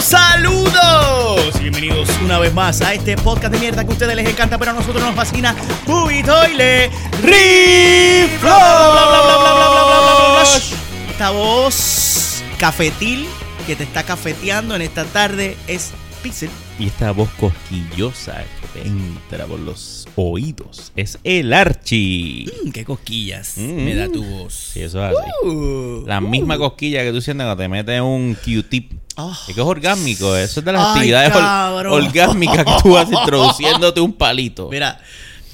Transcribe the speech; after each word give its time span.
Saludos, 0.00 0.72
saludos. 0.72 1.60
Bienvenidos 1.60 2.08
una 2.24 2.38
vez 2.38 2.54
más 2.54 2.80
a 2.80 2.94
este 2.94 3.16
podcast 3.16 3.52
de 3.52 3.58
mierda 3.60 3.84
que 3.84 3.90
a 3.90 3.92
ustedes 3.92 4.16
les 4.16 4.28
encanta, 4.28 4.56
pero 4.58 4.70
a 4.70 4.74
nosotros 4.74 5.02
nos 5.02 5.14
fascina. 5.14 5.54
Toilet 5.86 6.90
Reflush. 7.22 8.50
Esta 11.10 11.30
voz 11.30 12.42
cafetil 12.58 13.26
que 13.66 13.76
te 13.76 13.84
está 13.84 14.02
cafeteando 14.02 14.74
en 14.74 14.82
esta 14.82 15.04
tarde 15.04 15.56
es 15.66 15.90
Pixel. 16.22 16.48
Y 16.78 16.86
esta 16.86 17.10
voz 17.12 17.28
cosquillosa 17.38 18.42
que 18.72 18.80
te 18.80 18.86
entra 18.88 19.44
por 19.46 19.58
los 19.60 20.08
oídos 20.16 20.92
es 20.96 21.18
el 21.24 21.52
Archie. 21.52 22.46
Mm, 22.64 22.70
qué 22.70 22.84
cosquillas 22.86 23.54
Mm. 23.58 23.84
me 23.84 23.94
da 23.94 24.08
tu 24.08 24.24
voz. 24.24 24.54
Sí, 24.72 24.80
eso 24.82 25.04
es 25.06 25.14
así. 25.16 25.30
Uh, 25.46 26.04
La 26.06 26.18
uh. 26.18 26.22
misma 26.22 26.56
cosquilla 26.56 27.02
que 27.02 27.12
tú 27.12 27.20
sientes 27.20 27.44
cuando 27.44 27.62
te 27.62 27.68
metes 27.68 28.00
un 28.00 28.34
Q-tip. 28.42 28.92
Oh. 29.26 29.32
Es 29.48 29.54
que 29.54 29.60
es 29.60 29.66
orgásmico, 29.66 30.36
eso 30.36 30.60
es 30.60 30.64
de 30.66 30.72
las 30.72 30.82
Ay, 30.82 30.90
actividades 30.96 31.30
cabrón. 31.32 31.92
orgásmicas 32.04 32.64
que 32.64 32.72
tú 32.82 32.92
vas 32.92 33.10
introduciéndote 33.10 34.00
un 34.00 34.12
palito. 34.12 34.68
Mira, 34.70 35.00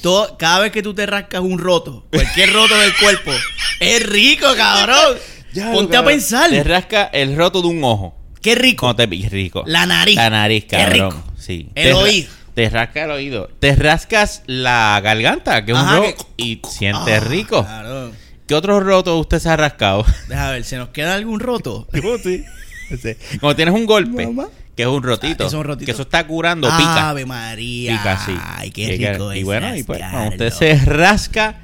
todo- 0.02 0.37
cada 0.39 0.61
vez 0.61 0.73
que 0.73 0.83
tú 0.83 0.95
te 0.95 1.06
rascas 1.06 1.41
un 1.41 1.59
roto, 1.59 2.05
cualquier 2.12 2.52
roto 2.52 2.77
del 2.79 2.95
cuerpo, 2.97 3.33
es 3.80 4.06
rico, 4.06 4.47
cabrón. 4.56 5.16
Ya, 5.52 5.73
Ponte 5.73 5.97
a 5.97 6.05
pensar. 6.05 6.51
Te 6.51 6.62
rasca 6.65 7.05
el 7.12 7.34
roto 7.37 7.62
de 7.62 7.69
un 7.69 7.83
ojo. 7.83 8.15
Qué 8.42 8.55
rico. 8.55 8.95
Te 8.95 9.06
rico. 9.06 9.65
La 9.67 9.87
nariz. 9.87 10.14
La 10.17 10.28
nariz, 10.30 10.64
Qué 10.64 10.77
cabrón. 10.77 11.11
rico. 11.11 11.25
Sí. 11.39 11.69
El 11.75 11.84
Te 11.84 11.91
ra- 11.92 11.97
oído. 11.98 12.28
Te 12.55 12.69
rasca 12.70 13.05
el 13.05 13.11
oído. 13.11 13.51
Te 13.59 13.75
rascas 13.77 14.42
la 14.47 15.01
garganta, 15.03 15.64
que 15.64 15.73
es 15.73 15.78
un 15.78 15.89
roto, 15.91 16.27
que- 16.37 16.42
y 16.42 16.62
sientes 16.70 17.23
Ah, 17.23 17.25
rico. 17.27 17.67
¿Qué 18.47 18.55
otros 18.55 18.83
rotos 18.84 19.19
usted 19.20 19.41
se 19.41 19.48
ha 19.48 19.56
rascado? 19.56 20.05
Deja 20.28 20.51
ver, 20.51 20.62
¿se 20.64 20.77
nos 20.77 20.91
queda 20.91 21.14
algún 21.14 21.41
roto? 21.41 21.87
Cuando 23.41 23.57
tienes 23.57 23.75
un 23.75 23.87
golpe, 23.87 24.27
Mamá. 24.27 24.49
que 24.77 24.83
es 24.83 24.89
un 24.89 25.03
rotito, 25.03 25.45
Ah, 25.45 25.47
es 25.48 25.53
un 25.55 25.65
rotito. 25.65 25.87
que 25.87 25.92
eso 25.92 26.03
está 26.03 26.27
curando, 26.27 26.69
pica. 26.77 27.11
Ave 27.11 27.27
María. 27.27 27.97
Pica, 27.97 28.19
sí. 28.25 28.33
Ay, 28.41 28.70
qué 28.70 28.89
rico 28.97 29.33
Y 29.34 29.39
es 29.41 29.45
bueno, 29.45 29.77
y 29.77 29.83
pues, 29.83 30.01
cuando 30.11 30.31
usted 30.31 30.51
se 30.51 30.75
rasca 30.84 31.61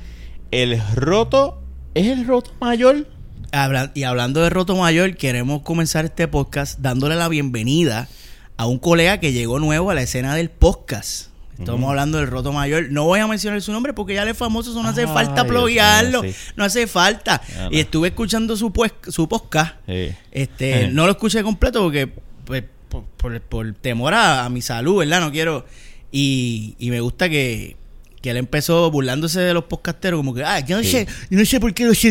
el 0.50 0.80
roto, 0.94 1.62
¿es 1.94 2.06
el 2.06 2.26
roto 2.26 2.52
mayor? 2.60 3.06
Habla- 3.52 3.92
y 3.94 4.04
hablando 4.04 4.42
de 4.42 4.50
roto 4.50 4.76
mayor, 4.76 5.16
queremos 5.16 5.62
comenzar 5.62 6.04
este 6.06 6.26
podcast 6.28 6.78
dándole 6.80 7.16
la 7.16 7.28
bienvenida 7.28 8.08
a 8.56 8.66
un 8.66 8.78
colega 8.78 9.18
que 9.20 9.32
llegó 9.32 9.58
nuevo 9.58 9.90
a 9.90 9.94
la 9.94 10.02
escena 10.02 10.34
del 10.34 10.48
podcast. 10.50 11.28
Estamos 11.62 11.88
hablando 11.90 12.18
del 12.18 12.26
roto 12.26 12.52
mayor. 12.52 12.86
No 12.90 13.04
voy 13.04 13.20
a 13.20 13.26
mencionar 13.26 13.60
su 13.62 13.72
nombre 13.72 13.92
porque 13.92 14.14
ya 14.14 14.24
le 14.24 14.32
es 14.32 14.36
famoso, 14.36 14.70
eso 14.70 14.82
no 14.82 14.88
hace 14.88 15.06
falta 15.06 15.44
sí. 16.22 16.34
No 16.56 16.64
hace 16.64 16.86
falta. 16.86 17.40
Y 17.70 17.78
estuve 17.80 18.08
escuchando 18.08 18.56
su, 18.56 18.72
pues- 18.72 18.92
su 19.08 19.28
podcast. 19.28 19.74
Sí. 19.86 20.10
Este, 20.30 20.88
no 20.92 21.06
lo 21.06 21.12
escuché 21.12 21.42
completo 21.42 21.82
porque 21.82 22.08
pues, 22.44 22.64
por, 22.88 23.04
por- 23.16 23.40
por 23.40 23.72
temor 23.74 24.14
a, 24.14 24.44
a 24.44 24.48
mi 24.48 24.62
salud, 24.62 24.98
¿verdad? 24.98 25.20
No 25.20 25.30
quiero. 25.32 25.64
Y, 26.10 26.74
y 26.78 26.90
me 26.90 27.00
gusta 27.00 27.28
que, 27.28 27.76
que 28.22 28.30
él 28.30 28.36
empezó 28.36 28.90
burlándose 28.90 29.40
de 29.40 29.52
los 29.52 29.64
podcasteros, 29.64 30.18
como 30.18 30.32
que, 30.32 30.44
ah, 30.44 30.60
yo 30.60 30.76
no 30.76 30.82
Sí. 30.82 30.90
sé, 30.92 31.06
yo 31.28 31.38
no 31.38 31.44
sé 31.44 31.58
por 31.60 31.74
qué 31.74 31.84
los, 31.84 32.00
yo 32.00 32.10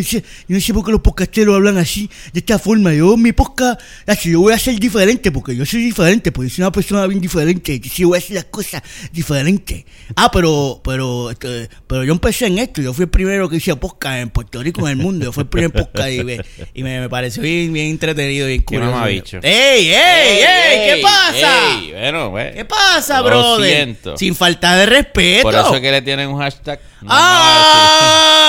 no 0.50 0.59
sé 0.59 0.73
por 0.73 0.86
qué 0.86 0.92
los 0.92 1.02
podcasteros 1.02 1.56
hablan 1.56 1.78
así, 1.78 2.09
de 2.34 2.40
esta 2.42 2.59
forma. 2.59 2.94
Yo 2.94 3.16
mi 3.18 3.31
podcast, 3.31 3.80
así, 4.06 4.31
yo 4.31 4.42
voy 4.42 4.53
a 4.53 4.59
ser 4.59 4.78
diferente, 4.80 5.31
porque 5.31 5.56
yo 5.56 5.66
soy 5.66 5.81
diferente, 5.84 6.31
porque 6.31 6.50
soy 6.50 6.64
una 6.64 6.72
persona 6.72 7.08
bien 7.08 7.22
diferente, 7.22 7.80
yo 7.80 7.90
sí 7.90 8.03
voy 8.03 8.18
a 8.18 8.20
hacer 8.20 8.36
las 8.36 8.45
cosas 8.45 8.84
diferentes. 9.12 9.86
Ah, 10.16 10.30
pero, 10.31 10.81
pero, 10.84 11.31
este, 11.31 11.70
pero 11.88 12.03
yo 12.03 12.12
empecé 12.14 12.48
en 12.48 12.59
esto, 12.59 12.81
yo 12.81 12.94
fui 12.94 13.03
el 13.03 13.09
primero 13.09 13.48
que 13.50 13.56
hice 13.56 13.75
podcast 13.78 14.20
en 14.22 14.30
Puerto 14.30 14.62
Rico, 14.62 14.81
en 14.81 15.00
el 15.00 15.03
mundo, 15.03 15.25
yo 15.25 15.31
fui 15.31 15.44
el 15.44 15.50
primer 15.50 15.72
podcast 15.72 16.09
y 16.12 16.23
me, 16.23 16.42
y 16.73 16.84
me, 16.84 17.00
me 17.00 17.09
pareció 17.09 17.42
bien, 17.42 17.72
bien 17.72 17.88
entretenido, 17.88 18.48
bien 18.48 18.59
Qué 18.59 18.66
curioso. 18.66 18.92
mamabicho. 18.92 19.40
¡Ey, 19.44 19.88
ey, 19.88 20.40
ey! 20.40 20.96
¿Qué 20.96 21.00
pasa? 21.02 21.78
ey, 21.80 21.92
bueno, 21.92 22.31
pues, 22.31 22.56
¿Qué 22.56 22.66
pasa, 22.66 23.20
lo 23.22 23.25
brother? 23.28 23.72
siento. 23.73 24.18
Sin 24.18 24.36
falta 24.36 24.75
de 24.75 24.86
respeto. 24.86 25.44
Por 25.44 25.53
eso 25.56 25.75
es 25.75 25.81
que 25.81 25.91
le 25.91 26.00
tienen 26.01 26.29
un 26.29 26.39
hashtag. 26.39 26.79
No 27.01 27.09
¡Ah! 27.12 28.41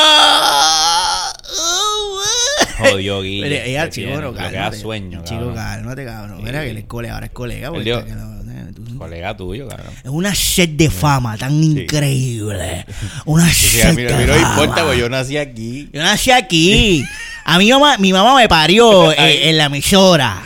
Jodió 2.78 3.22
Guille. 3.22 3.42
Mire, 3.44 3.70
ella, 3.70 3.88
chico, 3.90 4.10
pero 4.14 4.32
que 4.34 4.42
da 4.42 4.50
cálmate. 4.50 4.78
sueño, 4.78 5.22
Chico, 5.24 5.38
cabrón. 5.40 5.54
cálmate, 5.54 6.04
cabrón. 6.04 6.42
Mira 6.42 6.62
que 6.62 6.70
él 6.70 6.78
es 6.78 6.84
colega, 6.86 7.14
ahora 7.14 7.26
es 7.26 7.32
colega. 7.32 7.68
porque 7.70 7.84
que 7.84 8.12
no- 8.12 8.32
eh, 8.52 8.72
tú- 8.74 8.98
Colega 8.98 9.36
tuyo, 9.36 9.68
cabrón. 9.68 9.92
Es 10.02 10.10
una 10.10 10.34
sed 10.34 10.70
de 10.70 10.90
fama 10.90 11.36
tan 11.36 11.62
increíble. 11.62 12.86
Una 13.24 13.48
sed 13.52 13.88
a 13.88 13.92
mí, 13.92 14.02
a 14.06 14.16
mí 14.16 14.22
de 14.22 14.26
no 14.26 14.34
me 14.34 14.40
fama. 14.40 14.60
importa, 14.62 14.82
porque 14.84 14.98
yo 14.98 15.08
nací 15.08 15.36
aquí. 15.36 15.88
Yo 15.92 16.02
nací 16.02 16.30
aquí. 16.30 17.04
A 17.44 17.58
mi 17.58 17.70
mamá, 17.72 17.98
mi 17.98 18.12
mamá 18.12 18.36
me 18.36 18.48
parió 18.48 19.10
en, 19.12 19.18
en 19.48 19.58
la 19.58 19.64
emisora. 19.64 20.40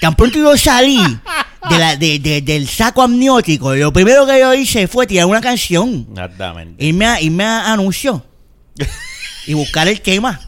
Tan 0.00 0.16
pronto 0.16 0.36
yo 0.38 0.56
salí 0.56 0.98
de 1.68 1.78
la, 1.78 1.96
de, 1.96 2.18
de- 2.18 2.40
del 2.40 2.66
saco 2.68 3.02
amniótico, 3.02 3.74
lo 3.74 3.92
primero 3.92 4.26
que 4.26 4.38
yo 4.40 4.54
hice 4.54 4.86
fue 4.88 5.06
tirar 5.06 5.26
una 5.26 5.40
canción. 5.40 6.06
Exactamente. 6.10 6.82
Irme 6.84 7.06
a, 7.06 7.20
irme 7.20 7.44
a 7.44 7.72
anuncio. 7.72 8.24
y 9.46 9.54
buscar 9.54 9.88
el 9.88 10.00
tema. 10.00 10.40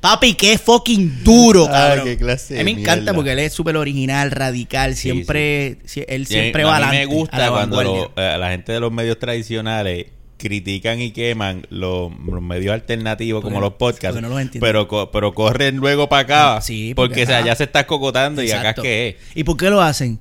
Papi, 0.00 0.34
qué 0.34 0.56
fucking 0.58 1.22
duro, 1.22 1.66
Ay, 1.66 1.72
cabrón. 1.72 2.04
qué 2.06 2.16
clase 2.16 2.54
de 2.54 2.60
a 2.60 2.64
mí 2.64 2.74
me 2.74 2.80
encanta 2.80 3.02
mierda. 3.02 3.14
porque 3.14 3.32
él 3.32 3.38
es 3.40 3.52
súper 3.52 3.76
original, 3.76 4.30
radical, 4.30 4.94
Sí, 4.96 5.02
siempre, 5.12 5.78
si- 5.84 6.04
él 6.08 6.26
siempre 6.26 6.62
a 6.62 6.66
va 6.66 6.72
mí 6.78 6.84
adelante. 6.84 6.96
me 7.06 7.12
a 7.12 7.16
gusta 7.16 7.38
la 7.38 7.50
cuando 7.50 7.82
lo- 7.82 8.12
eh, 8.16 8.36
la 8.38 8.50
gente 8.50 8.72
de 8.72 8.80
los 8.80 8.90
medios 8.90 9.18
tradicionales 9.18 10.06
critican 10.40 11.00
y 11.00 11.12
queman 11.12 11.66
los, 11.70 12.10
los 12.26 12.42
medios 12.42 12.72
alternativos 12.74 13.42
Porque- 13.42 13.54
como 13.54 13.60
los 13.64 13.74
podcasts, 13.74 14.20
no 14.20 14.28
los 14.28 14.48
pero 14.60 14.88
pero 15.12 15.32
corren 15.34 15.76
luego 15.76 16.08
para 16.08 16.22
acá, 16.22 16.56
Ah, 16.56 16.60
sí, 16.60 16.92
porque 16.96 17.10
porque, 17.10 17.22
o 17.24 17.26
sea, 17.26 17.38
allá 17.38 17.54
se 17.54 17.64
está 17.64 17.86
cocotando 17.86 18.42
y 18.42 18.50
acá 18.50 18.70
es 18.70 18.80
que 18.80 19.08
es. 19.10 19.16
¿Y 19.36 19.44
por 19.44 19.56
qué 19.56 19.70
lo 19.70 19.80
hacen? 19.80 20.18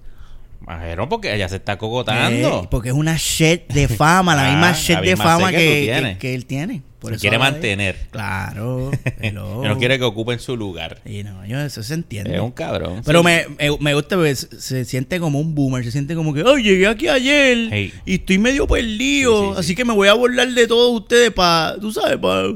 Majero, 0.61 1.09
porque 1.09 1.31
allá 1.31 1.49
se 1.49 1.55
está 1.55 1.77
cocotando. 1.77 2.63
Eh, 2.63 2.67
porque 2.69 2.89
es 2.89 2.95
una 2.95 3.15
shed 3.17 3.61
de 3.69 3.87
fama, 3.87 4.35
la 4.35 4.45
Ah, 4.45 4.51
misma 4.51 4.71
la 4.71 4.77
shed 4.77 4.99
de 5.01 5.17
fama 5.17 5.49
que, 5.51 6.17
que 6.19 6.35
él 6.35 6.45
tiene. 6.45 6.83
Por 6.99 7.13
eso 7.13 7.21
quiere 7.21 7.37
mantener. 7.37 7.95
Claro. 8.11 8.91
no 9.31 9.77
quiere 9.77 9.97
que 9.97 10.03
ocupen 10.03 10.39
su 10.39 10.57
lugar. 10.57 10.99
Y 11.05 11.23
no, 11.23 11.45
yo, 11.45 11.59
eso 11.61 11.81
se 11.81 11.93
entiende. 11.93 12.35
Es 12.35 12.41
un 12.41 12.51
cabrón. 12.51 13.01
Pero 13.05 13.19
sí. 13.19 13.25
me, 13.25 13.45
me, 13.79 13.93
gusta 13.93 14.15
porque 14.17 14.35
se, 14.35 14.83
siente 14.85 15.19
como 15.19 15.39
un 15.39 15.55
boomer, 15.55 15.83
se 15.85 15.91
siente 15.91 16.13
como 16.15 16.33
que, 16.33 16.43
oh, 16.43 16.57
llegué 16.57 16.87
aquí 16.87 17.07
ayer 17.07 17.69
Hey. 17.71 17.93
y 18.05 18.15
estoy 18.15 18.37
medio 18.37 18.67
perdido, 18.67 19.39
Sí, 19.39 19.47
sí, 19.47 19.53
sí. 19.53 19.59
así 19.59 19.75
que 19.75 19.85
me 19.85 19.93
voy 19.93 20.07
a 20.09 20.13
burlar 20.13 20.49
de 20.49 20.67
todos 20.67 20.99
ustedes 21.01 21.31
para, 21.31 21.77
tú 21.79 21.91
sabes, 21.91 22.17
para 22.17 22.49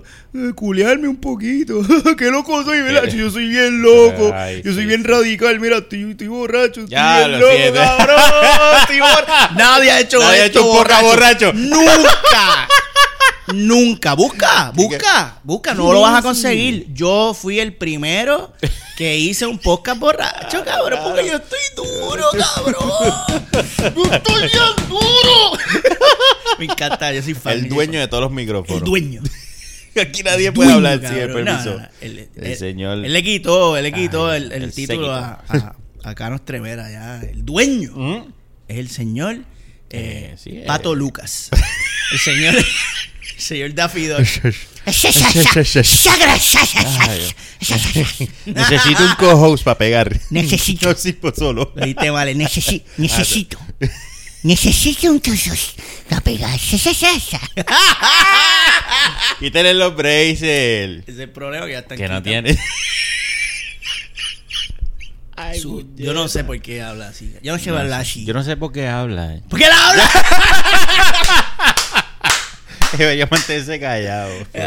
culearme 0.55 1.07
un 1.07 1.17
poquito. 1.17 1.81
Qué 2.17 2.29
loco 2.31 2.63
soy, 2.63 2.81
¿verdad? 2.81 3.05
Yo 3.05 3.29
soy 3.29 3.47
bien 3.47 3.81
loco, 3.81 4.31
Ay, 4.33 4.61
yo 4.63 4.73
soy 4.73 4.85
bien 4.85 5.03
radical, 5.03 5.59
mira, 5.59 5.77
estoy, 5.77 6.11
estoy 6.11 6.27
borracho, 6.27 6.81
estoy 6.81 6.87
Ya, 6.89 7.19
bien 7.19 7.31
lo 7.33 7.39
loco, 7.39 7.53
siento. 7.55 7.79
cabrón, 7.79 8.19
estoy 8.81 8.99
borracho. 8.99 9.53
Nadie 9.57 9.91
ha 9.91 9.99
hecho 10.01 10.19
Nadie 10.19 10.41
ha 10.41 10.45
esto 10.47 10.59
hecho 10.59 10.69
un 10.71 10.77
podcast 10.77 11.03
borracho. 11.03 11.53
Nunca. 11.53 12.67
Nunca, 13.53 14.13
busca, 14.15 14.71
busca, 14.75 15.39
busca, 15.43 15.73
no 15.73 15.93
lo 15.93 16.01
vas 16.01 16.19
a 16.19 16.21
conseguir. 16.21 16.87
Yo 16.93 17.33
fui 17.33 17.59
el 17.59 17.73
primero 17.75 18.53
que 18.97 19.17
hice 19.17 19.45
un 19.45 19.57
podcast 19.59 19.99
borracho, 19.99 20.63
cabrón, 20.65 20.99
porque 21.03 21.27
yo 21.27 21.35
estoy 21.37 21.59
duro, 21.75 22.25
cabrón. 22.31 22.89
Yo 23.95 24.13
estoy 24.13 24.41
bien 24.41 24.87
duro. 24.89 25.59
Me 26.59 26.65
encanta, 26.65 27.11
yo 27.13 27.21
soy 27.21 27.33
fan. 27.33 27.53
el 27.53 27.69
dueño 27.69 27.99
de 27.99 28.07
todos 28.07 28.23
los 28.23 28.31
micrófonos. 28.31 28.81
El 28.81 28.85
dueño. 28.85 29.21
Aquí 30.01 30.23
nadie 30.23 30.51
puede 30.51 30.71
dueño, 30.73 30.87
hablar 30.89 31.07
sin 31.09 31.17
el. 31.19 31.27
No, 31.29 31.33
permiso. 31.35 31.69
no, 31.71 31.77
no, 31.79 31.87
el, 32.01 32.29
El 32.35 32.43
el- 32.45 32.57
señor- 32.57 33.05
Él 33.05 33.13
le 33.13 33.23
quitó, 33.23 33.77
él 33.77 33.83
le 33.83 33.91
quitó 33.93 34.27
Ay, 34.29 34.49
el, 34.51 34.73
título 34.73 35.11
a, 35.11 35.43
a, 35.47 35.75
a 36.03 36.15
Carlos 36.15 36.43
Trevera, 36.43 36.89
ya. 36.89 37.21
El 37.21 37.45
dueño 37.45 37.91
¿Mm? 37.95 38.17
es 38.67 38.77
el 38.77 38.89
señor 38.89 39.37
eh, 39.93 40.31
Eh, 40.33 40.35
sí, 40.37 40.63
Pato 40.65 40.93
eh. 40.93 40.97
Lucas. 40.97 41.49
El 42.11 42.19
señor, 42.19 42.55
el 42.55 42.65
señor 43.41 43.73
Daffy. 43.73 44.07
Necesito 48.45 49.03
un 49.03 49.15
co-host 49.17 49.63
para 49.63 49.77
pegar. 49.77 50.19
Necesito. 50.29 50.89
No 50.93 50.95
sirvo 50.95 51.33
solo. 51.33 51.71
Lo 51.75 51.85
dijiste 51.85 52.11
mal, 52.11 52.37
necesito, 52.37 52.85
necesito. 52.97 53.57
Necesito 54.43 55.09
un 55.09 55.21
tusos 55.21 55.73
para 56.09 56.21
pegar. 56.21 56.59
Quítale 59.39 59.73
los 59.73 59.95
braces. 59.95 61.03
Es 61.07 61.17
el 61.17 61.29
problema 61.29 61.65
que 61.65 61.71
ya 61.71 61.79
están 61.79 61.97
Que 61.97 62.09
no 62.09 62.21
quitando. 62.21 62.51
Tiene. 65.35 65.59
Su- 65.59 65.87
yo 65.95 66.13
no 66.13 66.27
sé 66.27 66.43
por 66.43 66.59
qué 66.61 66.81
habla 66.81 67.07
así. 67.09 67.33
Yo 67.41 67.53
no 67.53 67.59
sé 67.59 67.69
hablar 67.69 67.91
así. 68.01 68.25
Yo 68.25 68.33
no 68.33 68.43
sé 68.43 68.57
por 68.57 68.71
qué 68.71 68.87
habla. 68.87 69.35
eh. 69.35 69.41
¿Por 69.49 69.59
qué 69.59 69.67
la 69.67 69.89
habla? 69.89 70.09
Debería 72.97 73.27
mantenerse 73.29 73.79
callado. 73.79 74.29
Que, 74.51 74.59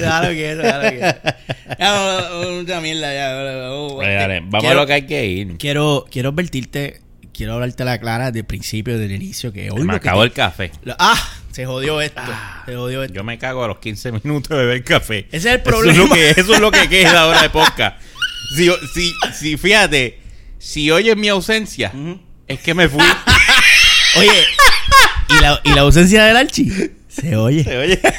déjalo 0.00 0.28
que. 0.28 1.16
Ya, 1.78 2.30
mucha 2.52 2.80
mierda, 2.80 3.12
ya. 3.12 3.70
oh, 3.72 3.98
Dale, 4.00 4.14
dale, 4.14 4.40
Vamos 4.42 4.60
quiero, 4.60 4.78
a 4.78 4.82
lo 4.82 4.86
que 4.86 4.92
hay 4.92 5.06
que 5.06 5.26
ir. 5.26 5.56
Quiero, 5.58 6.04
quiero 6.08 6.28
advertirte, 6.30 7.00
quiero 7.32 7.54
hablarte 7.54 7.84
la 7.84 7.98
clara 7.98 8.26
desde 8.26 8.40
el 8.40 8.44
principio, 8.46 8.96
desde 8.96 9.06
el 9.12 9.20
inicio, 9.20 9.52
que 9.52 9.72
hoy 9.72 9.80
Me 9.80 9.92
lo 9.94 9.96
acabó 9.96 10.20
te- 10.20 10.26
el 10.26 10.32
café. 10.32 10.70
lo- 10.84 10.94
ah, 11.00 11.18
se 11.50 11.66
jodió 11.66 12.00
esto. 12.00 12.22
se 12.64 12.76
jodió 12.76 13.02
esto. 13.02 13.12
Yo 13.14 13.24
me 13.24 13.38
cago 13.38 13.64
a 13.64 13.68
los 13.68 13.78
15 13.78 14.12
minutos 14.12 14.50
de 14.50 14.56
beber 14.56 14.84
café. 14.84 15.26
Ese 15.32 15.36
es 15.36 15.44
el 15.46 15.50
Eso 15.50 15.56
es 15.56 15.62
problema. 15.64 15.98
lo 15.98 16.14
que, 16.14 16.30
eso 16.30 16.54
es 16.54 16.60
lo 16.60 16.70
que 16.70 16.88
queda 16.88 17.22
ahora 17.22 17.42
de 17.42 17.50
podcast. 17.50 18.00
Si, 18.56 18.70
si, 18.92 19.12
si, 19.38 19.56
fíjate, 19.56 20.18
Si 20.58 20.90
oyes 20.90 21.16
mi 21.16 21.28
ausencia, 21.28 21.92
es 22.46 22.60
que 22.60 22.74
me 22.74 22.88
fui. 22.88 23.02
Oye, 24.16 24.44
¿y 25.30 25.40
la, 25.42 25.60
y 25.64 25.70
la 25.70 25.80
ausencia 25.82 26.24
del 26.24 26.36
Archi? 26.36 26.70
Se 27.08 27.36
oye. 27.36 27.64
Se 27.64 27.76
oye. 27.78 28.00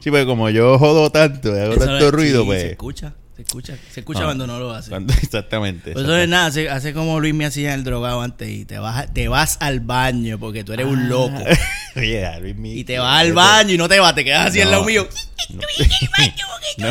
Sí, 0.00 0.10
pues 0.10 0.26
como 0.26 0.50
yo 0.50 0.78
jodo 0.78 1.10
tanto, 1.10 1.54
y 1.56 1.58
hago 1.60 1.76
tanto 1.76 2.10
ruido, 2.10 2.44
pues. 2.44 2.60
Se 2.60 2.70
escucha, 2.72 3.14
se 3.36 3.42
escucha. 3.42 3.74
Se 3.92 4.00
escucha 4.00 4.20
Ah. 4.20 4.24
cuando 4.24 4.46
no 4.46 4.58
lo 4.58 4.70
hace. 4.72 4.90
Cuando- 4.90 5.12
exactamente. 5.22 5.92
Pues 5.92 6.04
eso 6.04 6.16
es 6.16 6.28
nada, 6.28 6.46
hace, 6.46 6.68
hace 6.70 6.92
como 6.92 7.18
Luis 7.20 7.34
me 7.34 7.46
hacía 7.46 7.72
en 7.72 7.80
el 7.80 7.84
drogado 7.84 8.20
antes 8.22 8.48
y 8.48 8.64
te 8.64 8.78
vas, 8.78 9.12
te 9.12 9.28
vas 9.28 9.56
al 9.60 9.80
baño 9.80 10.38
porque 10.38 10.64
tú 10.64 10.72
eres 10.72 10.86
un 10.86 11.08
loco. 11.08 11.42
Oye, 11.96 12.24
a 12.26 12.38
Luis 12.40 12.54
Y 12.62 12.84
te 12.84 12.98
vas 12.98 13.20
al 13.20 13.32
baño 13.32 13.74
y 13.74 13.78
no 13.78 13.88
te 13.88 13.98
vas, 14.00 14.14
te 14.14 14.24
quedas 14.24 14.48
así 14.48 14.60
al 14.60 14.70
lado 14.70 14.84
mío. 14.84 15.06
No, 16.78 16.88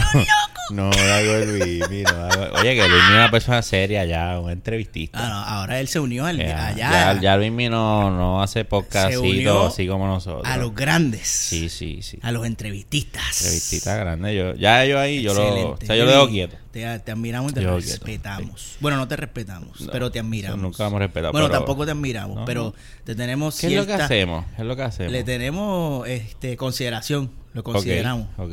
no, 0.72 0.90
no 0.90 0.92
hago 0.92 1.34
el 1.36 1.58
Luis, 1.58 1.90
mi, 1.90 2.04
no 2.04 2.10
hago- 2.10 2.60
Oye, 2.60 2.76
que 2.76 2.88
Luis 2.88 3.02
mi 3.04 3.10
es 3.10 3.16
una 3.16 3.32
persona 3.32 3.62
seria 3.62 4.06
ya, 4.06 4.40
un 4.40 4.52
entrevistista. 4.52 5.20
Ah, 5.26 5.30
no, 5.30 5.36
ahora 5.40 5.80
él 5.80 5.88
se 5.88 6.00
unió 6.00 6.26
al, 6.26 6.38
Ya, 6.38 6.68
allá 6.68 7.14
ya, 7.16 7.22
ya 7.22 7.38
Luis 7.38 7.52
mi 7.52 7.68
no, 7.70 8.12
no 8.12 8.42
hace 8.44 8.64
podcast 8.66 9.14
así, 9.16 9.88
como 9.88 10.06
nosotros. 10.08 10.46
a 10.46 10.58
los 10.58 10.76
grandes, 10.76 11.28
Sí, 11.28 11.70
sí, 11.70 12.02
sí. 12.02 12.20
a 12.22 12.32
los 12.32 12.46
entrevististas. 12.46 13.42
Entrevistita 13.42 13.96
grande. 13.96 14.36
Yo, 14.36 14.54
ya 14.56 14.86
yo 14.86 15.00
ahí, 15.00 15.22
yo 15.22 15.34
lo, 15.34 15.72
o 15.72 15.78
sea, 15.84 15.96
yo 15.96 16.06
lo 16.06 16.12
dejo 16.12 16.30
quieto. 16.32 16.56
Te, 16.72 17.00
te 17.00 17.12
admiramos 17.12 17.52
y 17.52 17.56
te 17.56 17.62
Yo 17.64 17.76
respetamos. 17.76 18.78
Bueno, 18.80 18.98
no 18.98 19.08
te 19.08 19.16
respetamos, 19.16 19.80
No, 19.82 19.92
pero 19.92 20.12
te 20.12 20.20
admiramos. 20.20 20.60
nunca 20.60 20.88
hemos 20.88 21.00
respetado, 21.00 21.32
Bueno, 21.32 21.48
pero- 21.48 21.60
tampoco 21.60 21.86
te 21.86 21.92
admiramos, 21.92 22.38
No, 22.38 22.46
pero 22.46 22.74
te 23.04 23.16
tenemos 23.16 23.60
¿Qué 23.60 23.68
es 23.68 23.74
lo 23.74 23.86
que 23.86 23.94
hacemos? 23.94 24.46
¿Qué 24.56 24.62
es 24.62 24.68
lo 24.68 24.76
que 24.76 24.84
hacemos? 24.84 25.12
Le 25.12 25.24
tenemos 25.24 26.08
este, 26.08 26.58
consideración. 26.58 27.32
Lo 27.54 27.64
consideramos. 27.64 28.28
Ok. 28.38 28.52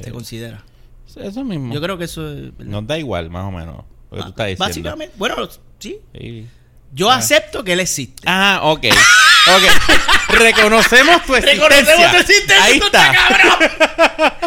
Se 0.00 0.08
Eh, 0.08 0.12
considera. 0.12 0.64
Eso 1.16 1.44
mismo. 1.44 1.74
Yo 1.74 1.80
creo 1.80 1.98
que 1.98 2.04
eso 2.04 2.30
es. 2.32 2.52
Nos 2.58 2.86
da 2.86 2.96
igual, 2.98 3.30
más 3.30 3.44
o 3.44 3.50
menos. 3.50 3.84
Lo 4.10 4.16
que 4.18 4.22
tú 4.22 4.28
estás 4.30 4.46
diciendo. 4.46 4.64
Básicamente, 4.64 5.14
bueno, 5.18 5.36
sí. 5.78 5.98
Sí. 6.16 6.46
Yo 6.92 7.10
acepto 7.10 7.62
que 7.62 7.72
él 7.74 7.80
existe. 7.80 8.22
Ah, 8.26 8.60
ok. 8.64 8.86
Ok. 8.86 9.62
Reconocemos 10.38 11.24
tu 11.24 11.34
existencia. 11.36 11.68
Reconocemos 11.68 12.10
tu 12.12 12.16
existencia, 12.18 12.64
Ahí 12.64 12.78
está. 12.78 13.12
cabrón. 13.12 13.70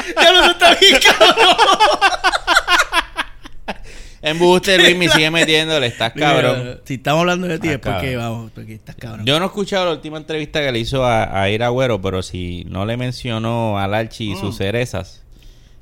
Ya 0.21 0.31
lo 0.31 0.51
está 0.51 0.75
bien, 0.75 0.97
cabrón. 1.01 1.47
Embuste, 4.23 4.77
Luis, 4.77 4.97
me 4.97 5.09
sigue 5.09 5.29
metiéndole. 5.29 5.87
Estás 5.87 6.13
cabrón. 6.13 6.79
Si 6.85 6.93
estamos 6.95 7.19
hablando 7.21 7.47
de 7.47 7.59
ti 7.59 7.67
es 7.67 7.79
porque, 7.79 8.15
vamos, 8.15 8.51
porque 8.55 8.73
estás 8.75 8.95
cabrón. 8.95 9.25
Yo 9.25 9.37
no 9.37 9.45
he 9.45 9.47
escuchado 9.47 9.85
la 9.85 9.91
última 9.91 10.17
entrevista 10.17 10.61
que 10.61 10.71
le 10.71 10.79
hizo 10.79 11.03
a, 11.05 11.41
a 11.41 11.49
Ira 11.49 11.67
Agüero, 11.67 12.01
pero 12.01 12.23
si 12.23 12.63
no 12.69 12.85
le 12.85 12.95
mencionó 12.97 13.77
al 13.77 13.93
Archie 13.93 14.27
y 14.31 14.35
Mm. 14.35 14.39
sus 14.39 14.55
cerezas, 14.57 15.23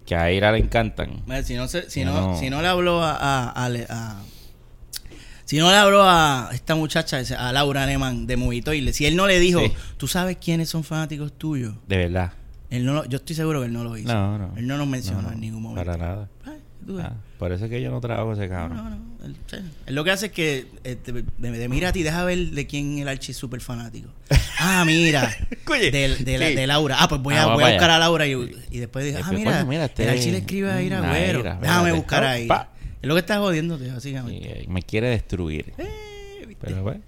que 0.06 0.16
a 0.16 0.32
Ira 0.32 0.52
le 0.52 0.58
encantan. 0.58 1.22
Mira, 1.28 1.44
si 1.44 1.54
no, 1.56 1.68
se- 1.68 1.90
si 1.90 2.04
no, 2.04 2.14
no. 2.32 2.40
si 2.40 2.50
no 2.50 2.62
le 2.64 2.68
habló 2.68 3.02
a, 3.04 3.12
a, 3.16 3.50
a- 3.66 3.70
a- 3.90 4.22
si 5.46 5.58
no 5.58 5.70
le 5.70 5.78
habló 5.78 6.02
a 6.04 6.50
esta 6.54 6.76
muchacha, 6.76 7.22
a 7.38 7.52
Laura 7.54 7.86
Neman 7.86 8.26
de 8.26 8.38
Movitoile, 8.38 8.92
si 8.94 9.06
él 9.06 9.16
no 9.16 9.28
le 9.28 9.40
dijo, 9.40 9.60
Sí. 9.60 9.72
tú 9.98 10.08
sabes 10.08 10.38
quiénes 10.38 10.70
son 10.70 10.84
fanáticos 10.84 11.34
tuyos, 11.38 11.76
De 11.88 11.98
verdad. 11.98 12.32
él 12.70 12.86
no 12.86 12.94
lo- 12.94 13.06
yo 13.06 13.18
estoy 13.18 13.36
seguro 13.36 13.60
que 13.60 13.66
él 13.68 13.74
no 13.74 13.84
lo 13.84 13.98
hizo. 13.98 14.14
No, 14.14 14.38
no. 14.38 14.54
Él 14.58 14.66
no 14.66 14.78
nos 14.78 14.88
mencionó 14.88 15.22
no, 15.24 15.32
en 15.34 15.40
ningún 15.42 15.62
momento. 15.62 15.86
Para 15.92 15.98
nada. 16.04 16.30
Ah, 17.00 17.14
por 17.38 17.52
eso 17.52 17.66
es 17.66 17.70
que 17.72 17.82
yo 17.82 17.92
no 17.92 18.02
trabajo 18.02 18.34
ese 18.34 18.50
cabrón. 18.50 18.78
no, 18.78 18.90
no. 18.90 18.98
Él, 19.26 19.36
sí. 19.48 19.58
Él 19.86 19.96
lo 19.96 20.04
que 20.04 20.12
hace 20.12 20.28
es 20.28 20.32
que 20.32 20.66
eh, 20.84 20.96
te, 20.96 21.14
mira 21.68 21.90
a 21.90 21.92
ti, 21.92 22.02
deja 22.04 22.24
ver 22.24 22.38
de 22.52 22.66
quién 22.68 22.98
el 23.00 23.08
Archie 23.08 23.32
es 23.32 23.38
súper 23.38 23.62
fanático. 23.62 24.10
Ah, 24.64 24.84
mira. 24.86 25.36
De, 25.68 25.90
de 26.20 26.38
la- 26.38 26.50
de 26.50 26.68
Laura. 26.68 26.98
Ah, 27.00 27.08
pues 27.08 27.20
voy 27.20 27.34
a, 27.34 27.44
Ah, 27.44 27.54
voy 27.56 27.64
a 27.64 27.70
buscar 27.72 27.90
a 27.90 27.98
Laura 27.98 28.28
y, 28.28 28.34
y 28.70 28.78
después 28.78 29.04
dije, 29.06 29.18
ah, 29.24 29.32
mira, 29.32 29.66
mira, 29.66 29.86
este 29.86 30.04
el 30.04 30.10
Archie 30.10 30.26
es 30.28 30.32
le 30.34 30.38
escribe 30.38 30.72
a 30.72 30.82
Ira 30.84 31.00
una 31.00 31.10
Güero. 31.10 31.42
Déjame 31.42 31.58
espérate. 31.66 31.92
buscar 31.94 32.24
ahí. 32.26 32.48
Es 33.02 33.08
lo 33.08 33.16
que 33.16 33.20
estás 33.22 33.40
jodiéndote, 33.40 33.90
básicamente. 33.92 34.48
Y, 34.48 34.52
eh, 34.62 34.66
me 34.68 34.84
quiere 34.84 35.10
destruir. 35.10 35.74
Eh, 35.80 36.46
¿viste? 36.48 36.68
Pero, 36.68 36.84
bueno, 36.84 37.02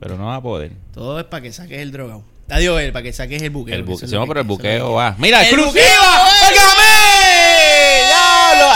pero 0.00 0.16
no 0.16 0.24
va 0.26 0.36
a 0.36 0.42
poder. 0.42 0.72
Todo 0.94 1.18
es 1.20 1.26
para 1.26 1.42
que 1.42 1.52
saques 1.52 1.78
el 1.80 1.92
drogado. 1.92 2.24
Adiós, 2.48 2.80
él, 2.80 2.92
para 2.92 3.02
que 3.02 3.12
saques 3.12 3.42
el 3.42 3.50
buqueo. 3.50 3.74
El 3.74 3.84
que 3.84 3.90
buque, 3.90 3.96
eso 3.96 4.04
es 4.06 4.10
sí, 4.10 4.14
lo 4.14 4.20
no, 4.20 4.24
que- 4.24 4.28
pero 4.28 4.40
el 4.40 4.44
es 4.46 4.48
buqueo 4.48 4.92
va. 4.94 5.16
¡Mira, 5.18 5.40
¡El 5.42 5.46
exclusiva! 5.54 5.84
buqueo, 5.84 6.48
¡Óigame! 6.48 6.95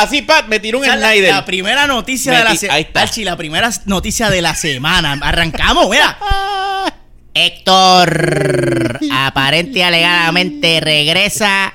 Así, 0.02 0.23
Pat, 0.23 0.47
me 0.49 0.61
tiró 0.61 0.79
un 0.79 0.87
la, 0.87 0.94
Snyder. 0.97 1.31
la 1.32 1.44
primera 1.44 1.87
noticia 1.87 2.32
Me 2.32 2.38
de 2.38 2.44
la 2.44 2.56
semana. 2.56 2.75
ahí 2.76 2.82
está. 2.82 3.02
Archie, 3.02 3.25
la 3.25 3.37
primera 3.37 3.70
noticia 3.87 4.31
de 4.31 4.41
la 4.43 4.55
semana. 4.55 5.19
Arrancamos, 5.23 5.88
mira. 5.91 6.19
Héctor, 7.35 8.99
aparente 9.12 9.79
y 9.79 9.82
alegadamente 9.82 10.81
regresa 10.81 11.73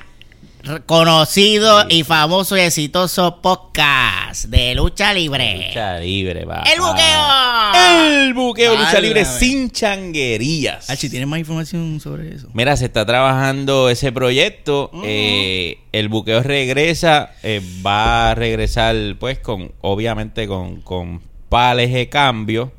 conocido 0.85 1.85
y 1.89 2.03
famoso 2.03 2.57
y 2.57 2.61
exitoso 2.61 3.39
podcast 3.41 4.45
de 4.45 4.75
lucha 4.75 5.13
libre. 5.13 5.67
Lucha 5.67 5.99
libre, 5.99 6.45
va. 6.45 6.63
¡El 6.63 6.79
buqueo! 6.81 8.19
El 8.21 8.33
buqueo, 8.33 8.75
lucha 8.75 8.99
libre 8.99 9.25
sin 9.25 9.69
changuerías. 9.71 10.89
Archie, 10.89 11.09
¿tienes 11.09 11.27
más 11.27 11.39
información 11.39 11.99
sobre 11.99 12.35
eso? 12.35 12.47
Mira, 12.53 12.75
se 12.77 12.85
está 12.85 13.05
trabajando 13.05 13.89
ese 13.89 14.11
proyecto. 14.11 14.89
Eh, 15.03 15.79
el 15.91 16.09
buqueo 16.09 16.41
regresa. 16.43 17.31
eh, 17.43 17.61
va 17.85 18.31
a 18.31 18.35
regresar, 18.35 18.95
pues, 19.19 19.39
con, 19.39 19.71
obviamente, 19.81 20.47
con, 20.47 20.81
con 20.81 21.21
pales 21.49 21.91
de 21.93 22.09
cambio. 22.09 22.71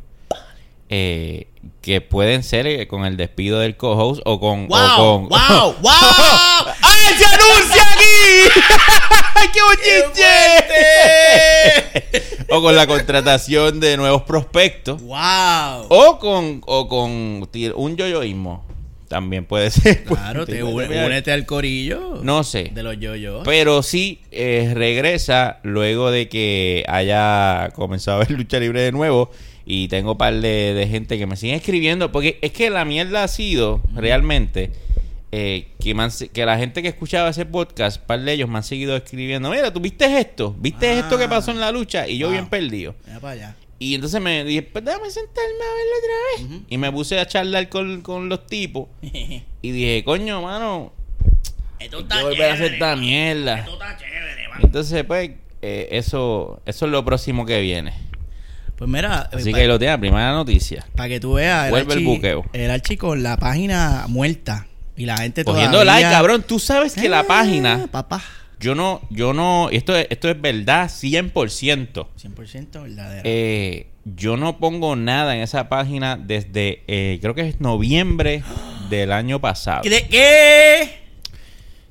eh, 0.88 1.48
que 1.82 2.00
pueden 2.00 2.42
ser 2.44 2.66
eh, 2.66 2.86
con 2.88 3.04
el 3.04 3.16
despido 3.16 3.58
del 3.60 3.76
co-host 3.76 4.20
o 4.24 4.38
con. 4.40 4.66
¡Wow! 4.68 4.78
o 4.78 4.96
con 4.96 5.28
¡Wow! 5.28 5.74
¡Wow! 5.80 5.92
¡Ay, 6.82 7.14
se 7.18 7.24
anuncia 7.24 7.82
aquí! 7.92 8.35
¡Qué 9.52 9.60
bochinche! 9.62 10.24
o 12.48 12.62
con 12.62 12.76
la 12.76 12.86
contratación 12.86 13.80
de 13.80 13.96
nuevos 13.96 14.22
prospectos. 14.22 15.02
¡Wow! 15.02 15.86
O 15.88 16.18
con, 16.18 16.62
o 16.66 16.88
con 16.88 17.48
un 17.74 17.96
yoyoísmo. 17.96 18.64
También 19.08 19.44
puede 19.44 19.70
ser. 19.70 20.04
Claro, 20.06 20.46
te 20.46 20.62
únete 20.64 21.30
al 21.30 21.46
corillo 21.46 22.20
No 22.22 22.42
sé. 22.42 22.70
de 22.74 22.82
los 22.82 22.98
yoyos. 22.98 23.42
Pero 23.44 23.82
sí 23.82 24.20
eh, 24.32 24.72
regresa 24.74 25.60
luego 25.62 26.10
de 26.10 26.28
que 26.28 26.84
haya 26.88 27.70
comenzado 27.74 28.16
a 28.16 28.20
ver 28.20 28.30
lucha 28.32 28.58
libre 28.58 28.82
de 28.82 28.92
nuevo. 28.92 29.30
Y 29.64 29.88
tengo 29.88 30.12
un 30.12 30.18
par 30.18 30.34
de, 30.34 30.74
de 30.74 30.86
gente 30.88 31.18
que 31.18 31.26
me 31.26 31.36
siguen 31.36 31.56
escribiendo. 31.56 32.10
Porque 32.12 32.38
es 32.42 32.52
que 32.52 32.70
la 32.70 32.84
mierda 32.84 33.22
ha 33.24 33.28
sido 33.28 33.80
realmente 33.94 34.70
eh, 35.38 35.68
que, 35.78 35.94
que 36.32 36.46
la 36.46 36.56
gente 36.56 36.80
que 36.80 36.88
escuchaba 36.88 37.28
ese 37.28 37.44
podcast, 37.44 38.00
par 38.00 38.20
de 38.22 38.32
ellos 38.32 38.48
me 38.48 38.56
han 38.56 38.62
seguido 38.64 38.96
escribiendo. 38.96 39.50
Mira, 39.50 39.70
¿tú 39.70 39.80
viste 39.80 40.18
esto? 40.18 40.54
¿Viste 40.58 40.88
Ah. 40.88 40.98
esto 41.00 41.18
que 41.18 41.28
pasó 41.28 41.50
en 41.50 41.60
la 41.60 41.70
lucha? 41.70 42.08
Y 42.08 42.16
yo 42.16 42.28
Wow. 42.28 42.32
bien 42.32 42.48
perdido. 42.48 42.94
Mira 43.06 43.20
para 43.20 43.32
allá. 43.34 43.56
Y 43.78 43.94
entonces 43.94 44.18
me 44.22 44.42
dije, 44.44 44.62
pues 44.62 44.82
déjame 44.82 45.10
sentarme 45.10 45.42
a 45.42 45.74
verlo 45.76 45.92
otra 45.98 46.48
vez. 46.56 46.62
Y 46.70 46.78
me 46.78 46.90
puse 46.90 47.18
a 47.20 47.26
charlar 47.26 47.68
con, 47.68 48.00
con 48.00 48.28
los 48.30 48.46
tipos. 48.46 48.88
Y 49.62 49.70
dije, 49.72 50.02
coño, 50.04 50.40
mano, 50.42 50.92
Esto 51.78 52.00
está 52.00 52.18
que 52.18 52.22
volver 52.24 52.42
a 52.50 52.54
hacer 52.54 52.56
chévere, 52.70 52.74
esta 52.74 52.96
mierda. 52.96 53.58
Esto 53.58 53.72
está 53.74 53.96
chévere, 53.98 54.48
mano. 54.48 54.60
Entonces, 54.64 55.04
pues, 55.04 55.30
eh, 55.60 55.88
eso, 55.90 56.62
eso 56.64 56.86
es 56.86 56.90
lo 56.92 57.04
próximo 57.04 57.44
que 57.44 57.60
viene. 57.60 57.92
Pues 58.78 58.88
mira, 58.88 59.28
Así 59.32 59.50
eh, 59.50 59.52
que 59.54 59.60
ahí 59.62 59.66
lo 59.66 59.78
tiene, 59.78 59.98
primera 59.98 60.32
noticia. 60.32 60.86
Para 60.94 61.08
que 61.08 61.18
tú 61.20 61.34
veas, 61.34 61.68
Vuelve 61.70 61.94
el 61.94 62.00
Archi- 62.00 62.04
buqueo. 62.04 62.44
El 62.52 62.70
Archi 62.70 62.96
con 62.96 63.22
la 63.22 63.36
página 63.38 64.06
muerta. 64.08 64.66
Y 64.96 65.04
la 65.06 65.16
gente 65.18 65.44
Cogiendo 65.44 65.80
todavía... 65.80 65.92
like, 66.02 66.10
cabrón. 66.10 66.44
Tú 66.46 66.58
sabes 66.58 66.94
que 66.94 67.08
la 67.08 67.20
Ah, 67.20 67.26
página, 67.26 67.86
Papá. 67.90 68.22
yo 68.60 68.74
no, 68.74 69.02
yo 69.10 69.32
no, 69.34 69.68
esto 69.70 69.94
es, 69.96 70.06
esto 70.10 70.28
es 70.30 70.40
verdad 70.40 70.88
100%. 70.88 72.06
100% 72.16 72.82
verdadero. 72.82 73.22
Eh, 73.24 73.88
yo 74.04 74.36
no 74.36 74.58
pongo 74.58 74.94
nada 74.96 75.36
en 75.36 75.42
esa 75.42 75.68
página 75.68 76.16
desde, 76.16 76.82
eh, 76.86 77.18
creo 77.20 77.34
que 77.34 77.42
es 77.48 77.60
noviembre 77.60 78.42
del 78.88 79.12
año 79.12 79.40
pasado. 79.40 79.82
¿Qué? 79.82 80.06
¿Qué? 80.08 81.06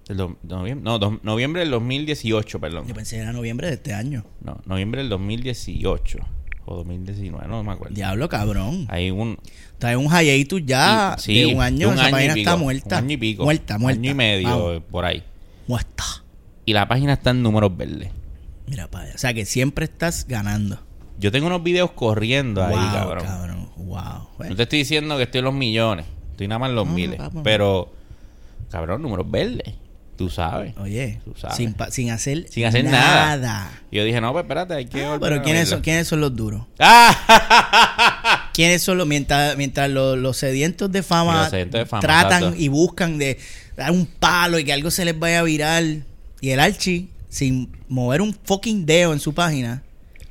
Del 0.07 0.17
do- 0.17 0.37
noviembre, 0.43 0.83
no, 0.83 0.97
dos- 0.99 1.23
noviembre 1.23 1.61
del 1.61 1.71
2018, 1.71 2.59
perdón. 2.59 2.87
Yo 2.87 2.93
pensé 2.93 3.15
que 3.17 3.21
era 3.23 3.33
noviembre 3.33 3.67
de 3.67 3.73
este 3.73 3.93
año. 3.93 4.23
No, 4.41 4.61
noviembre 4.65 5.01
del 5.01 5.09
2018 5.09 6.19
o 6.65 6.75
2019, 6.77 7.47
no 7.47 7.63
me 7.63 7.71
acuerdo. 7.73 7.95
Diablo, 7.95 8.27
cabrón. 8.29 8.85
Hay 8.89 9.11
un, 9.11 9.37
Está 9.73 9.97
un 9.97 10.07
hiatus 10.09 10.61
ya 10.65 11.15
sí, 11.19 11.33
de 11.41 11.55
un 11.55 11.61
año. 11.61 11.89
de 11.89 11.95
esa 11.95 12.09
página 12.11 12.33
pico, 12.33 12.39
está 12.49 12.55
muerta. 12.57 12.97
Un 12.97 13.03
año 13.03 13.13
y 13.13 13.17
pico. 13.17 13.43
Muerta, 13.43 13.77
muerta. 13.77 13.99
Año 13.99 14.11
y 14.11 14.13
medio, 14.13 14.49
Vamos, 14.49 14.83
por 14.89 15.05
ahí. 15.05 15.23
muerta. 15.67 16.03
Y 16.65 16.73
la 16.73 16.87
página 16.87 17.13
está 17.13 17.29
en 17.31 17.43
números 17.43 17.75
verdes. 17.77 18.09
Mira 18.67 18.89
allá. 18.91 19.11
O 19.13 19.17
sea 19.17 19.33
que 19.33 19.45
siempre 19.45 19.85
estás 19.85 20.25
ganando. 20.27 20.79
Yo 21.19 21.31
tengo 21.31 21.47
unos 21.47 21.61
videos 21.63 21.91
corriendo 21.91 22.63
ahí, 22.63 22.75
wow, 22.75 22.91
cabrón. 22.93 23.25
cabrón. 23.25 23.69
Wow. 23.77 24.29
Bueno, 24.37 24.49
No 24.51 24.55
te 24.55 24.63
estoy 24.63 24.79
diciendo 24.79 25.17
que 25.17 25.23
estoy 25.23 25.39
en 25.39 25.45
los 25.45 25.53
millones. 25.53 26.05
Estoy 26.31 26.47
nada 26.47 26.59
más 26.59 26.69
en 26.71 26.75
los 26.75 26.87
No, 26.87 26.93
miles. 26.93 27.19
Pero, 27.43 27.93
cabrón, 28.71 29.01
números 29.01 29.29
verdes. 29.29 29.75
Tú 30.17 30.29
sabes. 30.29 30.73
Oye, 30.77 31.19
Tú 31.25 31.33
sabes. 31.37 31.57
sin, 31.57 31.75
sin 31.91 32.11
hacer, 32.11 32.45
Sin 32.49 32.65
hacer 32.65 32.85
nada. 32.85 33.35
nada. 33.37 33.71
Y 33.91 33.97
yo 33.97 34.03
dije, 34.05 34.21
no, 34.21 34.31
pues 34.31 34.43
espérate, 34.43 34.73
hay 34.73 34.85
que 34.85 35.03
volver 35.05 35.19
pero 35.19 35.41
¿quiénes 35.43 35.67
son, 35.69 35.81
¿quiénes 35.81 36.07
son 36.07 36.21
los 36.21 36.33
duros? 36.35 36.63
¿Quiénes 38.53 38.81
son 38.81 38.97
los 38.97 39.05
mientras, 39.07 39.57
mientras 39.57 39.89
los, 39.89 40.17
los 40.17 40.37
sedientos 40.37 40.89
de 40.91 41.03
fama, 41.03 41.41
Los 41.41 41.49
sedientos 41.49 41.79
de 41.79 41.85
fama, 41.85 42.01
tratan 42.01 42.43
exacto. 42.43 42.61
y 42.61 42.67
buscan 42.69 43.17
de 43.17 43.37
dar 43.75 43.91
un 43.91 44.05
palo 44.05 44.57
y 44.59 44.63
que 44.63 44.71
algo 44.71 44.89
se 44.91 45.03
les 45.03 45.17
vaya 45.19 45.39
a 45.39 45.43
virar? 45.43 45.83
Y 46.39 46.49
el 46.51 46.59
Archi 46.61 47.09
sin 47.29 47.75
mover 47.89 48.21
un 48.21 48.33
fucking 48.45 48.85
dedo 48.85 49.11
en 49.11 49.19
su 49.19 49.33
página, 49.33 49.81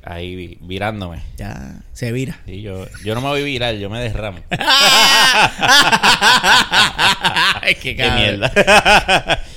Ahí 0.07 0.35
vi- 0.35 0.57
virándome. 0.61 1.21
ya 1.37 1.77
se 1.93 2.11
vira. 2.11 2.39
Sí, 2.45 2.61
yo, 2.61 2.85
yo 3.03 3.15
no 3.15 3.21
me 3.21 3.27
voy 3.27 3.41
a 3.41 3.45
virar, 3.45 3.73
yo 3.75 3.89
me 3.89 3.99
derramo. 3.99 4.37
Qué 7.81 7.95
Qué 7.95 8.11
mierda. 8.11 8.51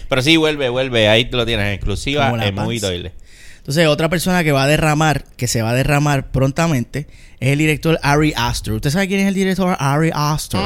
Pero 0.08 0.22
sí, 0.22 0.36
vuelve, 0.36 0.68
vuelve. 0.68 1.08
Ahí 1.08 1.24
te 1.26 1.36
lo 1.36 1.44
tienes, 1.46 1.74
exclusiva 1.74 2.28
en 2.28 2.54
Movie 2.54 2.80
panza. 2.80 2.86
Toilet. 2.88 3.14
Entonces, 3.58 3.86
otra 3.86 4.08
persona 4.08 4.42
que 4.42 4.50
va 4.52 4.62
a 4.62 4.66
derramar, 4.66 5.24
que 5.36 5.46
se 5.46 5.60
va 5.60 5.70
a 5.70 5.74
derramar 5.74 6.30
prontamente, 6.30 7.06
es 7.38 7.50
el 7.52 7.58
director 7.58 7.98
Ari 8.02 8.32
Aster. 8.34 8.72
¿Usted 8.72 8.88
sabe 8.88 9.08
quién 9.08 9.20
es 9.20 9.28
el 9.28 9.34
director 9.34 9.76
Ari 9.78 10.10
Aster? 10.14 10.58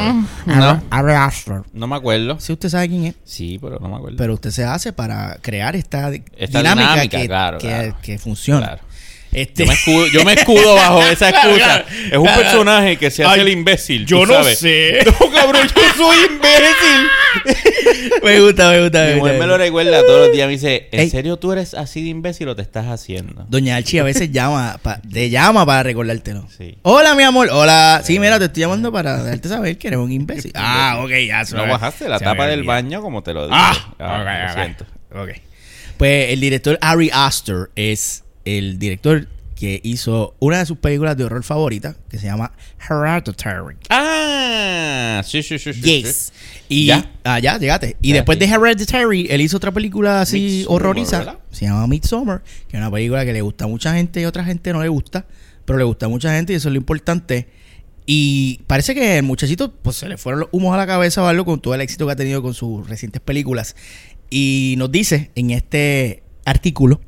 no. 0.47 0.83
Ari 0.89 1.13
Aster. 1.13 1.63
No 1.73 1.89
me 1.89 1.97
acuerdo. 1.97 2.39
Sí, 2.39 2.53
usted 2.53 2.69
sabe 2.69 2.89
quién 2.89 3.07
es. 3.07 3.15
Sí, 3.25 3.59
pero 3.61 3.81
no 3.81 3.89
me 3.89 3.97
acuerdo. 3.97 4.17
Pero 4.19 4.35
usted 4.35 4.51
se 4.51 4.63
hace 4.65 4.93
para 4.93 5.37
crear 5.43 5.75
esta, 5.75 6.11
di- 6.11 6.23
Esta 6.37 6.59
dinámica, 6.61 6.91
dinámica, 6.93 7.19
que, 7.19 7.27
claro, 7.27 7.59
que, 7.59 7.67
claro. 7.67 7.97
que 8.01 8.19
funciona. 8.21 8.67
Claro. 8.67 8.83
Este, 9.33 9.63
Yo 9.65 9.69
me, 9.69 9.75
escudo, 9.75 10.07
yo 10.09 10.25
me 10.25 10.33
escudo 10.35 10.75
bajo 10.75 11.03
esa 11.11 11.31
excusa. 11.31 11.57
Claro, 11.57 11.85
Es 12.11 12.17
un 12.19 12.25
claro. 12.25 12.43
personaje 12.43 12.97
que 12.99 13.11
se 13.11 13.25
hace 13.25 13.35
Ay, 13.35 13.41
el 13.41 13.49
imbécil. 13.49 14.05
yo 14.05 14.27
no 14.27 14.35
sabes. 14.35 14.59
sé. 14.59 14.99
No, 15.07 15.31
cabrón, 15.33 15.67
yo 15.75 15.83
soy 15.97 16.17
imbécil. 16.31 17.09
me 18.23 18.41
gusta, 18.41 18.69
me 18.71 18.83
gusta. 18.83 19.07
Mi 19.07 19.15
mujer 19.21 19.39
me 19.39 19.47
lo 19.47 19.57
recuerda 19.57 20.05
todos 20.05 20.27
los 20.27 20.33
días. 20.37 20.47
Me 20.47 20.53
dice, 20.53 20.89
¿en 20.93 21.01
Ey. 21.01 21.11
serio 21.11 21.39
tú 21.39 21.53
eres 21.53 21.73
así 21.75 22.03
de 22.03 22.11
imbécil 22.11 22.49
o 22.49 22.57
te 22.57 22.61
estás 22.63 22.87
haciendo? 22.87 23.47
Doña 23.49 23.77
Archie 23.77 24.01
a 24.01 24.03
veces 24.05 24.31
llama, 24.33 24.79
pa- 24.83 25.01
te 25.01 25.31
llama 25.31 25.65
para 25.65 25.83
recordártelo. 25.83 26.47
Sí. 26.57 26.77
Hola, 26.83 27.15
mi 27.15 27.23
amor. 27.23 27.49
Hola. 27.51 28.03
Sí, 28.05 28.19
mira, 28.19 28.39
te 28.39 28.45
estoy 28.47 28.61
llamando 28.63 28.93
para 28.93 29.23
dejarte 29.23 29.49
saber 29.49 29.79
que 29.79 29.89
eres 29.89 29.99
un 30.01 30.13
imbécil. 30.13 30.53
Ah, 30.55 31.01
ok, 31.03 31.11
ya. 31.27 31.43
No 31.57 31.67
bajaste 31.67 32.09
la 32.09 32.19
tapa 32.21 32.47
del 32.47 32.65
baño 32.65 33.01
como 33.01 33.23
te 33.23 33.33
lo 33.33 33.47
dije. 33.47 33.59
Ah, 33.59 33.95
Ah, 33.99 34.21
ok, 34.21 34.27
lo 34.27 34.53
ok, 34.53 34.55
siento. 34.65 34.87
ok. 35.15 35.29
Pues 35.97 36.31
el 36.33 36.41
director 36.41 36.79
Ari 36.83 37.11
Aster 37.13 37.71
es 37.77 38.25
el 38.45 38.79
director 38.79 39.29
que 39.55 39.81
hizo 39.85 40.35
una 40.41 40.59
de 40.59 40.67
sus 40.67 40.79
películas 40.79 41.17
de 41.17 41.25
horror 41.25 41.45
favoritas, 41.45 41.97
que 42.11 42.19
se 42.19 42.27
llama 42.27 42.53
Hereditary. 42.89 43.77
Ah, 43.91 45.23
sí, 45.25 45.43
sí, 45.43 45.59
sí. 45.59 45.73
sí, 45.73 45.81
Yes. 45.83 46.33
sí. 46.35 46.61
Y 46.69 46.87
¿Ya? 46.87 47.11
ah, 47.25 47.39
ya, 47.39 47.59
llegaste. 47.59 47.97
Y 48.01 48.09
Ya, 48.09 48.15
después 48.17 48.39
de 48.39 48.47
Hereditary, 48.47 49.27
él 49.31 49.41
hizo 49.41 49.57
otra 49.59 49.71
película 49.71 50.21
así 50.21 50.65
horroriza. 50.69 51.39
Se 51.51 51.67
llama 51.67 51.87
Midsommar, 51.87 52.43
que 52.69 52.77
es 52.77 52.81
una 52.81 52.91
película 52.91 53.25
que 53.25 53.33
le 53.33 53.41
gusta 53.43 53.67
a 53.67 53.69
mucha 53.69 53.95
gente 53.95 54.21
y 54.21 54.25
a 54.25 54.29
otra 54.29 54.45
gente 54.45 54.73
no 54.73 54.83
le 54.83 54.89
gusta, 54.89 55.27
pero 55.65 55.79
le 55.79 55.85
gusta 55.85 56.07
a 56.07 56.09
mucha 56.09 56.35
gente 56.35 56.53
y 56.53 56.57
eso 56.57 56.69
es 56.69 56.73
lo 56.73 56.79
importante. 56.79 57.49
Y 58.05 58.63
parece 58.67 58.95
que 58.95 59.19
el 59.19 59.23
muchachito 59.23 59.73
pues 59.73 59.97
se 59.97 60.09
le 60.09 60.17
fueron 60.17 60.41
los 60.41 60.49
humos 60.51 60.75
a 60.75 60.77
la 60.77 60.87
cabeza 60.89 61.23
o 61.23 61.27
algo 61.27 61.45
con 61.45 61.61
todo 61.61 61.75
el 61.75 61.81
éxito 61.83 62.07
que 62.07 62.13
ha 62.13 62.17
tenido 62.17 62.43
con 62.43 62.55
sus 62.55 62.89
recientes 62.89 63.21
películas. 63.23 63.77
Y 64.29 64.75
nos 64.79 64.91
dice 64.91 65.31
en 65.37 65.51
este 65.51 66.23
artículo 66.45 67.01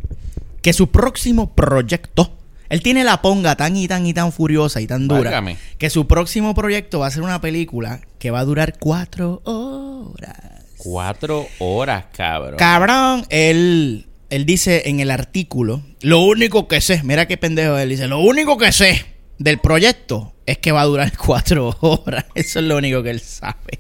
que 0.64 0.73
su 0.73 0.90
próximo 0.90 1.54
proyecto, 1.54 2.33
él 2.71 2.80
tiene 2.83 3.04
la 3.04 3.21
ponga 3.21 3.54
tan 3.54 3.76
y 3.76 3.87
tan 3.87 4.06
y 4.06 4.14
tan 4.14 4.33
furiosa 4.33 4.80
y 4.80 4.87
tan 4.87 5.06
dura, 5.06 5.25
Válgame. 5.30 5.59
que 5.76 5.90
su 5.90 6.06
próximo 6.06 6.54
proyecto 6.54 7.00
va 7.00 7.09
a 7.09 7.11
ser 7.11 7.23
una 7.23 7.38
película 7.42 8.00
que 8.18 8.30
va 8.30 8.40
a 8.40 8.44
durar 8.47 8.78
cuatro 8.78 9.42
horas. 9.44 10.38
Cuatro 10.78 11.47
horas, 11.59 12.06
cabrón. 12.16 12.56
Cabrón, 12.56 13.26
él, 13.28 14.06
él 14.30 14.47
dice 14.47 14.88
en 14.88 15.00
el 15.00 15.11
artículo, 15.11 15.83
lo 16.00 16.21
único 16.21 16.66
que 16.66 16.80
sé, 16.80 17.02
mira 17.04 17.26
qué 17.28 17.37
pendejo 17.37 17.76
él 17.78 17.90
dice, 17.90 18.09
lo 18.09 18.21
único 18.21 18.56
que 18.56 18.73
sé 18.73 19.04
del 19.38 19.59
proyecto 19.59 20.33
es 20.47 20.59
que 20.59 20.73
va 20.73 20.80
a 20.80 20.85
durar 20.87 21.12
cuatro 21.25 21.76
horas. 21.80 22.25
Eso 22.35 22.59
es 22.59 22.64
lo 22.64 22.76
único 22.78 23.02
que 23.02 23.11
él 23.11 23.21
sabe. 23.21 23.78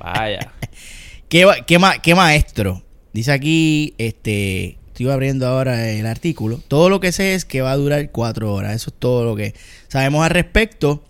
Vaya. 0.00 0.50
¿Qué, 1.28 1.44
va- 1.44 1.60
qué, 1.66 1.78
ma- 1.78 1.98
qué 1.98 2.14
maestro? 2.14 2.82
Dice 3.12 3.32
aquí, 3.32 3.94
este, 3.98 4.78
estoy 5.02 5.14
abriendo 5.14 5.46
ahora 5.46 5.90
el 5.90 6.06
artículo. 6.06 6.60
Todo 6.68 6.88
lo 6.88 7.00
que 7.00 7.12
sé 7.12 7.34
es 7.34 7.44
que 7.44 7.60
va 7.60 7.72
a 7.72 7.76
durar 7.76 8.10
cuatro 8.10 8.54
horas. 8.54 8.74
Eso 8.74 8.90
es 8.90 8.96
todo 8.98 9.24
lo 9.24 9.34
que 9.34 9.54
sabemos 9.88 10.24
al 10.24 10.30
respecto. 10.30 11.04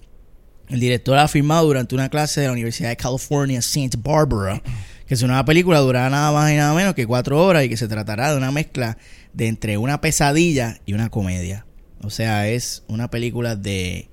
El 0.68 0.80
director 0.80 1.18
ha 1.18 1.24
afirmado 1.24 1.66
durante 1.66 1.94
una 1.94 2.08
clase 2.08 2.40
de 2.40 2.46
la 2.46 2.52
Universidad 2.52 2.88
de 2.88 2.96
California, 2.96 3.60
Santa 3.60 3.98
Barbara, 4.02 4.62
que 5.06 5.16
su 5.16 5.26
nueva 5.26 5.44
película 5.44 5.80
durará 5.80 6.08
nada 6.08 6.32
más 6.32 6.50
y 6.50 6.56
nada 6.56 6.72
menos 6.74 6.94
que 6.94 7.06
cuatro 7.06 7.44
horas 7.44 7.64
y 7.64 7.68
que 7.68 7.76
se 7.76 7.88
tratará 7.88 8.30
de 8.30 8.38
una 8.38 8.50
mezcla 8.50 8.96
de 9.34 9.48
entre 9.48 9.76
una 9.76 10.00
pesadilla 10.00 10.80
y 10.86 10.94
una 10.94 11.10
comedia. 11.10 11.66
O 12.02 12.08
sea, 12.08 12.48
es 12.48 12.84
una 12.88 13.10
película 13.10 13.56
de 13.56 14.08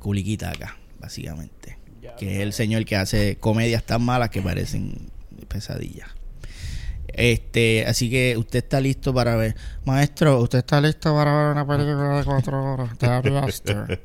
culiquita 0.00 0.50
acá, 0.50 0.76
básicamente. 0.98 1.78
Que 2.18 2.36
es 2.36 2.40
el 2.40 2.52
señor 2.52 2.84
que 2.84 2.96
hace 2.96 3.36
comedias 3.36 3.84
tan 3.84 4.02
malas 4.02 4.30
que 4.30 4.42
parecen 4.42 5.10
pesadillas. 5.48 6.08
Este, 7.20 7.84
así 7.86 8.08
que 8.10 8.36
usted 8.36 8.58
está 8.60 8.80
listo 8.80 9.12
para 9.14 9.36
ver. 9.36 9.54
Maestro, 9.84 10.40
usted 10.40 10.58
está 10.58 10.80
listo 10.80 11.14
para 11.14 11.36
ver 11.36 11.52
una 11.52 11.66
película 11.66 12.18
de 12.18 12.24
cuatro 12.24 12.74
horas. 12.74 12.90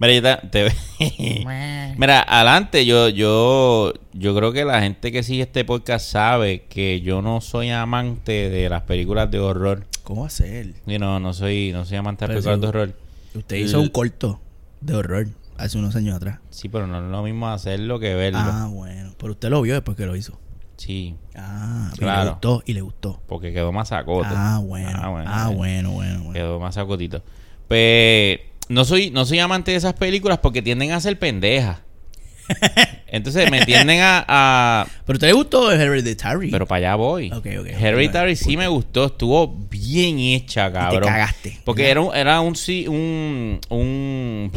Mira, 0.00 0.40
te- 0.40 0.68
te- 0.70 0.74
Mira, 1.96 2.22
adelante, 2.22 2.84
yo, 2.84 3.08
yo, 3.08 3.92
yo 4.12 4.34
creo 4.34 4.52
que 4.52 4.64
la 4.64 4.80
gente 4.80 5.12
que 5.12 5.22
sigue 5.22 5.42
este 5.42 5.64
podcast 5.64 6.06
sabe 6.10 6.64
que 6.68 7.00
yo 7.00 7.22
no 7.22 7.40
soy 7.40 7.70
amante 7.70 8.50
de 8.50 8.68
las 8.68 8.82
películas 8.82 9.30
de 9.30 9.38
horror. 9.38 9.86
¿Cómo 10.02 10.22
va 10.22 10.26
a 10.26 10.30
ser? 10.30 10.74
Yo 10.86 10.98
no, 10.98 11.20
no 11.20 11.32
soy, 11.32 11.70
no 11.72 11.84
soy 11.84 11.96
amante 11.96 12.26
de 12.26 12.34
las 12.34 12.44
películas 12.44 12.60
de 12.60 12.66
horror. 12.66 12.94
Usted 13.34 13.56
hizo 13.56 13.80
un 13.80 13.88
corto 13.88 14.40
de 14.80 14.94
horror 14.94 15.28
hace 15.56 15.78
unos 15.78 15.94
años 15.96 16.16
atrás. 16.16 16.40
Sí, 16.50 16.68
pero 16.68 16.86
no 16.86 16.98
es 16.98 17.10
lo 17.10 17.22
mismo 17.22 17.48
hacerlo 17.48 17.98
que 18.00 18.14
verlo. 18.14 18.40
Ah, 18.42 18.68
bueno. 18.70 19.14
Pero 19.16 19.32
usted 19.32 19.48
lo 19.48 19.62
vio 19.62 19.74
después 19.74 19.96
que 19.96 20.06
lo 20.06 20.16
hizo. 20.16 20.38
Sí, 20.84 21.14
Ah, 21.34 21.88
y 21.92 21.96
le 21.96 22.02
Claro. 22.02 22.30
gustó 22.32 22.62
y 22.66 22.72
le 22.74 22.80
gustó. 22.82 23.20
porque 23.26 23.52
quedó 23.52 23.72
más 23.72 23.88
sacoto. 23.88 24.28
Ah, 24.30 24.60
bueno. 24.62 24.90
Ah, 24.94 25.48
bueno, 25.48 25.92
bueno, 25.92 26.20
bueno. 26.24 26.32
Quedó 26.32 26.60
más 26.60 26.74
sacotito. 26.74 27.22
Pues 27.68 28.40
no 28.68 28.84
soy, 28.84 29.10
no 29.10 29.24
soy 29.24 29.38
amante 29.38 29.70
de 29.70 29.78
esas 29.78 29.94
películas 29.94 30.38
porque 30.38 30.60
tienden 30.62 30.92
a 30.92 31.00
ser 31.00 31.18
pendejas. 31.18 31.78
Entonces 33.06 33.50
me 33.50 33.64
tienden 33.64 34.00
a, 34.02 34.24
a- 34.28 34.86
Pero 35.06 35.18
le 35.20 35.32
gustó 35.32 35.72
Hereditary. 35.72 36.50
Pero 36.50 36.66
para 36.66 36.78
allá 36.88 36.94
voy. 36.96 37.28
Ok, 37.32 37.36
ok, 37.38 37.46
ok, 37.60 37.66
Hereditary 37.68 38.36
sí 38.36 38.56
me 38.58 38.68
gustó. 38.68 39.06
Estuvo 39.06 39.48
bien 39.70 40.18
hecha, 40.18 40.70
cabrón. 40.70 41.04
cagaste. 41.04 41.58
Porque 41.64 41.88
era 41.90 42.02
era 42.14 42.40
un, 42.42 42.54
sí- 42.56 42.86
un, 42.86 43.58
un, 43.70 44.50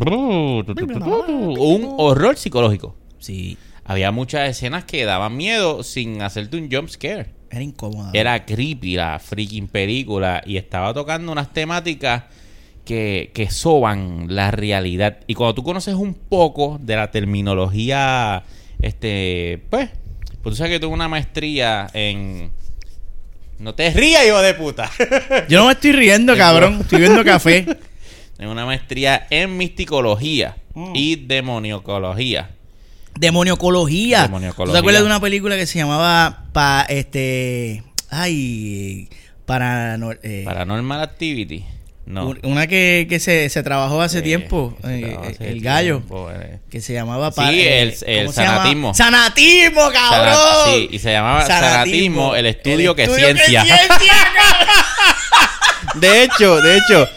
un 1.57 1.95
horror 1.97 2.35
psicológico. 2.37 2.95
Sí, 3.19 3.57
Había 3.87 4.11
muchas 4.11 4.49
escenas 4.49 4.83
que 4.83 5.05
daban 5.05 5.37
miedo 5.37 5.81
sin 5.81 6.21
hacerte 6.21 6.57
un 6.57 6.69
jump 6.69 6.89
scare. 6.89 7.27
era 7.49 7.61
incómoda. 7.61 8.11
Era 8.13 8.45
creepy 8.45 8.97
la 8.97 9.17
freaking 9.17 9.69
película 9.69 10.43
y 10.45 10.57
estaba 10.57 10.93
tocando 10.93 11.31
unas 11.31 11.53
temáticas 11.53 12.23
que, 12.83 13.31
que 13.33 13.49
soban 13.49 14.25
la 14.29 14.51
realidad. 14.51 15.19
Y 15.25 15.35
cuando 15.35 15.55
tú 15.55 15.63
conoces 15.63 15.95
un 15.95 16.13
poco 16.13 16.77
de 16.81 16.97
la 16.97 17.11
terminología, 17.11 18.43
este, 18.81 19.63
pues, 19.69 19.89
pues 20.41 20.43
tú 20.43 20.55
sabes 20.55 20.73
que 20.73 20.79
tuve 20.79 20.93
una 20.93 21.07
maestría 21.07 21.87
en... 21.93 22.51
No 23.59 23.73
te 23.73 23.89
rías, 23.89 24.25
hijo 24.27 24.41
de 24.41 24.53
puta. 24.53 24.91
Yo 25.49 25.59
no 25.59 25.67
me 25.67 25.71
estoy 25.71 25.93
riendo, 25.93 26.35
cabrón. 26.35 26.79
Estoy 26.81 26.99
viendo 26.99 27.23
café. 27.23 27.65
en 28.37 28.49
una 28.49 28.65
maestría 28.65 29.27
en 29.29 29.57
misticología 29.57 30.57
y 30.93 31.15
demoniocología. 31.15 32.51
Demoniocología. 33.19 34.23
Demoniocología. 34.23 34.71
¿Tú 34.71 34.73
te 34.73 34.79
acuerdas 34.79 35.01
de 35.01 35.07
una 35.07 35.19
película 35.19 35.55
que 35.55 35.65
se 35.65 35.79
llamaba 35.79 36.45
pa, 36.53 36.85
este 36.89 37.83
ay 38.09 39.09
paranor- 39.47 40.19
eh, 40.23 40.43
Paranormal 40.45 41.01
Activity. 41.01 41.65
No. 42.05 42.27
un- 42.29 42.39
una 42.43 42.67
que, 42.67 43.05
que 43.09 43.19
se, 43.19 43.49
se 43.49 43.63
trabajó 43.63 44.01
hace 44.01 44.19
Eh, 44.19 44.21
tiempo 44.21 44.77
eh, 44.85 45.17
eh, 45.21 45.27
hace 45.33 45.49
el 45.49 45.59
gallo 45.59 45.97
tiempo, 45.97 46.31
eh. 46.31 46.59
que 46.69 46.79
se 46.79 46.93
llamaba 46.93 47.33
Sí, 47.33 47.41
eh, 47.43 47.81
el- 47.81 47.95
el 48.05 48.19
¿cómo 48.27 48.31
se 48.33 48.41
llama? 48.43 48.57
sanatismo. 48.57 48.93
sanatismo 48.93 49.91
cabrón 49.91 50.35
sí, 50.73 50.87
y 50.89 50.99
se 50.99 51.11
llamaba 51.11 51.45
Sanatismo, 51.45 52.33
el 52.35 52.45
estudio 52.45 52.95
que 52.95 53.03
estudio 53.03 53.25
ciencia. 53.25 53.61
ciencia, 53.63 54.13
cabrón. 54.33 54.75
De 56.01 56.23
hecho, 56.23 56.61
de 56.61 56.77
hecho, 56.77 57.09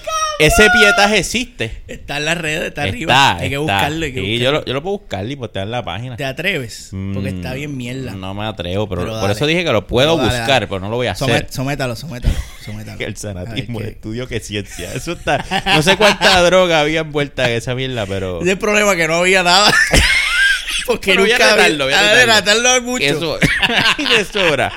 ese 0.47 0.68
pietaje 0.70 1.18
existe. 1.18 1.82
está 1.87 2.16
en 2.18 2.25
las 2.25 2.38
redes 2.38 2.68
está, 2.68 2.82
Está, 2.87 2.90
arriba 2.90 3.32
hay 3.37 3.49
que 3.49 3.54
está. 3.56 3.59
buscarlo, 3.61 4.04
hay 4.06 4.12
que 4.12 4.20
Sí, 4.20 4.26
buscarlo. 4.32 4.44
yo 4.44 4.52
lo, 4.52 4.64
yo 4.64 4.73
lo 4.75 4.82
puedo 4.82 4.99
buscar 4.99 5.30
y 5.30 5.37
postear 5.37 5.64
en 5.66 5.70
la 5.70 5.82
página. 5.85 6.16
te 6.16 6.25
atreves 6.25 6.88
porque 6.90 7.30
Mm, 7.32 7.37
está 7.37 7.54
bien 7.54 7.76
mierda 7.76 8.12
No 8.12 8.35
me 8.35 8.44
atrevo, 8.47 8.88
pero, 8.88 9.02
Pero 9.02 9.20
por 9.20 9.30
eso 9.30 9.47
dije 9.47 9.64
que 9.64 9.73
lo 9.73 9.87
puedo 9.87 10.16
Pero 10.16 10.28
buscar, 10.28 10.49
dale. 10.49 10.66
pero 10.66 10.80
no 10.80 10.88
lo 10.90 10.97
voy 10.97 11.06
a 11.09 11.14
Somet- 11.14 11.35
hacer. 11.35 11.47
sométalo 11.50 11.97
sométalo 11.97 12.35
sométalo 12.64 13.00
El 13.04 13.12
A 13.12 13.16
sanatismo, 13.16 13.80
el 13.80 13.87
estudio 13.88 14.26
que 14.28 14.40
ciencia. 14.40 14.92
Eso 14.94 15.12
está. 15.12 15.44
No 15.66 15.82
sé 15.82 15.97
cuánta 15.97 16.40
droga 16.42 16.80
había 16.80 17.00
envuelta 17.00 17.49
en 17.50 17.56
esa 17.56 17.75
mierda, 17.75 18.06
pero. 18.06 18.40
Es 18.42 18.49
el 18.49 18.59
problema 18.59 18.94
que 18.97 19.06
no 19.09 19.14
había 19.16 19.42
nada. 19.42 19.73
Porque 20.87 21.12
Pero 21.12 21.23
voy 21.23 21.30
a 21.32 21.38
nunca 21.38 21.54
voy 21.85 21.92
a 21.92 21.99
Ah, 22.00 22.14
retarlo. 22.14 22.35
retarlo 22.35 22.75
es 22.76 22.82
mucho. 22.82 23.04
Eso. 23.04 23.38
de 24.18 24.25
sobra. 24.25 24.73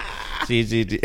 Sí, 0.48 0.66
sí, 0.70 0.86
sí. 0.90 1.00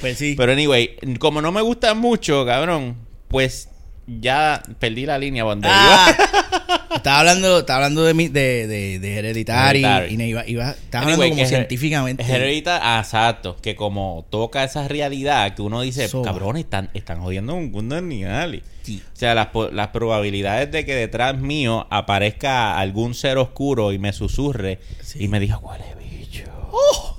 Pues 0.00 0.16
sí. 0.18 0.34
Pero 0.36 0.52
anyway, 0.52 0.96
como 1.18 1.42
no 1.42 1.52
me 1.52 1.60
gusta 1.60 1.92
mucho, 1.94 2.46
cabrón, 2.46 2.96
pues 3.32 3.68
ya 4.06 4.62
perdí 4.78 5.06
la 5.06 5.16
línea 5.18 5.44
donde 5.44 5.68
Ah, 5.70 6.12
estaba 6.94 7.20
hablando, 7.20 7.60
estaba 7.60 7.78
hablando 7.78 8.04
de, 8.04 8.14
mi, 8.14 8.28
de, 8.28 8.66
de, 8.66 8.98
de 8.98 9.16
Hereditary, 9.18 9.84
Hereditary. 9.84 10.14
y 10.14 10.16
iba, 10.28 10.46
iba- 10.46 10.70
estaba 10.72 11.04
Anyway, 11.04 11.30
hablando 11.30 11.36
como 11.36 11.48
científicamente. 11.48 12.22
Heredita, 12.24 12.80
ah, 12.82 13.00
exacto, 13.00 13.56
que 13.62 13.74
como 13.76 14.26
toca 14.30 14.64
esa 14.64 14.86
realidad 14.88 15.54
que 15.54 15.62
uno 15.62 15.80
dice, 15.80 16.08
Soba. 16.08 16.24
cabrón, 16.24 16.56
están, 16.56 16.90
están 16.94 17.20
jodiendo 17.20 17.54
un 17.54 17.70
mundo. 17.70 17.96
Sí. 18.82 19.00
O 19.12 19.16
sea, 19.16 19.34
las, 19.36 19.48
las 19.72 19.88
probabilidades 19.88 20.70
de 20.72 20.84
que 20.84 20.94
detrás 20.96 21.38
mío 21.38 21.86
aparezca 21.90 22.76
algún 22.78 23.14
ser 23.14 23.38
oscuro 23.38 23.92
y 23.92 23.98
me 23.98 24.12
susurre 24.12 24.80
Sí. 25.00 25.24
y 25.24 25.28
me 25.28 25.38
diga, 25.38 25.58
¿cuál 25.58 25.80
es 25.80 25.96
bicho? 25.98 26.44
¡Oh! 26.72 27.16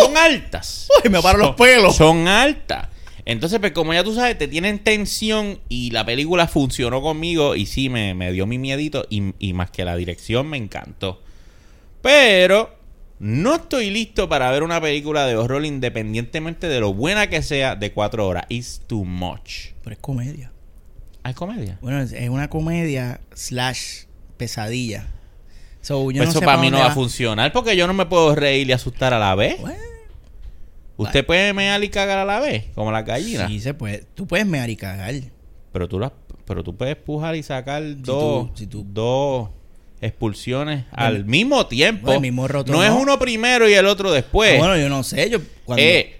Son 0.00 0.16
altas. 0.16 0.88
¡Uy, 1.04 1.10
me 1.10 1.22
paro 1.22 1.38
los 1.38 1.54
pelos! 1.54 1.94
Son 1.94 2.26
altas. 2.26 2.88
Entonces, 3.26 3.58
pues 3.58 3.72
como 3.72 3.94
ya 3.94 4.04
tú 4.04 4.14
sabes, 4.14 4.36
te 4.36 4.48
tienen 4.48 4.78
tensión 4.80 5.58
y 5.68 5.90
la 5.90 6.04
película 6.04 6.46
funcionó 6.46 7.00
conmigo 7.00 7.56
y 7.56 7.66
sí, 7.66 7.88
me, 7.88 8.14
me 8.14 8.32
dio 8.32 8.46
mi 8.46 8.58
miedito 8.58 9.06
y, 9.08 9.32
y 9.38 9.52
más 9.54 9.70
que 9.70 9.84
la 9.84 9.96
dirección 9.96 10.46
me 10.48 10.58
encantó. 10.58 11.22
Pero 12.02 12.76
no 13.18 13.54
estoy 13.54 13.90
listo 13.90 14.28
para 14.28 14.50
ver 14.50 14.62
una 14.62 14.80
película 14.80 15.26
de 15.26 15.36
horror 15.36 15.64
independientemente 15.64 16.68
de 16.68 16.80
lo 16.80 16.92
buena 16.92 17.28
que 17.30 17.42
sea 17.42 17.76
de 17.76 17.92
cuatro 17.92 18.26
horas. 18.26 18.44
It's 18.50 18.82
too 18.86 19.04
much. 19.04 19.68
Pero 19.82 19.94
es 19.94 20.00
comedia. 20.00 20.52
¿Hay 21.22 21.32
comedia? 21.32 21.78
Bueno, 21.80 22.00
es, 22.02 22.12
es 22.12 22.28
una 22.28 22.50
comedia 22.50 23.20
slash 23.32 24.02
pesadilla. 24.36 25.06
So, 25.80 26.10
yo 26.10 26.18
Pues 26.18 26.28
no 26.28 26.30
eso 26.30 26.38
sé 26.40 26.44
para 26.44 26.58
pa' 26.58 26.62
mí 26.62 26.70
no 26.70 26.78
va 26.78 26.86
a 26.86 26.94
funcionar 26.94 27.52
porque 27.52 27.76
yo 27.76 27.86
no 27.86 27.94
me 27.94 28.04
puedo 28.06 28.34
reír 28.34 28.68
y 28.68 28.72
asustar 28.72 29.14
a 29.14 29.18
la 29.18 29.34
vez. 29.34 29.60
Bueno, 29.60 29.78
Usted 30.96 31.26
puede 31.26 31.52
mear 31.52 31.82
y 31.82 31.88
cagar 31.88 32.18
a 32.18 32.24
la 32.24 32.40
vez, 32.40 32.66
como 32.74 32.92
la 32.92 33.02
gallina. 33.02 33.48
sí 33.48 33.60
se 33.60 33.74
puede. 33.74 34.04
Tú 34.14 34.26
puedes 34.26 34.46
mear 34.46 34.70
y 34.70 34.76
cagar. 34.76 35.14
Pero 35.72 35.88
tú, 35.88 35.98
las- 35.98 36.12
pero 36.44 36.62
tú 36.62 36.76
puedes 36.76 36.94
pujar 36.96 37.34
y 37.36 37.42
sacar 37.42 37.82
dos, 38.02 38.46
tú- 38.48 38.50
si 38.54 38.66
tú- 38.66 38.86
dos 38.88 39.48
expulsiones 40.00 40.84
al 40.92 41.24
mismo 41.24 41.66
tiempo. 41.66 42.02
Bueno, 42.06 42.16
el 42.16 42.22
mismo 42.22 42.46
roto 42.48 42.72
no, 42.72 42.82
es 42.84 42.90
no. 42.90 43.00
uno 43.00 43.18
primero 43.18 43.68
y 43.68 43.72
el 43.74 43.86
otro 43.86 44.12
después. 44.12 44.54
Ah, 44.54 44.58
bueno, 44.58 44.76
yo 44.76 44.88
no 44.88 45.02
sé. 45.02 45.30
Yo, 45.30 45.38
cuando, 45.64 45.82
Eh, 45.82 46.13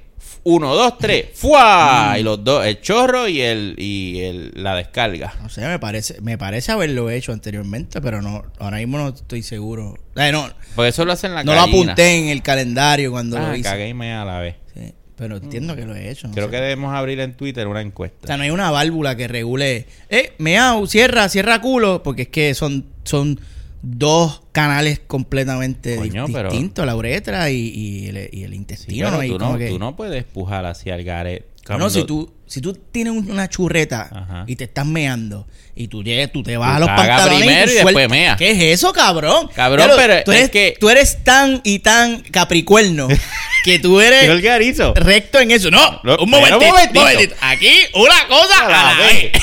f- 0.44 0.50
uno, 0.54 0.74
dos, 0.74 0.98
tres, 0.98 1.26
¡fua! 1.34 2.16
Y 2.18 2.22
los 2.22 2.42
dos, 2.44 2.64
el 2.66 2.80
chorro 2.80 3.28
y 3.28 3.40
el 3.40 3.74
y 3.78 4.20
el, 4.20 4.52
la 4.54 4.74
descarga. 4.76 5.34
No 5.42 5.48
sé, 5.48 5.62
me 5.66 5.78
parece, 5.78 6.20
me 6.20 6.36
parece 6.38 6.72
haberlo 6.72 7.10
hecho 7.10 7.32
anteriormente, 7.32 8.00
pero 8.00 8.20
no, 8.22 8.44
ahora 8.58 8.76
mismo 8.78 8.98
no 8.98 9.08
estoy 9.08 9.42
seguro. 9.42 9.96
Eh, 10.16 10.30
no, 10.32 10.48
Porque 10.76 10.88
eso 10.90 11.04
lo 11.04 11.12
hacen 11.12 11.34
la 11.34 11.44
no 11.44 11.54
lo 11.54 11.60
apunté 11.62 12.18
en 12.18 12.28
el 12.28 12.42
calendario 12.42 13.10
cuando 13.10 13.38
Ah, 13.38 13.48
lo 13.50 13.56
hice. 13.56 13.62
cagué 13.68 13.88
y 13.88 13.94
mea 13.94 14.22
a 14.22 14.24
la 14.24 14.38
vez. 14.40 14.56
Sí, 14.74 14.92
pero 15.16 15.36
entiendo 15.38 15.74
que 15.76 15.84
lo 15.86 15.94
he 15.94 16.10
hecho. 16.10 16.28
no 16.28 16.34
Creo 16.34 16.46
sé. 16.46 16.50
que 16.52 16.56
debemos 16.60 16.94
abrir 16.94 17.20
en 17.20 17.34
Twitter 17.34 17.66
una 17.66 17.78
O 17.80 17.82
encuesta. 17.82 18.26
sea, 18.26 18.36
no 18.36 18.42
hay 18.42 18.50
una 18.50 18.70
válvula 18.70 19.16
que 19.16 19.28
regule. 19.28 19.86
Eh, 20.10 20.32
meao, 20.38 20.86
cierra, 20.86 21.28
cierra 21.28 21.60
culo. 21.60 22.02
Porque 22.02 22.22
es 22.22 22.28
que 22.28 22.54
son, 22.54 22.84
son 23.04 23.40
dos 23.84 24.42
canales 24.52 25.00
completamente 25.06 25.96
Coño, 25.96 26.26
di- 26.26 26.34
distintos, 26.34 26.86
la 26.86 26.96
uretra 26.96 27.50
y, 27.50 27.56
y 27.68 28.06
el, 28.08 28.28
y 28.32 28.42
el 28.44 28.50
Sí, 28.50 28.56
intestino. 28.56 29.22
Y 29.22 29.28
tú, 29.28 29.38
no, 29.38 29.58
que- 29.58 29.68
tú 29.68 29.78
no 29.78 29.94
puedes 29.96 30.24
pujar 30.24 30.66
hacia 30.66 30.94
el 30.94 31.04
garet. 31.04 31.46
No, 31.78 31.88
si 31.90 32.04
tú, 32.04 32.30
si 32.54 32.60
tú 32.60 32.72
tienes 32.72 33.12
un- 33.12 33.28
una 33.30 33.48
churreta 33.48 34.08
Ajá. 34.12 34.44
y 34.46 34.54
te 34.54 34.64
estás 34.64 34.86
meando 34.86 35.46
y 35.74 35.88
tú 35.88 36.04
llegas, 36.04 36.30
tú 36.32 36.42
te 36.44 36.56
vas 36.56 36.70
Tú 36.70 36.76
a 36.76 36.78
los 36.78 36.88
pantalones 36.88 37.38
primero 37.40 37.64
tú 37.66 37.70
y 37.72 37.74
después 37.74 38.08
mea. 38.08 38.36
¿Qué 38.36 38.50
es 38.52 38.60
eso, 38.78 38.92
cabrón? 38.92 39.48
Cabrón, 39.54 39.90
pero 39.96 40.22
tú 40.24 40.30
es 40.30 40.38
eres, 40.38 40.50
que- 40.50 40.76
tú 40.78 40.88
eres 40.88 41.24
tan 41.24 41.60
y 41.64 41.80
tan 41.80 42.20
capricuerno 42.20 43.08
que 43.64 43.78
tú 43.80 44.00
eres 44.00 44.20
Pero 44.20 44.32
el 44.34 44.42
garizo. 44.42 44.94
recto 44.94 45.40
en 45.40 45.50
eso. 45.50 45.70
No, 45.72 46.00
No, 46.04 46.12
un 46.12 46.16
pero 46.16 46.26
momentito, 46.28 46.58
un 46.58 46.66
momentito. 46.68 47.00
un 47.00 47.06
momentito. 47.06 47.34
Aquí 47.40 47.72
una 47.94 48.28
cosa 48.28 48.66
A 48.66 48.68
la 48.68 48.80
a 48.90 48.94
la 48.94 49.00
vez. 49.06 49.32
vez. 49.32 49.42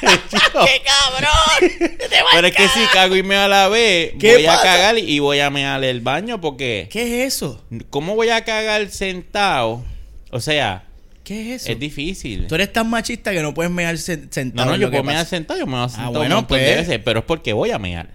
¡Qué 0.00 0.82
cabrón! 0.84 1.78
Te 1.98 2.08
Pero 2.32 2.46
es 2.46 2.54
que 2.54 2.68
si 2.68 2.80
cago 2.92 3.16
y 3.16 3.22
meo 3.22 3.40
a 3.42 3.48
la 3.48 3.68
vez, 3.68 4.12
¿Qué 4.18 4.34
voy 4.34 4.46
a 4.46 4.52
pasa? 4.52 4.62
cagar 4.62 4.98
y 4.98 5.18
voy 5.18 5.40
a 5.40 5.50
mear 5.50 5.82
el 5.84 6.00
baño 6.00 6.40
porque... 6.40 6.88
¿Qué 6.90 7.24
es 7.26 7.34
eso? 7.34 7.64
¿Cómo 7.90 8.14
voy 8.14 8.30
a 8.30 8.44
cagar 8.44 8.88
sentado? 8.90 9.84
O 10.30 10.40
sea, 10.40 10.84
¿Qué 11.24 11.54
es 11.54 11.62
eso? 11.62 11.72
es 11.72 11.78
difícil. 11.78 12.46
Tú 12.48 12.54
eres 12.56 12.72
tan 12.72 12.90
machista 12.90 13.30
que 13.32 13.42
no 13.42 13.54
puedes 13.54 13.70
mear 13.72 13.94
sen- 13.96 14.22
No, 14.24 14.28
sentado. 14.32 14.68
no, 14.70 14.74
es 14.74 14.80
yo 14.80 14.90
puedo 14.90 15.04
mear 15.04 15.24
sentado, 15.26 15.60
yo 15.60 15.66
me 15.66 15.76
voy 15.76 15.84
a 15.84 15.88
sentar 15.88 16.06
bueno, 16.08 16.22
un 16.36 16.40
montón 16.42 16.58
de 16.58 16.64
pues. 16.64 16.76
veces, 16.88 17.00
pero 17.04 17.20
es 17.20 17.24
porque 17.26 17.52
voy 17.52 17.70
a 17.70 17.78
mear. 17.78 18.14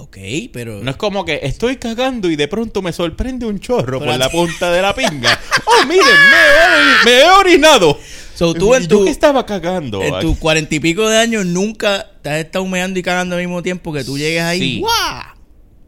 Ok, 0.00 0.16
pero... 0.52 0.80
No 0.80 0.90
es 0.92 0.96
como 0.96 1.24
que 1.24 1.40
estoy 1.42 1.76
cagando 1.76 2.30
y 2.30 2.36
de 2.36 2.46
pronto 2.46 2.82
me 2.82 2.92
sorprende 2.92 3.46
un 3.46 3.58
chorro 3.58 3.98
Pero 3.98 4.12
por 4.12 4.18
la 4.20 4.28
punta 4.30 4.70
de 4.70 4.80
la 4.80 4.94
pinga. 4.94 5.36
¡Oh, 5.66 5.84
miren! 5.86 6.04
Me 6.06 7.10
he, 7.10 7.16
me 7.16 7.20
he 7.22 7.30
orinado. 7.30 7.98
So, 8.36 8.54
tú 8.54 8.76
en 8.76 8.84
¿Y 8.84 8.86
yo 8.86 8.98
tu- 8.98 9.04
que 9.06 9.10
estaba 9.10 9.44
cagando? 9.44 10.00
En 10.00 10.20
tus 10.20 10.38
cuarenta 10.38 10.72
y 10.72 10.78
pico 10.78 11.08
de 11.08 11.18
años 11.18 11.44
nunca 11.44 12.12
te 12.22 12.30
has 12.30 12.38
estado 12.38 12.64
humeando 12.64 13.00
y 13.00 13.02
cagando 13.02 13.34
al 13.34 13.40
mismo 13.40 13.60
tiempo 13.64 13.92
que 13.92 14.04
tú 14.04 14.16
llegues 14.16 14.42
ahí. 14.42 14.60
Sí. 14.60 14.78
¡guau! 14.78 15.22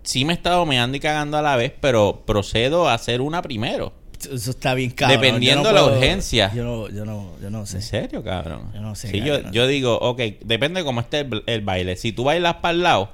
Sí 0.03 0.25
me 0.25 0.33
he 0.33 0.37
estado 0.37 0.67
meando 0.67 0.97
y 0.97 1.01
cagando 1.01 1.37
a 1.37 1.43
la 1.43 1.55
vez, 1.55 1.73
pero 1.81 2.25
procedo 2.27 2.89
a 2.89 2.95
hacer 2.95 3.21
una 3.21 3.43
primero. 3.43 3.93
Eso 4.33 4.51
está 4.51 4.75
bien 4.75 4.91
cabrón. 4.91 5.21
Dependiendo 5.21 5.65
no 5.65 5.73
la 5.73 5.83
puedo- 5.83 5.97
urgencia. 5.97 6.53
Yo 6.55 6.65
no, 6.65 6.89
yo 6.89 7.05
no, 7.05 7.33
yo 7.41 7.51
no 7.51 7.61
¿En 7.61 7.67
sé. 7.67 7.81
serio, 7.83 8.23
cabrón? 8.23 8.71
Yo 8.75 8.81
no 8.81 8.95
sé, 8.95 9.09
Sí, 9.11 9.21
cabrón, 9.21 9.45
yo, 9.47 9.51
yo 9.53 9.67
digo, 9.67 9.99
ok, 9.99 10.21
depende 10.45 10.81
de 10.81 10.85
cómo 10.85 11.01
esté 11.01 11.21
el, 11.21 11.43
el 11.47 11.61
baile. 11.63 11.97
Si 11.97 12.13
tú 12.13 12.25
bailas 12.25 12.57
para 12.57 12.73
el 12.73 12.83
lado, 12.83 13.11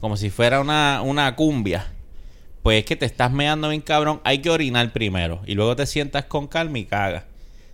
como 0.00 0.16
si 0.16 0.30
fuera 0.30 0.60
una, 0.60 1.02
una 1.02 1.36
cumbia, 1.36 1.86
pues 2.62 2.80
es 2.80 2.84
que 2.84 2.96
te 2.96 3.06
estás 3.06 3.30
meando 3.32 3.68
bien 3.68 3.80
cabrón, 3.82 4.20
hay 4.24 4.38
que 4.40 4.50
orinar 4.50 4.92
primero. 4.92 5.40
Y 5.46 5.54
luego 5.54 5.76
te 5.76 5.86
sientas 5.86 6.24
con 6.24 6.46
calma 6.46 6.78
y 6.78 6.84
cagas. 6.84 7.24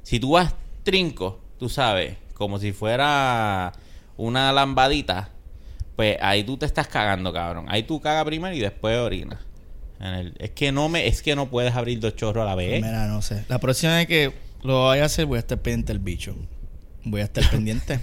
Si 0.03 0.21
tú 0.21 0.33
vas 0.33 0.55
trinco, 0.85 1.41
tú 1.59 1.69
sabes, 1.69 2.17
como 2.35 2.59
si 2.59 2.73
fuera 2.73 3.73
una 4.17 4.53
lambadita, 4.53 5.31
pues 5.97 6.17
ahí 6.21 6.45
tú 6.45 6.57
te 6.57 6.67
estás 6.67 6.87
cagando, 6.89 7.33
cabrón. 7.33 7.67
Ahí 7.69 7.83
tú 7.83 8.01
cagas 8.01 8.25
primero 8.25 8.55
y 8.55 8.61
después 8.61 8.97
orinas. 8.99 9.39
En 10.01 10.07
el- 10.15 10.35
es 10.39 10.51
que 10.51 10.73
no 10.73 10.89
me, 10.89 11.07
es 11.07 11.23
que 11.23 11.35
no 11.37 11.49
puedes 11.49 11.75
abrir 11.75 11.99
dos 12.01 12.17
chorros 12.17 12.43
a 12.43 12.47
la 12.47 12.55
vez. 12.55 12.83
Mira, 12.83 13.07
no 13.07 13.23
sé. 13.23 13.45
La 13.49 13.59
próxima 13.59 13.97
vez 13.97 14.07
que 14.07 14.33
lo 14.63 14.87
vaya 14.87 15.05
a 15.05 15.07
hacer 15.07 15.27
voy 15.27 15.37
a 15.37 15.41
estar 15.41 15.59
pendiente 15.59 15.93
del 15.93 16.01
bicho. 16.01 16.37
Voy 17.05 17.21
a 17.21 17.25
estar 17.25 17.45
pendiente. 17.51 18.01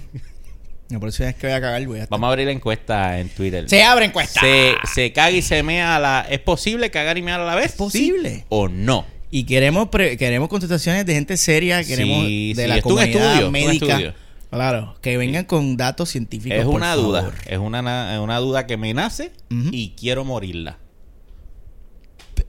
La 0.90 1.00
próxima 1.00 1.26
vez 1.26 1.36
que 1.36 1.46
voy 1.46 1.54
a 1.56 1.60
cagar 1.60 1.86
voy 1.86 1.98
a 1.98 2.02
estar... 2.02 2.10
Vamos 2.10 2.28
a 2.28 2.30
abrir 2.32 2.46
la 2.46 2.52
encuesta 2.52 3.18
en 3.18 3.28
Twitter. 3.30 3.68
Se 3.68 3.82
abre 3.82 4.06
encuesta. 4.06 4.40
se, 4.40 4.74
se 4.92 5.12
caga 5.12 5.30
y 5.30 5.42
se 5.42 5.62
mea 5.62 5.96
a 5.96 5.98
la... 5.98 6.26
¿Es 6.28 6.40
posible 6.40 6.90
cagar 6.90 7.16
y 7.16 7.22
mear 7.22 7.40
a 7.40 7.44
la 7.46 7.54
vez? 7.54 7.66
¿Es 7.66 7.72
posible? 7.72 8.34
¿Sí 8.36 8.44
o 8.50 8.68
no? 8.68 9.06
Y 9.30 9.44
queremos 9.44 9.88
pre- 9.88 10.16
queremos 10.16 10.48
contestaciones 10.48 11.06
de 11.06 11.14
gente 11.14 11.36
seria, 11.36 11.82
queremos 11.82 12.26
Sí, 12.26 12.52
de 12.54 12.62
sí, 12.62 12.68
la 12.68 12.76
es 12.76 12.82
comunidad 12.82 13.32
estudio, 13.34 13.50
médica. 13.50 14.14
Claro, 14.50 14.94
que 15.00 15.16
vengan 15.16 15.44
con 15.46 15.76
datos 15.76 16.10
científicos. 16.10 16.58
Es 16.58 16.64
por 16.64 16.74
una 16.76 16.94
duda. 16.94 17.32
Es 17.46 17.58
una, 17.58 17.82
na- 17.82 18.20
una 18.22 18.38
duda 18.38 18.66
que 18.68 18.76
me 18.76 18.94
nace 18.94 19.32
y 19.50 19.94
quiero 19.98 20.24
morirla. 20.24 20.78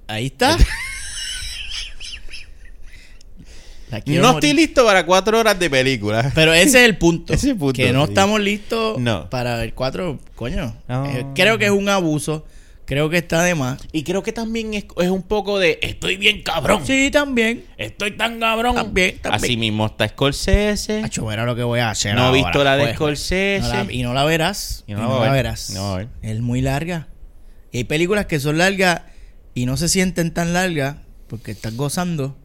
Ahí 0.08 0.28
está. 0.28 0.58
No 3.92 4.00
morir. 4.06 4.26
estoy 4.26 4.54
listo 4.54 4.84
para 4.86 5.06
cuatro 5.06 5.40
horas 5.40 5.58
de 5.58 5.70
película. 5.70 6.32
Pero 6.36 6.54
ese 6.54 6.80
es 6.80 6.86
el 6.86 6.98
punto. 7.00 7.34
Ese 7.34 7.48
es 7.48 7.52
el 7.54 7.58
punto, 7.58 7.74
Que 7.82 7.94
no 7.94 8.06
sí. 8.06 8.12
estamos 8.12 8.40
listos 8.42 9.00
No. 9.00 9.30
para 9.30 9.56
ver 9.58 9.74
cuatro. 9.74 10.20
Coño. 10.36 10.76
No. 10.88 11.06
Eh, 11.06 11.26
creo 11.36 11.58
que 11.58 11.66
es 11.66 11.72
un 11.72 11.88
abuso. 11.88 12.46
Creo 12.86 13.10
que 13.10 13.18
está 13.18 13.42
de 13.44 13.56
más. 13.56 13.80
Y 13.94 14.04
creo 14.04 14.22
que 14.22 14.32
también 14.32 14.74
es, 14.76 14.86
es 14.98 15.10
un 15.10 15.24
poco 15.24 15.58
de... 15.58 15.80
Estoy 15.82 16.18
bien 16.18 16.44
cabrón. 16.44 16.86
Sí, 16.86 17.10
también. 17.12 17.66
Estoy 17.78 18.12
tan 18.12 18.40
cabrón. 18.40 18.76
También, 18.76 19.18
también. 19.20 19.44
Así 19.44 19.58
mismo 19.58 19.86
está 19.88 20.08
Scorsese. 20.08 21.02
Verá 21.26 21.46
lo 21.46 21.56
que 21.56 21.64
voy 21.64 21.80
a 21.80 21.90
hacer. 21.90 22.14
No 22.16 22.30
he 22.30 22.34
visto 22.44 22.64
la 22.64 22.76
de 22.78 22.84
pues. 22.84 22.96
Scorsese. 22.96 23.60
No 23.62 23.84
la- 23.86 23.92
y 23.92 24.04
no 24.04 24.14
la 24.14 24.24
verás. 24.26 24.84
Y 24.88 24.92
Y 24.92 24.96
no 24.96 25.02
no, 25.04 25.24
la 25.24 25.32
verás. 25.32 25.72
No. 25.72 26.00
Es 26.22 26.40
muy 26.42 26.62
larga. 26.62 27.08
Y 27.72 27.78
hay 27.78 27.84
películas 27.86 28.26
que 28.28 28.40
son 28.40 28.58
largas 28.60 29.02
y 29.56 29.66
no 29.66 29.78
se 29.78 29.90
sienten 29.90 30.32
tan 30.32 30.54
largas 30.54 30.98
porque 31.28 31.52
estás 31.52 31.76
gozando. 31.76 32.38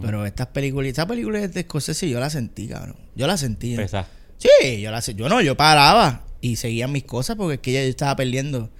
Pero 0.00 0.24
estas 0.24 0.46
películas, 0.48 0.88
esta 0.88 1.06
película 1.06 1.46
de 1.46 1.62
Scorsese 1.62 2.08
yo 2.08 2.20
la 2.20 2.30
sentí, 2.30 2.68
cabrón. 2.68 2.96
Yo 3.16 3.26
la 3.26 3.36
sentí. 3.36 3.76
Pesa. 3.76 4.06
Sí, 4.38 4.80
yo 4.80 4.90
la. 4.90 5.00
Yo 5.00 5.28
no, 5.28 5.40
yo 5.42 5.56
paraba 5.56 6.22
y 6.40 6.56
seguía 6.56 6.86
mis 6.86 7.02
cosas 7.04 7.36
porque 7.36 7.54
es 7.54 7.60
que 7.60 7.72
ya 7.72 7.82
yo 7.82 7.88
estaba 7.88 8.14
perdiendo. 8.16 8.70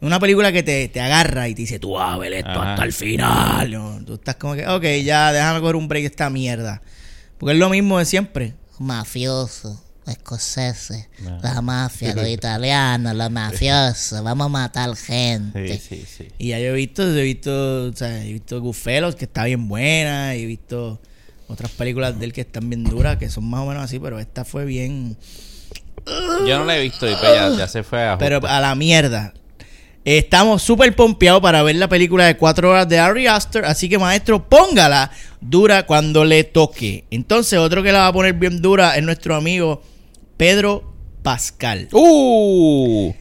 Una 0.00 0.18
película 0.18 0.50
que 0.50 0.62
te, 0.62 0.88
te 0.88 1.00
agarra 1.00 1.48
y 1.48 1.54
te 1.54 1.62
dice, 1.62 1.78
tú 1.78 1.92
vas 1.92 2.14
a 2.14 2.18
ver 2.18 2.32
esto 2.32 2.50
Ajá. 2.50 2.72
hasta 2.72 2.84
el 2.84 2.92
final. 2.92 3.70
No, 3.70 4.00
tú 4.04 4.14
estás 4.14 4.34
como 4.36 4.54
que, 4.54 4.66
ok, 4.66 4.82
ya 5.04 5.32
déjame 5.32 5.60
coger 5.60 5.76
un 5.76 5.86
break 5.86 6.02
de 6.02 6.08
esta 6.08 6.30
mierda. 6.30 6.82
Porque 7.38 7.52
es 7.52 7.58
lo 7.58 7.68
mismo 7.68 7.98
de 7.98 8.04
siempre. 8.06 8.54
mafioso, 8.78 9.84
escocese, 10.10 11.08
Ah. 11.26 11.38
la 11.42 11.62
mafia, 11.62 12.14
los 12.14 12.26
italianos, 12.28 13.14
los 13.14 13.30
mafiosos, 13.30 14.22
vamos 14.22 14.46
a 14.46 14.48
matar 14.48 14.96
gente. 14.96 15.78
Sí, 15.78 15.96
sí, 15.96 16.04
sí. 16.06 16.28
Y 16.38 16.48
ya 16.48 16.58
yo 16.58 16.66
he 16.66 16.72
visto, 16.72 17.02
yo 17.04 17.18
he 17.18 17.22
visto, 17.22 17.84
o 17.84 17.92
sea, 17.94 18.24
he 18.24 18.32
visto 18.32 18.60
Goodfellas, 18.60 19.14
que 19.14 19.26
está 19.26 19.44
bien 19.44 19.68
buena, 19.68 20.34
y 20.34 20.42
he 20.42 20.46
visto 20.46 21.00
otras 21.48 21.70
películas 21.72 22.18
de 22.18 22.24
él 22.24 22.32
que 22.32 22.40
están 22.40 22.68
bien 22.68 22.82
duras, 22.84 23.16
que 23.18 23.28
son 23.28 23.44
más 23.48 23.60
o 23.60 23.66
menos 23.66 23.84
así, 23.84 23.98
pero 23.98 24.18
esta 24.18 24.44
fue 24.44 24.64
bien, 24.64 25.16
Yo 26.48 26.58
no 26.58 26.64
la 26.64 26.76
he 26.76 26.82
visto 26.82 27.08
y 27.08 27.14
pues 27.14 27.32
ya, 27.34 27.54
ya 27.56 27.68
se 27.68 27.82
fue 27.84 28.02
a 28.04 28.18
pero 28.18 28.40
a 28.46 28.60
la 28.60 28.74
mierda. 28.74 29.32
Estamos 30.04 30.62
súper 30.62 30.96
pompeados 30.96 31.40
para 31.40 31.62
ver 31.62 31.76
la 31.76 31.88
película 31.88 32.26
de 32.26 32.36
cuatro 32.36 32.70
horas 32.70 32.88
de 32.88 32.98
Ari 32.98 33.28
Aster, 33.28 33.64
así 33.64 33.88
que 33.88 33.98
maestro, 33.98 34.48
póngala 34.48 35.12
dura 35.40 35.86
cuando 35.86 36.24
le 36.24 36.42
toque. 36.42 37.04
Entonces, 37.12 37.56
otro 37.60 37.84
que 37.84 37.92
la 37.92 38.00
va 38.00 38.06
a 38.08 38.12
poner 38.12 38.32
bien 38.34 38.60
dura 38.60 38.96
es 38.96 39.04
nuestro 39.04 39.36
amigo 39.36 39.80
Pedro 40.42 40.82
Pascal. 41.22 41.86
¡Uh! 41.92 43.12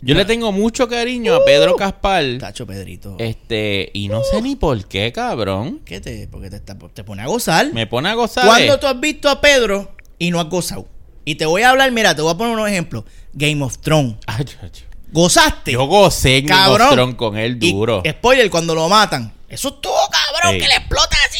Yo 0.00 0.14
le 0.14 0.24
tengo 0.24 0.52
mucho 0.52 0.86
cariño 0.88 1.34
a 1.34 1.44
Pedro 1.44 1.74
Caspar. 1.74 2.24
Tacho 2.38 2.68
Pedrito. 2.68 3.16
Este, 3.18 3.90
y 3.92 4.06
no 4.06 4.22
sé 4.22 4.40
ni 4.42 4.54
por 4.54 4.86
qué, 4.86 5.10
cabrón. 5.10 5.80
¿Qué 5.84 6.00
te? 6.00 6.28
Porque 6.28 6.50
te, 6.50 6.60
te 6.60 7.02
pone 7.02 7.22
a 7.22 7.26
gozar. 7.26 7.72
Me 7.72 7.88
pone 7.88 8.10
a 8.10 8.14
gozar. 8.14 8.46
¿Cuándo 8.46 8.78
tú 8.78 8.86
has 8.86 9.00
visto 9.00 9.28
a 9.28 9.40
Pedro 9.40 9.90
y 10.20 10.30
no 10.30 10.38
has 10.38 10.48
gozado? 10.48 10.86
Y 11.24 11.34
te 11.34 11.46
voy 11.46 11.62
a 11.62 11.70
hablar, 11.70 11.90
mira, 11.90 12.14
te 12.14 12.22
voy 12.22 12.32
a 12.32 12.36
poner 12.36 12.52
unos 12.52 12.68
ejemplos. 12.68 13.02
Game 13.32 13.60
of 13.64 13.78
Thrones. 13.78 14.14
Ay, 14.28 14.44
yo- 14.44 14.68
¿Gozaste? 15.10 15.72
Yo 15.72 15.86
gocé 15.86 16.38
en 16.38 16.46
Game 16.46 16.68
of. 16.80 16.92
Thrones 16.92 17.16
con 17.16 17.36
él 17.36 17.58
duro. 17.58 18.02
Y, 18.04 18.10
spoiler, 18.10 18.48
cuando 18.50 18.76
lo 18.76 18.88
matan. 18.88 19.32
Eso 19.48 19.70
estuvo 19.70 19.94
cabrón, 20.12 20.54
Ey. 20.54 20.60
que 20.60 20.68
le 20.68 20.76
explota 20.76 21.16
así. 21.28 21.38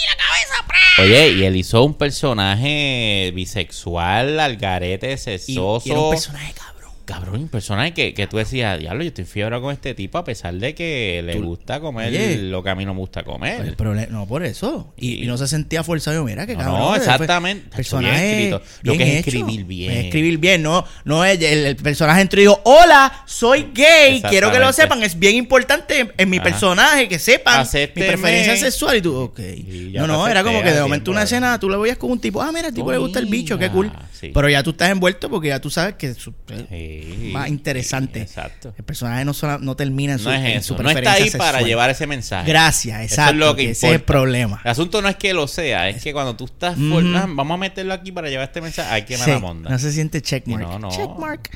Oye, 0.98 1.32
y 1.32 1.44
él 1.44 1.56
hizo 1.56 1.82
un 1.84 1.94
personaje 1.94 3.32
bisexual, 3.34 4.38
al 4.38 4.56
garete, 4.56 5.12
Y, 5.14 5.18
sesoso. 5.18 5.82
y 5.88 5.90
era 5.90 6.00
un 6.00 6.10
personaje 6.10 6.52
cabrón. 6.52 6.71
Cabrón, 7.04 7.40
un 7.42 7.48
personaje 7.48 7.92
que, 7.94 8.14
que 8.14 8.26
tú 8.28 8.36
decías, 8.36 8.78
diablo, 8.78 9.02
yo 9.02 9.08
estoy 9.08 9.24
fiebre 9.24 9.60
con 9.60 9.72
este 9.72 9.92
tipo 9.94 10.18
a 10.18 10.24
pesar 10.24 10.54
de 10.54 10.74
que 10.74 11.20
le 11.24 11.34
Tú- 11.34 11.42
gusta 11.44 11.80
comer 11.80 12.08
Oye. 12.08 12.36
lo 12.38 12.62
que 12.62 12.70
a 12.70 12.74
mí 12.76 12.84
no 12.84 12.94
me 12.94 13.00
gusta 13.00 13.20
El 13.20 13.26
comer. 13.26 13.76
problema, 13.76 14.12
no 14.12 14.26
por 14.28 14.44
eso. 14.44 14.92
Y, 14.96 15.26
no 15.26 15.36
se 15.36 15.48
sentía 15.48 15.82
forzado. 15.82 16.16
Yo, 16.18 16.24
Mira 16.24 16.46
que 16.46 16.52
No, 16.54 16.60
cabrón. 16.60 16.78
no, 16.80 16.88
fue- 16.90 16.98
exactamente. 16.98 17.76
Personaje 17.76 18.20
Bien 18.20 18.30
escrito. 18.54 18.62
Lo 18.82 18.92
que 18.96 19.02
es 19.02 19.08
hecho. 19.26 19.36
escribir 19.38 19.64
bien. 19.64 19.90
Es 19.92 20.04
escribir 20.06 20.38
bien. 20.38 20.62
No, 20.62 20.84
no 21.04 21.24
es 21.24 21.40
el, 21.42 21.66
el 21.66 21.76
personaje 21.76 22.20
entró 22.20 22.40
y 22.40 22.44
dijo, 22.44 22.60
hola, 22.64 23.24
soy 23.26 23.68
gay. 23.74 24.22
Quiero 24.28 24.52
que 24.52 24.58
lo 24.60 24.72
sepan. 24.72 25.02
Es 25.02 25.18
bien 25.18 25.34
importante 25.36 26.12
en, 26.16 26.30
mi 26.30 26.36
Ajá. 26.36 26.44
personaje 26.44 27.08
que 27.08 27.18
sepan 27.18 27.60
Acépteme. 27.60 28.06
mi 28.06 28.12
preferencia 28.12 28.56
sexual. 28.56 28.96
Y 28.98 29.02
tú, 29.02 29.16
ok. 29.16 29.38
Y 29.40 29.92
No, 29.94 30.06
no, 30.06 30.28
era 30.28 30.44
como 30.44 30.62
que 30.62 30.70
de 30.72 30.80
momento 30.80 31.10
una 31.10 31.24
escena, 31.24 31.58
tú 31.58 31.68
lo 31.68 31.80
veías 31.80 31.98
con 31.98 32.12
un 32.12 32.20
tipo, 32.20 32.40
ah, 32.40 32.52
mira, 32.52 32.68
el 32.68 32.74
tipo 32.74 32.92
le 32.92 32.98
gusta 32.98 33.18
el 33.18 33.26
bicho, 33.26 33.58
qué 33.58 33.68
cool. 33.70 33.90
Sí. 34.22 34.30
Pero 34.32 34.48
ya 34.48 34.62
tú 34.62 34.70
estás 34.70 34.88
envuelto 34.90 35.28
porque 35.28 35.48
ya 35.48 35.60
tú 35.60 35.68
sabes 35.68 35.96
que 35.96 36.14
su- 36.14 36.32
Sí. 36.70 37.30
más 37.32 37.48
interesante. 37.48 38.22
Exacto. 38.22 38.72
El 38.78 38.84
personaje 38.84 39.24
no, 39.24 39.32
no 39.60 39.74
termina 39.76 40.12
en 40.12 40.18
su, 40.20 40.26
No 40.28 40.34
en 40.34 40.46
es 40.46 40.64
su 40.64 40.74
eso. 40.74 40.82
No 40.84 40.90
está 40.90 41.12
ahí 41.14 41.28
para 41.32 41.60
llevar 41.60 41.90
ese 41.90 42.06
mensaje. 42.06 42.48
Gracias, 42.48 43.00
Eso 43.00 43.14
exacto. 43.14 43.32
es 43.32 43.38
lo 43.38 43.56
que 43.56 43.64
que 43.64 43.70
ese 43.72 43.88
es 43.88 43.92
el 43.94 44.02
problema. 44.02 44.60
El 44.64 44.70
asunto 44.70 45.02
no 45.02 45.08
es 45.08 45.16
que 45.16 45.34
lo 45.34 45.48
sea, 45.48 45.88
es 45.88 46.00
que 46.02 46.12
cuando 46.12 46.36
tú 46.36 46.44
estás 46.44 46.76
ah, 46.78 47.26
vamos 47.28 47.54
a 47.54 47.58
meterlo 47.58 47.92
aquí 47.92 48.12
para 48.12 48.28
llevar 48.30 48.44
este 48.46 48.60
mensaje, 48.60 48.88
hay 48.90 49.02
que 49.02 49.18
la 49.18 49.38
monda. 49.40 49.68
no 49.70 49.78
se 49.78 49.90
siente 49.92 50.22
checkmark. 50.22 50.62
No, 50.62 50.78
no. 50.78 50.90
Checkmark. 50.92 51.50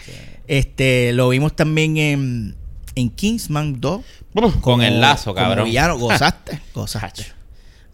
Este, 0.49 1.13
lo 1.13 1.29
vimos 1.29 1.55
también 1.55 1.97
en, 1.99 2.57
en 2.97 3.11
Kingsman 3.11 3.81
2. 3.81 4.05
Con 4.35 4.51
como- 4.61 4.83
el 4.83 5.01
lazo, 5.01 5.35
como 5.35 5.47
cabrón. 5.47 5.65
villano, 5.67 5.97
gozaste, 5.99 6.61
gozaste. 6.75 7.27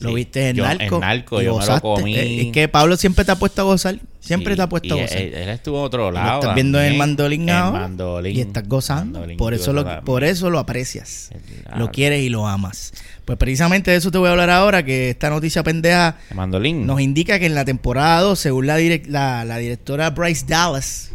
Lo 0.02 0.08
Sí. 0.10 0.14
viste 0.16 0.48
en 0.50 0.56
Yo- 0.56 0.64
Narco. 0.64 0.94
En 0.96 1.00
Narco, 1.00 1.40
y 1.40 1.44
yo 1.44 1.58
me 1.58 1.66
lo 1.66 1.80
comí. 1.80 2.16
Es 2.16 2.52
que 2.52 2.68
Pablo 2.68 2.96
siempre 2.96 3.24
te 3.24 3.32
ha 3.32 3.36
puesto 3.36 3.62
a 3.62 3.64
gozar. 3.64 3.98
Siempre 4.20 4.52
Sí, 4.52 4.56
te 4.56 4.62
ha 4.62 4.68
puesto 4.68 4.94
a 4.94 5.00
gozar. 5.02 5.18
Él, 5.18 5.34
él 5.34 5.48
estuvo 5.48 5.78
a 5.78 5.82
otro 5.82 6.04
lo 6.10 6.12
lado. 6.12 6.40
estás 6.40 6.54
viendo 6.54 6.80
en 6.80 6.92
el 6.92 6.98
mandolín 6.98 7.50
ahora. 7.50 7.80
mandolín. 7.80 8.36
Y 8.36 8.40
estás 8.40 8.68
gozando. 8.68 9.18
Mandolín, 9.18 9.36
Por 9.36 9.52
eso, 9.54 9.72
lo, 9.72 9.84
también. 9.84 10.04
por 10.04 10.22
eso 10.24 10.48
lo 10.50 10.58
aprecias. 10.58 11.30
Lo 11.76 11.90
quieres 11.90 12.22
y 12.22 12.28
lo 12.28 12.46
amas. 12.46 12.92
Pues 13.24 13.38
precisamente 13.38 13.90
de 13.90 13.96
eso 13.96 14.10
te 14.10 14.18
voy 14.18 14.28
a 14.28 14.32
hablar 14.32 14.50
ahora, 14.50 14.84
que 14.84 15.10
esta 15.10 15.30
noticia 15.30 15.62
pendeja 15.62 16.18
El 16.30 16.36
mandolín. 16.36 16.86
nos 16.86 17.00
indica 17.00 17.38
que 17.38 17.46
en 17.46 17.54
la 17.54 17.64
temporada 17.64 18.20
2, 18.20 18.38
según 18.38 18.66
la, 18.66 18.78
direc- 18.78 19.06
la, 19.06 19.44
la 19.44 19.58
directora 19.58 20.10
Bryce 20.10 20.44
Dallas, 20.46 21.10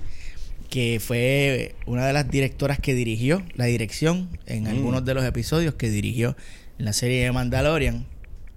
que 0.70 1.00
fue 1.06 1.76
una 1.86 2.06
de 2.06 2.12
las 2.14 2.30
directoras 2.30 2.78
que 2.80 2.94
dirigió 2.94 3.42
la 3.56 3.66
dirección 3.66 4.28
en 4.48 4.64
Mm. 4.64 4.68
algunos 4.68 5.06
de 5.06 5.14
los 5.14 5.24
episodios 5.24 5.76
que 5.76 5.90
dirigió 5.90 6.36
en 6.78 6.86
la 6.86 6.92
serie 6.94 7.24
de 7.24 7.32
Mandalorian, 7.32 8.06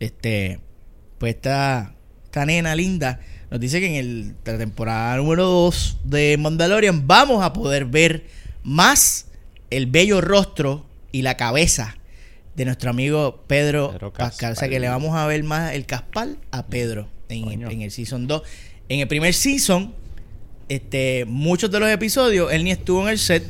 este, 0.00 0.58
pues 1.18 1.36
esta, 1.36 1.94
esta 2.24 2.46
nena 2.46 2.74
linda 2.74 3.20
nos 3.50 3.60
dice 3.60 3.80
que 3.80 3.86
en 3.86 3.94
el, 3.94 4.34
la 4.44 4.58
temporada 4.58 5.16
número 5.16 5.44
2 5.44 5.98
de 6.04 6.36
Mandalorian 6.38 7.06
vamos 7.06 7.44
a 7.44 7.52
poder 7.52 7.84
ver 7.84 8.24
más 8.62 9.26
el 9.70 9.86
bello 9.86 10.20
rostro 10.20 10.86
y 11.12 11.22
la 11.22 11.36
cabeza 11.36 11.96
de 12.54 12.64
nuestro 12.64 12.90
amigo 12.90 13.42
Pedro, 13.46 13.90
Pedro 13.92 14.12
Pascal. 14.12 14.52
O 14.52 14.56
sea 14.56 14.68
que 14.68 14.80
le 14.80 14.88
vamos 14.88 15.16
a 15.16 15.26
ver 15.26 15.42
más 15.44 15.74
el 15.74 15.86
Caspal 15.86 16.38
a 16.50 16.66
Pedro 16.66 17.08
en, 17.28 17.44
Coño. 17.44 17.70
en 17.70 17.82
el 17.82 17.90
Season 17.90 18.26
2. 18.26 18.42
En 18.88 19.00
el 19.00 19.08
primer 19.08 19.34
Season, 19.34 19.94
este, 20.68 21.24
muchos 21.26 21.70
de 21.70 21.80
los 21.80 21.88
episodios, 21.88 22.52
él 22.52 22.64
ni 22.64 22.70
estuvo 22.70 23.02
en 23.02 23.08
el 23.08 23.18
set. 23.18 23.44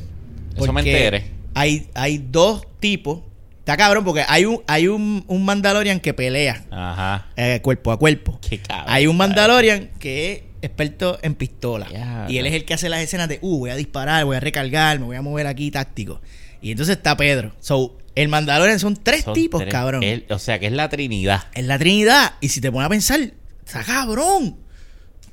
Eso 0.57 0.73
me 0.73 0.81
enteré. 0.81 1.25
Hay, 1.55 1.89
hay 1.95 2.19
dos 2.19 2.67
tipos. 2.79 3.21
Está 3.61 3.77
cabrón 3.77 4.05
porque 4.05 4.25
hay 4.29 4.45
un, 4.47 4.63
hay 4.67 4.89
un, 4.89 5.25
un 5.29 5.45
Mandalorian 5.45 6.01
que 6.01 6.13
pelea 6.15 6.65
Ajá. 6.71 7.29
eh, 7.37 7.61
cuerpo 7.63 7.93
a 7.93 7.99
cuerpo. 7.99 8.39
Qué 8.49 8.59
cabrón. 8.59 8.87
Hay 8.89 9.07
un 9.07 9.17
Mandalorian 9.17 9.91
que 9.99 10.33
es 10.33 10.43
experto 10.63 11.19
en 11.23 11.35
pistola. 11.35 12.27
Y 12.29 12.39
él 12.39 12.47
es 12.47 12.55
el 12.55 12.65
que 12.65 12.75
hace 12.75 12.89
las 12.89 13.01
escenas 13.01 13.29
de, 13.29 13.39
uh, 13.43 13.59
voy 13.59 13.71
a 13.71 13.77
disparar, 13.77 14.25
voy 14.25 14.37
a 14.37 14.41
recargar, 14.41 14.99
me 14.99 15.07
voy 15.07 15.17
a 15.17 15.23
mover 15.23 15.47
aquí 15.47 15.71
táctico. 15.71 16.21
Y 16.63 16.73
entonces 16.73 16.97
está 16.97 17.17
Pedro. 17.17 17.55
So, 17.61 17.97
el 18.15 18.29
Mandalorian 18.29 18.79
son 18.81 18.97
tres 18.97 19.23
Son 19.25 19.35
tipos, 19.35 19.61
tres. 19.61 19.73
cabrón. 19.73 20.03
O 20.31 20.39
sea, 20.39 20.59
que 20.59 20.67
es 20.67 20.73
la 20.73 20.89
Trinidad. 20.89 21.45
Es 21.55 21.65
la 21.65 21.79
Trinidad. 21.79 22.35
Y 22.41 22.49
si 22.49 22.61
te 22.61 22.73
pones 22.73 22.87
a 22.87 22.91
pensar, 22.91 23.21
está 23.65 23.85
cabrón. 23.85 24.57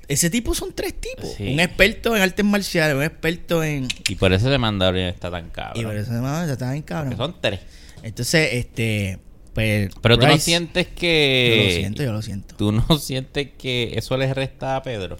Ese 0.07 0.29
tipo 0.29 0.53
son 0.55 0.71
tres 0.73 0.93
tipos. 0.99 1.33
Sí. 1.35 1.51
Un 1.53 1.59
experto 1.59 2.15
en 2.15 2.21
artes 2.21 2.45
marciales, 2.45 2.95
un 2.95 3.03
experto 3.03 3.61
en... 3.61 3.89
Y 4.07 4.15
por 4.15 4.31
eso 4.31 4.49
el 4.53 4.57
mandalorian 4.59 5.09
está 5.09 5.29
tan 5.29 5.47
Y 5.47 5.49
cabrón. 5.49 5.83
por 5.83 5.95
eso 5.97 6.11
no, 6.13 6.45
ya 6.45 6.53
está 6.53 6.71
bien 6.71 6.83
cabrón. 6.83 7.09
Que 7.11 7.17
son 7.17 7.35
tres. 7.41 7.59
Entonces, 8.03 8.49
este... 8.53 9.19
Pues, 9.53 9.89
Pero 10.03 10.19
tú 10.19 10.27
no 10.27 10.37
sientes 10.37 10.85
Yo 10.87 10.95
que. 10.95 11.63
lo 11.65 11.73
siento, 11.79 12.03
yo 12.03 12.11
lo 12.13 12.21
siento. 12.21 12.55
Tú 12.55 12.71
no 12.71 12.85
sientes 12.99 13.49
que 13.57 13.93
eso 13.95 14.15
le 14.17 14.31
resta 14.33 14.75
a 14.75 14.83
Pedro. 14.83 15.17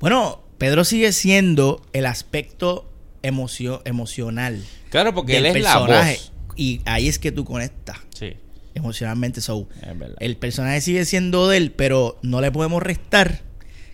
Bueno, 0.00 0.42
Pedro 0.58 0.84
sigue 0.84 1.12
siendo 1.12 1.80
el 1.94 2.04
aspecto 2.04 2.90
emocio- 3.22 3.80
emocional 3.86 4.62
Claro, 4.90 5.14
porque 5.14 5.38
él 5.38 5.46
es 5.46 5.62
la 5.62 5.78
voz. 5.78 6.32
Y 6.56 6.82
ahí 6.84 7.08
es 7.08 7.18
que 7.18 7.32
tú 7.32 7.44
conectas 7.46 7.96
Sí, 8.14 8.34
emocionalmente. 8.74 9.40
So, 9.40 9.66
es 9.80 9.98
verdad. 9.98 10.16
el 10.20 10.36
personaje 10.36 10.80
sigue 10.82 11.04
siendo 11.06 11.48
de 11.48 11.56
él, 11.56 11.72
pero 11.72 12.18
no 12.22 12.40
le 12.42 12.52
podemos 12.52 12.82
restar 12.82 13.40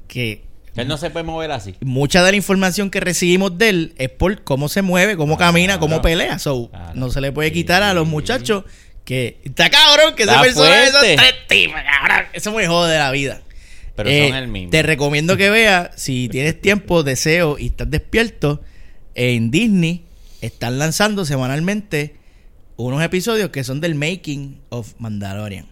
que 0.08 0.42
Él 0.76 0.86
no 0.88 0.96
se 0.96 1.10
puede 1.10 1.24
mover 1.24 1.50
así. 1.50 1.74
mucha 1.80 2.22
de 2.24 2.30
la 2.32 2.36
información 2.36 2.90
que 2.90 3.00
recibimos 3.00 3.58
de 3.58 3.68
él 3.68 3.94
es 3.98 4.08
por 4.10 4.42
cómo 4.44 4.68
se 4.68 4.82
mueve, 4.82 5.16
cómo 5.16 5.36
Claro. 5.36 5.52
camina, 5.52 5.78
cómo 5.80 6.00
pelea. 6.02 6.38
So, 6.38 6.70
Claro. 6.70 6.92
no 6.94 7.10
se 7.10 7.20
le 7.20 7.32
puede 7.32 7.52
quitar 7.52 7.82
a 7.82 7.92
los 7.94 8.06
muchachos 8.06 8.64
que 9.04 9.40
está 9.44 9.68
cabrón 9.70 10.14
que 10.14 10.24
personaje 10.26 10.52
son 10.52 10.66
fuerte. 10.66 11.16
tres 11.16 11.34
tipos, 11.48 11.80
cabrón. 11.82 12.26
Eso 12.32 12.52
me 12.52 12.66
jode 12.66 12.92
de 12.92 12.98
la 12.98 13.10
vida. 13.10 13.42
Pero 13.96 14.08
Eh, 14.08 14.28
son 14.28 14.36
el 14.38 14.48
mismo. 14.48 14.70
Te 14.70 14.82
recomiendo 14.82 15.36
que 15.36 15.50
veas, 15.50 15.90
si 15.96 16.28
tienes 16.28 16.60
tiempo, 16.60 17.02
deseo 17.02 17.58
y 17.58 17.66
estás 17.66 17.90
despierto, 17.90 18.62
en 19.14 19.50
Disney 19.50 20.04
están 20.40 20.78
lanzando 20.78 21.24
semanalmente 21.26 22.14
unos 22.76 23.02
episodios 23.02 23.50
que 23.50 23.64
son 23.64 23.80
del 23.80 23.94
making 23.96 24.60
of 24.70 24.94
Mandalorian. 24.98 25.66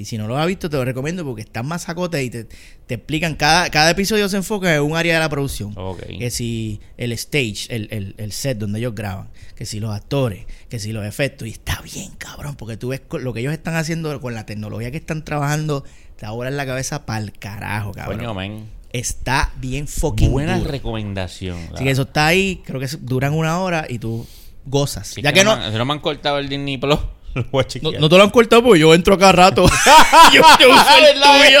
Y 0.00 0.04
si 0.06 0.16
no 0.18 0.26
lo 0.26 0.38
has 0.38 0.46
visto, 0.46 0.70
te 0.70 0.76
lo 0.76 0.84
recomiendo 0.84 1.24
porque 1.24 1.42
están 1.42 1.66
más 1.66 1.82
sacotes 1.82 2.22
y 2.24 2.30
te, 2.30 2.44
te 2.86 2.94
explican. 2.94 3.34
Cada, 3.34 3.68
cada 3.70 3.90
episodio 3.90 4.28
se 4.28 4.38
enfoca 4.38 4.74
en 4.74 4.80
un 4.82 4.96
área 4.96 5.14
de 5.14 5.20
la 5.20 5.28
producción. 5.28 5.72
Ok. 5.76 6.04
Que 6.18 6.30
si 6.30 6.80
el 6.96 7.12
stage, 7.12 7.66
el, 7.68 7.88
el- 7.90 8.14
el 8.18 8.32
set 8.32 8.58
donde 8.58 8.78
ellos 8.78 8.94
graban, 8.94 9.28
que 9.54 9.66
si 9.66 9.78
los 9.80 9.94
actores, 9.94 10.46
que 10.68 10.78
si 10.78 10.92
los 10.92 11.04
efectos. 11.04 11.46
Y 11.48 11.50
está 11.50 11.80
bien, 11.82 12.12
cabrón, 12.18 12.56
porque 12.56 12.76
tú 12.76 12.88
ves 12.88 13.02
lo 13.20 13.32
que 13.32 13.40
ellos 13.40 13.52
están 13.52 13.74
haciendo 13.76 14.20
con 14.20 14.34
la 14.34 14.46
tecnología 14.46 14.90
que 14.90 14.96
están 14.96 15.24
trabajando, 15.24 15.84
te 16.16 16.24
ahora 16.26 16.48
en 16.48 16.56
la 16.56 16.64
cabeza 16.66 17.04
para 17.06 17.20
el 17.20 17.32
carajo, 17.32 17.92
cabrón. 17.92 18.18
Coño, 18.18 18.34
men. 18.34 18.64
Está 18.92 19.52
bien 19.58 19.86
fucking 19.86 20.32
Buena 20.32 20.58
duro. 20.58 20.70
recomendación. 20.70 21.58
Así 21.74 21.84
que 21.84 21.90
eso 21.90 22.02
está 22.02 22.26
ahí, 22.26 22.60
creo 22.64 22.80
que 22.80 22.88
duran 23.00 23.34
una 23.34 23.58
hora 23.60 23.86
y 23.88 23.98
tú 24.00 24.26
gozas. 24.64 25.06
Sí, 25.08 25.22
ya 25.22 25.32
que 25.32 25.44
no, 25.44 25.56
me 25.56 25.64
han- 25.66 25.74
no 25.78 25.84
me 25.84 25.92
han 25.92 26.00
cortado 26.00 26.38
el 26.38 26.48
Disney 26.48 26.76
Plus, 26.78 26.98
voy 27.50 27.64
a 27.64 28.00
no, 28.00 28.08
te 28.08 28.16
lo 28.16 28.22
han 28.22 28.30
cortado 28.30 28.62
porque 28.62 28.80
yo 28.80 28.94
entro 28.94 29.18
cada 29.18 29.32
rato. 29.32 29.66
yo, 30.32 30.42
yo 30.60 30.70
uso 30.70 30.98
el 30.98 31.20
tuyo. 31.20 31.60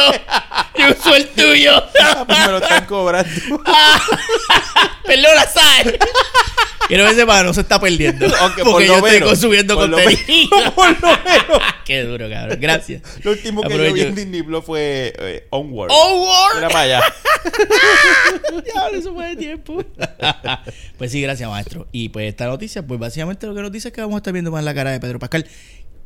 Yo 0.76 0.94
uso 0.98 1.16
el 1.16 1.28
tuyo. 1.28 1.84
Ah, 2.00 2.24
pues 2.26 2.38
me 2.38 2.52
lo 2.52 2.58
están 2.58 2.86
cobrando. 2.86 3.30
Perdona, 5.04 5.46
sal. 5.46 5.98
Quiero 6.90 7.06
que 7.06 7.14
sepa, 7.14 7.44
no 7.44 7.54
se 7.54 7.60
está 7.60 7.80
perdiendo. 7.80 8.26
Por 8.28 8.64
porque 8.64 8.86
lo 8.88 8.98
yo 8.98 9.06
estoy 9.06 9.20
consumiendo 9.20 9.76
por 9.76 9.88
lo 9.88 9.96
contenido. 9.96 10.56
menos, 10.56 10.74
por 10.74 10.90
lo 11.00 11.08
menos. 11.08 11.62
Qué 11.84 12.02
duro, 12.02 12.28
cabrón. 12.28 12.58
Gracias. 12.60 13.02
Lo 13.22 13.30
último 13.30 13.62
que 13.62 13.76
yo 13.76 13.92
vi 13.92 14.00
en 14.00 14.14
Disney 14.16 14.42
Plus 14.42 14.64
fue 14.64 15.12
eh, 15.16 15.46
Onward. 15.50 15.90
¡Oh, 15.92 16.24
War! 16.24 16.56
Mira 16.56 16.68
para 16.68 16.80
allá. 16.80 17.14
Diablo, 18.64 18.98
eso 18.98 19.14
fue 19.14 19.28
de 19.28 19.36
tiempo. 19.36 19.84
pues 20.98 21.12
sí, 21.12 21.22
gracias, 21.22 21.48
maestro. 21.48 21.86
Y 21.92 22.08
pues 22.08 22.28
esta 22.28 22.46
noticia, 22.46 22.84
pues 22.84 22.98
básicamente 22.98 23.46
lo 23.46 23.54
que 23.54 23.62
nos 23.62 23.70
dice 23.70 23.88
es 23.88 23.94
que 23.94 24.00
vamos 24.00 24.16
a 24.16 24.18
estar 24.18 24.32
viendo 24.32 24.50
más 24.50 24.64
la 24.64 24.74
cara 24.74 24.90
de 24.90 24.98
Pedro 24.98 25.20
Pascal. 25.20 25.46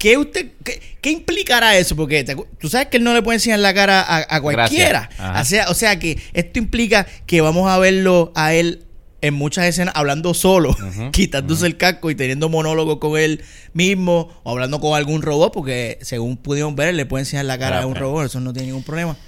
¿Qué, 0.05 0.19
usted, 0.19 0.49
qué, 0.63 0.83
qué 1.01 1.11
implicará 1.11 1.79
eso? 1.79 1.97
Porque 1.97 2.25
te 2.25 2.37
tú 2.59 2.69
sabes 2.69 2.89
que 2.89 2.99
él 2.99 3.05
no 3.05 3.15
le 3.15 3.23
puede 3.23 3.37
enseñar 3.37 3.61
la 3.61 3.73
cara 3.73 4.03
a, 4.03 4.37
a 4.37 4.41
cualquiera. 4.43 5.09
O 5.41 5.45
sea, 5.47 5.71
o 5.71 5.75
sea 5.75 5.99
que 5.99 6.19
esto 6.35 6.59
implica 6.59 7.07
que 7.25 7.41
vamos 7.41 7.71
a 7.71 7.79
verlo 7.79 8.31
a 8.35 8.53
él 8.53 8.83
en 9.23 9.33
muchas 9.33 9.65
escenas 9.65 9.95
hablando 9.97 10.35
solo, 10.35 10.77
quitándose 11.13 11.65
el 11.65 11.79
casco 11.79 12.11
y 12.11 12.15
teniendo 12.15 12.51
monólogos 12.51 12.99
con 12.99 13.19
él 13.19 13.43
mismo 13.73 14.29
o 14.43 14.51
hablando 14.51 14.79
con 14.79 14.95
algún 14.95 15.23
robot, 15.23 15.55
porque 15.55 15.97
según 16.03 16.37
pudimos 16.37 16.75
ver, 16.75 16.95
le 16.95 17.07
puede 17.07 17.23
enseñar 17.23 17.47
la 17.47 17.59
cara 17.59 17.81
a 17.81 17.87
un 17.87 17.95
robot, 17.95 18.27
eso 18.27 18.41
no 18.41 18.53
tiene 18.53 18.67
ningún 18.67 18.83
problema. 18.83 19.15
Sí, 19.15 19.19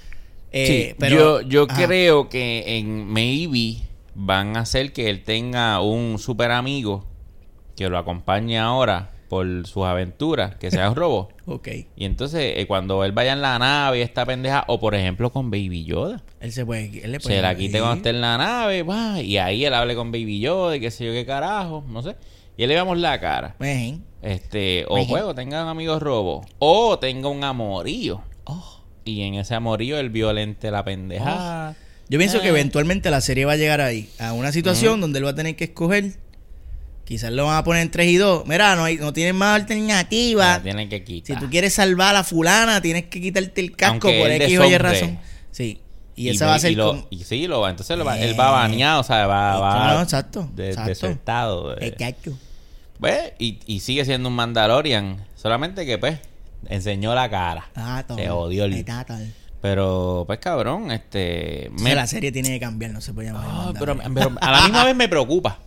Eh, 0.53 0.95
pero, 0.99 1.41
yo 1.41 1.49
yo 1.49 1.67
ajá. 1.71 1.87
creo 1.87 2.29
que 2.29 2.77
en 2.77 3.07
maybe 3.07 3.79
van 4.15 4.59
a 4.59 4.61
hacer 4.61 4.93
que 4.93 5.09
él 5.09 5.23
tenga 5.25 5.81
un 5.81 6.19
super 6.19 6.51
amigo 6.51 7.07
que 7.77 7.89
lo 7.89 7.97
acompañe 7.97 8.59
ahora 8.59 9.13
por 9.29 9.67
sus 9.67 9.85
aventuras, 9.85 10.57
que 10.57 10.71
sea 10.71 10.89
un 10.91 10.97
robo. 10.97 11.29
Ok. 11.49 11.69
Y 11.97 12.05
entonces, 12.07 12.55
eh, 12.57 12.67
cuando 12.67 13.05
él 13.05 13.13
vaya 13.13 13.33
en 13.33 13.41
la 13.41 13.57
nave, 13.59 14.03
esta 14.03 14.27
pendeja, 14.27 14.65
o 14.67 14.81
por 14.81 14.97
ejemplo 14.97 15.31
con 15.31 15.49
Baby 15.49 15.85
Yoda, 15.85 16.21
Él 16.41 16.51
se 16.51 16.67
puede. 16.67 17.05
Él 17.05 17.13
le 17.13 17.21
puede 17.21 17.37
se 17.37 17.43
la 17.43 17.55
quite 17.55 17.79
cuando 17.79 17.97
esté 17.99 18.11
en 18.11 18.21
la 18.21 18.37
nave, 18.37 18.83
va, 18.83 19.21
y 19.23 19.39
ahí 19.39 19.65
él 19.65 19.73
hable 19.73 19.95
con 19.95 20.11
Baby 20.11 20.41
Yoda 20.41 20.75
y 20.75 20.81
qué 20.81 20.91
sé 20.91 21.05
yo 21.07 21.13
qué 21.13 21.25
carajo, 21.25 21.85
no 21.89 22.03
sé. 22.03 22.17
Y 22.57 22.65
él 22.65 22.69
le 22.71 22.75
veamos 22.75 22.99
la 22.99 23.21
cara. 23.21 23.55
Este, 24.23 24.85
o 24.89 25.05
juego, 25.05 25.35
tenga 25.37 25.63
un 25.63 25.69
amigo 25.69 26.01
robo, 26.01 26.45
o 26.59 26.99
tenga 26.99 27.29
un 27.29 27.45
amorío. 27.45 28.23
Oh. 28.45 28.81
Y 29.05 29.23
en 29.23 29.35
ese 29.35 29.55
amorío 29.55 30.01
él 30.01 30.11
violente 30.11 30.73
la 30.73 30.85
pendeja. 30.85 31.77
Yo 32.09 32.19
pienso 32.19 32.41
que 32.41 32.47
Eh. 32.49 32.51
eventualmente 32.51 33.09
la 33.11 33.21
serie 33.21 33.45
va 33.45 33.53
a 33.53 33.57
llegar 33.57 33.81
ahí, 33.81 34.09
a 34.19 34.33
una 34.33 34.51
situación 34.51 35.01
donde 35.01 35.21
él 35.21 35.27
va 35.27 35.31
a 35.31 35.35
tener 35.37 35.55
que 35.55 35.65
escoger. 35.65 36.15
Quizás 37.07 37.31
lo 37.33 37.47
van 37.47 37.57
a 37.57 37.63
poner 37.65 37.83
en 37.83 37.91
3 37.91 38.09
y 38.11 38.17
2. 38.17 38.47
Mira, 38.47 38.75
no, 38.77 38.85
hay, 38.85 38.97
no 38.97 39.13
tienen 39.13 39.37
más 39.37 39.55
alternativa. 39.55 40.57
La 40.57 40.63
tienen 40.63 40.89
que 40.89 41.05
quitar. 41.05 41.37
Si 41.39 41.43
tú 41.45 41.49
quieres 41.49 41.73
salvar 41.73 42.11
a 42.11 42.13
la 42.19 42.25
fulana, 42.25 42.83
tienes 42.83 43.05
que 43.07 43.21
quitarte 43.21 43.61
el 43.61 43.77
casco 43.77 44.09
Aunque 44.09 44.21
por 44.21 44.31
X 44.33 44.59
o 44.59 44.65
Y 44.65 44.77
razón. 44.79 45.19
Sí. 45.53 45.81
Y, 46.17 46.31
esa 46.31 46.47
va 46.47 46.55
a 46.57 46.59
ser 46.59 46.73
y 46.73 46.75
lo- 46.75 46.89
como... 46.89 47.07
y 47.11 47.25
sí, 47.25 47.47
lo 47.47 47.61
va. 47.61 47.71
Entonces 47.71 47.97
lo 47.97 48.05
va- 48.05 48.19
Eh. 48.19 48.29
él 48.31 48.39
va 48.41 48.51
baneado, 48.51 49.01
o 49.01 49.05
sea, 49.05 49.27
va, 49.27 49.59
va 49.61 49.95
No, 49.95 50.03
exacto, 50.03 50.51
de- 50.55 50.69
exacto. 50.71 50.89
desertado. 50.89 51.77
eh. 51.79 51.89
Exacto. 51.89 52.33
Pues, 52.99 53.33
y, 53.39 53.59
y 53.67 53.81
sigue 53.81 54.05
siendo 54.05 54.29
un 54.29 54.35
Mandalorian. 54.35 55.25
Solamente 55.37 55.85
que, 55.87 55.99
pues, 55.99 56.19
enseñó 56.69 57.15
la 57.15 57.29
cara. 57.31 57.69
Ah. 57.77 58.03
Se 58.17 58.31
odió 58.31 58.65
el-. 58.65 58.85
Pero, 59.61 60.25
pues, 60.27 60.39
cabrón, 60.39 60.91
este... 60.91 61.67
Entonces, 61.67 61.95
la 61.95 62.07
serie 62.07 62.33
tiene 62.33 62.49
que 62.49 62.61
cambiar, 62.61 62.91
no 62.93 63.01
se 63.01 63.13
puede 63.13 63.29
llamar. 63.29 63.75
Pero, 63.79 63.95
Mandalorian. 63.95 64.15
pero 64.15 64.33
a 64.41 64.51
la 64.53 64.63
misma 64.63 64.85
vez 64.85 64.97
me 64.97 65.09
preocupa. 65.09 65.59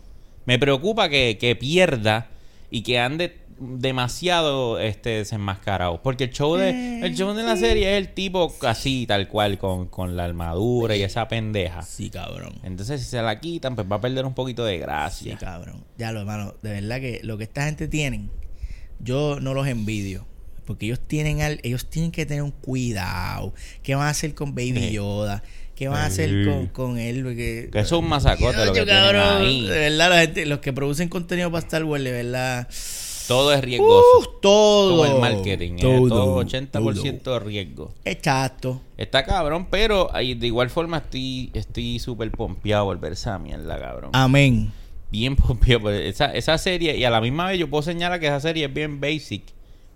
Me 0.45 0.57
preocupa 0.59 1.09
que, 1.09 1.37
que 1.39 1.55
pierda 1.55 2.27
y 2.71 2.81
que 2.83 2.99
ande 2.99 3.37
demasiado 3.59 4.79
este 4.79 5.09
desenmascarado. 5.09 6.01
Porque 6.01 6.25
el 6.25 6.29
show 6.31 6.55
de 6.55 7.01
el 7.01 7.15
show 7.15 7.33
de 7.33 7.43
la 7.43 7.57
serie 7.57 7.91
es 7.91 7.97
el 8.07 8.13
tipo 8.13 8.53
así, 8.61 9.05
tal 9.07 9.27
cual, 9.27 9.57
con, 9.57 9.87
con 9.87 10.15
la 10.15 10.25
armadura 10.25 10.95
y 10.95 11.03
esa 11.03 11.27
pendeja. 11.27 11.81
Sí, 11.81 12.09
cabrón. 12.09 12.53
Entonces, 12.63 13.01
si 13.01 13.07
se 13.07 13.21
la 13.21 13.39
quitan, 13.39 13.75
pues 13.75 13.85
va 13.91 13.97
a 13.97 14.01
perder 14.01 14.25
un 14.25 14.33
poquito 14.33 14.63
de 14.65 14.75
Sí, 14.75 14.79
gracia. 14.79 15.37
cabrón. 15.37 15.83
Ya 15.97 16.11
lo, 16.11 16.21
hermano, 16.21 16.55
de 16.61 16.71
verdad 16.71 16.99
que 16.99 17.19
lo 17.23 17.37
que 17.37 17.43
esta 17.43 17.65
gente 17.65 17.87
tienen, 17.87 18.29
yo 18.99 19.39
no 19.41 19.53
los 19.53 19.67
envidio. 19.67 20.25
Porque 20.65 20.85
ellos 20.85 20.99
tienen 20.99 21.41
al, 21.41 21.59
ellos 21.63 21.89
tienen 21.89 22.11
que 22.11 22.27
tener 22.27 22.43
un 22.43 22.51
cuidado. 22.51 23.53
¿Qué 23.81 23.95
van 23.95 24.05
a 24.05 24.11
hacer 24.11 24.35
con 24.35 24.53
Baby 24.53 24.89
Sí. 24.89 24.91
Yoda? 24.91 25.41
¿Qué 25.79 25.87
van 25.87 26.01
a 26.01 26.05
hacer 26.07 26.45
con, 26.45 26.67
con 26.67 26.97
él? 26.97 27.23
Porque, 27.23 27.69
Que 27.71 27.79
eso 27.79 27.95
es 27.95 28.01
un 28.01 28.09
masacote 28.09 28.65
lo 28.65 28.73
que 28.73 28.85
cabrón, 28.85 29.43
ahí. 29.43 29.65
De 29.65 29.79
verdad, 29.79 30.09
la 30.09 30.19
gente, 30.19 30.45
los 30.45 30.59
que 30.59 30.73
producen 30.73 31.07
contenido 31.07 31.49
para 31.49 31.59
Star 31.59 31.85
Wars, 31.85 32.03
de 32.03 32.11
verdad. 32.11 32.67
Todo 33.29 33.53
es 33.53 33.61
riesgoso. 33.61 34.19
Uh, 34.19 34.39
todo. 34.41 34.89
Como 34.97 35.05
el 35.05 35.21
marketing. 35.21 35.75
es 35.75 35.81
Todo. 35.81 36.09
todo 36.09 36.43
80% 36.43 37.21
de 37.21 37.39
riesgo. 37.39 37.93
Exacto. 38.03 38.81
Está 38.97 39.23
cabrón, 39.23 39.67
pero 39.71 40.13
ahí, 40.13 40.33
de 40.33 40.47
igual 40.47 40.69
forma 40.69 40.97
estoy 40.97 41.49
estoy 41.53 41.99
súper 41.99 42.29
pompeado 42.31 42.83
por 42.83 42.99
ver 42.99 43.13
esa 43.13 43.39
mierda, 43.39 43.79
cabrón. 43.79 44.09
Amén. 44.11 44.73
Bien 45.09 45.37
pompeado. 45.37 45.91
esa, 45.91 46.33
esa 46.33 46.57
serie, 46.57 46.97
y 46.97 47.05
a 47.05 47.09
la 47.09 47.21
misma 47.21 47.47
vez 47.47 47.57
yo 47.57 47.69
puedo 47.69 47.83
señalar 47.83 48.19
que 48.19 48.27
esa 48.27 48.41
serie 48.41 48.65
es 48.65 48.73
bien 48.73 48.99
basic. 48.99 49.43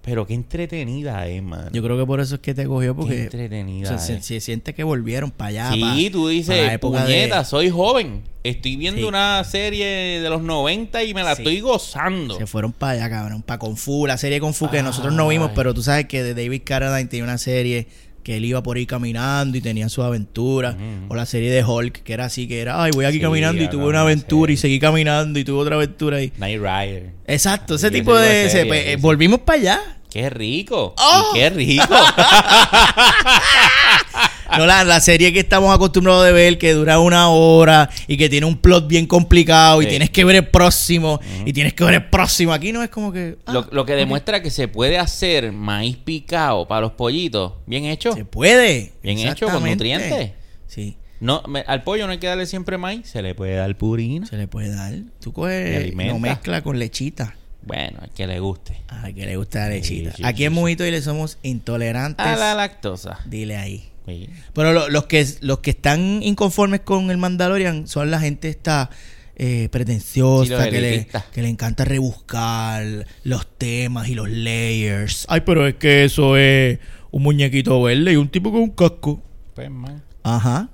Pero 0.05 0.27
qué 0.27 0.33
entretenida 0.33 1.25
es, 1.27 1.41
man. 1.41 1.69
Yo 1.71 1.81
creo 1.81 1.97
que 1.97 2.05
por 2.05 2.19
eso 2.19 2.35
es 2.35 2.41
que 2.41 2.53
te 2.53 2.65
cogió, 2.65 2.93
Qué 2.93 2.99
porque 3.01 3.23
entretenida 3.23 3.97
se, 3.97 4.05
se- 4.05 4.13
es. 4.19 4.25
se 4.25 4.39
siente 4.41 4.73
que 4.73 4.83
volvieron 4.83 5.31
para 5.31 5.47
allá. 5.49 5.71
Sí, 5.71 5.79
pa- 5.79 6.11
tú 6.11 6.27
dices, 6.27 6.71
época 6.73 6.99
de- 6.99 7.05
puñeta, 7.05 7.45
soy 7.45 7.69
joven. 7.69 8.23
Estoy 8.43 8.75
viendo 8.75 8.99
Sí. 8.99 9.05
una 9.07 9.41
serie 9.45 9.85
de 10.19 10.29
los 10.29 10.41
90 10.41 11.03
y 11.05 11.13
me 11.13 11.23
la 11.23 11.35
Sí. 11.35 11.43
estoy 11.43 11.61
gozando. 11.61 12.37
Se 12.37 12.45
fueron 12.47 12.73
para 12.73 12.91
allá, 12.93 13.09
cabrón. 13.09 13.43
Para 13.43 13.59
Kung 13.59 13.77
Fu, 13.77 14.05
la 14.05 14.17
serie 14.17 14.41
Kung 14.41 14.53
Fu 14.53 14.69
que 14.69 14.83
nosotros 14.83 15.13
no 15.13 15.29
vimos, 15.29 15.49
Ay. 15.51 15.55
pero 15.55 15.73
tú 15.73 15.81
sabes 15.81 16.05
que 16.07 16.21
de 16.21 16.33
David 16.33 16.63
Carradine 16.65 17.07
tenía 17.09 17.23
una 17.23 17.37
serie 17.37 17.87
que 18.23 18.37
él 18.37 18.45
iba 18.45 18.63
por 18.63 18.77
ahí 18.77 18.85
caminando 18.85 19.57
y 19.57 19.61
tenía 19.61 19.89
sus 19.89 20.03
aventuras. 20.03 20.75
O 21.09 21.15
la 21.15 21.25
serie 21.25 21.51
de 21.51 21.63
Hulk, 21.63 22.03
que 22.03 22.13
era 22.13 22.25
así, 22.25 22.47
que 22.47 22.61
era, 22.61 22.81
ay, 22.81 22.91
voy 22.93 23.05
aquí 23.05 23.17
Sí, 23.17 23.21
caminando 23.21 23.61
y 23.61 23.69
tuve 23.69 23.85
una 23.85 24.01
aventura 24.01 24.51
y 24.51 24.57
seguí 24.57 24.79
caminando 24.79 25.37
y 25.37 25.43
tuve 25.43 25.59
otra 25.59 25.75
aventura 25.75 26.17
ahí. 26.17 26.31
Night 26.37 26.59
Rider. 26.59 27.11
Exacto, 27.27 27.75
ese 27.75 27.91
tipo 27.91 28.17
ese 28.17 28.23
tipo 28.23 28.27
de... 28.33 28.49
serie, 28.49 28.65
pues, 28.67 28.87
eh, 28.87 28.97
volvimos 28.99 29.41
para 29.41 29.59
allá. 29.59 29.79
Qué 30.09 30.29
rico. 30.29 30.95
¡Oh! 30.97 31.31
Y 31.33 31.39
qué 31.39 31.49
rico. 31.49 31.83
No, 34.57 34.65
la, 34.65 34.83
la 34.83 34.99
serie 34.99 35.31
que 35.33 35.39
estamos 35.39 35.73
acostumbrados 35.73 36.25
de 36.25 36.31
ver, 36.31 36.57
que 36.57 36.73
dura 36.73 36.99
una 36.99 37.29
hora 37.29 37.89
y 38.07 38.17
que 38.17 38.29
tiene 38.29 38.45
un 38.45 38.57
plot 38.57 38.87
bien 38.87 39.05
complicado 39.07 39.81
y 39.81 39.87
tienes 39.87 40.09
que 40.09 40.23
ver 40.23 40.35
el 40.37 40.47
próximo 40.47 41.19
y 41.45 41.53
tienes 41.53 41.73
que 41.73 41.83
ver 41.83 41.95
el 41.95 42.05
próximo. 42.09 42.53
Aquí 42.53 42.71
no 42.71 42.83
es 42.83 42.89
como 42.89 43.11
que... 43.11 43.37
ah, 43.45 43.53
lo, 43.53 43.67
lo 43.71 43.85
que 43.85 43.93
demuestra 43.93 44.41
que 44.41 44.49
se 44.49 44.67
puede 44.67 44.97
hacer 44.97 45.51
maíz 45.51 45.97
picado 45.97 46.67
para 46.67 46.81
los 46.81 46.91
pollitos. 46.93 47.53
Bien 47.65 47.85
hecho. 47.85 48.13
se 48.13 48.25
puede. 48.25 48.93
Bien 49.03 49.19
hecho, 49.19 49.47
con 49.47 49.63
nutrientes. 49.65 50.31
Sí. 50.67 50.97
No, 51.19 51.41
me- 51.47 51.63
al 51.67 51.83
pollo 51.83 52.05
no 52.05 52.11
hay 52.11 52.17
que 52.17 52.27
darle 52.27 52.45
siempre 52.45 52.77
maíz. 52.77 53.07
Se 53.09 53.21
le 53.21 53.33
puede 53.33 53.55
dar 53.55 53.77
purina. 53.77 54.25
Se 54.27 54.35
le 54.35 54.47
puede 54.47 54.75
dar. 54.75 54.93
Tú 55.21 55.31
coges, 55.31 55.93
no 55.95 56.19
mezcla 56.19 56.61
con 56.61 56.77
lechita. 56.79 57.35
Bueno, 57.65 57.99
al 58.01 58.09
que 58.09 58.27
le 58.27 58.39
guste. 58.41 58.81
A 58.89 59.09
que 59.13 59.25
le 59.25 59.37
gusta 59.37 59.59
la 59.59 59.69
lechita. 59.69 60.11
Sí, 60.11 60.17
sí, 60.17 60.23
Aquí 60.25 60.43
en 60.43 60.51
sí. 60.53 60.59
Mujito 60.59 60.85
y 60.85 60.91
le 60.91 61.01
somos 61.01 61.37
intolerantes. 61.43 62.25
A 62.25 62.35
la 62.35 62.53
lactosa. 62.55 63.19
Dile 63.25 63.55
ahí. 63.55 63.85
Sí. 64.05 64.29
Pero 64.53 64.73
lo- 64.73 64.89
los 64.89 65.05
que 65.05 65.25
los 65.41 65.59
que 65.59 65.69
están 65.71 66.21
inconformes 66.23 66.81
con 66.81 67.09
el 67.11 67.17
Mandalorian 67.17 67.87
son 67.87 68.11
la 68.11 68.19
gente 68.19 68.49
esta 68.49 68.89
eh, 69.35 69.69
pretenciosa 69.71 70.65
que, 70.69 70.79
le, 70.81 70.89
elitistas. 70.89 71.23
que 71.33 71.41
le 71.41 71.49
encanta 71.49 71.85
rebuscar 71.85 73.05
los 73.23 73.47
temas 73.57 74.07
y 74.09 74.15
los 74.15 74.29
layers. 74.29 75.25
Ay, 75.29 75.41
pero 75.41 75.65
es 75.67 75.75
que 75.75 76.03
eso 76.03 76.37
es 76.37 76.79
un 77.11 77.23
muñequito 77.23 77.81
verde 77.81 78.13
y 78.13 78.15
un 78.15 78.29
tipo 78.29 78.51
con 78.51 78.61
un 78.61 78.71
casco. 78.71 79.21
Pues, 79.55 79.69
man. 79.69 80.03
Ajá. 80.23 80.69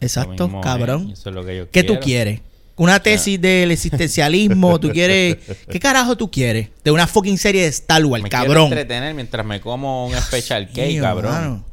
Exacto, 0.00 0.46
mismo 0.46 0.60
cabrón. 0.60 1.10
Eso 1.12 1.28
es 1.30 1.34
lo 1.34 1.44
que 1.44 1.56
yo 1.56 1.70
¿Qué 1.70 1.82
tú 1.82 1.94
quiero. 1.94 2.04
quieres? 2.04 2.40
Una 2.76 3.00
tesis 3.02 3.40
del 3.40 3.72
existencialismo, 3.72 4.78
tú 4.78 4.90
quieres... 4.90 5.38
¿Qué 5.68 5.80
carajo 5.80 6.16
tú 6.16 6.30
quieres? 6.30 6.68
De 6.84 6.92
una 6.92 7.08
fucking 7.08 7.36
serie 7.36 7.62
de 7.62 7.68
Star 7.68 8.04
Wars, 8.04 8.22
Me 8.22 8.28
quiero 8.28 8.44
cabrón. 8.44 8.64
entretener 8.66 9.14
mientras 9.14 9.44
me 9.44 9.60
como 9.60 10.06
un 10.06 10.14
special 10.14 10.68
cake, 10.68 10.86
Mío, 10.92 11.02
cabrón. 11.02 11.32
mano. 11.32 11.64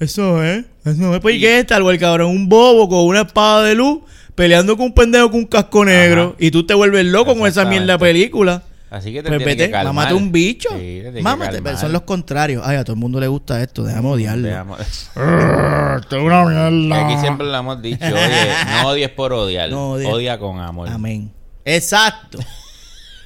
Eso 0.00 0.42
es. 0.42 0.64
Eso 0.84 1.14
es. 1.14 1.20
Pues, 1.20 1.36
¿y 1.36 1.40
qué 1.40 1.54
es 1.56 1.60
Star 1.60 1.82
Wars, 1.82 1.98
cabrón? 1.98 2.30
Un 2.30 2.48
bobo 2.48 2.88
con 2.88 3.06
una 3.06 3.20
espada 3.20 3.64
de 3.64 3.74
luz 3.74 4.00
peleando 4.34 4.76
con 4.76 4.86
un 4.86 4.94
pendejo 4.94 5.30
con 5.30 5.40
un 5.40 5.46
casco 5.46 5.84
negro. 5.84 6.22
Ajá. 6.30 6.36
Y 6.38 6.50
tú 6.50 6.64
te 6.66 6.74
vuelves 6.74 7.04
loco 7.04 7.36
con 7.36 7.46
esa 7.46 7.64
mierda 7.66 7.92
de 7.94 7.98
película. 7.98 8.62
Así 8.90 9.12
que 9.12 9.22
te 9.22 9.28
Pues 9.28 9.44
vete, 9.44 9.66
que 9.66 9.70
calmar. 9.70 9.94
mámate 9.94 10.14
un 10.14 10.32
bicho. 10.32 10.68
Sí, 10.76 11.02
Mámate, 11.22 11.62
pero 11.62 11.76
son 11.78 11.92
los 11.92 12.02
contrarios. 12.02 12.62
Ay, 12.66 12.76
a 12.76 12.82
todo 12.82 12.94
el 12.94 12.98
mundo 12.98 13.20
le 13.20 13.28
gusta 13.28 13.62
esto. 13.62 13.84
Déjame 13.84 14.08
odiarlo. 14.08 14.48
Esto 14.78 16.16
es 16.16 16.22
una 16.22 16.44
mierda. 16.44 17.06
Aquí 17.06 17.20
siempre 17.20 17.46
lo 17.46 17.56
hemos 17.56 17.80
dicho. 17.82 18.04
Oye, 18.04 18.52
no 18.82 18.88
odies 18.88 19.10
por 19.10 19.32
odiar. 19.32 19.70
No. 19.70 19.90
Odia 19.92 20.38
con 20.38 20.58
amor. 20.58 20.88
Amén. 20.88 21.30
Exacto. 21.64 22.38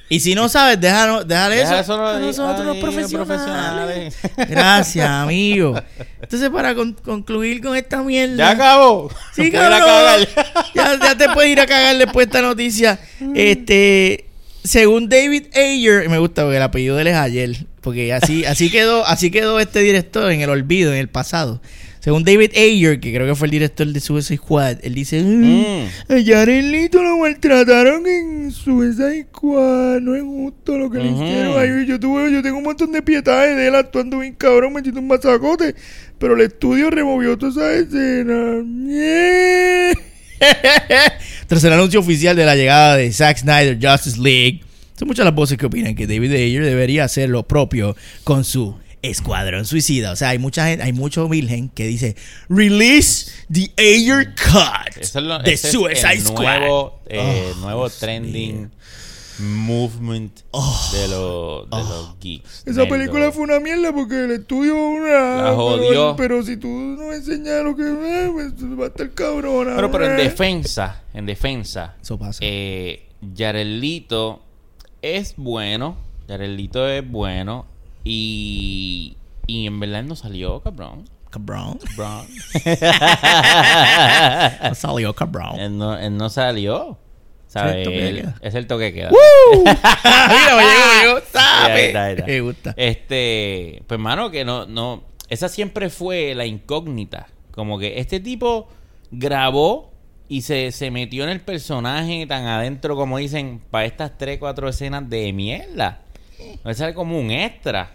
Y 0.07 0.19
si 0.19 0.35
no 0.35 0.47
sabes, 0.49 0.79
déjanos, 0.79 1.27
déjale 1.27 1.55
Deja 1.55 1.79
eso, 1.79 1.93
a 2.05 2.19
nosotros 2.19 2.65
los 2.65 2.77
profesionales. 2.77 3.27
profesionales. 3.27 4.15
Gracias, 4.49 5.09
amigo. 5.09 5.81
Entonces, 6.21 6.49
para 6.51 6.75
con- 6.75 6.93
concluir 6.93 7.59
con 7.61 7.75
esta 7.75 8.03
mierda. 8.03 8.35
Ya 8.37 8.49
acabó. 8.51 9.09
Sí, 9.35 9.49
cabrón. 9.51 10.27
Ya, 10.75 10.99
ya 10.99 11.17
te 11.17 11.29
puedes 11.29 11.51
ir 11.51 11.59
a 11.59 11.65
cagar 11.65 11.97
después 11.97 12.27
de 12.27 12.29
esta 12.29 12.41
noticia. 12.47 12.99
Este, 13.33 14.25
según 14.63 15.09
David 15.09 15.45
Ayer, 15.55 16.07
me 16.09 16.17
gusta 16.19 16.43
porque 16.43 16.57
el 16.57 16.63
apellido 16.63 16.95
de 16.95 17.01
él 17.01 17.07
es 17.07 17.15
Ayer, 17.15 17.55
porque 17.81 18.13
así, 18.13 18.45
así 18.45 18.69
quedó, 18.69 19.05
así 19.05 19.31
quedó 19.31 19.59
este 19.59 19.79
director 19.79 20.31
en 20.31 20.41
el 20.41 20.49
olvido, 20.49 20.91
en 20.93 20.99
el 20.99 21.09
pasado. 21.09 21.61
Según 22.05 22.23
David 22.23 22.51
Ayer, 22.55 22.99
que 22.99 23.11
creo 23.11 23.25
que 23.25 23.33
fue 23.33 23.47
el 23.47 23.51
director 23.51 23.87
de 23.87 23.99
Suicide 23.99 24.37
Squad, 24.37 24.77
él 24.83 24.93
dice, 24.93 25.23
Mm. 25.23 26.13
a 26.13 26.23
Jared 26.23 26.63
Leto 26.65 27.01
lo 27.01 27.17
maltrataron 27.17 28.05
en 28.05 28.51
Suicide 28.51 29.23
Squad, 29.23 30.01
no 30.01 30.13
es 30.15 30.21
justo 30.21 30.77
lo 30.77 30.91
que 30.91 30.99
le 30.99 31.09
hicieron. 31.09 31.57
Ay, 31.57 31.87
yo, 31.87 31.99
tuve, 31.99 32.31
yo 32.31 32.43
tengo 32.43 32.59
un 32.59 32.63
montón 32.63 32.91
de 32.91 33.01
pietaje 33.01 33.55
de 33.55 33.69
él 33.69 33.73
actuando 33.73 34.19
bien 34.19 34.35
cabrón, 34.35 34.73
metiendo 34.73 35.01
un 35.01 35.07
masacote, 35.07 35.73
pero 36.19 36.35
el 36.35 36.41
estudio 36.41 36.91
removió 36.91 37.39
toda 37.39 37.73
esa 37.73 37.73
escena. 37.73 38.63
Tras 41.47 41.63
el 41.63 41.73
anuncio 41.73 41.99
oficial 41.99 42.35
de 42.35 42.45
la 42.45 42.55
llegada 42.55 42.97
de 42.97 43.11
Zack 43.11 43.39
Snyder 43.39 43.79
Justice 43.81 44.21
League, 44.21 44.61
son 44.93 45.07
muchas 45.07 45.25
las 45.25 45.33
voces 45.33 45.57
que 45.57 45.65
opinan 45.65 45.95
que 45.95 46.05
David 46.05 46.33
Ayer 46.33 46.63
debería 46.65 47.05
hacer 47.05 47.29
lo 47.29 47.47
propio 47.47 47.95
con 48.23 48.43
su 48.43 48.75
Escuadrón 49.09 49.65
Suicida. 49.65 50.11
O 50.11 50.15
sea, 50.15 50.29
hay 50.29 50.39
mucha 50.39 50.67
gente, 50.67 50.83
hay 50.83 50.93
mucho 50.93 51.27
virgen 51.29 51.69
que 51.69 51.85
dice 51.87 52.15
Release 52.49 53.31
the 53.51 53.71
Ayer 53.77 54.33
Cut 54.35 54.97
es 54.99 55.13
lo- 55.15 55.39
de 55.39 55.53
ese 55.53 55.67
es 55.67 55.73
Suicide 55.73 56.13
el 56.13 56.21
Squad. 56.21 56.59
nuevo, 56.59 56.99
eh, 57.07 57.51
Oh, 57.55 57.59
nuevo 57.59 57.89
trending. 57.89 58.57
mío. 58.61 58.69
movement 59.37 60.31
de, 60.93 61.07
los, 61.09 61.69
de 61.69 61.77
los 61.77 62.15
geeks. 62.21 62.63
Oh. 62.65 62.69
Esa 62.69 62.81
nerdos. 62.83 62.87
película 62.97 63.31
fue 63.33 63.43
una 63.43 63.59
mierda 63.59 63.91
porque 63.93 64.23
el 64.23 64.31
estudio 64.31 64.75
una. 64.77 65.41
La 65.43 65.53
jodió. 65.53 65.89
Pero, 65.89 66.15
pero 66.15 66.43
si 66.43 66.55
tú 66.55 66.69
no 66.69 67.11
enseñas 67.11 67.61
lo 67.63 67.75
que 67.75 67.83
ves, 67.83 68.29
pues 68.31 68.53
va 68.79 68.85
a 68.85 68.87
estar 68.87 69.11
cabrona. 69.11 69.75
Pero, 69.75 69.91
pero 69.91 70.05
en 70.05 70.19
eh. 70.19 70.23
defensa, 70.23 71.01
en 71.13 71.25
defensa, 71.25 71.95
Eso 72.01 72.17
pasa. 72.17 72.39
eh, 72.41 73.07
Yarelito 73.33 74.41
es 75.01 75.33
bueno. 75.35 75.97
Yarelito 76.29 76.87
es 76.87 77.05
bueno. 77.05 77.65
Y, 78.05 79.17
y 79.47 79.67
en 79.67 79.79
verdad 79.79 79.99
él 80.01 80.07
no 80.07 80.15
salió, 80.15 80.61
cabrón. 80.61 81.05
Cabrón. 81.29 81.79
Cabrón. 81.97 82.27
No 84.63 84.75
salió 84.75 85.13
cabrón. 85.13 85.59
él, 85.59 85.77
no, 85.77 85.97
él 85.97 86.15
no 86.15 86.29
salió. 86.29 86.97
¿Sabes? 87.47 87.87
Es 88.41 88.55
el 88.55 88.67
toque 88.67 88.93
que 88.93 89.01
queda. 89.01 89.09
Mira, 89.63 90.55
me 90.55 90.63
llegó, 90.63 91.03
me 91.03 91.13
gusta. 92.41 92.73
Este, 92.77 93.83
pues 93.87 93.99
mano, 93.99 94.29
que 94.29 94.45
no, 94.45 94.65
no, 94.65 95.03
esa 95.29 95.49
siempre 95.49 95.89
fue 95.89 96.35
la 96.35 96.45
incógnita. 96.45 97.27
Como 97.51 97.79
que 97.79 97.99
este 97.99 98.19
tipo 98.19 98.67
grabó 99.11 99.93
y 100.27 100.41
se, 100.41 100.71
se 100.71 100.91
metió 100.91 101.23
en 101.23 101.29
el 101.29 101.41
personaje 101.41 102.25
tan 102.27 102.45
adentro, 102.45 102.95
como 102.95 103.17
dicen, 103.17 103.61
para 103.71 103.85
estas 103.85 104.17
tres, 104.17 104.39
cuatro 104.39 104.67
escenas 104.67 105.09
de 105.09 105.31
mierda. 105.33 106.01
No 106.63 106.73
sale 106.73 106.93
como 106.93 107.19
un 107.19 107.31
extra. 107.31 107.91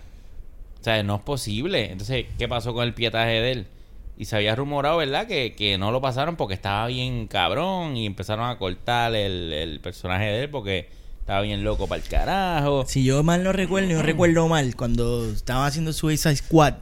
O 0.80 0.84
sea, 0.84 1.02
no 1.02 1.16
es 1.16 1.22
posible. 1.22 1.92
Entonces, 1.92 2.26
¿qué 2.38 2.48
pasó 2.48 2.72
con 2.72 2.84
el 2.84 2.94
pietaje 2.94 3.40
de 3.40 3.52
él? 3.52 3.66
Y 4.16 4.26
se 4.26 4.36
había 4.36 4.54
rumorado, 4.54 4.98
¿verdad? 4.98 5.26
Que, 5.26 5.54
que 5.54 5.78
no 5.78 5.90
lo 5.92 6.00
pasaron 6.00 6.36
porque 6.36 6.54
estaba 6.54 6.86
bien 6.86 7.26
cabrón 7.26 7.96
y 7.96 8.06
empezaron 8.06 8.48
a 8.48 8.58
cortar 8.58 9.14
el, 9.14 9.52
el 9.52 9.80
personaje 9.80 10.26
de 10.26 10.42
él 10.44 10.50
porque 10.50 10.88
estaba 11.30 11.42
bien 11.42 11.62
loco 11.62 11.86
para 11.86 12.02
el 12.02 12.08
carajo. 12.08 12.84
Si 12.86 13.04
yo 13.04 13.22
mal 13.22 13.44
no 13.44 13.52
recuerdo, 13.52 13.94
no 13.94 14.02
recuerdo 14.02 14.48
mal, 14.48 14.74
cuando 14.74 15.30
estaba 15.30 15.66
haciendo 15.66 15.92
Suicide 15.92 16.36
Squad, 16.36 16.74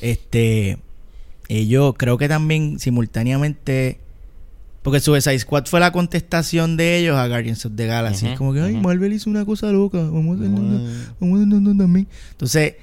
este, 0.00 0.78
ellos 1.48 1.94
creo 1.98 2.16
que 2.16 2.26
también 2.28 2.78
simultáneamente, 2.78 3.98
porque 4.82 5.00
Suicide 5.00 5.38
Squad 5.38 5.66
fue 5.66 5.80
la 5.80 5.92
contestación 5.92 6.76
de 6.76 6.98
ellos 6.98 7.16
a 7.16 7.26
Guardians 7.28 7.64
of 7.66 7.72
the 7.76 7.86
Galaxy. 7.86 8.24
Ujú, 8.26 8.32
Es 8.32 8.38
como 8.38 8.52
que, 8.52 8.60
ay. 8.60 8.74
Marvel 8.76 9.12
hizo 9.12 9.30
una 9.30 9.44
cosa 9.44 9.70
loca, 9.72 9.98
vamos 9.98 10.38
a 10.40 10.44
hacer 10.44 10.54
también. 11.78 12.08
Entonces, 12.32 12.74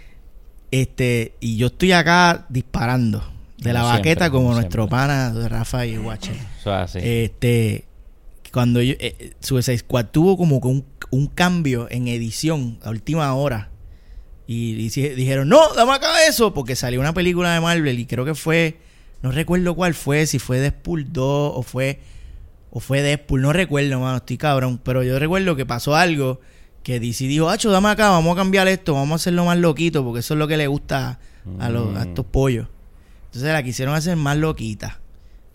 este, 0.72 1.34
y 1.40 1.58
yo 1.58 1.68
estoy 1.68 1.92
acá 1.92 2.46
disparando 2.50 3.24
de 3.58 3.74
la 3.74 3.82
Como 3.82 3.94
baqueta 3.94 4.26
siempre, 4.26 4.30
como 4.30 4.44
como 4.46 4.56
nuestro 4.56 4.88
pana 4.88 5.34
Rafa 5.50 5.86
y 5.86 5.98
Watcher. 5.98 6.36
Eso 6.36 6.74
es 6.76 6.82
así. 6.82 7.00
Este, 7.02 7.86
cuando 8.54 8.82
yo, 8.82 8.94
eh, 8.94 9.16
eh, 9.20 9.34
Suicide 9.42 9.78
Squad 9.80 10.06
tuvo 10.08 10.38
como 10.38 10.62
que 10.62 10.68
un, 10.68 10.86
un 11.12 11.28
cambio 11.28 11.88
en 11.92 12.08
edición 12.08 12.78
a 12.84 12.90
última 12.92 13.34
hora. 13.34 13.70
Y, 14.48 14.76
dici- 14.76 15.14
dijeron, 15.14 15.48
no, 15.50 15.74
dame 15.76 15.92
acá 15.94 16.08
eso, 16.28 16.54
porque 16.54 16.76
salió 16.76 17.00
una 17.00 17.14
película 17.14 17.54
de 17.54 17.60
Marvel 17.62 18.00
y 18.00 18.06
creo 18.06 18.26
que 18.26 18.34
fue, 18.34 18.78
no 19.22 19.32
recuerdo 19.32 19.76
cuál 19.76 19.94
fue, 19.94 20.26
si 20.26 20.40
fue 20.40 20.60
Deadpool 20.60 21.12
2 21.12 21.52
o 21.56 21.62
fue, 21.64 22.00
o 22.72 22.80
fue 22.80 23.02
Deadpool, 23.02 23.42
no 23.42 23.52
recuerdo, 23.54 24.00
mano, 24.00 24.18
estoy 24.18 24.38
cabrón. 24.38 24.80
Pero 24.84 25.04
yo 25.04 25.20
recuerdo 25.20 25.56
que 25.56 25.66
pasó 25.66 25.96
algo 25.96 26.40
que 26.84 27.00
DC 27.00 27.26
dijo, 27.26 27.50
Hacho, 27.50 27.72
dame 27.72 27.90
acá, 27.90 28.10
vamos 28.10 28.34
a 28.34 28.36
cambiar 28.38 28.68
esto, 28.68 28.94
vamos 28.94 29.12
a 29.12 29.16
hacerlo 29.16 29.46
más 29.46 29.58
loquito, 29.58 30.04
porque 30.04 30.20
eso 30.22 30.34
es 30.34 30.38
lo 30.38 30.48
que 30.48 30.58
le 30.58 30.68
gusta 30.68 31.20
a, 31.60 31.70
los, 31.70 31.96
a 31.98 32.06
Mm. 32.06 32.08
estos 32.10 32.26
pollos. 32.28 32.68
Entonces 33.26 33.52
la 33.52 33.62
quisieron 33.64 33.96
hacer 33.96 34.16
más 34.16 34.38
loquita. 34.38 35.00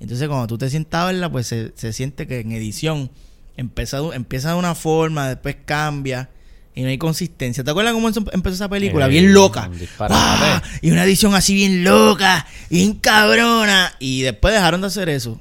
Entonces 0.00 0.29
cuando 0.29 0.46
tú 0.46 0.59
te 0.59 0.68
sientas 0.70 1.03
a 1.03 1.07
verla, 1.07 1.31
pues 1.33 1.46
se, 1.46 1.72
se 1.77 1.92
siente 1.92 2.27
que 2.27 2.40
en 2.40 2.53
edición 2.53 3.11
empieza, 3.57 3.98
empieza 4.12 4.50
de 4.50 4.57
una 4.57 4.74
forma, 4.74 5.29
después 5.29 5.57
cambia 5.64 6.29
y 6.75 6.83
no 6.83 6.89
hay 6.89 6.99
consistencia. 6.99 7.63
¿Te 7.65 7.71
acuerdas 7.71 7.93
cómo 7.95 8.09
empezó 8.09 8.55
esa 8.55 8.69
película? 8.69 9.07
Eh, 9.07 9.11
bien 9.11 9.33
loca. 9.33 9.71
Y 10.83 10.91
una 10.91 11.05
edición 11.05 11.35
así 11.35 11.55
bien 11.55 11.85
loca, 11.85 12.47
bien 12.71 12.95
cabrona. 12.95 13.95
Y 13.99 14.23
después 14.23 14.55
dejaron 14.55 14.81
de 14.81 14.89
hacer 14.89 15.09
eso. 15.09 15.41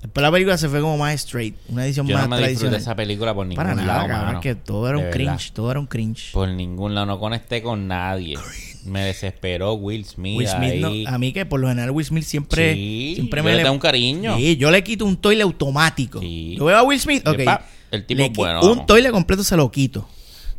Después 0.00 0.20
la 0.22 0.32
película 0.32 0.58
se 0.58 0.68
fue 0.68 0.80
como 0.80 0.98
más 0.98 1.14
straight, 1.14 1.54
una 1.68 1.86
edición 1.86 2.08
Yo 2.08 2.16
más 2.16 2.24
no 2.28 2.30
me 2.34 2.42
tradicional. 2.42 2.80
esa 2.80 2.96
película 2.96 3.32
por 3.34 3.46
ningún 3.46 3.62
Para 3.62 3.76
nada, 3.76 3.86
lado, 3.86 4.08
cabrón, 4.08 4.26
mano. 4.26 4.40
que 4.40 4.56
todo 4.56 4.88
era 4.88 4.98
De 4.98 5.04
un 5.04 5.10
verdad. 5.12 5.36
cringe, 5.36 5.52
todo 5.52 5.70
era 5.70 5.78
un 5.78 5.86
cringe. 5.86 6.32
Por 6.32 6.48
ningún 6.48 6.92
lado. 6.96 7.06
No 7.06 7.20
conecté 7.20 7.62
con 7.62 7.86
nadie. 7.86 8.36
Me 8.84 9.04
desesperó 9.04 9.74
Will 9.74 10.04
Smith. 10.04 10.36
Will 10.38 10.48
Smith, 10.48 10.74
no- 10.80 10.88
ahí. 10.88 11.04
a 11.06 11.16
mí 11.18 11.32
que 11.32 11.46
por 11.46 11.60
lo 11.60 11.68
general 11.68 11.92
Will 11.92 12.04
Smith 12.04 12.24
siempre, 12.24 12.74
Sí, 12.74 13.12
siempre 13.14 13.38
yo 13.38 13.44
me 13.44 13.52
le 13.54 13.58
tengo 13.62 13.74
un 13.74 13.78
cariño. 13.78 14.36
Sí, 14.38 14.56
yo 14.56 14.72
le 14.72 14.82
quito 14.82 15.04
un 15.04 15.16
toile 15.18 15.44
automático. 15.44 16.18
Sí. 16.18 16.56
Yo 16.58 16.64
veo 16.64 16.78
a 16.78 16.82
Will 16.82 16.98
Smith, 16.98 17.24
ok. 17.24 17.44
pa, 17.44 17.64
el 17.92 18.04
tipo 18.04 18.18
le 18.18 18.26
es 18.26 18.32
bueno, 18.32 18.60
Un 18.62 18.68
vamos. 18.70 18.86
Toile 18.86 19.12
completo 19.12 19.44
se 19.44 19.56
lo 19.56 19.70
quito. 19.70 20.08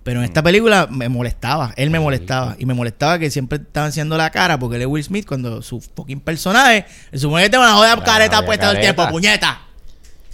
Pero 0.04 0.20
en 0.20 0.26
esta 0.26 0.44
película 0.44 0.88
me 0.90 1.08
molestaba, 1.08 1.74
él 1.78 1.90
me 1.90 2.00
molestaba. 2.00 2.56
Y 2.60 2.66
me 2.66 2.74
molestaba 2.74 3.20
que 3.20 3.32
siempre 3.32 3.60
estaba 3.60 3.86
enseñando 3.86 4.18
la 4.18 4.30
cara 4.32 4.60
porque 4.60 4.76
él 4.76 4.82
es 4.82 4.88
Will 4.88 5.04
Smith 5.04 5.26
cuando 5.26 5.62
su 5.62 5.80
fucking 5.80 6.20
personaje, 6.20 6.86
se 7.12 7.20
supone 7.20 7.44
que 7.44 7.50
tiene 7.50 7.64
una 7.66 7.74
joda 7.76 7.96
La 7.96 8.04
careta 8.04 8.46
puesta 8.46 8.66
todo 8.66 8.76
el 8.76 8.82
tiempo, 8.82 9.08
puñeta. 9.10 9.62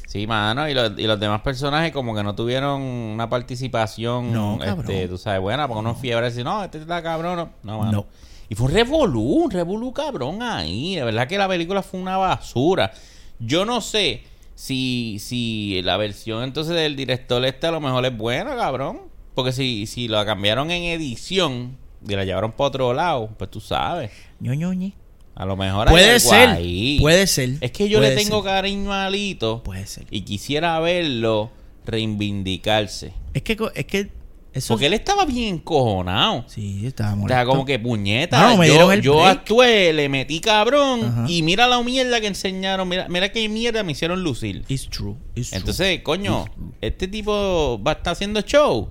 Sí, 0.08 0.26
mano, 0.26 0.68
y 0.68 0.74
los, 0.74 0.98
y 0.98 1.04
los 1.06 1.20
demás 1.20 1.42
personajes 1.42 1.92
como 1.92 2.16
que 2.16 2.24
no 2.24 2.34
tuvieron 2.34 2.82
una 2.82 3.30
participación, 3.30 4.34
No, 4.34 4.58
cabrón. 4.58 4.90
este, 4.90 5.08
tú 5.08 5.20
sabes, 5.20 5.40
buena, 5.40 5.68
porque 5.68 5.82
uno 5.82 5.94
fiebre 5.94 6.26
decir, 6.26 6.44
no, 6.44 6.64
este 6.64 6.80
está 6.80 7.04
cabrón, 7.04 7.36
no, 7.38 7.50
no, 7.62 7.78
mano. 7.78 7.92
No. 7.92 8.06
Y 8.50 8.56
fue 8.56 8.66
un 8.70 8.74
revolú, 8.74 9.22
un 9.22 9.52
revolú 9.52 9.94
cabrón 9.94 10.42
ahí, 10.42 10.96
de 10.96 11.04
verdad 11.04 11.28
que 11.28 11.38
la 11.38 11.48
película 11.48 11.84
fue 11.84 12.00
una 12.00 12.18
basura. 12.18 12.92
Yo 13.38 13.66
no 13.66 13.82
sé 13.82 14.24
si, 14.56 15.18
si 15.20 15.80
la 15.84 15.96
versión 15.98 16.42
entonces 16.44 16.74
del 16.74 16.96
director 16.96 17.46
este 17.46 17.68
a 17.68 17.72
lo 17.72 17.80
mejor 17.80 18.04
es 18.04 18.18
buena, 18.18 18.56
cabrón, 18.56 19.02
porque 19.40 19.52
si, 19.52 19.86
si 19.88 20.08
la 20.08 20.26
cambiaron 20.26 20.70
en 20.72 20.84
edición 20.84 21.78
y 22.08 22.16
la 22.16 22.24
llevaron 22.26 22.52
para 22.52 22.68
otro 22.68 22.94
lado, 22.94 23.30
pues 23.38 23.50
tú 23.52 23.60
sabes, 23.60 24.12
Ñoñoñe. 24.40 24.94
a 25.36 25.46
lo 25.46 25.56
mejor 25.58 25.88
hay 25.88 25.94
Puede 25.94 26.12
algo 26.16 26.30
ser, 26.30 26.50
ahí. 26.50 26.98
puede 27.00 27.28
ser. 27.28 27.58
Es 27.62 27.72
que 27.72 27.90
yo 27.90 28.00
le 28.00 28.16
tengo 28.16 28.42
ser, 28.44 28.52
cariño 28.52 28.94
a 28.94 29.06
Alito 29.06 29.64
Puede 29.64 29.86
ser. 29.88 30.06
y 30.12 30.22
quisiera 30.22 30.80
verlo 30.80 31.52
reivindicarse. 31.86 33.14
Es 33.34 33.42
que, 33.44 33.58
es 33.76 33.86
que 33.86 34.12
eso... 34.52 34.74
Porque 34.74 34.88
él 34.88 34.94
estaba 34.94 35.26
bien 35.26 35.56
encojonado. 35.56 36.44
Sí, 36.48 36.86
estaba 36.86 37.14
O 37.14 37.18
molesto. 37.18 37.36
sea, 37.36 37.46
como 37.46 37.66
que 37.66 37.78
puñeta. 37.78 38.50
No, 38.50 38.58
me 38.58 38.68
yo 38.68 38.94
yo 38.96 39.26
actué, 39.26 39.94
le 39.94 40.10
metí 40.10 40.40
cabrón. 40.40 41.04
Ajá. 41.04 41.26
Y 41.28 41.44
mira 41.44 41.68
la 41.68 41.82
mierda 41.84 42.20
que 42.20 42.28
enseñaron. 42.28 42.88
Mira, 42.90 43.08
mira 43.10 43.32
qué 43.32 43.48
mierda 43.48 43.84
me 43.84 43.92
hicieron 43.92 44.24
lucir. 44.24 44.64
It's 44.68 44.90
true, 44.90 45.16
it's 45.36 45.50
true. 45.50 45.60
Entonces, 45.60 46.02
coño, 46.02 46.46
este 46.82 47.08
tipo 47.08 47.80
va 47.86 47.92
a 47.92 47.96
estar 47.96 48.14
haciendo 48.14 48.42
show. 48.42 48.90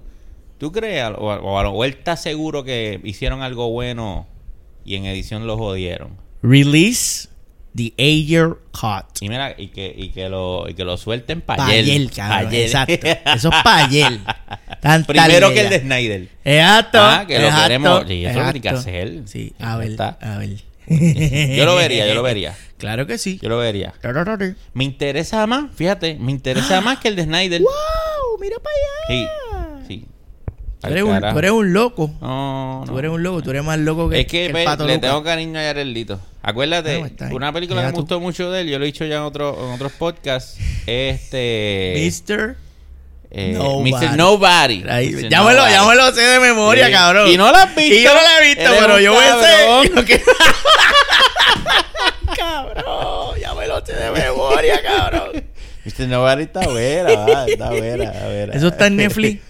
¿Tú 0.59 0.73
crees? 0.73 1.05
O, 1.17 1.27
o- 1.27 1.69
o 1.71 1.85
él 1.85 1.91
está 1.99 2.17
seguro 2.17 2.65
que 2.65 3.01
hicieron 3.05 3.43
algo 3.43 3.71
bueno 3.71 4.27
y 4.85 4.97
en 4.97 5.05
edición 5.07 5.47
lo 5.47 5.57
jodieron. 5.57 6.17
Release 6.43 7.29
the 7.77 7.93
Ayer 7.99 8.57
Cut. 8.73 9.05
Y 9.21 9.29
mira, 9.29 9.55
y 9.57 9.69
que, 9.69 9.95
y 9.97 10.09
que 10.11 10.29
lo, 10.29 10.69
y 10.69 10.75
que 10.75 10.85
lo 10.85 10.97
suelten 10.97 11.41
para 11.43 11.67
Payel, 11.67 12.11
cabrón. 12.11 12.53
Exacto. 12.55 13.07
Eso 13.35 13.51
es 13.51 13.63
Payel. 13.63 14.21
Primero 15.07 15.53
que 15.53 15.61
el 15.61 15.71
de 15.71 15.81
Snyder. 15.81 16.29
Exacto. 16.45 16.99
Ah, 17.01 17.25
que 17.27 17.39
lo 17.39 17.49
queremos. 17.55 18.05
Sí, 18.09 18.25
eso 18.25 18.39
lo 18.39 18.45
tiene 18.45 18.61
que 18.61 18.69
exacto. 18.69 18.81
hacer. 18.81 19.23
Sí, 19.27 19.53
a 19.61 19.77
ver, 19.77 19.91
está. 19.91 20.19
a 20.21 20.39
ver. 20.39 20.57
Yo 20.89 21.67
lo 21.67 21.77
vería, 21.77 22.07
yo 22.07 22.15
lo 22.15 22.23
vería. 22.23 22.57
Claro 22.79 23.09
que 23.09 23.19
sí. 23.19 23.41
Yo 23.43 23.49
lo 23.49 23.59
vería. 23.59 23.93
¡Wow! 24.05 24.55
Me 24.73 24.85
interesa 24.85 25.45
más, 25.49 25.65
fíjate, 25.75 26.15
me 26.15 26.31
interesa 26.31 26.81
más 26.81 27.01
que 27.01 27.09
el 27.09 27.17
de 27.17 27.25
Snyder. 27.25 27.61
Mira 28.41 28.57
para 28.63 28.77
allá. 28.77 29.09
sí. 29.09 29.27
Tú 30.81 30.87
eres, 30.89 31.03
un, 31.03 31.11
carajo. 31.13 31.33
tú 31.35 31.39
eres 31.41 31.51
un 31.51 31.73
loco. 31.73 32.11
No, 32.21 32.81
no. 32.85 32.93
Tú 32.93 32.99
eres 32.99 33.11
un 33.11 33.23
loco. 33.23 33.43
Tú 33.43 33.51
eres 33.51 33.65
más 33.65 33.79
loco 33.79 34.09
que, 34.09 34.21
Es 34.21 34.27
que 34.27 34.47
el 34.47 34.53
ve, 34.53 34.65
pato 34.65 34.87
le 34.87 34.99
tengo 34.99 35.23
cariño 35.25 35.59
a 35.59 35.63
Yarelito. 35.65 36.21
Acuérdate, 36.43 36.97
bien. 36.97 37.33
una 37.33 37.53
película 37.53 37.81
que 37.83 37.87
me 37.89 37.93
gustó 37.93 38.21
mucho 38.21 38.51
de 38.51 38.61
él, 38.63 38.69
yo 38.69 38.79
lo 38.79 38.85
he 38.85 38.87
dicho 38.87 39.05
ya 39.05 39.17
en, 39.17 39.23
otro, 39.23 39.59
en 39.67 39.73
otros 39.75 39.93
podcasts, 39.93 40.57
este... 40.87 41.95
Mister. 41.97 42.57
eh, 43.31 43.53
Nobody. 43.55 43.93
Mr. 43.93 44.17
Nobody. 44.17 44.79
Mr. 44.85 45.29
ya, 45.29 45.43
me 45.43 45.53
lo, 45.53 45.59
Nobody. 45.59 45.73
ya 45.73 45.85
me 45.85 45.95
lo 45.97 46.13
sé 46.13 46.21
de 46.23 46.41
memoria, 46.41 46.87
Sí. 46.87 46.93
cabrón. 46.93 47.29
Y 47.29 47.37
no 47.37 47.51
la 47.53 47.65
has 47.65 47.75
visto. 47.75 47.95
Y 47.95 48.03
yo 48.03 48.15
no 48.15 48.23
la 48.23 48.39
he 48.39 48.47
visto, 48.47 48.71
pero 48.79 48.99
yo 49.01 49.15
lo 49.95 50.05
que- 50.07 50.23
cabrón, 52.37 53.41
ya 53.41 53.55
me 53.55 53.67
lo 53.67 53.85
sé 53.85 53.95
de 53.95 54.11
memoria, 54.11 54.81
cabrón. 54.83 55.45
Mr. 55.85 56.07
Nobody 56.09 56.43
está 56.45 56.61
buena, 56.69 57.15
va, 57.15 57.47
está 57.47 57.71
buena, 57.71 58.05
está 58.05 58.27
buena. 58.29 58.53
Eso 58.55 58.69
está 58.69 58.87
en 58.87 58.97
Netflix. 58.97 59.43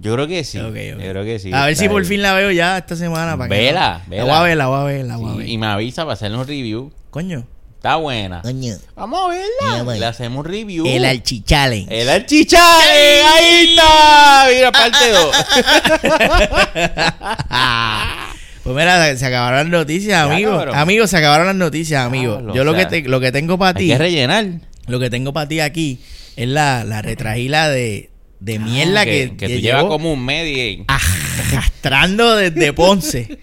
Yo 0.00 0.14
creo 0.14 0.26
que 0.26 0.44
sí. 0.44 0.58
Yo 0.58 0.72
creo 0.72 1.24
que 1.24 1.38
sí. 1.38 1.52
a 1.52 1.66
ver 1.66 1.76
si 1.76 1.88
por 1.88 2.02
ahí. 2.02 2.08
fin 2.08 2.22
la 2.22 2.32
veo 2.34 2.50
ya 2.50 2.78
esta 2.78 2.96
semana. 2.96 3.36
Para 3.36 3.48
que 3.50 3.54
Vela, 3.56 4.02
no- 4.06 4.10
vela. 4.10 4.24
La 4.24 4.32
voy 4.32 4.40
a 4.40 4.42
ver, 4.48 4.56
la 4.56 4.66
voy 4.66 4.80
a 4.80 4.84
ver, 4.84 5.04
la 5.06 5.16
voy 5.16 5.30
a 5.30 5.32
Sí, 5.32 5.38
ver. 5.38 5.48
y 5.48 5.58
me 5.58 5.66
avisa 5.66 6.02
para 6.04 6.14
hacerle 6.14 6.38
un 6.38 6.46
review. 6.46 6.92
Coño, 7.10 7.46
Está 7.76 7.96
buena. 7.96 8.42
Coño. 8.42 8.76
Vamos 8.94 9.20
a 9.24 9.28
verla. 9.28 9.84
Mira. 9.84 9.96
Le 9.96 10.04
hacemos 10.06 10.44
un 10.44 10.52
review. 10.52 10.84
el 10.86 11.02
Archichallenge. 11.02 12.02
El 12.02 12.10
archichale. 12.10 13.22
Ahí 13.22 13.68
está. 13.70 14.46
Mira, 14.54 14.70
parte 14.80 15.10
2. 15.10 15.36
Pues 18.62 18.76
mira, 18.76 19.16
se 19.16 19.24
acabaron 19.26 19.58
las 19.60 19.68
noticias, 19.68 20.20
amigos. 20.20 20.66
Amigos, 20.74 21.08
se 21.10 21.16
acabaron 21.16 21.46
las 21.46 21.56
noticias, 21.56 22.04
amigos. 22.04 22.36
Diablo, 22.36 22.54
Yo 22.54 22.60
o 22.60 22.64
lo 22.66 22.74
que, 22.74 22.84
te- 22.86 23.02
lo 23.08 23.18
que 23.18 23.32
tengo 23.32 23.58
para 23.58 23.70
Hay 23.78 23.86
ti, 23.86 23.90
que 23.92 23.98
rellenar. 23.98 24.44
lo 24.86 25.00
que 25.00 25.08
tengo 25.08 25.32
para 25.32 25.48
ti 25.48 25.60
aquí 25.60 25.98
es 26.36 26.46
la, 26.46 26.84
la 26.84 27.00
retragila 27.00 27.70
de, 27.70 28.10
de 28.40 28.58
mierda 28.58 29.04
que, 29.04 29.30
Ah, 29.32 29.36
que, 29.36 29.46
que 29.46 29.54
tú 29.54 29.60
llevas 29.60 29.84
como 29.84 30.12
un 30.12 30.30
y 30.30 30.84
arrastrando 30.88 32.36
desde 32.36 32.72
Ponce. 32.72 33.38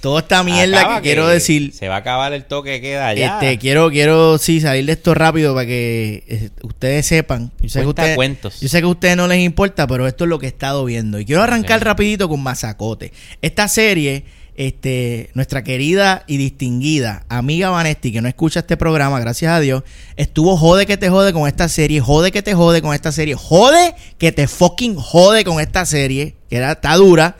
Toda 0.00 0.20
esta 0.20 0.44
mierda 0.44 0.80
acaba 0.80 0.96
que 1.02 1.08
quiero 1.08 1.26
decir. 1.26 1.72
Se 1.72 1.88
va 1.88 1.96
a 1.96 1.98
acabar 1.98 2.32
el 2.32 2.44
toque 2.44 2.74
que 2.74 2.80
queda 2.80 3.08
allá. 3.08 3.40
Este, 3.40 3.58
quiero, 3.58 3.90
quiero, 3.90 4.38
sí, 4.38 4.60
salir 4.60 4.86
de 4.86 4.92
esto 4.92 5.12
rápido 5.12 5.54
para 5.54 5.66
que 5.66 6.22
eh, 6.28 6.50
ustedes 6.62 7.04
sepan. 7.04 7.50
Yo 7.60 7.68
sé, 7.68 7.84
que 7.84 8.14
cuentos. 8.14 8.60
yo 8.60 8.68
sé 8.68 8.78
que 8.78 8.84
a 8.84 8.88
ustedes 8.88 9.16
no 9.16 9.26
les 9.26 9.40
importa, 9.40 9.88
pero 9.88 10.06
esto 10.06 10.24
es 10.24 10.30
lo 10.30 10.38
que 10.38 10.46
he 10.46 10.50
estado 10.50 10.84
viendo. 10.84 11.18
Y 11.18 11.24
quiero 11.24 11.42
arrancar 11.42 11.80
Ok. 11.80 11.84
rapidito 11.84 12.28
con 12.28 12.40
Mazacote. 12.40 13.12
Esta 13.42 13.66
serie, 13.66 14.22
este, 14.58 15.30
nuestra 15.34 15.62
querida 15.62 16.24
y 16.26 16.36
distinguida 16.36 17.24
amiga 17.28 17.70
Vanesti, 17.70 18.10
que 18.10 18.20
no 18.20 18.26
escucha 18.26 18.58
este 18.58 18.76
programa, 18.76 19.20
gracias 19.20 19.52
a 19.52 19.60
Dios, 19.60 19.84
estuvo 20.16 20.56
jode 20.56 20.84
que 20.84 20.96
te 20.96 21.08
jode 21.08 21.32
con 21.32 21.46
esta 21.46 21.68
serie, 21.68 22.00
jode 22.00 22.32
que 22.32 22.42
te 22.42 22.54
jode 22.54 22.82
con 22.82 22.92
esta 22.92 23.12
serie, 23.12 23.36
jode 23.36 23.94
que 24.18 24.32
te 24.32 24.48
fucking 24.48 24.96
jode 24.96 25.44
con 25.44 25.60
esta 25.60 25.86
serie, 25.86 26.34
que 26.50 26.56
era, 26.56 26.72
está 26.72 26.96
dura. 26.96 27.36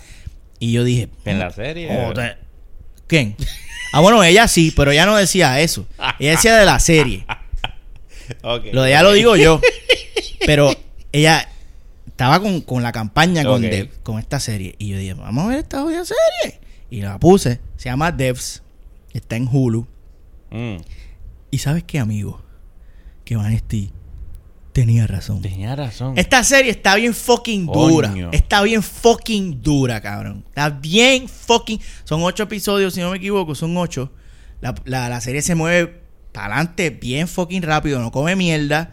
Y 0.60 0.70
yo 0.70 0.84
dije, 0.84 1.08
En 1.24 1.40
la 1.40 1.50
serie. 1.50 1.88
Joder. 1.88 2.38
¿Quién? 3.08 3.34
Ah, 3.92 3.98
bueno, 3.98 4.22
ella 4.22 4.46
sí, 4.46 4.72
pero 4.76 4.92
ella 4.92 5.04
no 5.04 5.16
decía 5.16 5.58
eso. 5.58 5.88
Ella 6.20 6.30
decía 6.30 6.56
de 6.56 6.64
la 6.64 6.78
serie. 6.78 7.26
Ok, 8.42 8.66
Lo 8.72 8.82
de 8.82 8.90
ella 8.90 9.02
lo 9.02 9.12
digo 9.12 9.36
yo. 9.36 9.58
Pero 10.44 10.70
ella 11.12 11.48
estaba 12.06 12.40
con, 12.40 12.60
con 12.60 12.82
la 12.82 12.92
campaña 12.92 13.42
con, 13.42 13.64
con 14.02 14.18
esta 14.18 14.38
serie. 14.38 14.74
Y 14.76 14.88
yo 14.88 14.98
dije, 14.98 15.14
vamos 15.14 15.46
a 15.46 15.48
ver 15.48 15.58
esta 15.60 15.80
jodida 15.80 16.04
serie. 16.04 16.60
Y 16.90 17.00
la 17.02 17.18
puse. 17.18 17.60
Se 17.76 17.88
llama 17.88 18.10
Devs. 18.12 18.62
Está 19.12 19.36
en 19.36 19.48
Hulu. 19.50 19.86
Mm. 20.50 20.76
Y 21.50 21.58
sabes 21.58 21.84
qué, 21.84 21.98
amigo? 21.98 22.40
Que 23.24 23.36
Vanesti 23.36 23.90
tenía 24.72 25.06
razón. 25.06 25.42
Tenía 25.42 25.74
razón. 25.76 26.16
Esta 26.16 26.42
serie 26.44 26.70
está 26.70 26.94
bien 26.94 27.14
fucking 27.14 27.66
Coño. 27.66 27.88
dura. 27.88 28.14
Está 28.32 28.62
bien 28.62 28.82
fucking 28.82 29.60
dura, 29.62 30.00
cabrón. 30.00 30.44
Está 30.48 30.70
bien 30.70 31.28
fucking. 31.28 31.80
Son 32.04 32.22
ocho 32.22 32.44
episodios, 32.44 32.94
si 32.94 33.00
no 33.00 33.10
me 33.10 33.16
equivoco, 33.16 33.54
son 33.54 33.76
ocho. 33.76 34.10
La, 34.60 34.74
la- 34.84 35.08
la 35.08 35.20
serie 35.20 35.42
se 35.42 35.54
mueve 35.54 36.00
para 36.32 36.54
adelante 36.56 36.90
bien 36.90 37.28
fucking 37.28 37.62
rápido, 37.62 37.98
no 38.00 38.10
come 38.12 38.36
mierda. 38.36 38.92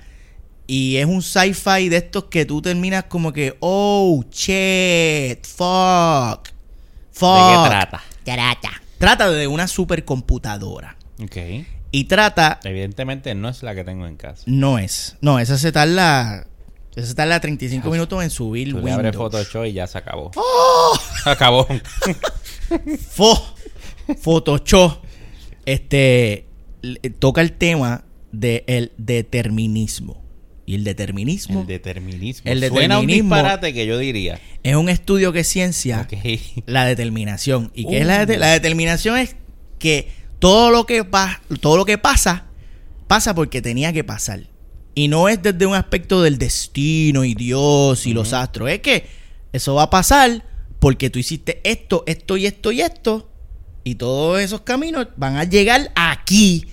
Y 0.68 0.96
es 0.96 1.06
un 1.06 1.22
sci-fi 1.22 1.90
de 1.90 1.98
estos 1.98 2.26
que 2.26 2.46
tú 2.46 2.62
terminas 2.62 3.04
como 3.04 3.32
que, 3.32 3.56
oh, 3.60 4.24
shit, 4.32 5.46
fuck, 5.46 6.50
fuck. 7.16 7.36
¿De 7.50 7.64
qué 7.64 7.70
trata? 7.70 8.04
Trata. 8.24 8.82
Trata 8.98 9.30
de 9.32 9.48
una 9.48 9.68
supercomputadora. 9.68 10.98
Ok. 11.24 11.38
Y 11.92 12.04
trata 12.06 12.60
Evidentemente 12.64 13.34
no 13.36 13.48
es 13.50 13.64
la 13.64 13.74
que 13.76 13.84
tengo 13.84 14.06
en 14.06 14.18
casa. 14.18 14.44
No 14.48 14.80
es. 14.80 15.16
No, 15.22 15.40
esa 15.40 15.58
se 15.58 15.72
tarda. 15.72 16.48
Esa 16.96 17.08
se 17.08 17.16
tarda 17.16 17.40
35 17.40 17.90
minutos 17.90 18.24
en 18.24 18.30
subir 18.30 18.72
Tú 18.72 18.80
le 18.80 18.92
abres 18.92 19.16
Windows. 19.16 19.32
Photoshop 19.34 19.66
y 19.66 19.74
ya 19.74 19.86
se 19.88 19.98
acabó. 19.98 20.32
¡Oh! 20.36 20.98
Acabó. 21.26 21.68
Fo- 23.16 23.54
Photoshop. 24.22 25.04
Este. 25.66 26.48
le- 26.82 27.00
toca 27.12 27.42
el 27.42 27.54
tema 27.54 28.04
del 28.32 28.92
determinismo. 28.98 30.22
Y 30.68 30.76
el 30.76 30.84
determinismo 30.84 31.62
El 31.62 31.68
determinismo. 31.68 32.50
El 32.52 32.60
Suena 32.68 33.00
un 33.00 33.06
determinismo- 33.06 33.36
disparate 33.36 33.74
que 33.74 33.86
yo 33.86 33.98
diría. 34.00 34.40
es 34.64 34.76
un 34.76 34.90
estudio 34.90 35.32
que 35.32 35.42
es 35.42 35.48
ciencia 35.48 36.08
la 36.66 36.86
determinación. 36.86 37.72
¿Y 37.76 37.88
qué 37.88 38.00
es 38.00 38.06
la, 38.08 38.24
Uh. 38.24 38.26
de- 38.26 38.38
la 38.38 38.48
determinación? 38.52 39.18
Es 39.18 39.36
que 39.78 40.10
todo 40.40 40.72
lo 40.72 40.86
que, 40.86 41.06
todo 41.62 41.78
lo 41.78 41.86
que 41.86 41.98
pasa, 41.98 42.46
pasa 43.08 43.36
porque 43.36 43.62
tenía 43.62 43.94
que 43.94 44.04
pasar. 44.04 44.48
Y 44.96 45.08
no 45.08 45.28
es 45.30 45.42
desde 45.44 45.66
un 45.66 45.76
aspecto 45.76 46.22
del 46.24 46.38
destino 46.38 47.24
y 47.26 47.36
Dios 47.36 48.08
y 48.08 48.14
los 48.14 48.34
astros. 48.34 48.70
Es 48.70 48.80
que 48.80 49.06
eso 49.54 49.76
va 49.76 49.84
a 49.84 49.90
pasar 49.90 50.44
porque 50.80 51.10
tú 51.10 51.20
hiciste 51.20 51.62
esto, 51.64 52.04
esto 52.08 52.38
y 52.38 52.46
esto 52.48 52.72
y 52.72 52.82
esto. 52.82 53.30
Y 53.84 53.96
todos 53.96 54.40
esos 54.42 54.62
caminos 54.62 55.08
van 55.16 55.36
a 55.36 55.44
llegar 55.44 55.92
aquí. 55.96 56.66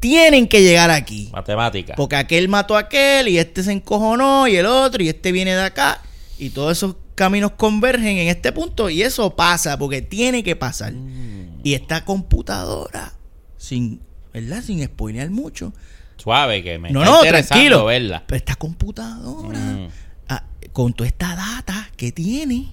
Tienen 0.00 0.46
que 0.46 0.62
llegar 0.62 0.90
aquí. 0.90 1.30
Matemática. 1.32 1.94
Porque 1.96 2.16
aquel 2.16 2.48
mató 2.48 2.76
a 2.76 2.80
aquel 2.80 3.28
y 3.28 3.38
este 3.38 3.62
se 3.62 3.72
encojonó 3.72 4.46
y 4.46 4.56
el 4.56 4.66
otro 4.66 5.02
y 5.02 5.08
este 5.08 5.32
viene 5.32 5.54
de 5.54 5.62
acá 5.62 6.00
y 6.38 6.50
todos 6.50 6.76
esos 6.76 6.96
caminos 7.14 7.52
convergen 7.52 8.18
en 8.18 8.28
este 8.28 8.52
punto 8.52 8.90
y 8.90 9.02
eso 9.02 9.34
pasa 9.34 9.78
porque 9.78 10.02
tiene 10.02 10.44
que 10.44 10.54
pasar. 10.54 10.92
Mm. 10.92 11.60
Y 11.64 11.74
esta 11.74 12.04
computadora, 12.04 13.14
sin, 13.56 14.00
¿verdad? 14.32 14.62
Sin 14.62 14.84
spoilear 14.84 15.30
mucho. 15.30 15.72
Suave, 16.18 16.62
que 16.62 16.78
me 16.78 16.90
no, 16.90 17.02
está 17.02 17.12
no, 17.14 17.22
tranquilo. 17.22 17.84
verla. 17.86 18.22
Pero 18.26 18.36
esta 18.36 18.54
computadora, 18.56 19.58
Mm. 19.58 19.88
ah, 20.28 20.44
con 20.72 20.92
toda 20.92 21.08
esta 21.08 21.34
data 21.34 21.90
que 21.96 22.12
tiene, 22.12 22.72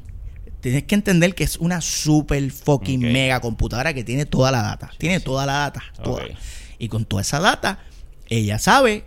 tienes 0.60 0.84
que 0.84 0.96
entender 0.96 1.34
que 1.36 1.44
es 1.46 1.58
una 1.58 1.80
super 1.82 2.52
fucking 2.52 3.00
mega 3.00 3.40
computadora 3.40 3.94
que 3.94 4.04
tiene 4.04 4.26
toda 4.26 4.52
la 4.52 4.62
data. 4.62 4.92
tiene 4.98 5.20
toda 5.22 5.46
la 5.46 5.54
data. 5.54 5.84
toda. 6.04 6.24
Y 6.80 6.88
con 6.90 7.06
toda 7.06 7.22
esa 7.22 7.40
data, 7.40 7.80
ella 8.30 8.60
sabe, 8.60 9.06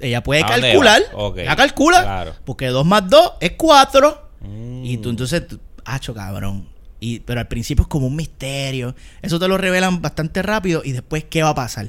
ella 0.00 0.22
puede 0.22 0.42
¿A 0.42 0.46
dónde 0.48 0.68
calcular, 0.68 1.02
la 1.44 1.56
calcula, 1.56 2.02
claro. 2.02 2.34
porque 2.44 2.66
2 2.68 2.86
más 2.86 3.08
2 3.08 3.32
es 3.40 3.52
4. 3.56 4.30
Mm. 4.40 4.84
Y 4.84 4.96
tú 4.98 5.10
entonces, 5.10 5.46
tú- 5.46 5.60
hacho 5.84 6.14
cabrón. 6.14 6.66
Y, 7.00 7.20
pero 7.20 7.40
al 7.40 7.48
principio 7.48 7.82
es 7.82 7.88
como 7.88 8.06
un 8.06 8.16
misterio. 8.16 8.94
Eso 9.22 9.38
te 9.38 9.48
lo 9.48 9.56
revelan 9.58 10.00
bastante 10.02 10.42
rápido. 10.42 10.82
Y 10.84 10.92
después, 10.92 11.24
¿qué 11.24 11.42
va 11.42 11.50
a 11.50 11.54
pasar 11.54 11.88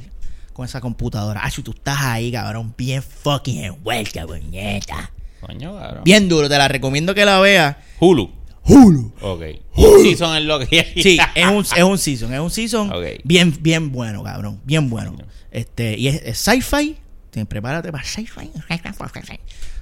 con 0.53 0.65
esa 0.65 0.79
computadora? 0.81 1.43
Hacho, 1.43 1.63
tú 1.63 1.71
estás 1.71 1.99
ahí, 2.01 2.31
cabrón, 2.31 2.73
bien 2.77 3.01
fucking 3.03 3.63
envuelta, 3.63 4.25
puñeta. 4.25 5.11
Coño, 5.41 5.77
cabrón. 5.77 6.03
Bien 6.03 6.29
duro, 6.29 6.47
te 6.47 6.57
la 6.57 6.67
recomiendo 6.67 7.13
que 7.15 7.25
la 7.25 7.39
veas. 7.39 7.75
Hulu. 7.99 8.31
Hulu. 8.63 9.11
Ok. 9.21 9.41
Un 9.75 10.01
season 10.03 10.37
es 10.37 10.43
lo 10.43 10.59
que. 10.59 10.91
Sí, 11.01 11.17
es 11.35 11.47
un, 11.47 11.61
es 11.75 11.83
un 11.83 11.97
season, 11.97 12.33
es 12.33 12.39
un 12.39 12.51
season 12.51 12.91
Ok. 12.91 13.05
bien, 13.23 13.55
bien 13.59 13.91
bueno, 13.91 14.23
cabrón, 14.23 14.61
bien 14.63 14.89
bueno. 14.89 15.15
Este, 15.51 15.97
y 15.97 16.07
es, 16.07 16.21
es 16.23 16.37
sci-fi, 16.37 16.95
Te- 17.31 17.45
prepárate 17.45 17.91
para 17.91 18.03
sci-fi, 18.03 18.49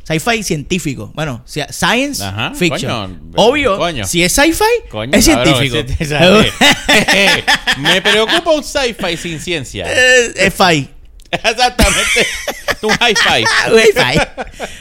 sci-fi 0.08 0.44
científico, 0.44 1.12
bueno, 1.14 1.44
science 1.46 2.24
Ajá, 2.24 2.54
fiction. 2.56 3.20
coño, 3.20 3.32
Obvio, 3.36 3.78
coño. 3.78 4.06
si 4.06 4.24
es 4.24 4.32
sci-fi, 4.34 4.64
Coño, 4.90 5.12
es 5.16 5.28
cabrón, 5.28 5.56
científico. 5.70 6.04
ese- 6.04 6.18
Me 7.80 8.02
preocupa 8.02 8.52
un 8.52 8.64
sci-fi 8.64 9.18
sin 9.18 9.40
ciencia. 9.40 9.86
Eh, 9.92 10.34
es 10.36 10.54
fi. 10.54 10.88
Exactamente. 11.32 12.28
un 12.82 12.92
hi-fi. 12.92 13.44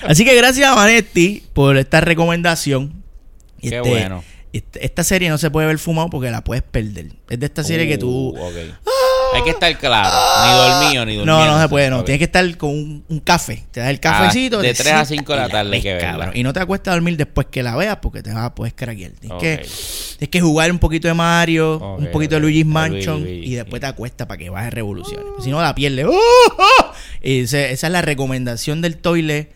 Así 0.07 0.25
que 0.25 0.35
gracias 0.35 0.71
a 0.71 0.75
Vanetti 0.75 1.43
por 1.53 1.77
esta 1.77 2.01
recomendación. 2.01 2.98
Qué 3.61 3.81
bueno. 3.81 4.25
este- 4.53 4.85
Esta 4.85 5.05
serie 5.05 5.29
no 5.29 5.39
se 5.39 5.51
puede 5.51 5.67
ver 5.67 5.79
fumado 5.79 6.09
porque 6.11 6.31
la 6.31 6.43
puedes 6.43 6.63
perder. 6.63 7.07
Es 7.29 7.39
de 7.39 7.47
esta 7.47 7.63
serie 7.65 7.87
que 7.89 7.99
tú. 7.99 8.09
Uh, 8.31 8.39
ok. 8.41 8.55
Hay 9.35 9.43
que 9.43 9.51
estar 9.51 9.77
claro. 9.79 10.09
Ni 10.09 10.57
dormido, 10.57 11.05
ni 11.05 11.17
durmiendo. 11.17 11.45
No, 11.45 11.53
no 11.57 11.61
se 11.63 11.69
puede, 11.69 11.91
no. 11.91 12.03
Tienes 12.03 12.19
que 12.19 12.25
estar 12.25 12.57
con 12.57 12.71
un, 12.71 13.05
un 13.11 13.21
café. 13.21 13.63
Te 13.71 13.81
das 13.81 13.91
el 13.91 14.01
cafecito. 14.01 14.59
Ah, 14.61 14.63
de 14.63 14.73
te 14.73 14.83
3 14.83 14.87
a 14.95 15.05
sientas 15.05 15.09
5 15.09 15.33
de 15.35 15.39
la 15.39 15.49
tarde 15.51 15.71
ves, 15.71 15.83
que 15.83 15.93
verla. 15.95 16.31
Y 16.33 16.43
no 16.43 16.55
te 16.55 16.61
acuestas 16.61 16.93
a 16.93 16.95
dormir 16.95 17.19
después 17.19 17.47
que 17.51 17.63
la 17.63 17.77
veas 17.77 17.99
porque 18.01 18.23
te 18.23 18.33
vas 18.33 18.45
a 18.47 18.55
poder 18.55 18.75
craquear. 18.75 19.11
Tienes, 19.13 19.39
que, 19.39 19.57
tienes 20.17 20.29
que 20.31 20.41
jugar 20.41 20.71
un 20.73 20.79
poquito 20.79 21.09
de 21.09 21.15
Mario, 21.15 21.77
un 21.99 22.07
poquito 22.11 22.37
de. 22.37 22.41
Luigi's 22.41 22.65
Mansion 22.65 23.29
y 23.29 23.55
después 23.55 23.81
te 23.81 23.87
acuestas 23.87 24.27
para 24.27 24.39
que 24.39 24.49
bajes 24.49 24.73
revoluciones. 24.73 25.27
Si 25.45 25.51
no, 25.51 25.61
la 25.61 25.75
pierdes. 25.75 26.07
Y 27.23 27.41
ese- 27.41 27.73
esa 27.73 27.87
es 27.89 27.93
la 27.93 28.01
recomendación 28.03 28.81
del 28.81 28.97
toile 28.97 29.51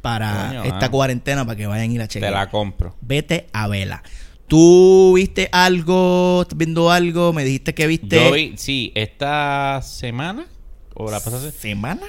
para 0.00 0.46
Coño, 0.48 0.64
esta 0.64 0.86
ah. 0.86 0.90
cuarentena 0.90 1.44
para 1.44 1.56
que 1.56 1.66
vayan 1.66 1.90
a 1.90 1.92
ir 1.94 2.00
a 2.00 2.06
Te 2.08 2.14
chequear. 2.14 2.32
la 2.32 2.50
compro. 2.50 2.94
Vete 3.00 3.46
a 3.52 3.68
vela. 3.68 4.02
¿Tú 4.46 5.12
viste 5.16 5.48
algo? 5.52 6.40
¿Estás 6.42 6.56
viendo 6.56 6.90
algo? 6.90 7.32
Me 7.32 7.44
dijiste 7.44 7.74
que 7.74 7.86
viste. 7.86 8.16
Yo 8.24 8.32
vi, 8.32 8.54
sí, 8.56 8.92
esta 8.94 9.80
semana. 9.82 10.46
O 10.94 11.10
la 11.10 11.20
pasada 11.20 11.50
se- 11.50 11.58
¿Semana? 11.58 12.02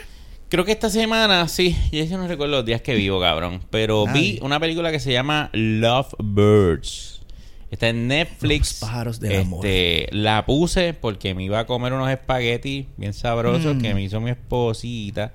Creo 0.47 0.65
que 0.65 0.71
esta 0.71 0.89
semana, 0.89 1.47
sí. 1.47 1.75
Yo 1.91 2.03
ya 2.03 2.17
no 2.17 2.27
recuerdo 2.27 2.55
los 2.55 2.65
días 2.65 2.81
que 2.81 2.95
vivo, 2.95 3.19
cabrón. 3.19 3.61
Pero 3.69 4.05
Nadie. 4.07 4.21
vi 4.21 4.39
una 4.41 4.59
película 4.59 4.91
que 4.91 4.99
se 4.99 5.11
llama 5.11 5.49
Love 5.53 6.13
Birds. 6.23 7.21
Está 7.69 7.89
en 7.89 8.07
Netflix. 8.07 8.79
Los 8.81 8.89
pájaros 8.89 9.19
del 9.19 9.41
amor. 9.41 9.63
Este, 9.63 10.07
La 10.15 10.45
puse 10.47 10.95
porque 10.95 11.35
me 11.35 11.43
iba 11.43 11.59
a 11.59 11.65
comer 11.67 11.93
unos 11.93 12.09
espaguetis 12.09 12.87
bien 12.97 13.13
sabrosos 13.13 13.75
Mm. 13.75 13.81
que 13.81 13.93
me 13.93 14.01
hizo 14.01 14.19
mi 14.21 14.31
esposita. 14.31 15.33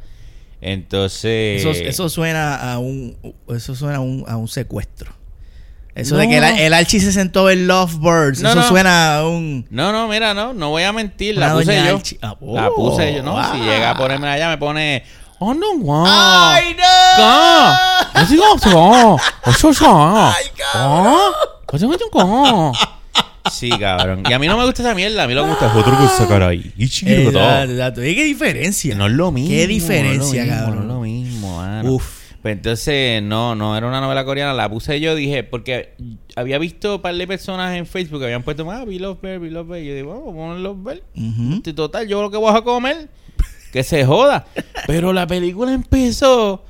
Entonces. 0.67 1.61
Eso, 1.61 1.71
eso 1.73 2.09
suena 2.09 2.73
a 2.73 2.79
un 2.79 3.17
eso 3.55 3.75
suena 3.75 3.97
a 3.97 4.01
un, 4.01 4.25
a 4.27 4.37
un 4.39 4.49
secuestro. 4.49 5.13
Eso 5.95 6.15
No. 6.15 6.23
de 6.23 6.29
que 6.29 6.39
el, 6.39 6.45
el 6.45 6.73
Archie 6.75 6.99
se 7.01 7.13
sentó 7.13 7.41
a 7.41 7.45
ver 7.45 7.59
Lovebirds, 7.59 8.41
No, 8.41 8.49
eso 8.51 8.61
no. 8.61 8.69
suena 8.69 9.19
a 9.19 9.29
un 9.29 9.67
No, 9.71 9.93
no, 9.93 10.09
mira, 10.09 10.33
no, 10.35 10.53
no 10.55 10.71
voy 10.71 10.83
a 10.83 10.93
mentir, 10.93 11.37
la 11.37 11.53
puse 11.53 11.77
yo. 11.87 12.01
Ah, 12.23 12.35
La 12.41 12.69
oh, 12.69 12.75
puse 12.75 13.15
yo, 13.15 13.23
¿no? 13.23 13.53
Si 13.53 13.59
llega 13.61 13.91
a 13.91 13.97
ponerme 13.97 14.27
allá, 14.29 14.49
me 14.49 14.59
pone. 14.59 15.05
Oh, 15.39 15.53
no, 15.53 15.77
wow. 15.79 16.05
¡Ay, 16.09 16.75
no! 16.75 17.23
Como 18.15 18.59
se 18.59 18.75
va. 18.75 19.15
Ocho, 19.45 19.69
ocho. 19.69 19.87
¡Ay, 20.17 20.47
Sí, 23.51 23.71
cabrón. 23.71 24.23
Y 24.29 24.33
a 24.33 24.39
mí 24.39 24.47
no 24.47 24.57
me 24.57 24.65
gusta 24.65 24.83
esa 24.83 24.95
mierda. 24.95 25.25
A 25.25 25.27
mí 25.27 25.35
lo 25.35 25.43
que 25.43 25.47
me 25.47 25.53
gusta 25.53 25.67
es 25.67 25.77
otro 25.77 25.97
cosa, 25.97 26.27
caray. 26.27 26.73
Y 26.77 26.89
chiquito 26.89 27.33
todo. 27.33 27.63
exacto. 27.63 28.05
¿Y 28.05 28.15
qué 28.15 28.25
diferencia? 28.25 28.95
No 28.95 29.07
es 29.07 29.13
lo 29.13 29.33
mismo. 29.33 29.51
¿Qué 29.51 29.67
diferencia, 29.67 30.45
no 30.45 30.51
mismo, 30.51 30.59
cabrón? 30.59 30.77
No 30.77 30.83
es 30.83 30.89
lo 30.89 31.01
mismo, 31.01 31.57
mano. 31.57 31.93
Uf. 31.93 32.25
Pues 32.45 32.57
entonces, 32.57 33.23
no, 33.23 33.55
no 33.55 33.75
era 33.75 33.87
una 33.87 34.03
novela 34.03 34.23
coreana, 34.27 34.53
la 34.53 34.69
puse 34.69 35.01
yo, 35.01 35.15
dije, 35.15 35.45
porque 35.45 35.95
había 36.37 36.59
visto 36.59 36.97
un 36.97 37.01
par 37.01 37.15
de 37.15 37.27
personas 37.27 37.75
en 37.75 37.87
Facebook 37.87 38.19
que 38.19 38.27
habían 38.27 38.43
puesto, 38.43 38.71
ah, 38.71 38.85
We 38.87 38.99
Love 38.99 39.19
Bear, 39.23 39.41
We 39.41 39.51
Love 39.51 39.69
Bear. 39.69 39.83
Y 39.83 39.87
yo 39.87 39.95
digo, 39.95 40.11
vamos 40.13 40.29
a 40.29 40.37
poner 40.37 40.59
Love 40.59 40.83
Bear. 40.83 41.03
Y 41.15 41.73
total, 41.73 42.07
yo 42.07 42.21
lo 42.21 42.31
que 42.31 42.37
voy 42.37 42.55
a 42.55 42.61
comer, 42.61 43.09
que 43.73 43.83
se 43.83 44.05
joda. 44.05 44.47
Pero 44.87 45.15
la 45.15 45.27
película 45.27 45.73
empezó 45.73 46.63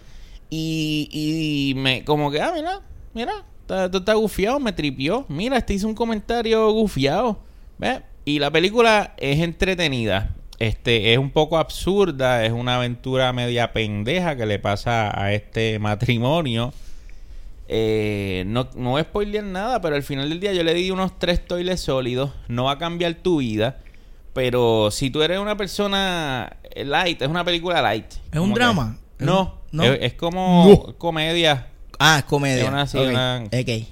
y, 0.48 1.08
y 1.10 1.74
me, 1.74 2.04
como 2.04 2.30
que, 2.30 2.40
ah, 2.40 2.52
mira, 2.54 2.80
mira, 3.12 3.32
está- 3.66 3.86
está 3.98 4.14
gufiado, 4.14 4.60
me 4.60 4.72
tripió. 4.72 5.24
Mira, 5.28 5.56
este 5.58 5.74
hizo 5.74 5.86
un 5.88 5.94
comentario 5.94 6.70
gufiado. 6.72 7.38
¿Ves? 7.78 8.00
Y 8.24 8.38
la 8.38 8.50
película 8.50 9.14
es 9.18 9.40
entretenida. 9.40 10.30
Este, 10.58 11.12
es 11.12 11.18
un 11.18 11.30
poco 11.30 11.58
absurda, 11.58 12.44
es 12.44 12.52
una 12.52 12.76
aventura 12.76 13.32
media 13.32 13.72
pendeja 13.72 14.36
que 14.36 14.46
le 14.46 14.58
pasa 14.58 15.10
a 15.20 15.32
este 15.32 15.78
matrimonio. 15.80 16.72
Eh, 17.66 18.44
no, 18.46 18.68
no 18.76 18.90
voy 18.90 19.00
a 19.00 19.04
spoilear 19.04 19.44
nada, 19.44 19.80
pero 19.80 19.96
al 19.96 20.02
final 20.02 20.28
del 20.28 20.38
día 20.40 20.52
yo 20.52 20.62
le 20.62 20.74
di 20.74 20.90
unos 20.90 21.18
tres 21.18 21.44
toiles 21.44 21.80
sólidos. 21.80 22.30
No 22.48 22.64
va 22.64 22.72
a 22.72 22.78
cambiar 22.78 23.14
tu 23.14 23.38
vida. 23.38 23.78
Pero 24.32 24.90
si 24.90 25.10
tú 25.10 25.22
eres 25.22 25.38
una 25.38 25.56
persona 25.56 26.56
light, 26.76 27.22
es 27.22 27.28
una 27.28 27.44
película 27.44 27.80
light. 27.82 28.06
¿Es 28.32 28.38
un 28.40 28.48
que- 28.50 28.54
drama? 28.54 28.98
No, 29.18 29.60
¿No? 29.72 29.84
Es, 29.84 29.98
es 30.02 30.14
como 30.14 30.94
comedia. 30.98 31.68
Ah, 32.04 32.18
es 32.18 32.24
comedia. 32.24 32.62
Es 32.62 32.68
una, 32.68 32.86
sí, 32.86 32.98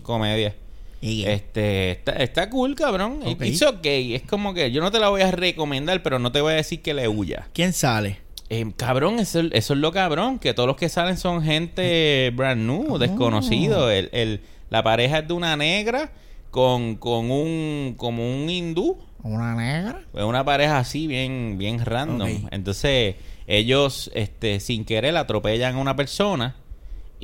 comedia. 0.03 0.55
Este, 1.01 1.91
está, 1.93 2.13
está 2.13 2.51
cool, 2.51 2.75
cabrón. 2.75 3.21
It's 3.49 3.63
okay. 3.63 4.15
Es 4.15 4.23
como 4.23 4.55
que 4.55 4.71
yo 4.71 4.81
no 4.83 4.91
te 4.91 4.99
la 5.01 5.09
voy 5.09 5.23
a 5.23 5.31
recomendar, 5.31 6.03
pero 6.03 6.19
no 6.19 6.31
te 6.31 6.41
voy 6.41 6.53
a 6.53 6.57
decir 6.57 6.83
que 6.83 6.95
le 6.95 7.09
huya. 7.09 7.49
¿Quién 7.53 7.73
sale? 7.73 8.19
Eh, 8.51 8.71
cabrón, 8.77 9.19
eso, 9.19 9.41
eso 9.41 9.73
es 9.75 9.79
lo 9.81 9.93
cabrón, 9.93 10.39
que 10.39 10.53
todos 10.53 10.67
los 10.67 10.77
que 10.77 10.89
salen 10.89 11.17
son 11.17 11.43
gente 11.43 12.31
brand 12.35 12.61
new, 12.67 12.99
desconocido. 12.99 13.91
El, 13.91 14.11
el- 14.13 14.41
la 14.71 14.83
pareja 14.83 15.19
es 15.21 15.29
de 15.29 15.35
una 15.35 15.57
negra 15.57 16.13
con, 16.51 16.97
con 16.97 17.31
un 17.31 17.95
como 17.97 18.23
un 18.25 18.49
hindú. 18.49 18.99
¿Una 19.23 19.55
negra? 19.55 20.03
Es 20.15 20.23
una 20.25 20.45
pareja 20.45 20.79
así 20.79 21.07
bien 21.07 21.57
bien 21.59 21.85
random. 21.85 22.49
Entonces, 22.51 23.17
ellos 23.47 24.11
este 24.15 24.61
sin 24.61 24.85
querer 24.85 25.17
atropellan 25.17 25.77
a 25.77 25.79
una 25.79 25.97
persona 25.97 26.57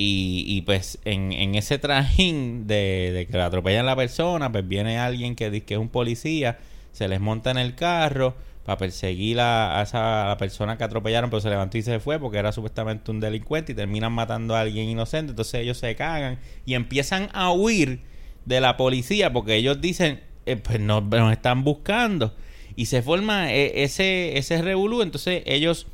y, 0.00 0.44
y 0.46 0.62
pues 0.62 1.00
en, 1.04 1.32
en 1.32 1.56
ese 1.56 1.76
trajín 1.76 2.68
de, 2.68 3.26
que 3.28 3.36
le 3.36 3.42
atropellan 3.42 3.80
a 3.80 3.90
la 3.90 3.96
persona, 3.96 4.52
pues 4.52 4.66
viene 4.66 4.96
alguien 4.96 5.34
que 5.34 5.50
dice 5.50 5.66
que 5.66 5.74
es 5.74 5.80
un 5.80 5.88
policía, 5.88 6.60
se 6.92 7.08
les 7.08 7.18
monta 7.18 7.50
en 7.50 7.58
el 7.58 7.74
carro 7.74 8.36
para 8.64 8.78
perseguir 8.78 9.40
a, 9.40 9.82
esa 9.82 10.28
la 10.28 10.36
persona 10.36 10.78
que 10.78 10.84
atropellaron, 10.84 11.30
pero 11.30 11.40
se 11.40 11.50
levantó 11.50 11.78
y 11.78 11.82
se 11.82 11.98
fue 11.98 12.20
porque 12.20 12.38
era 12.38 12.52
supuestamente 12.52 13.10
un 13.10 13.18
delincuente 13.18 13.72
y 13.72 13.74
terminan 13.74 14.12
matando 14.12 14.54
a 14.54 14.60
alguien 14.60 14.88
inocente. 14.88 15.30
Entonces 15.30 15.62
ellos 15.62 15.78
se 15.78 15.96
cagan 15.96 16.38
y 16.64 16.74
empiezan 16.74 17.28
a 17.32 17.50
huir 17.50 18.02
de 18.44 18.60
la 18.60 18.76
policía 18.76 19.32
porque 19.32 19.56
ellos 19.56 19.80
dicen, 19.80 20.20
eh, 20.46 20.54
pues 20.54 20.78
nos, 20.78 21.02
nos 21.02 21.32
están 21.32 21.64
buscando. 21.64 22.36
Y 22.76 22.86
se 22.86 23.02
forma 23.02 23.52
eh, 23.52 23.82
ese, 23.82 24.38
ese 24.38 24.62
revolú. 24.62 25.02
Entonces 25.02 25.42
ellos 25.44 25.88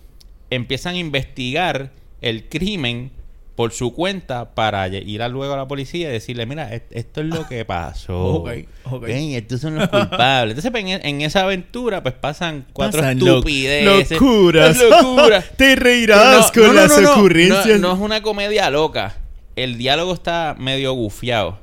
empiezan 0.50 0.96
a 0.96 0.98
investigar 0.98 1.92
el 2.20 2.50
crimen 2.50 3.23
por 3.54 3.72
su 3.72 3.92
cuenta 3.94 4.54
para 4.54 4.88
ir 4.88 5.22
a 5.22 5.28
luego 5.28 5.54
a 5.54 5.56
la 5.56 5.68
policía 5.68 6.08
y 6.08 6.12
decirle, 6.12 6.44
mira, 6.44 6.74
et- 6.74 6.86
esto 6.90 7.20
es 7.20 7.28
lo 7.28 7.46
que 7.46 7.64
pasó. 7.64 8.14
Ok, 8.44 8.50
ok. 8.90 9.02
Ven, 9.06 9.30
estos 9.32 9.60
son 9.60 9.76
los 9.76 9.88
culpables. 9.88 10.56
Entonces, 10.56 10.70
pues, 10.72 10.84
en, 10.84 11.06
en 11.06 11.20
esa 11.20 11.42
aventura, 11.42 12.02
pues 12.02 12.14
pasan 12.16 12.66
cuatro 12.72 13.00
Pasan 13.00 13.18
estupideces. 13.18 14.10
locuras. 14.20 14.76
locuras. 14.78 15.44
Te 15.56 15.76
reirás 15.76 16.52
no, 16.56 16.62
con 16.62 16.74
no, 16.74 16.82
no, 16.88 17.00
las 17.00 17.10
ocurrencias. 17.10 17.80
No, 17.80 17.92
es 17.92 17.98
una 18.00 18.22
comedia 18.22 18.68
loca. 18.70 19.16
El 19.56 19.78
diálogo 19.78 20.12
está 20.14 20.56
medio 20.58 20.92
gufiado. 20.94 21.58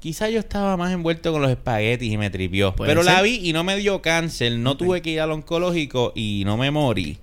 Quizá 0.00 0.28
yo 0.28 0.38
estaba 0.38 0.76
más 0.76 0.92
envuelto 0.92 1.32
con 1.32 1.40
los 1.42 1.50
espaguetis 1.50 2.12
y 2.12 2.18
me 2.18 2.28
tripió. 2.30 2.76
Pero 2.76 3.02
la 3.02 3.22
vi 3.22 3.40
y 3.42 3.52
no 3.54 3.64
me 3.64 3.74
dio 3.76 4.02
cáncer. 4.02 4.52
No 4.52 4.76
tuve 4.76 5.00
que 5.02 5.10
ir 5.10 5.20
al 5.20 5.32
oncológico 5.32 6.12
y 6.14 6.42
no 6.44 6.56
me 6.58 6.70
morí. 6.70 7.18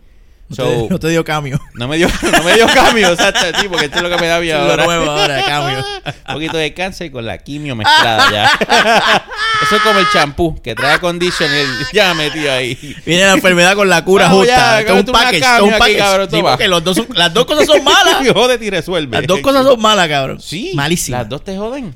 No 0.49 0.55
So, 0.57 0.63
te, 0.65 0.87
no 0.89 0.99
te 0.99 1.07
dio 1.09 1.23
cambio. 1.23 1.59
no 1.75 1.87
me 1.87 1.97
dio, 1.97 2.07
no 2.31 2.43
me 2.43 2.53
dio 2.53 2.67
cambio, 2.67 3.07
exacto, 3.09 3.39
sí, 3.59 3.67
porque 3.69 3.85
esto 3.85 3.97
es 3.97 4.03
lo 4.03 4.09
que 4.09 4.17
me 4.17 4.27
da 4.27 4.39
es 4.39 4.53
ahora. 4.53 4.85
nuevo 4.85 5.09
ahora, 5.11 5.43
cambio. 5.45 5.85
Un 6.27 6.33
poquito 6.33 6.57
de 6.57 6.73
cáncer 6.73 7.11
con 7.11 7.25
la 7.25 7.37
quimio 7.37 7.75
mezclada 7.75 8.29
ya. 8.31 8.51
Eso 9.63 9.75
es 9.77 9.81
como 9.81 9.99
el 9.99 10.05
champú 10.11 10.61
que 10.61 10.75
trae 10.75 10.99
conditioner 10.99 11.65
ya 11.93 12.13
metido 12.13 12.51
ahí. 12.51 12.77
Viene 13.05 13.25
la 13.25 13.33
enfermedad 13.33 13.75
con 13.75 13.87
la 13.89 14.03
cura 14.03 14.25
Vamos 14.25 14.39
justa. 14.45 14.81
ya, 14.83 14.93
un 14.93 15.05
package. 15.05 15.39
cambio 15.39 15.63
un 15.65 15.69
aquí, 15.71 15.79
package. 15.79 15.97
cabrón, 15.97 16.27
Sí, 16.29 16.35
toma. 16.37 16.49
porque 16.51 16.67
los 16.67 16.83
dos 16.83 16.97
son- 16.97 17.07
las 17.13 17.33
dos 17.33 17.45
cosas 17.45 17.65
son 17.65 17.83
malas. 17.83 18.15
Jódete 18.33 18.65
y 18.65 18.69
resuelve. 18.69 19.17
Las 19.17 19.27
dos 19.27 19.39
cosas 19.39 19.63
son 19.65 19.81
malas, 19.81 20.07
cabrón. 20.09 20.39
Sí. 20.41 20.71
Malísimas. 20.75 21.21
Las 21.21 21.29
dos 21.29 21.43
te 21.43 21.57
joden. 21.57 21.95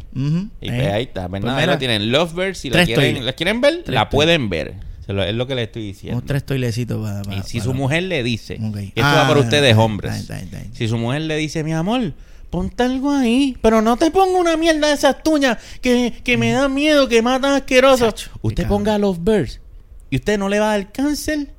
Y 0.61 0.69
Eh. 0.69 0.73
pues 0.73 0.93
ahí 0.93 1.03
está. 1.03 1.27
Pues 1.27 1.41
Pues 1.41 1.53
nada, 1.53 1.77
tienen 1.77 2.11
Lovebirds. 2.11 2.57
Si 2.59 2.69
la 2.69 2.85
quieren, 2.85 3.03
toiles. 3.05 3.23
la 3.23 3.33
quieren 3.33 3.59
ver, 3.61 3.81
Tres 3.83 3.93
la 3.93 4.09
pueden 4.09 4.49
ver. 4.49 4.73
Se 5.07 5.13
lo- 5.13 5.23
es 5.23 5.33
lo 5.33 5.47
que 5.47 5.55
le 5.55 5.63
estoy 5.63 5.83
diciendo. 5.83 6.17
Unos 6.17 6.27
tres 6.27 6.45
toilecitos 6.45 7.01
para. 7.01 7.35
y 7.35 7.41
si 7.43 7.59
su 7.61 7.73
mujer 7.73 8.03
le 8.03 8.21
dice, 8.23 8.59
Ok. 8.61 8.75
esto 8.77 9.01
Ah, 9.03 9.15
va 9.23 9.27
para 9.27 9.39
ustedes 9.39 9.71
está 9.71 9.81
hombres. 9.81 10.27
Si 10.73 10.87
su 10.87 10.97
mujer 10.97 11.21
le 11.21 11.37
dice, 11.37 11.63
mi 11.63 11.73
amor, 11.73 12.13
ponte 12.49 12.83
algo 12.83 13.11
ahí, 13.11 13.57
pero 13.61 13.81
no 13.81 13.97
te 13.97 14.11
ponga 14.11 14.37
una 14.37 14.55
mierda 14.57 14.89
de 14.89 14.93
esas 14.93 15.23
tuñas 15.23 15.57
que, 15.81 16.13
que 16.23 16.37
me 16.37 16.51
dan 16.51 16.73
miedo, 16.73 17.07
que 17.07 17.21
matan 17.21 17.53
asqueroso. 17.53 18.05
Chacho, 18.11 18.31
usted 18.41 18.67
ponga 18.67 18.97
Lovebirds 18.97 19.59
y 20.09 20.17
usted 20.17 20.37
no 20.37 20.49
le 20.49 20.59
va 20.59 20.73
a 20.73 20.77
dar 20.77 20.91
cáncer 20.91 21.49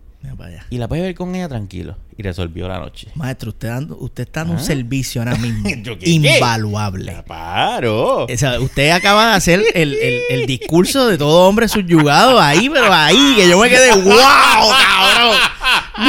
y 0.70 0.76
la 0.78 0.86
puede 0.88 1.02
ver 1.02 1.14
con 1.14 1.34
ella 1.34 1.48
tranquilo. 1.48 1.96
Y 2.18 2.22
resolvió 2.24 2.66
la 2.66 2.80
noche. 2.80 3.06
Maestro, 3.14 3.50
usted, 3.50 3.68
dando, 3.68 3.96
usted 3.96 4.24
está 4.24 4.40
dando 4.40 4.54
un 4.54 4.58
Ah. 4.58 4.64
servicio 4.64 5.20
ahora 5.22 5.36
mismo 5.36 5.68
¿Yo 5.82 5.96
qué? 5.96 6.10
invaluable. 6.10 7.22
Paro. 7.28 8.24
O 8.24 8.36
sea, 8.36 8.58
usted 8.58 8.90
acaba 8.90 9.28
de 9.30 9.34
hacer 9.36 9.62
el, 9.72 9.94
el- 9.94 10.22
el 10.30 10.46
discurso 10.46 11.06
de 11.06 11.16
todo 11.16 11.48
hombre 11.48 11.68
subyugado 11.68 12.40
ahí, 12.40 12.68
pero 12.68 12.92
ahí, 12.92 13.34
que 13.36 13.48
yo 13.48 13.56
me 13.60 13.70
quedé, 13.70 13.92
¡wow, 13.92 14.16
cabrón! 14.16 15.36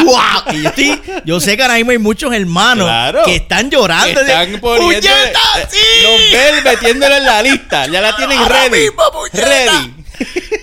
¡Wow! 0.06 0.54
Y 0.56 0.62
yo, 0.64 0.70
estoy, 0.70 1.02
yo 1.26 1.40
sé 1.40 1.56
que 1.56 1.62
ahora 1.62 1.76
mismo 1.76 1.92
hay 1.92 1.98
muchos 2.00 2.34
hermanos 2.34 2.88
Claro. 2.88 3.22
que 3.26 3.36
están 3.36 3.70
llorando. 3.70 4.20
Están 4.22 4.52
de, 4.54 4.58
poniendo 4.58 4.86
¡Puñeta, 5.08 5.40
sí! 5.70 5.78
los 6.04 6.32
vel 6.32 6.64
metiéndolo 6.64 7.16
en 7.18 7.26
la 7.26 7.42
lista. 7.44 7.86
Ya 7.86 8.02
la 8.02 8.16
tienen 8.16 8.40
Ahora 8.40 8.64
ready. 8.68 8.82
mismo, 8.82 9.04
ready. 9.34 9.94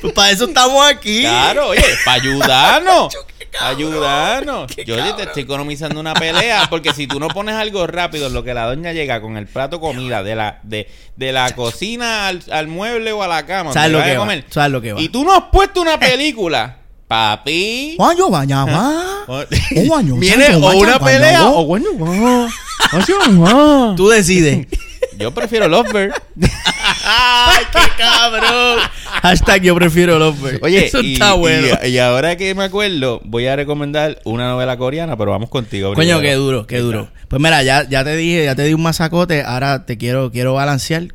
Pues 0.01 0.12
para 0.12 0.30
eso 0.32 0.47
estamos 0.47 0.84
aquí. 0.86 1.20
Claro, 1.20 1.68
oye, 1.68 1.82
para 2.05 2.20
ayudarnos. 2.20 3.16
Ayudarnos. 3.61 4.74
Yo 4.86 5.14
te 5.16 5.22
estoy 5.24 5.42
economizando 5.44 6.00
una 6.00 6.14
pelea 6.14 6.66
porque 6.70 6.92
si 6.94 7.07
tú 7.07 7.18
no 7.20 7.28
pones 7.28 7.54
algo 7.54 7.86
rápido, 7.86 8.26
en 8.28 8.34
lo 8.34 8.42
que 8.44 8.54
la 8.54 8.66
doña 8.66 8.92
llega 8.92 9.20
con 9.20 9.36
el 9.36 9.46
plato 9.46 9.80
comida 9.80 10.22
de 10.22 10.34
la 10.36 10.61
de, 10.62 10.88
de 11.16 11.32
la 11.32 11.54
cocina 11.54 12.28
al, 12.28 12.42
al 12.50 12.66
mueble 12.68 13.12
o 13.12 13.22
a 13.22 13.28
la 13.28 13.46
cama, 13.46 13.72
¿Sabes 13.72 13.90
lo 13.92 14.02
que 14.02 14.14
comer, 14.16 14.44
¿Sabes 14.50 14.70
lo 14.72 14.80
que 14.80 14.92
va? 14.92 15.00
Y 15.00 15.09
tú 15.09 15.24
no 15.24 15.34
has 15.34 15.44
puesto 15.52 15.80
una 15.80 15.98
película, 15.98 16.76
papi. 17.09 17.94
Juan, 17.96 18.16
yo 18.16 18.30
vaya, 18.30 18.64
va. 18.64 19.24
O- 19.28 19.40
Oh, 19.40 19.80
guaño, 19.86 20.16
Viene 20.16 20.54
o 20.54 20.76
una 20.76 20.98
pelea 20.98 21.44
o 21.46 21.64
bueno, 21.64 21.86
guau. 21.94 22.48
Oye, 22.92 23.34
guau. 23.36 23.94
Tú 23.96 24.09
decides. 24.09 24.66
Yo 25.18 25.32
prefiero 25.32 25.66
Lovebird. 25.68 26.12
¡Ay, 27.09 27.64
qué 27.72 27.78
cabrón! 27.96 28.78
Hashtag 29.22 29.62
yo 29.62 29.74
prefiero 29.74 30.18
Lovebird. 30.18 30.59
Oye, 30.64 30.86
eso 30.86 31.00
y, 31.00 31.12
está 31.14 31.34
bueno. 31.34 31.68
y- 31.84 31.88
y 31.88 31.98
ahora 31.98 32.36
que 32.36 32.54
me 32.54 32.64
acuerdo, 32.64 33.20
voy 33.24 33.46
a 33.46 33.54
recomendar 33.57 34.20
una 34.24 34.48
novela 34.48 34.76
coreana, 34.76 35.16
pero 35.16 35.30
vamos 35.30 35.48
contigo. 35.48 35.94
Coño, 35.94 36.18
primero. 36.18 36.20
qué 36.20 36.34
duro, 36.34 36.66
qué 36.66 36.78
duro. 36.80 37.09
Pues 37.28 37.40
mira, 37.40 37.62
ya, 37.62 37.88
ya 37.88 38.02
te 38.04 38.16
dije, 38.16 38.44
ya 38.44 38.54
te 38.57 38.64
di 38.64 38.74
un 38.74 38.82
masacote, 38.82 39.42
ahora 39.42 39.86
te 39.86 39.96
quiero, 39.98 40.30
quiero 40.32 40.54
balancear 40.54 41.09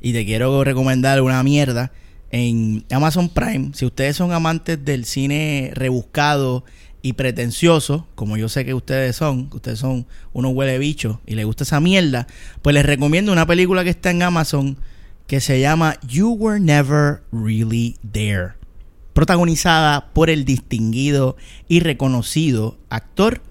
y 0.00 0.12
te 0.12 0.24
quiero 0.24 0.62
recomendar 0.64 1.20
una 1.22 1.42
mierda 1.42 1.92
en 2.30 2.84
Amazon 2.90 3.28
Prime. 3.30 3.70
Si 3.74 3.86
ustedes 3.86 4.16
son 4.16 4.32
amantes 4.32 4.84
del 4.84 5.04
cine 5.06 5.70
rebuscado 5.74 6.64
y 7.00 7.14
pretencioso, 7.14 8.06
como 8.14 8.36
yo 8.36 8.48
sé 8.48 8.64
que 8.64 8.74
ustedes 8.74 9.16
son, 9.16 9.48
que 9.48 9.56
ustedes 9.56 9.78
son 9.78 10.06
unos 10.32 10.52
huele 10.52 10.78
bichos 10.78 11.18
y 11.26 11.34
les 11.36 11.46
gusta 11.46 11.64
esa 11.64 11.80
mierda, 11.80 12.26
pues 12.60 12.74
les 12.74 12.84
recomiendo 12.84 13.32
una 13.32 13.46
película 13.46 13.82
que 13.84 13.90
está 13.90 14.10
en 14.10 14.22
Amazon 14.22 14.76
que 15.28 15.40
se 15.40 15.60
llama 15.60 15.96
You 16.08 16.32
Were 16.32 16.58
Never 16.58 17.22
Really 17.30 17.96
There 18.12 18.54
protagonizada 19.12 20.10
por 20.12 20.30
el 20.30 20.44
distinguido 20.44 21.36
y 21.68 21.80
reconocido 21.80 22.78
actor 22.88 23.42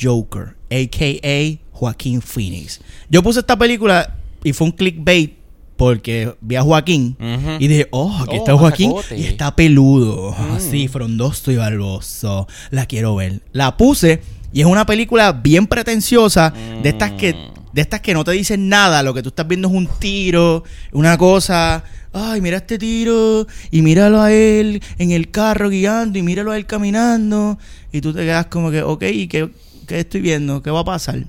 Joker, 0.00 0.56
a.k.a. 0.70 1.58
Joaquín 1.70 2.22
Phoenix. 2.22 2.80
Yo 3.10 3.22
puse 3.22 3.40
esta 3.40 3.58
película 3.58 4.16
y 4.42 4.52
fue 4.54 4.66
un 4.68 4.72
clickbait 4.72 5.34
porque 5.76 6.34
vi 6.40 6.56
a 6.56 6.62
Joaquín 6.62 7.16
y 7.58 7.68
dije, 7.68 7.88
oh, 7.90 8.16
aquí 8.22 8.36
Oh, 8.36 8.38
está 8.38 8.56
Joaquín 8.56 8.90
masacote. 8.94 9.18
y 9.18 9.24
está 9.24 9.54
peludo, 9.54 10.32
Mm. 10.32 10.52
así, 10.52 10.88
frondoso 10.88 11.50
y 11.52 11.56
barboso. 11.56 12.46
La 12.70 12.86
quiero 12.86 13.14
ver. 13.16 13.42
La 13.52 13.76
puse 13.76 14.22
y 14.52 14.60
es 14.60 14.66
una 14.66 14.86
película 14.86 15.32
bien 15.32 15.66
pretenciosa 15.66 16.54
de 16.82 16.88
estas 16.88 17.12
que 17.12 17.34
Mm. 17.34 17.61
De 17.72 17.80
estas 17.80 18.00
que 18.00 18.14
no 18.14 18.24
te 18.24 18.32
dicen 18.32 18.68
nada, 18.68 19.02
lo 19.02 19.14
que 19.14 19.22
tú 19.22 19.30
estás 19.30 19.48
viendo 19.48 19.68
es 19.68 19.74
un 19.74 19.86
tiro, 19.98 20.64
una 20.92 21.16
cosa, 21.16 21.84
ay, 22.12 22.40
mira 22.40 22.58
este 22.58 22.78
tiro, 22.78 23.46
y 23.70 23.82
míralo 23.82 24.20
a 24.20 24.32
él 24.32 24.82
en 24.98 25.10
el 25.10 25.30
carro 25.30 25.68
guiando, 25.70 26.18
y 26.18 26.22
míralo 26.22 26.52
a 26.52 26.56
él 26.56 26.66
caminando, 26.66 27.58
y 27.92 28.00
tú 28.00 28.12
te 28.12 28.20
quedas 28.20 28.46
como 28.46 28.70
que, 28.70 28.82
ok, 28.82 29.02
¿y 29.12 29.28
qué, 29.28 29.50
qué 29.86 30.00
estoy 30.00 30.20
viendo? 30.20 30.62
¿Qué 30.62 30.70
va 30.70 30.80
a 30.80 30.84
pasar? 30.84 31.24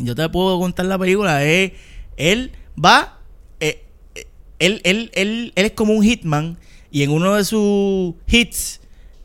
Yo 0.00 0.14
te 0.14 0.28
puedo 0.28 0.58
contar 0.60 0.86
la 0.86 0.96
película. 0.96 1.44
Es, 1.44 1.72
él 2.16 2.52
va. 2.82 3.18
eh, 3.58 3.84
eh, 4.14 4.26
él, 4.60 4.80
él, 4.84 5.10
él, 5.14 5.52
él 5.56 5.64
es 5.66 5.72
como 5.72 5.92
un 5.92 6.04
hitman. 6.04 6.56
Y 6.90 7.02
en 7.02 7.10
uno 7.10 7.34
de 7.34 7.44
sus 7.44 8.14
hits. 8.28 8.80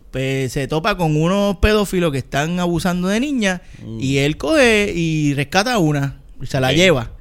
Pues 0.10 0.52
se 0.52 0.68
topa 0.68 0.98
con 0.98 1.16
unos 1.16 1.58
pedófilos 1.58 2.12
que 2.12 2.20
están 2.20 2.60
abusando 2.60 3.08
de 3.08 3.20
niñas. 3.20 3.62
Y 4.00 4.18
él 4.18 4.38
coge 4.38 4.92
y 4.96 5.34
rescata 5.36 5.74
a 5.74 5.78
una. 5.78 6.22
Y 6.44 6.48
se 6.48 6.60
la 6.60 6.72
lleva. 6.74 7.12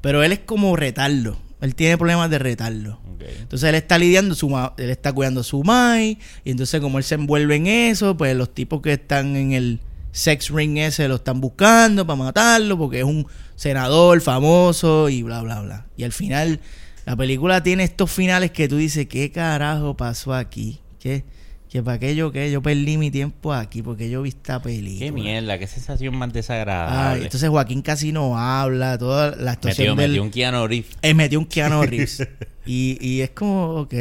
Pero 0.00 0.22
él 0.22 0.32
es 0.32 0.40
como 0.40 0.74
retardo. 0.76 1.38
Él 1.60 1.74
tiene 1.74 1.98
problemas 1.98 2.30
de 2.30 2.38
retardo. 2.38 3.00
Ok. 3.14 3.22
Entonces 3.40 3.68
él 3.68 3.74
está 3.74 3.98
lidiando, 3.98 4.34
su 4.34 4.48
ma- 4.48 4.72
él 4.78 4.88
está 4.90 5.12
cuidando 5.12 5.42
a 5.42 5.44
su 5.44 5.62
mai, 5.62 6.18
y 6.44 6.50
entonces 6.50 6.80
como 6.80 6.96
él 6.98 7.04
se 7.04 7.16
envuelve 7.16 7.56
en 7.56 7.66
eso, 7.66 8.16
pues 8.16 8.34
los 8.34 8.54
tipos 8.54 8.80
que 8.80 8.94
están 8.94 9.36
en 9.36 9.52
el 9.52 9.80
sex 10.12 10.48
ring 10.50 10.78
ese 10.78 11.06
lo 11.06 11.16
están 11.16 11.40
buscando 11.40 12.06
para 12.06 12.16
matarlo, 12.16 12.78
porque 12.78 13.00
es 13.00 13.04
un 13.04 13.26
senador 13.56 14.20
famoso 14.22 15.10
y 15.10 15.22
bla, 15.22 15.42
bla, 15.42 15.60
bla. 15.60 15.86
Y 15.98 16.04
al 16.04 16.12
final, 16.12 16.60
la 17.04 17.14
película 17.14 17.62
tiene 17.62 17.84
estos 17.84 18.10
finales 18.10 18.52
que 18.52 18.66
tú 18.66 18.78
dices, 18.78 19.06
¿qué 19.06 19.30
carajo 19.30 19.96
pasó 19.96 20.32
aquí? 20.32 20.80
¿Qué? 20.98 21.24
¿Que 21.70 21.82
para 21.84 22.00
qué 22.00 22.16
yo 22.16 22.32
qué? 22.32 22.50
Yo 22.50 22.60
perdí 22.62 22.96
mi 22.98 23.12
tiempo 23.12 23.52
aquí 23.54 23.80
porque 23.80 24.10
yo 24.10 24.22
vi 24.22 24.30
esta 24.30 24.60
película. 24.60 25.06
Qué 25.06 25.12
mierda, 25.12 25.56
qué 25.56 25.68
sensación 25.68 26.16
más 26.16 26.30
Ay, 26.30 26.32
desagradable. 26.32 27.22
entonces 27.22 27.48
Joaquín 27.48 27.80
casi 27.82 28.10
no 28.10 28.36
habla, 28.36 28.98
toda 28.98 29.36
la 29.36 29.52
actuación 29.52 29.96
metió, 29.96 30.02
del... 30.02 30.10
metió 30.10 30.22
un 30.24 30.30
Keanu 30.30 30.66
Reeves. 30.66 30.90
Eh, 31.00 31.14
metió 31.14 31.38
un 31.38 31.44
Keanu 31.46 31.82
Reeves. 31.86 32.26
y, 32.66 32.98
y 33.00 33.20
es 33.20 33.30
como, 33.30 33.76
ok, 33.82 33.94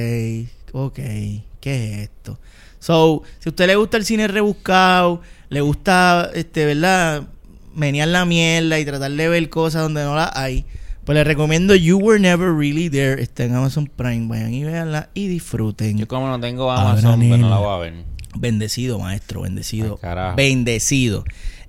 ok, 0.71 0.95
¿qué 0.95 1.93
es 1.93 1.99
esto? 2.09 2.39
So, 2.79 3.21
si 3.39 3.49
a 3.49 3.51
usted 3.51 3.67
le 3.67 3.75
gusta 3.75 3.97
el 3.97 4.05
cine 4.05 4.27
rebuscado, 4.27 5.21
le 5.49 5.61
gusta, 5.61 6.31
este, 6.33 6.65
¿verdad? 6.65 7.27
Menear 7.75 8.07
la 8.07 8.25
mierda 8.25 8.79
y 8.79 8.85
tratar 8.85 9.11
de 9.11 9.29
ver 9.29 9.47
cosas 9.49 9.83
donde 9.83 10.03
no 10.03 10.15
las 10.15 10.35
hay, 10.35 10.65
pues 11.09 11.15
le 11.17 11.23
recomiendo 11.23 11.73
You 11.73 11.97
Were 11.97 12.19
Never 12.19 12.53
Really 12.55 12.87
There. 12.87 13.19
Está 13.19 13.43
en 13.45 13.55
Amazon 13.55 13.87
Prime. 13.87 14.27
Vayan 14.27 14.53
y 14.53 14.63
véanla 14.63 15.09
y 15.15 15.27
disfruten. 15.27 15.97
Yo 15.97 16.07
como 16.07 16.27
no 16.27 16.39
tengo 16.39 16.69
Amazon, 16.69 17.17
pues 17.27 17.39
no 17.39 17.49
la 17.49 17.57
voy 17.57 17.75
a 17.75 17.77
ver. 17.79 17.93
Bendecido, 18.37 18.99
maestro, 18.99 19.41
bendecido. 19.41 19.93
Ay, 19.95 20.01
carajo. 20.01 20.35
bendecido. 20.35 21.23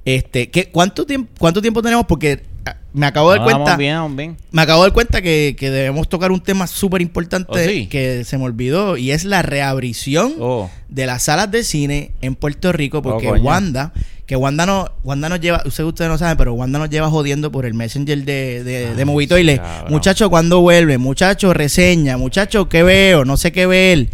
Este, 0.05 0.51
¿qué, 0.51 0.68
cuánto, 0.68 1.07
tiempo, 1.07 1.30
¿Cuánto 1.38 1.62
tiempo 1.62 1.80
tenemos? 1.80 2.05
Porque 2.05 2.43
ah, 2.66 2.76
me 2.93 3.07
acabo 3.07 3.32
de 3.32 3.38
dar 3.38 3.47
cuenta. 3.51 3.76
bien, 3.78 4.14
bien. 4.14 4.36
Me 4.51 4.61
acabo 4.61 4.82
de 4.82 4.88
dar 4.91 4.93
cuenta 4.93 5.22
que, 5.22 5.57
que 5.59 5.70
debemos 5.70 6.07
tocar 6.11 6.32
un 6.32 6.41
tema 6.41 6.66
súper 6.66 7.01
importante 7.01 7.51
¿Oh, 7.51 7.57
sí? 7.66 7.86
que 7.86 8.24
se 8.24 8.36
me 8.36 8.45
olvidó 8.45 8.99
y 8.99 9.11
es 9.11 9.24
la 9.24 9.41
reabrición 9.41 10.34
Oh, 10.38 10.68
de 10.91 11.07
las 11.07 11.22
salas 11.22 11.51
de 11.51 11.64
cine 11.64 12.11
en 12.20 12.34
Puerto 12.34 12.72
Rico 12.72 13.01
porque 13.01 13.30
Oh. 13.30 13.36
Wanda, 13.41 13.95
que 14.31 14.37
Wanda 14.37 14.64
no, 14.64 14.89
Wanda 15.03 15.28
nos 15.28 15.41
lleva, 15.41 15.61
ustedes, 15.66 15.89
ustedes 15.89 16.09
no 16.09 16.16
saben, 16.16 16.37
pero 16.37 16.55
Wanda 16.55 16.78
nos 16.78 16.89
lleva 16.89 17.11
jodiendo 17.11 17.51
por 17.51 17.66
el 17.66 17.74
messenger 17.74 18.24
de, 18.24 18.62
de, 18.62 18.95
de 18.95 18.99
Ay, 19.01 19.05
Movitoile. 19.05 19.55
sí, 19.55 19.59
cabrón. 19.59 19.93
Muchacho, 19.93 20.31
¿cuándo 20.31 20.61
vuelve? 20.61 20.99
Muchacho, 20.99 21.53
reseña. 21.53 22.16
Muchacho, 22.16 22.68
¿qué 22.68 22.85
veo? 22.85 23.24
No 23.24 23.37
sé 23.37 23.51
qué 23.51 23.66
ver. 23.66 24.09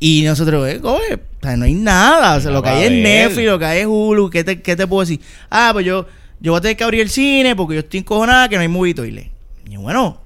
Y 0.00 0.22
nosotros, 0.24 0.68
eh, 0.68 0.80
oye, 0.82 1.14
o 1.14 1.20
sea, 1.46 1.56
no 1.56 1.64
hay 1.64 1.74
nada. 1.74 2.38
O 2.38 2.40
sea, 2.40 2.50
No 2.50 2.56
lo 2.56 2.62
que 2.64 2.70
hay 2.70 2.84
es. 2.86 2.90
Netflix, 3.04 3.46
lo 3.46 3.58
que 3.60 3.64
hay 3.66 3.78
es 3.82 3.86
Hulu. 3.86 4.30
¿Qué 4.30 4.42
te, 4.42 4.60
qué 4.60 4.74
te 4.74 4.84
puedo 4.88 5.02
decir? 5.02 5.20
Ah, 5.48 5.70
pues 5.72 5.86
yo, 5.86 6.06
yo 6.40 6.50
voy 6.50 6.58
a 6.58 6.60
tener 6.62 6.76
que 6.76 6.82
abrir 6.82 7.00
el 7.02 7.08
cine 7.10 7.54
porque 7.54 7.74
yo 7.74 7.80
estoy 7.82 8.00
encojonada 8.00 8.48
que 8.48 8.56
no 8.56 8.62
hay 8.62 8.68
Movitoile. 8.68 9.30
Y 9.70 9.76
bueno, 9.76 10.20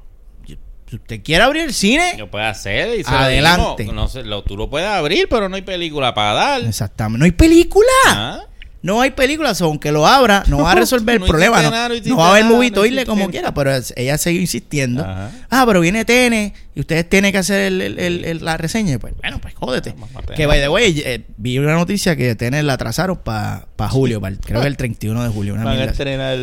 si 0.46 0.96
usted 0.96 1.22
quiere 1.22 1.44
abrir 1.44 1.64
el 1.64 1.74
cine, 1.74 2.14
lo 2.16 2.30
puede 2.30 2.46
hacer 2.46 2.98
y 2.98 3.04
se 3.04 3.10
lo 3.10 3.18
Adelante. 3.18 3.84
no 3.92 4.08
sé, 4.08 4.22
lo, 4.24 4.42
tú 4.44 4.56
lo 4.56 4.70
puedes 4.70 4.88
abrir, 4.88 5.28
pero 5.28 5.50
no 5.50 5.56
hay 5.56 5.62
película 5.62 6.14
para 6.14 6.32
dar. 6.32 6.60
exactamente. 6.62 7.18
No 7.18 7.24
hay 7.26 7.32
película. 7.32 7.86
Ah. 8.06 8.40
No 8.82 9.00
hay 9.00 9.10
películas, 9.10 9.60
aunque 9.62 9.90
lo 9.90 10.06
abra, 10.06 10.44
no 10.48 10.58
va 10.58 10.72
a 10.72 10.74
resolver 10.76 11.14
el 11.16 11.20
No 11.20 11.26
problema. 11.26 11.60
No, 11.62 11.70
nada, 11.70 11.88
no 12.04 12.16
va 12.16 12.28
a 12.28 12.30
haber 12.32 12.44
movie 12.44 12.70
no 12.70 13.04
como 13.06 13.28
quiera, 13.30 13.52
pero 13.52 13.72
ella 13.96 14.18
sigue 14.18 14.40
insistiendo. 14.40 15.02
Ajá. 15.02 15.30
Ah, 15.50 15.64
pero 15.66 15.80
viene 15.80 16.04
Tene 16.04 16.52
y 16.74 16.80
ustedes 16.80 17.08
tienen 17.08 17.32
que 17.32 17.38
hacer 17.38 17.60
el- 17.62 17.80
el- 17.82 17.98
el- 17.98 18.24
el- 18.24 18.44
la 18.44 18.56
reseña. 18.56 18.98
Pues 18.98 19.14
bueno, 19.16 19.40
pues 19.40 19.54
jódete. 19.54 19.94
Que 20.36 20.46
by 20.46 20.60
the 20.60 20.68
way, 20.68 21.02
eh, 21.04 21.24
vi 21.36 21.58
una 21.58 21.74
noticia 21.74 22.14
que 22.16 22.34
Tene 22.36 22.62
la 22.62 22.74
atrasaron 22.74 23.18
para 23.24 23.66
julio, 23.88 24.20
pa- 24.20 24.30
creo 24.32 24.60
que 24.60 24.66
el 24.68 24.76
31 24.76 25.22
de 25.24 25.30
julio. 25.30 25.54
Una 25.54 25.64
Van 25.64 25.78
a 25.80 25.84
estrenar 25.84 26.36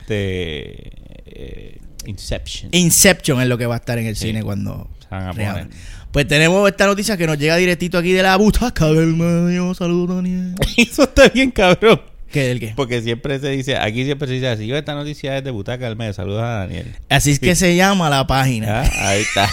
este 0.00 0.92
eh, 1.26 1.78
Inception. 2.06 2.70
Inception 2.72 3.40
es 3.42 3.48
lo 3.48 3.58
que 3.58 3.66
va 3.66 3.74
a 3.74 3.78
estar 3.78 3.98
en 3.98 4.06
el 4.06 4.16
Sí. 4.16 4.28
cine 4.28 4.42
cuando 4.42 4.88
Se 5.02 5.08
van 5.10 5.26
a 5.28 5.30
poner. 5.32 5.68
Pues 6.12 6.26
tenemos 6.26 6.68
esta 6.68 6.86
noticia 6.86 7.16
que 7.16 7.26
nos 7.26 7.38
llega 7.38 7.56
directito 7.56 7.96
aquí 7.98 8.12
de 8.12 8.22
la 8.22 8.36
butaca 8.36 8.86
del 8.86 9.14
medio. 9.14 9.72
Saludos, 9.74 10.16
Daniel. 10.16 10.54
Eso 10.76 11.04
está 11.04 11.28
bien, 11.28 11.52
cabrón. 11.52 12.00
¿Qué 12.32 12.46
del 12.46 12.60
qué? 12.60 12.72
Porque 12.76 13.02
siempre 13.02 13.38
se 13.40 13.48
dice, 13.50 13.76
aquí 13.76 14.04
siempre 14.04 14.28
se 14.28 14.34
dice 14.34 14.48
así, 14.48 14.66
yo 14.66 14.76
esta 14.76 14.94
noticia 14.94 15.36
es 15.36 15.42
de 15.44 15.50
Butaca 15.50 15.86
del 15.86 15.96
Medio, 15.96 16.12
saludos 16.12 16.42
a 16.42 16.46
Daniel. 16.60 16.94
Así 17.08 17.32
es 17.32 17.40
que 17.40 17.54
se 17.56 17.74
llama 17.74 18.08
la 18.08 18.26
página. 18.26 18.82
Ah, 18.82 19.08
Ahí 19.08 19.20
está. 19.22 19.48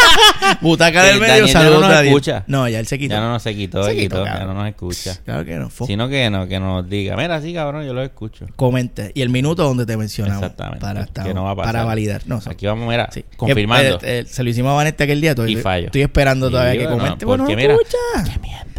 Butaca 0.60 1.04
del 1.04 1.20
medio, 1.20 1.28
Daniel 1.34 1.46
ya 1.46 1.52
saludos 1.52 1.80
no 1.80 1.86
nos 1.86 1.90
Daniel. 1.96 2.06
escucha. 2.14 2.44
No, 2.46 2.68
ya 2.68 2.78
él 2.80 2.86
se 2.86 2.98
quitó. 2.98 3.14
ya 3.14 3.20
no 3.20 3.28
nos 3.30 3.42
se 3.42 3.54
quitó, 3.54 3.84
Se 3.84 3.96
quitó, 3.96 4.24
ya 4.24 4.44
no 4.44 4.54
nos 4.54 4.68
escucha. 4.68 5.16
Claro 5.24 5.44
que 5.44 5.54
no. 5.56 5.70
fo. 5.70 5.86
Sino 5.86 6.08
que 6.08 6.28
no, 6.30 6.46
que 6.48 6.58
nos 6.60 6.88
diga, 6.88 7.16
mira, 7.16 7.40
sí, 7.40 7.52
cabrón, 7.54 7.84
yo 7.86 7.94
lo 7.94 8.02
escucho. 8.02 8.46
Comente. 8.56 9.12
Y 9.14 9.22
el 9.22 9.28
minuto 9.28 9.62
donde 9.64 9.86
te 9.86 9.96
mencionamos. 9.96 10.42
Exactamente. 10.42 10.80
Para, 10.80 11.00
Que 11.04 11.06
estar- 11.12 11.34
no 11.34 11.44
va 11.44 11.50
a 11.52 11.56
pasar. 11.56 11.72
para 11.74 11.84
validar. 11.84 12.22
No, 12.26 12.40
Aquí 12.46 12.66
vamos, 12.66 12.88
mira, 12.88 13.08
sí. 13.12 13.24
confirmando. 13.36 13.96
Eh, 14.02 14.20
eh, 14.20 14.24
se 14.28 14.42
lo 14.42 14.50
hicimos 14.50 14.70
a 14.72 14.74
Vanessa 14.74 15.04
aquel 15.04 15.20
día. 15.20 15.30
Estoy, 15.30 15.52
Y 15.52 15.56
fallo. 15.56 15.86
Estoy 15.86 16.02
esperando 16.02 16.48
Y 16.48 16.50
todavía 16.50 16.80
que 16.80 16.88
comente. 16.88 17.24
porque 17.24 17.24
Bueno, 17.26 17.44
no 17.44 17.56
mira, 17.56 17.72
escucha. 17.74 18.32
que 18.32 18.38
mienten. 18.40 18.75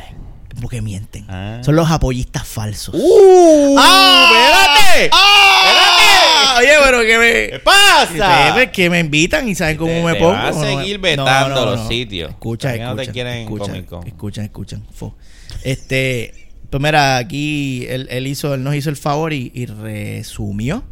Porque 0.62 0.82
mienten. 0.82 1.26
Ah. 1.30 1.62
Son 1.64 1.76
los 1.76 1.90
apoyistas 1.92 2.48
falsos. 2.48 2.96
¡Uh! 2.98 3.76
¡Ah! 3.78 4.32
¡Espérate! 4.32 5.10
¡Ah! 5.14 6.56
Oye, 6.60 6.70
pero 6.84 7.02
que 7.02 7.18
me... 7.20 7.50
¿Qué 7.52 7.60
pasa? 7.60 8.72
Que 8.72 8.90
me 8.90 9.00
invitan 9.00 9.48
y 9.48 9.54
saben 9.54 9.78
cómo 9.78 9.92
Te- 9.92 10.04
me 10.04 10.14
te 10.14 10.20
pongo. 10.20 10.32
vas 10.32 10.56
a 10.58 10.62
seguir 10.66 10.96
No, 10.98 11.02
vetando 11.04 11.66
no, 11.66 11.72
los 11.72 11.80
no. 11.82 11.88
sitios. 11.88 12.32
Escucha, 12.32 12.74
que 12.74 12.80
no 12.80 12.96
te 12.96 13.02
escucha. 13.04 13.14
quieran 13.14 13.34
en 13.34 13.44
escucha, 13.44 13.66
Comic 13.72 13.86
Con. 13.86 14.08
escuchan, 14.08 14.46
escuchan. 14.46 14.88
Fo. 14.92 15.16
Este, 15.64 16.50
pues 16.72 16.82
mira, 16.82 17.18
aquí 17.18 17.86
él, 17.88 18.08
él 18.10 18.26
hizo, 18.28 18.56
él 18.56 18.64
nos 18.64 18.74
hizo 18.76 18.90
el 18.90 18.98
favor 18.98 19.34
y, 19.34 19.52
y 19.54 19.66
resumió 19.68 20.84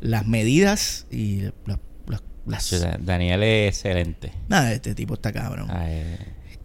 las 0.00 0.26
medidas 0.26 1.06
y 1.10 1.42
las, 1.64 2.70
Daniel 3.00 3.42
es 3.42 3.74
excelente. 3.74 4.32
Nada, 4.48 4.72
este 4.72 4.94
tipo 4.94 5.14
está 5.14 5.32
cabrón. 5.32 5.68
Ay, 5.70 6.16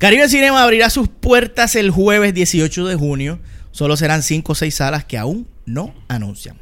Caribe 0.01 0.27
Cinema 0.29 0.63
abrirá 0.63 0.89
sus 0.89 1.07
puertas 1.07 1.75
el 1.75 1.91
jueves 1.91 2.33
18 2.33 2.87
de 2.87 2.95
junio. 2.95 3.39
Solo 3.69 3.95
serán 3.95 4.23
5 4.23 4.51
o 4.51 4.55
6 4.55 4.73
salas 4.73 5.05
que 5.05 5.15
aún 5.19 5.47
no 5.67 5.93
anuncian. 6.07 6.57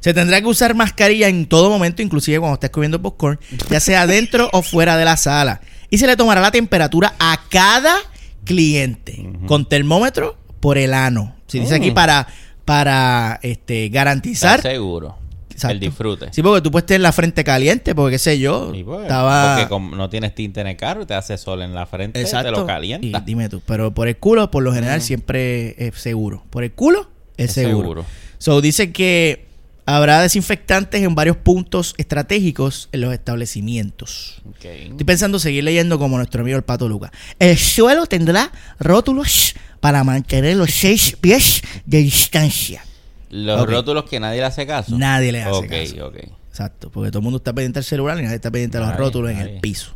Se 0.00 0.12
tendrá 0.12 0.40
que 0.40 0.48
usar 0.48 0.74
mascarilla 0.74 1.28
en 1.28 1.46
todo 1.46 1.70
momento, 1.70 2.02
inclusive 2.02 2.40
cuando 2.40 2.54
estés 2.54 2.70
comiendo 2.70 3.00
popcorn, 3.00 3.38
ya 3.70 3.78
sea 3.78 4.08
dentro 4.08 4.50
o 4.52 4.62
fuera 4.62 4.96
de 4.96 5.04
la 5.04 5.16
sala. 5.16 5.60
Y 5.90 5.98
se 5.98 6.08
le 6.08 6.16
tomará 6.16 6.40
la 6.40 6.50
temperatura 6.50 7.14
a 7.20 7.38
cada 7.50 7.96
cliente 8.44 9.30
con 9.46 9.68
termómetro 9.68 10.36
por 10.58 10.76
el 10.76 10.92
ano. 10.92 11.36
Se 11.46 11.60
dice 11.60 11.74
Mm. 11.78 11.82
aquí 11.82 11.90
para, 11.92 12.26
para 12.64 13.38
este, 13.42 13.90
garantizar 13.90 14.60
seguro. 14.60 15.19
Exacto. 15.60 15.74
El 15.74 15.80
disfrute. 15.80 16.28
Sí, 16.32 16.42
porque 16.42 16.62
tú 16.62 16.70
puedes 16.70 16.86
tener 16.86 17.02
la 17.02 17.12
frente 17.12 17.44
caliente, 17.44 17.94
porque 17.94 18.14
qué 18.14 18.18
sé 18.18 18.38
yo. 18.38 18.74
Y 18.74 18.82
pues, 18.82 19.02
estaba. 19.02 19.56
Porque 19.56 19.68
como 19.68 19.94
no 19.94 20.08
tienes 20.08 20.34
tinta 20.34 20.60
en 20.62 20.66
el 20.68 20.76
carro, 20.76 21.06
te 21.06 21.14
hace 21.14 21.36
sol 21.38 21.60
en 21.62 21.74
la 21.74 21.86
frente, 21.86 22.20
Exacto. 22.20 22.52
te 22.52 22.58
lo 22.58 22.66
calienta. 22.66 23.06
Y 23.06 23.12
dime 23.24 23.48
tú, 23.48 23.60
pero 23.66 23.92
por 23.92 24.08
el 24.08 24.16
culo, 24.16 24.50
por 24.50 24.62
lo 24.62 24.72
general, 24.72 24.98
Mm. 25.00 25.02
siempre 25.02 25.74
es 25.86 25.94
seguro. 26.00 26.42
Por 26.50 26.64
el 26.64 26.72
culo 26.72 27.10
es, 27.36 27.46
Es 27.50 27.52
seguro. 27.54 27.80
seguro. 27.80 28.04
So 28.38 28.60
dice 28.60 28.90
que 28.92 29.44
habrá 29.86 30.20
desinfectantes 30.22 31.02
en 31.02 31.14
varios 31.14 31.36
puntos 31.36 31.94
estratégicos 31.98 32.88
en 32.92 33.00
los 33.02 33.12
establecimientos. 33.12 34.40
Estoy 34.62 35.04
pensando 35.04 35.38
seguir 35.38 35.64
leyendo 35.64 35.98
como 35.98 36.16
nuestro 36.16 36.42
amigo 36.42 36.56
el 36.56 36.62
Pato 36.64 36.88
Luca. 36.88 37.12
El 37.38 37.58
suelo 37.58 38.06
tendrá 38.06 38.50
rótulos 38.78 39.54
para 39.80 40.04
mantener 40.04 40.56
los 40.56 40.70
seis 40.70 41.16
pies 41.20 41.62
de 41.86 41.98
distancia. 41.98 42.84
Los 43.30 43.62
Ok. 43.62 43.70
rótulos 43.70 44.04
que 44.04 44.18
nadie 44.20 44.40
le 44.40 44.46
hace 44.46 44.66
caso. 44.66 44.96
Nadie 44.98 45.32
le 45.32 45.42
hace 45.42 45.50
Ok, 45.52 45.66
caso. 45.68 46.06
ok. 46.08 46.16
Exacto, 46.50 46.90
porque 46.90 47.10
todo 47.10 47.20
el 47.20 47.24
mundo 47.24 47.36
está 47.38 47.52
pendiente 47.52 47.78
al 47.78 47.84
celular 47.84 48.18
y 48.18 48.22
nadie 48.22 48.36
está 48.36 48.50
pendiente 48.50 48.76
a 48.76 48.80
los 48.80 48.88
Nadie, 48.90 48.98
rótulos 49.00 49.30
en 49.30 49.38
el 49.38 49.60
piso. 49.60 49.92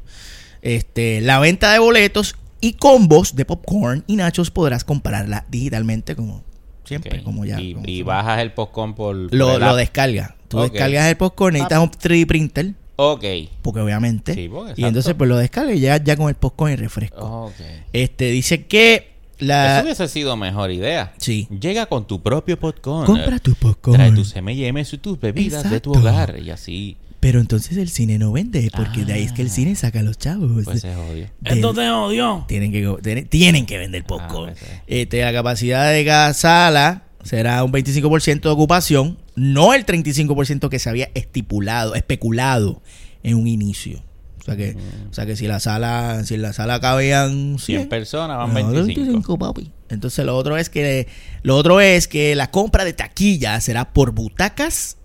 Este, 0.62 1.20
la 1.20 1.39
venta 1.41 1.72
de 1.72 1.78
boletos 1.78 2.37
y 2.61 2.74
combos 2.74 3.35
de 3.37 3.45
popcorn 3.45 4.05
y 4.07 4.16
nachos 4.16 4.51
podrás 4.51 4.85
comprarla 4.85 5.45
digitalmente 5.51 6.16
como 6.16 6.43
siempre, 6.85 7.18
ok. 7.18 7.24
como 7.24 7.45
ya. 7.45 7.61
Y, 7.61 7.74
como 7.74 7.85
y 7.87 7.95
siempre. 7.97 8.05
bajas 8.14 8.41
el 8.41 8.53
postcon 8.53 8.95
por, 8.95 9.14
lo, 9.16 9.59
lo 9.59 9.76
descargas. 9.76 10.32
Tú 10.49 10.59
Ok. 10.61 10.70
descargas 10.72 11.09
el 11.11 11.16
popcorn, 11.16 11.55
necesitas 11.55 11.80
un 11.80 11.91
3D 11.91 12.26
printer, 12.26 12.74
Ok. 12.97 13.24
porque 13.62 13.80
obviamente. 13.80 14.35
Sí, 14.35 14.49
porque 14.49 14.74
y 14.80 14.85
entonces 14.85 15.14
pues 15.14 15.28
lo 15.28 15.37
descargas 15.37 15.74
y 15.76 15.80
llegas 15.80 16.03
ya 16.05 16.16
con 16.16 16.28
el 16.28 16.37
popcorn 16.37 16.72
y 16.72 16.76
refresco. 16.76 17.47
Ok. 17.47 17.55
Este 17.93 18.30
dice 18.30 18.64
que 18.66 19.14
la 19.45 19.76
Eso 19.76 19.84
hubiese 19.84 20.09
sido 20.09 20.36
mejor 20.36 20.70
idea. 20.70 21.12
Sí. 21.18 21.47
Llega 21.61 21.86
con 21.86 22.07
tu 22.07 22.22
propio 22.22 22.59
popcorn. 22.59 23.07
compra 23.07 23.38
tu 23.38 23.55
popcorn. 23.55 23.97
Trae 23.99 24.12
tus 24.12 24.34
M&M's 24.36 24.92
y 24.92 24.99
tus 24.99 25.18
bebidas 25.20 25.68
de 25.70 25.80
tu 25.80 25.92
hogar. 25.92 26.38
Y 26.38 26.51
así, 26.51 26.97
Pero 27.20 27.40
entonces 27.40 27.78
el 27.78 27.88
cine 27.88 28.18
no 28.18 28.32
vende, 28.32 28.70
porque 28.76 29.05
de 29.07 29.14
ahí 29.14 29.22
es 29.22 29.32
que 29.32 29.40
el 29.42 29.49
Ah. 29.49 29.51
cine 29.53 29.74
saca 29.76 30.01
a 30.01 30.03
los 30.03 30.18
chavos. 30.18 30.51
pues 30.64 30.80
se 30.82 30.95
jodió. 30.95 31.26
Del- 31.40 31.61
te 31.61 31.90
odio. 31.90 32.45
Tienen 32.47 32.70
que, 32.70 32.97
tienen, 33.03 33.28
tienen 33.28 33.64
que 33.66 33.78
vender 33.78 34.03
Ah, 34.03 34.07
popcorn. 34.07 34.53
pues, 34.53 34.70
este, 34.86 35.22
la 35.22 35.32
capacidad 35.32 35.90
de 35.90 36.05
cada 36.05 36.34
sala 36.34 37.05
será 37.22 37.64
un 37.64 37.72
25% 37.72 38.49
de 38.51 38.53
ocupación 38.53 39.16
no 39.36 39.72
el 39.72 39.86
35% 39.86 40.68
que 40.68 40.78
se 40.78 40.90
había 40.90 41.09
estipulado, 41.14 41.95
especulado 41.95 42.82
en 43.22 43.36
un 43.36 43.47
inicio. 43.47 44.03
O 44.45 44.47
sea 44.47 44.57
que, 44.57 44.76
o 45.11 45.14
sea 45.14 45.24
que 45.24 45.36
si 45.36 45.47
la 45.47 45.59
sala, 45.59 46.22
si 46.26 46.34
en 46.34 46.42
la 46.42 46.53
sala 46.53 46.78
cabían 46.78 47.59
100 47.59 47.59
100, 47.59 47.88
personas, 47.88 48.36
van 48.36 48.53
no, 48.53 48.84
25. 48.84 49.38
papi. 49.38 49.72
Entonces 49.88 50.22
lo 50.26 50.36
otro 50.36 50.59
es 50.59 50.68
que 50.68 51.09
lo 51.42 51.57
otro 51.57 51.80
es 51.80 52.09
que 52.09 52.34
la 52.34 52.51
compra 52.51 52.84
de 52.84 52.92
taquilla 52.92 53.59
será 53.62 53.95
por 53.95 54.11
butacas 54.11 54.99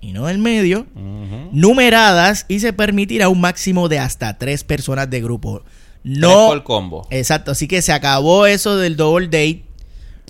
y 0.00 0.12
no 0.12 0.24
del 0.26 0.38
medio, 0.38 0.86
numeradas 1.52 2.46
y 2.48 2.60
se 2.60 2.72
permitirá 2.72 3.28
un 3.28 3.42
máximo 3.42 3.90
de 3.90 3.98
hasta 3.98 4.38
tres 4.38 4.64
personas 4.64 5.10
de 5.10 5.20
grupo. 5.20 5.60
Tres 5.60 6.18
No, 6.18 6.46
por 6.46 6.62
combo. 6.62 7.06
exacto. 7.10 7.50
Así 7.50 7.68
que 7.68 7.82
se 7.82 7.92
acabó 7.92 8.46
eso 8.46 8.78
del 8.78 8.96
double 8.96 9.26
date. 9.26 9.64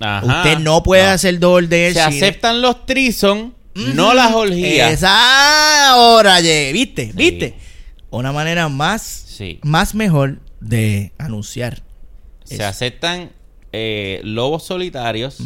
Ajá. 0.01 0.25
Usted 0.25 0.59
no 0.59 0.83
puede 0.83 1.03
hacer 1.03 1.39
double 1.39 1.67
date. 1.67 1.93
Se 1.93 1.99
en 2.01 2.07
aceptan 2.07 2.61
los 2.61 2.85
trison, 2.85 3.53
no 3.73 4.13
las 4.13 4.33
orgías. 4.33 4.91
Esa 4.91 5.91
ahora, 5.91 6.41
¿viste? 6.41 7.11
¿Viste? 7.13 7.55
Una 8.09 8.31
manera 8.31 8.69
más, 8.69 9.01
Sí. 9.01 9.59
más 9.63 9.93
mejor 9.95 10.39
de 10.59 11.11
anunciar. 11.17 11.83
Se 12.43 12.55
eso. 12.55 12.65
aceptan 12.65 13.31
eh, 13.73 14.21
lobos 14.23 14.63
solitarios, 14.63 15.37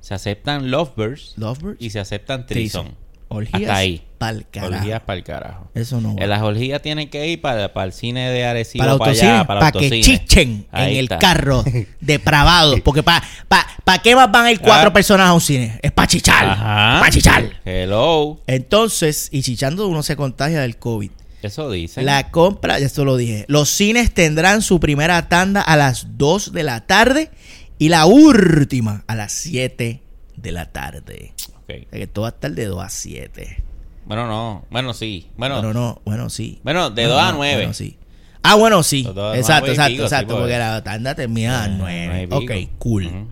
se 0.00 0.14
aceptan 0.14 0.70
lovebirds 0.70 1.34
Lovebirds. 1.36 1.76
y 1.80 1.90
se 1.90 2.00
aceptan 2.00 2.46
Trison. 2.46 2.96
Orgías 3.28 3.62
Hasta 3.62 3.76
ahí. 3.76 4.02
pa'l 4.18 4.44
carajo. 4.50 4.74
Orgías 4.74 5.00
para 5.02 5.16
el 5.18 5.24
carajo. 5.24 5.70
Eso 5.74 6.00
no 6.02 6.14
va. 6.16 6.22
En 6.22 6.28
las 6.28 6.42
orgías 6.42 6.82
tienen 6.82 7.08
que 7.08 7.28
ir 7.28 7.40
para, 7.40 7.72
para 7.72 7.86
el 7.86 7.92
cine 7.94 8.28
de 8.30 8.44
Arecibo, 8.44 8.84
para 8.84 8.98
para, 8.98 9.10
allá, 9.12 9.44
para, 9.46 9.60
para, 9.60 9.72
que 9.72 10.00
chichen 10.02 10.66
Ahí 10.70 10.92
en 10.94 10.98
el 10.98 11.08
carro 11.18 11.64
depravado. 12.00 12.76
Porque 12.84 13.02
para 13.02 13.22
pa, 13.48 13.66
pa 13.84 13.98
qué 14.00 14.14
más 14.14 14.30
van 14.30 14.46
a 14.46 14.52
ir 14.52 14.60
cuatro 14.60 14.90
Ah. 14.90 14.92
personas 14.92 15.28
a 15.28 15.32
un 15.32 15.40
cine? 15.40 15.78
Es 15.82 15.92
para 15.92 16.08
chichar. 16.08 16.44
Para 16.58 17.10
chichar. 17.10 17.60
Hello. 17.64 18.38
Entonces, 18.46 19.28
y 19.32 19.42
chichando 19.42 19.86
uno 19.88 20.02
se 20.02 20.14
contagia 20.16 20.60
del 20.60 20.76
COVID. 20.76 21.10
Eso 21.42 21.70
dicen. 21.70 22.06
La 22.06 22.30
compra, 22.30 22.78
ya 22.78 22.86
esto 22.86 23.04
lo 23.04 23.16
dije. 23.16 23.44
Los 23.48 23.68
cines 23.68 24.12
tendrán 24.14 24.62
su 24.62 24.78
primera 24.80 25.28
tanda 25.28 25.60
a 25.60 25.76
las 25.76 26.06
2 26.16 26.52
de 26.52 26.62
la 26.62 26.86
tarde 26.86 27.30
y 27.78 27.88
la 27.88 28.06
última 28.06 29.04
a 29.06 29.14
las 29.16 29.32
7 29.32 30.00
de 30.36 30.52
la 30.52 30.70
tarde. 30.70 31.32
Ok. 31.56 31.70
O 31.86 31.90
sea 31.90 31.98
que 31.98 32.06
todo 32.06 32.22
va 32.22 32.28
a 32.28 32.32
estar 32.32 32.52
de 32.52 32.64
2 32.66 32.82
a 32.84 32.88
7. 32.88 33.62
Bueno, 34.06 34.26
no. 34.26 34.64
Bueno, 34.70 34.94
sí. 34.94 35.28
Bueno, 35.36 35.56
Bueno, 35.56 35.72
no, 35.74 36.00
bueno, 36.04 36.30
sí. 36.30 36.60
Bueno, 36.64 36.90
de 36.90 37.02
Bueno, 37.02 37.14
dos 37.14 37.22
a 37.22 37.30
no, 37.32 37.36
nueve. 37.38 37.56
Bueno, 37.56 37.72
sí. 37.74 37.96
Ah, 38.42 38.56
bueno, 38.56 38.82
sí. 38.82 39.00
Exacto, 39.06 39.34
exacto, 39.34 39.66
pico, 39.66 39.78
sí, 39.86 40.02
exacto. 40.02 40.26
porque- 40.34 40.40
porque 40.42 40.58
la 40.58 40.82
tanda 40.82 41.14
termina 41.14 41.64
a 41.64 41.68
nueve 41.68 42.06
9. 42.08 42.22
y 42.22 42.26
pico. 42.26 42.36
Ok, 42.64 42.78
cool. 42.78 43.06
Ujú. 43.06 43.28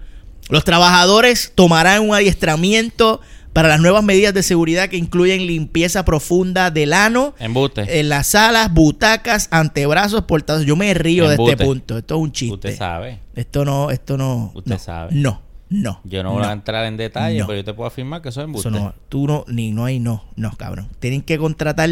Los 0.49 0.65
trabajadores 0.65 1.53
tomarán 1.55 2.03
un 2.09 2.15
adiestramiento 2.15 3.21
para 3.53 3.69
las 3.69 3.81
nuevas 3.81 4.05
medidas 4.05 4.33
de 4.33 4.43
seguridad 4.43 4.89
que 4.89 4.97
incluyen 4.97 5.47
limpieza 5.47 6.05
profunda 6.05 6.71
del 6.71 6.93
ano 6.93 7.35
Embuste. 7.39 8.01
en 8.01 8.09
las 8.09 8.29
salas, 8.29 8.73
butacas, 8.73 9.49
antebrazos, 9.51 10.23
portados. 10.23 10.65
Yo 10.67 10.77
me 10.77 10.93
río 10.95 11.29
de 11.29 11.35
este 11.35 11.65
punto. 11.65 11.99
Esto 11.99 12.15
es 12.17 12.21
un 12.21 12.33
chiste. 12.33 12.55
Usted 12.55 12.77
sabe. 12.77 13.21
Esto 13.35 13.65
no, 13.65 13.91
esto 13.91 14.17
no. 14.17 14.53
Usted 14.55 14.73
no, 14.73 14.79
sabe. 14.79 15.15
No, 15.15 15.43
no. 15.69 16.01
Yo 16.05 16.23
no 16.23 16.33
voy 16.33 16.45
a 16.45 16.53
entrar 16.53 16.85
en 16.87 16.97
detalle, 16.97 17.39
No. 17.41 17.47
pero 17.47 17.59
yo 17.59 17.65
te 17.65 17.75
puedo 17.75 17.89
afirmar 17.89 18.23
que 18.23 18.29
eso 18.29 18.41
es 18.41 18.45
embuste. 18.45 18.69
Eso 18.69 18.79
no. 18.79 18.95
Tú 19.09 19.27
no, 19.27 19.45
ni 19.49 19.73
no 19.73 19.85
hay 19.85 19.99
no. 19.99 20.25
No, 20.37 20.53
cabrón. 20.57 20.89
Tienen 21.01 21.23
que 21.23 21.39
contratar 21.39 21.91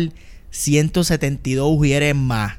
172 0.50 1.68
ujieres 1.70 2.14
más 2.14 2.54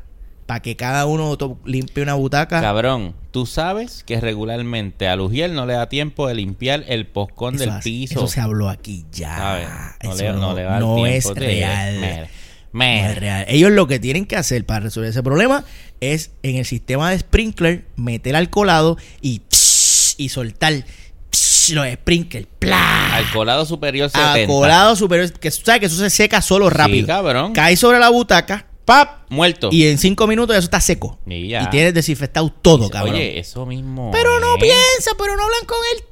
para 0.50 0.64
que 0.64 0.76
cada 0.76 1.06
uno 1.06 1.38
limpie 1.64 2.02
una 2.02 2.16
butaca. 2.16 2.60
Cabrón, 2.60 3.14
tú 3.30 3.46
sabes 3.46 4.04
que 4.04 4.20
regularmente 4.20 5.08
a 5.08 5.16
Lugiel 5.16 5.54
no 5.54 5.68
le 5.68 5.74
da 5.74 5.90
tiempo 5.90 6.28
de 6.28 6.34
limpiar 6.34 6.86
el 6.88 7.06
poscón 7.06 7.56
del 7.56 7.70
piso. 7.84 8.16
eso 8.16 8.28
se 8.28 8.42
habló 8.42 8.68
aquí 8.68 9.06
ya. 9.12 9.38
¿sabes? 9.38 9.68
No, 10.04 10.12
Eso 10.12 10.24
le, 10.24 10.34
no 10.34 10.56
le 10.56 10.64
da 10.64 10.80
no 10.80 11.06
es 11.06 11.28
real. 11.36 12.28
No 12.74 12.84
es 12.84 13.16
real. 13.20 13.46
Ellos 13.48 13.70
lo 13.70 13.86
que 13.86 14.00
tienen 14.00 14.26
que 14.26 14.38
hacer 14.38 14.66
para 14.66 14.80
resolver 14.80 15.12
ese 15.12 15.22
problema 15.22 15.66
es 16.00 16.32
en 16.42 16.56
el 16.56 16.66
sistema 16.66 17.12
de 17.12 17.20
sprinkler 17.20 17.86
meter 17.96 18.36
alcoholado 18.36 18.98
y 19.22 19.44
psh, 19.52 20.16
y 20.18 20.30
soltar 20.30 20.84
psh, 21.30 21.74
los 21.74 21.88
sprinklers. 21.94 22.48
¡Pla! 22.58 23.18
Al 23.18 23.30
colado 23.30 23.68
superior 23.68 24.10
70. 24.10 24.34
Alcoholado 24.34 24.96
superior. 24.96 25.32
Que 25.32 25.52
sabes 25.52 25.80
que 25.80 25.86
eso 25.86 25.98
se 25.98 26.10
seca 26.10 26.42
solo 26.42 26.72
rápido. 26.72 27.06
cabrón. 27.06 27.54
Cae 27.54 27.76
sobre 27.78 28.00
la 28.00 28.10
butaca 28.10 28.66
¡Pap! 28.90 29.20
Muerto. 29.30 29.70
y 29.72 29.88
en 29.88 29.98
cinco 30.00 30.26
minutos 30.26 30.56
eso 30.56 30.66
está 30.66 30.82
seco. 30.82 31.20
Y 31.28 31.50
ya. 31.50 31.70
tienes 31.70 31.94
desinfectado 31.94 32.50
todo, 32.50 32.90
cabrón. 32.90 33.14
Oye, 33.16 33.38
eso 33.40 33.66
mismo. 33.66 34.10
pero 34.12 34.40
no 34.40 34.56
es. 34.56 34.62
piensa, 34.64 35.12
pero 35.18 35.36
no 35.38 35.44
hablan 35.44 35.66
con 35.68 35.78
el 35.96 36.04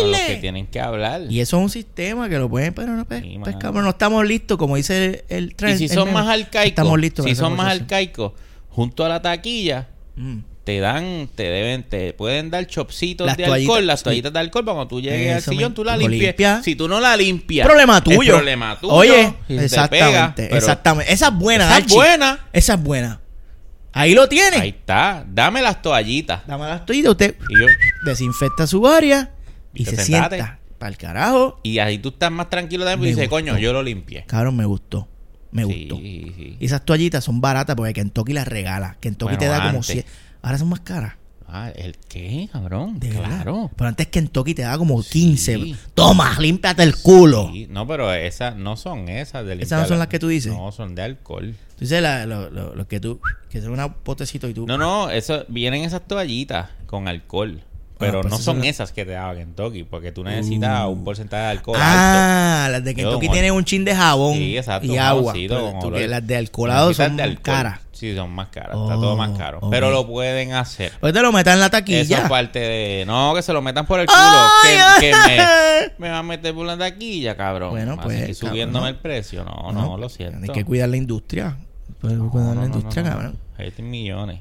Son 0.00 0.10
los 0.10 0.20
que 0.20 0.36
tienen 0.36 0.66
que 0.66 0.78
hablar. 0.80 1.22
Y 1.30 1.40
eso 1.40 1.56
es 1.56 1.62
un 1.62 1.70
sistema 1.70 2.28
que 2.28 2.36
lo 2.38 2.48
pueden, 2.50 2.74
pero 2.74 2.92
no, 2.92 3.04
pues, 3.06 3.22
Sí, 3.22 3.38
pues, 3.42 3.56
cabrón, 3.56 3.84
no 3.84 3.90
estamos 3.90 4.26
listos, 4.26 4.58
como 4.58 4.76
dice 4.76 5.24
el, 5.28 5.36
el 5.46 5.54
tren. 5.56 5.74
Y 5.76 5.78
si 5.78 5.88
son 5.88 6.12
más 6.12 6.26
arcaicos, 6.28 6.68
Estamos 6.68 6.98
listos 7.00 7.24
si 7.24 7.34
son 7.34 7.56
más 7.56 7.72
arcaicos, 7.72 8.32
junto 8.68 9.04
a 9.04 9.08
la 9.08 9.22
taquilla, 9.22 9.88
Mm. 10.16 10.38
Te 10.66 10.80
dan, 10.80 11.28
te 11.32 11.44
deben, 11.44 11.84
te 11.84 12.12
pueden 12.12 12.50
dar 12.50 12.66
chopsitos 12.66 13.24
Las 13.24 13.36
de 13.36 13.44
toallitas, 13.44 13.70
alcohol, 13.70 13.86
las 13.86 14.00
sí. 14.00 14.04
toallitas 14.04 14.32
de 14.32 14.38
alcohol, 14.40 14.64
cuando 14.64 14.88
tú 14.88 15.00
llegues 15.00 15.36
al 15.36 15.42
sillón, 15.42 15.72
tú 15.74 15.84
la 15.84 15.96
limpias. 15.96 16.20
limpia. 16.20 16.62
Si 16.64 16.74
tú 16.74 16.88
no 16.88 16.98
la 16.98 17.16
limpias, 17.16 17.64
Problema 17.68 17.98
es 17.98 18.02
tuyo. 18.04 18.34
problema 18.34 18.76
tuyo. 18.80 18.92
Oye, 18.92 19.32
Si 19.46 19.56
te 19.56 19.64
exactamente, 19.64 20.42
pega, 20.42 20.56
exactamente. 20.58 21.12
Esa 21.12 21.28
es 21.28 21.34
buena, 21.34 21.64
Esa 21.68 21.78
es 21.78 21.92
buena. 21.94 22.46
Esa 22.52 22.74
es 22.74 22.82
buena. 22.82 23.20
Ahí 23.92 24.12
lo 24.14 24.28
tiene. 24.28 24.56
Ahí 24.56 24.68
está, 24.70 25.24
dame 25.28 25.62
las 25.62 25.80
toallitas. 25.80 26.44
Dame 26.48 26.64
las 26.66 26.84
toallitas, 26.84 27.12
usted 27.12 27.36
Y 27.48 27.60
yo, 27.60 27.66
desinfecta 28.04 28.66
su 28.66 28.86
área 28.88 29.30
y 29.72 29.84
se 29.84 29.96
sentate. 29.96 30.36
sienta. 30.36 30.58
Para 30.78 30.90
el 30.90 30.96
carajo. 30.98 31.60
y 31.62 31.78
ahí 31.78 31.98
tú 31.98 32.08
estás 32.08 32.30
más 32.32 32.50
tranquilo 32.50 32.84
también, 32.84 33.12
y 33.12 33.14
dices, 33.14 33.28
coño, 33.30 33.56
yo 33.56 33.72
lo 33.72 33.82
limpié. 33.84 34.24
Cabrón, 34.26 34.56
me 34.56 34.64
gustó. 34.66 35.08
Me 35.52 35.64
Sí, 35.64 35.86
gustó. 35.88 35.96
sí. 36.02 36.56
Y 36.60 36.66
esas 36.66 36.84
toallitas 36.84 37.22
son 37.24 37.40
baratas 37.40 37.76
porque 37.76 37.92
Kentucky 37.94 38.32
las 38.34 38.46
regala. 38.48 38.96
Kentucky 39.00 39.36
Bueno, 39.36 39.38
te 39.38 39.46
da 39.46 39.56
como 39.58 39.68
antes. 39.78 39.86
100. 39.86 40.04
Ahora 40.46 40.58
son 40.58 40.68
más 40.68 40.80
caras. 40.80 41.14
Ah, 41.48 41.70
¿el 41.74 41.96
qué, 42.08 42.48
cabrón? 42.52 42.98
De 42.98 43.08
verdad. 43.10 43.24
claro. 43.26 43.70
Pero 43.76 43.88
antes 43.88 44.08
Kentucky 44.08 44.54
te 44.54 44.62
da 44.62 44.76
como 44.78 45.00
15. 45.02 45.54
Sí. 45.54 45.76
Toma, 45.94 46.36
límpiate 46.40 46.82
el 46.82 46.96
culo. 46.96 47.50
Sí, 47.52 47.66
no, 47.70 47.86
pero 47.86 48.12
esas 48.12 48.56
no 48.56 48.76
son 48.76 49.08
esas 49.08 49.44
de 49.46 49.54
¿Esas 49.62 49.82
no 49.82 49.86
son 49.88 49.98
las 50.00 50.08
que 50.08 50.18
tú 50.18 50.26
dices? 50.28 50.52
No, 50.52 50.72
son 50.72 50.94
de 50.96 51.02
alcohol. 51.02 51.54
Tú 51.76 51.80
dices 51.80 52.02
la- 52.02 52.26
lo, 52.26 52.50
lo- 52.50 52.74
lo 52.74 52.88
que 52.88 52.98
tú. 53.00 53.20
Que 53.48 53.60
son 53.62 53.78
un 53.78 53.92
potecito 54.02 54.48
y 54.48 54.54
tú. 54.54 54.66
No, 54.66 54.76
no, 54.78 55.08
eso 55.10 55.44
vienen 55.48 55.84
esas 55.84 56.06
toallitas 56.08 56.68
con 56.86 57.06
alcohol. 57.06 57.62
Pero 57.98 58.18
Ah, 58.18 58.22
pues 58.22 58.30
no 58.32 58.38
son 58.38 58.58
las- 58.58 58.66
esas 58.66 58.92
que 58.92 59.06
te 59.06 59.12
daba 59.12 59.34
Kentucky, 59.34 59.84
porque 59.84 60.12
tú 60.12 60.22
necesitas 60.22 60.84
Uh. 60.84 60.90
un 60.90 61.02
porcentaje 61.04 61.42
de 61.44 61.48
alcohol 61.50 61.76
alto. 61.76 61.88
Ah, 61.90 62.68
las 62.70 62.84
de 62.84 62.94
Kentucky 62.94 63.28
tienen 63.30 63.52
un 63.52 63.64
chin 63.64 63.84
de 63.86 63.94
jabón 63.96 64.34
Sí, 64.34 64.58
exacto. 64.58 64.86
y 64.86 64.98
agua. 64.98 65.32
Pero 65.34 65.90
que 65.92 66.06
las 66.06 66.26
de 66.26 66.36
alcoholado 66.36 66.92
son 66.92 67.16
de 67.16 67.22
alcohol. 67.22 67.42
caras. 67.42 67.80
Sí, 67.92 68.14
son 68.14 68.30
más 68.32 68.48
caras. 68.48 68.76
está 68.76 68.94
todo 68.96 69.16
más 69.16 69.30
Oh, 69.30 69.38
caro. 69.38 69.58
ok. 69.62 69.70
Pero 69.70 69.90
lo 69.90 70.06
pueden 70.06 70.52
hacer. 70.52 70.92
Pues 71.00 71.14
te 71.14 71.22
lo 71.22 71.32
metan 71.32 71.54
en 71.54 71.60
la 71.60 71.70
taquilla. 71.70 72.24
es 72.24 72.28
parte 72.28 72.58
de... 72.58 73.04
No, 73.06 73.34
que 73.34 73.40
se 73.40 73.54
lo 73.54 73.62
metan 73.62 73.86
por 73.86 73.98
el 74.00 74.06
culo. 74.06 74.18
Ay, 74.18 74.76
que, 75.00 75.06
que 75.08 75.14
ay. 75.14 75.38
me, 75.98 76.06
me 76.08 76.10
va 76.10 76.18
a 76.18 76.22
meter 76.22 76.54
por 76.54 76.66
la 76.66 76.76
taquilla, 76.76 77.34
cabrón. 77.34 77.70
Bueno, 77.70 77.92
Así 77.94 78.02
pues, 78.02 78.26
que 78.26 78.34
subiéndome 78.34 78.88
cabrón. 78.88 78.94
el 78.96 78.96
precio. 79.00 79.44
No, 79.44 79.72
no, 79.72 79.80
No, 79.80 79.96
lo 79.96 80.10
siento. 80.10 80.40
Hay 80.42 80.50
que 80.50 80.66
cuidar 80.66 80.90
la 80.90 80.98
industria. 80.98 81.56
Pues, 82.02 82.12
No, 82.12 82.30
cuidar 82.30 82.54
no, 82.54 82.60
la 82.60 82.66
industria, 82.66 83.02
cabrón. 83.04 83.38
Ahí 83.56 83.70
tienen 83.70 83.90
millones. 83.90 84.40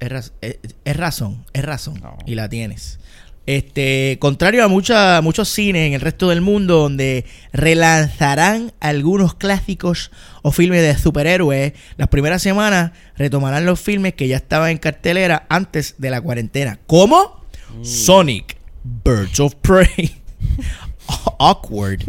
Es, 0.00 0.08
raz- 0.10 0.32
es- 0.40 0.58
es 0.84 0.96
razón, 0.96 1.44
es 1.52 1.64
razón. 1.64 2.00
No. 2.02 2.16
Y 2.26 2.34
la 2.34 2.48
tienes. 2.48 2.98
Este, 3.46 4.18
contrario 4.20 4.62
a 4.62 4.68
mucha- 4.68 5.22
muchos 5.22 5.48
cines 5.48 5.86
en 5.86 5.94
el 5.94 6.02
resto 6.02 6.28
del 6.28 6.42
mundo 6.42 6.76
donde 6.80 7.24
relanzarán 7.52 8.72
algunos 8.78 9.34
clásicos 9.34 10.10
o 10.42 10.52
filmes 10.52 10.82
de 10.82 10.96
superhéroes, 11.02 11.72
las 11.96 12.08
primeras 12.08 12.42
semanas 12.42 12.92
retomarán 13.16 13.64
los 13.64 13.80
filmes 13.80 14.12
que 14.14 14.28
ya 14.28 14.36
estaban 14.36 14.70
en 14.70 14.76
cartelera 14.78 15.46
antes 15.48 15.94
de 15.96 16.10
la 16.10 16.20
cuarentena. 16.20 16.78
¿Cómo? 16.86 17.42
Mm. 17.74 17.84
Sonic, 17.84 18.58
Birds 18.84 19.40
of 19.40 19.54
Prey, 19.62 20.16
Awkward. 21.38 22.02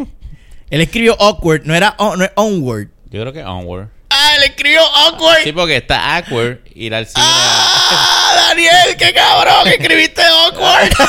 Él 0.69 0.81
escribió 0.81 1.15
Awkward, 1.21 1.63
no 1.65 1.73
era 1.73 1.95
on- 1.99 2.19
no 2.19 2.25
es 2.25 2.31
Onward. 2.35 2.89
Yo 3.09 3.21
creo 3.21 3.31
que 3.33 3.43
Onward. 3.43 3.89
Ah, 4.21 4.35
él 4.35 4.43
escribió 4.43 4.81
Awkward. 4.81 5.43
Sí, 5.43 5.53
porque 5.53 5.77
está 5.77 6.17
awkward 6.17 6.57
ir 6.75 6.93
al 6.93 7.05
cine. 7.05 7.23
¡Ah, 7.25 8.33
Daniel! 8.49 8.97
¡Qué 8.97 9.13
cabrón! 9.13 9.67
Escribiste 9.67 10.21
awkward. 10.23 10.91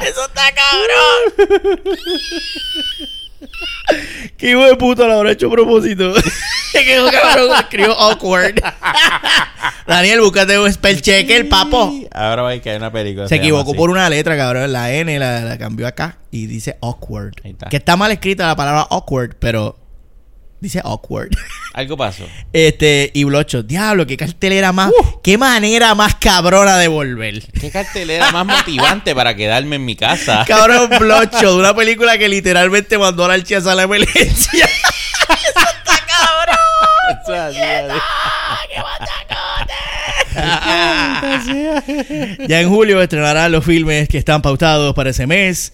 Eso 0.00 0.24
está 0.24 0.50
cabrón. 0.52 1.82
Qué 4.38 4.50
hijo 4.50 4.64
de 4.64 4.76
puta 4.76 5.06
lo 5.06 5.14
habrá 5.14 5.32
hecho 5.32 5.48
a 5.48 5.50
propósito. 5.50 6.14
Qué 6.72 6.94
hijo 6.94 7.04
de 7.04 7.12
cabrón 7.12 7.50
escribió 7.58 7.92
awkward. 7.92 8.58
Daniel, 9.86 10.22
búscate 10.22 10.58
un 10.58 10.72
spell 10.72 11.02
checker, 11.02 11.46
papo. 11.50 11.92
Ahora 12.10 12.42
va 12.42 12.52
a 12.52 12.60
caer 12.60 12.78
una 12.78 12.90
película. 12.90 13.28
Se 13.28 13.34
equivocó 13.36 13.74
por 13.74 13.90
una 13.90 14.08
letra, 14.08 14.34
cabrón. 14.38 14.72
La 14.72 14.92
N 14.92 15.18
la, 15.18 15.42
la 15.42 15.58
cambió 15.58 15.86
acá 15.86 16.16
y 16.30 16.46
dice 16.46 16.78
awkward. 16.80 17.34
Ahí 17.44 17.50
está. 17.50 17.68
Que 17.68 17.76
está 17.76 17.96
mal 17.96 18.10
escrita 18.12 18.46
la 18.46 18.56
palabra 18.56 18.86
awkward, 18.90 19.36
pero 19.38 19.81
Dice 20.62 20.80
awkward. 20.84 21.30
Algo 21.74 21.96
pasó. 21.96 22.24
Este, 22.52 23.10
y 23.14 23.24
Blocho, 23.24 23.64
diablo, 23.64 24.06
qué 24.06 24.16
cartelera 24.16 24.70
más, 24.70 24.92
qué 25.20 25.36
manera 25.36 25.96
más 25.96 26.14
cabrona 26.14 26.78
de 26.78 26.86
volver. 26.86 27.42
¿Qué 27.60 27.68
cartelera 27.72 28.30
más 28.30 28.46
motivante 28.46 29.12
para 29.12 29.34
quedarme 29.34 29.74
en 29.74 29.84
mi 29.84 29.96
casa? 29.96 30.44
Cabrón 30.46 30.88
Blocho, 31.00 31.54
de 31.54 31.58
una 31.58 31.74
película 31.74 32.16
que 32.16 32.28
literalmente 32.28 32.96
mandó 32.96 33.24
a 33.24 33.28
la 33.28 33.34
archia 33.34 33.58
a 33.58 33.74
la 33.74 33.82
emergencia. 33.82 34.68
Eso 37.24 37.34
es 37.34 37.40
así, 37.40 37.58
así. 41.66 42.46
ya 42.46 42.60
en 42.60 42.68
julio 42.68 43.02
estrenarán 43.02 43.50
los 43.50 43.64
filmes 43.64 44.08
que 44.08 44.18
están 44.18 44.42
pautados 44.42 44.94
para 44.94 45.10
ese 45.10 45.26
mes. 45.26 45.72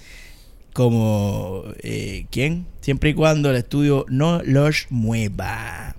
Como, 0.79 1.65
eh, 1.83 2.27
¿quién? 2.31 2.65
Siempre 2.83 3.11
y 3.11 3.15
cuando 3.15 3.51
el 3.51 3.57
estudio 3.57 4.07
no 4.09 4.41
los 4.45 4.87
mueva. 4.91 5.97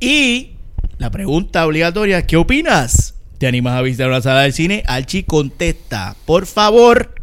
Y 0.00 0.52
la 0.96 1.10
pregunta 1.10 1.66
obligatoria, 1.66 2.26
¿qué 2.26 2.38
opinas? 2.38 3.14
¿Te 3.36 3.46
animas 3.46 3.74
a 3.74 3.82
visitar 3.82 4.08
una 4.08 4.22
sala 4.22 4.40
de 4.40 4.52
cine? 4.52 4.82
Alchi 4.86 5.24
contesta, 5.24 6.16
por 6.24 6.46
favor. 6.46 7.14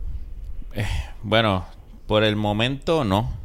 Bueno, 1.23 1.65
por 2.05 2.23
el 2.23 2.35
momento 2.35 3.03
no. 3.03 3.39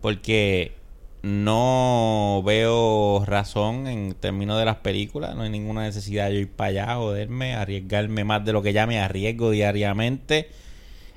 Porque 0.00 0.72
no 1.20 2.42
veo 2.46 3.26
razón 3.26 3.88
en 3.88 4.14
términos 4.14 4.58
de 4.58 4.64
las 4.64 4.76
películas. 4.76 5.36
No 5.36 5.42
hay 5.42 5.50
ninguna 5.50 5.82
necesidad 5.82 6.30
de 6.30 6.36
ir 6.36 6.48
para 6.48 6.68
allá, 6.68 6.94
joderme, 6.94 7.56
arriesgarme 7.56 8.24
más 8.24 8.42
de 8.42 8.54
lo 8.54 8.62
que 8.62 8.72
ya 8.72 8.86
me 8.86 9.00
arriesgo 9.00 9.50
diariamente. 9.50 10.48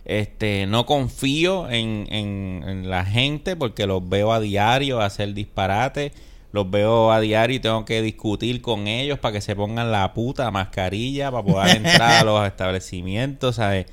Este, 0.07 0.65
no 0.67 0.85
confío 0.85 1.69
en, 1.69 2.07
en, 2.09 2.63
en 2.65 2.89
la 2.89 3.05
gente 3.05 3.57
porque 3.57 3.85
los 3.85 4.07
veo 4.07 4.31
a 4.31 4.39
diario 4.39 5.01
hacer 5.01 5.33
disparate. 5.33 6.13
Los 6.53 6.71
veo 6.71 7.11
a 7.11 7.19
diario 7.19 7.57
y 7.57 7.59
tengo 7.59 7.83
que 7.85 8.01
discutir 8.01 8.61
con 8.61 8.87
ellos 8.87 9.19
para 9.19 9.33
que 9.33 9.41
se 9.41 9.55
pongan 9.55 9.91
la 9.91 10.13
puta 10.13 10.49
mascarilla 10.49 11.29
para 11.29 11.43
poder 11.43 11.77
entrar 11.77 12.21
a 12.21 12.23
los 12.23 12.47
establecimientos, 12.47 13.57
¿sabes? 13.57 13.85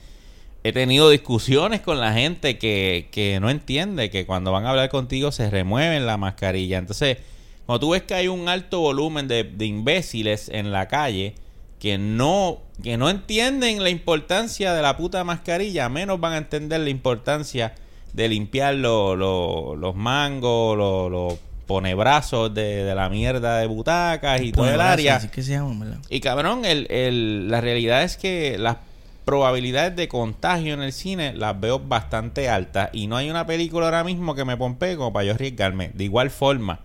he 0.65 0.73
tenido 0.73 1.11
discusiones 1.11 1.83
con 1.83 2.01
la 2.01 2.15
gente 2.15 2.57
que, 2.57 3.09
que 3.13 3.39
no 3.39 3.51
entiende 3.51 4.09
que 4.09 4.25
cuando 4.25 4.51
van 4.51 4.65
a 4.65 4.71
hablar 4.71 4.89
contigo 4.89 5.31
se 5.31 5.51
remueven 5.51 6.07
la 6.07 6.17
mascarilla. 6.17 6.79
Entonces, 6.79 7.19
cuando 7.67 7.81
tú 7.81 7.91
ves 7.91 8.03
que 8.03 8.15
hay 8.15 8.29
un 8.29 8.49
alto 8.49 8.81
volumen 8.81 9.29
de, 9.29 9.45
de 9.45 9.67
imbéciles 9.67 10.49
en 10.49 10.73
la 10.73 10.89
calle 10.89 11.35
que 11.79 11.99
no, 11.99 12.63
que 12.83 12.97
no 12.97 13.09
entienden 13.09 13.83
la 13.83 13.91
importancia 13.91 14.73
de 14.75 14.83
la 14.83 14.97
puta 14.97 15.23
mascarilla, 15.25 15.89
menos 15.89 16.21
van 16.21 16.33
a 16.33 16.39
entender 16.39 16.81
la 16.81 16.91
importancia 16.91 17.75
de 18.13 18.29
limpiar 18.29 18.75
lo- 18.75 19.17
lo- 19.17 19.77
los 19.77 19.95
mangos, 19.95 20.77
los 20.77 21.11
los 21.11 21.39
ponebrazos 21.67 22.53
de, 22.53 22.85
de 22.85 22.95
la 22.95 23.09
mierda 23.09 23.57
de 23.59 23.67
butacas 23.67 24.41
y 24.43 24.53
todo 24.53 24.67
el 24.67 24.81
área. 24.83 25.17
Así 25.17 25.29
que 25.29 25.43
se 25.43 25.53
llama, 25.53 25.83
¿verdad? 25.85 25.99
Y 26.11 26.21
cabrón, 26.21 26.65
el, 26.67 26.87
el- 26.91 27.51
la 27.51 27.61
realidad 27.63 28.03
es 28.03 28.17
que 28.19 28.59
las 28.59 28.77
probabilidades 29.25 29.97
de 29.97 30.07
contagio 30.07 30.75
en 30.75 30.83
el 30.83 30.93
cine 30.93 31.33
las 31.33 31.59
veo 31.59 31.79
bastante 31.79 32.51
altas 32.51 32.91
y 32.93 33.07
no 33.07 33.17
hay 33.17 33.31
una 33.31 33.47
película 33.47 33.87
ahora 33.87 34.05
mismo 34.05 34.35
que 34.35 34.45
me 34.45 34.59
pompee 34.59 34.97
como 34.97 35.13
para 35.15 35.25
yo 35.25 35.33
arriesgarme. 35.33 35.91
De 35.95 36.05
igual 36.05 36.29
forma, 36.31 36.81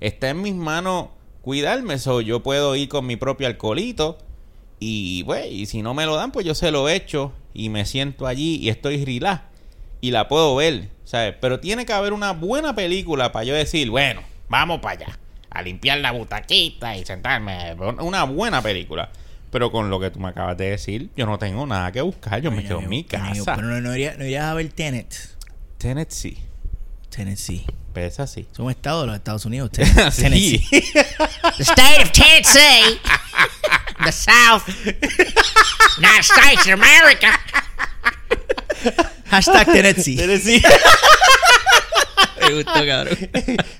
está 0.00 0.30
en 0.30 0.42
mis 0.42 0.54
manos 0.54 1.06
cuidarme, 1.42 1.98
so 1.98 2.20
yo 2.20 2.42
puedo 2.42 2.74
ir 2.74 2.88
con 2.88 3.06
mi 3.06 3.14
propio 3.14 3.46
alcoholito 3.46 4.18
y, 4.80 5.24
pues, 5.24 5.46
y 5.50 5.66
si 5.66 5.82
no 5.82 5.94
me 5.94 6.06
lo 6.06 6.16
dan, 6.16 6.32
pues 6.32 6.44
yo 6.46 6.54
se 6.54 6.70
lo 6.70 6.88
echo 6.88 7.32
y 7.54 7.68
me 7.68 7.86
siento 7.86 8.26
allí 8.26 8.56
y 8.56 8.68
estoy 8.68 9.04
relax 9.04 9.42
y 10.00 10.10
la 10.10 10.28
puedo 10.28 10.54
ver, 10.56 10.90
¿sabes? 11.04 11.34
Pero 11.40 11.60
tiene 11.60 11.86
que 11.86 11.92
haber 11.92 12.12
una 12.12 12.32
buena 12.32 12.74
película 12.74 13.32
para 13.32 13.44
yo 13.44 13.54
decir, 13.54 13.90
bueno, 13.90 14.22
vamos 14.48 14.80
para 14.80 15.06
allá, 15.06 15.18
a 15.50 15.62
limpiar 15.62 15.98
la 15.98 16.12
butaquita 16.12 16.96
y 16.96 17.04
sentarme. 17.04 17.74
Una 18.00 18.24
buena 18.24 18.60
película. 18.62 19.10
Pero 19.50 19.70
con 19.72 19.88
lo 19.88 19.98
que 19.98 20.10
tú 20.10 20.18
me 20.20 20.28
acabas 20.28 20.58
de 20.58 20.70
decir, 20.70 21.08
yo 21.16 21.24
no 21.24 21.38
tengo 21.38 21.66
nada 21.66 21.90
que 21.92 22.02
buscar, 22.02 22.42
yo 22.42 22.50
me 22.50 22.62
quedo 22.62 22.80
en 22.80 22.88
mi 22.90 23.04
casa. 23.04 23.54
Pero 23.56 23.68
no, 23.68 23.80
no, 23.80 23.94
iría- 23.96 24.14
no 24.18 24.24
irías 24.24 24.44
a 24.44 24.54
ver 24.54 24.68
Tenet. 24.70 25.14
Tennessee, 25.78 26.36
Tennessee. 27.08 27.64
pesa 27.94 28.24
así. 28.24 28.46
Es 28.52 28.58
un 28.58 28.70
estado 28.70 29.02
de 29.02 29.06
los 29.06 29.16
Estados 29.16 29.46
Unidos. 29.46 29.70
Sí. 30.12 30.22
Tennessee. 30.22 30.64
The 31.56 31.62
state 31.62 32.02
of 32.02 32.10
Tennessee, 32.12 33.00
the 34.04 34.12
South, 34.12 34.68
United 35.98 36.22
States 36.24 36.66
of 36.66 36.74
America. 36.74 37.38
Hashtag 39.30 39.66
Tennessee. 39.66 40.16
Tennessee. 40.16 40.62
Me 42.40 42.54
gustó, 42.54 42.72
cabrón. 42.86 43.18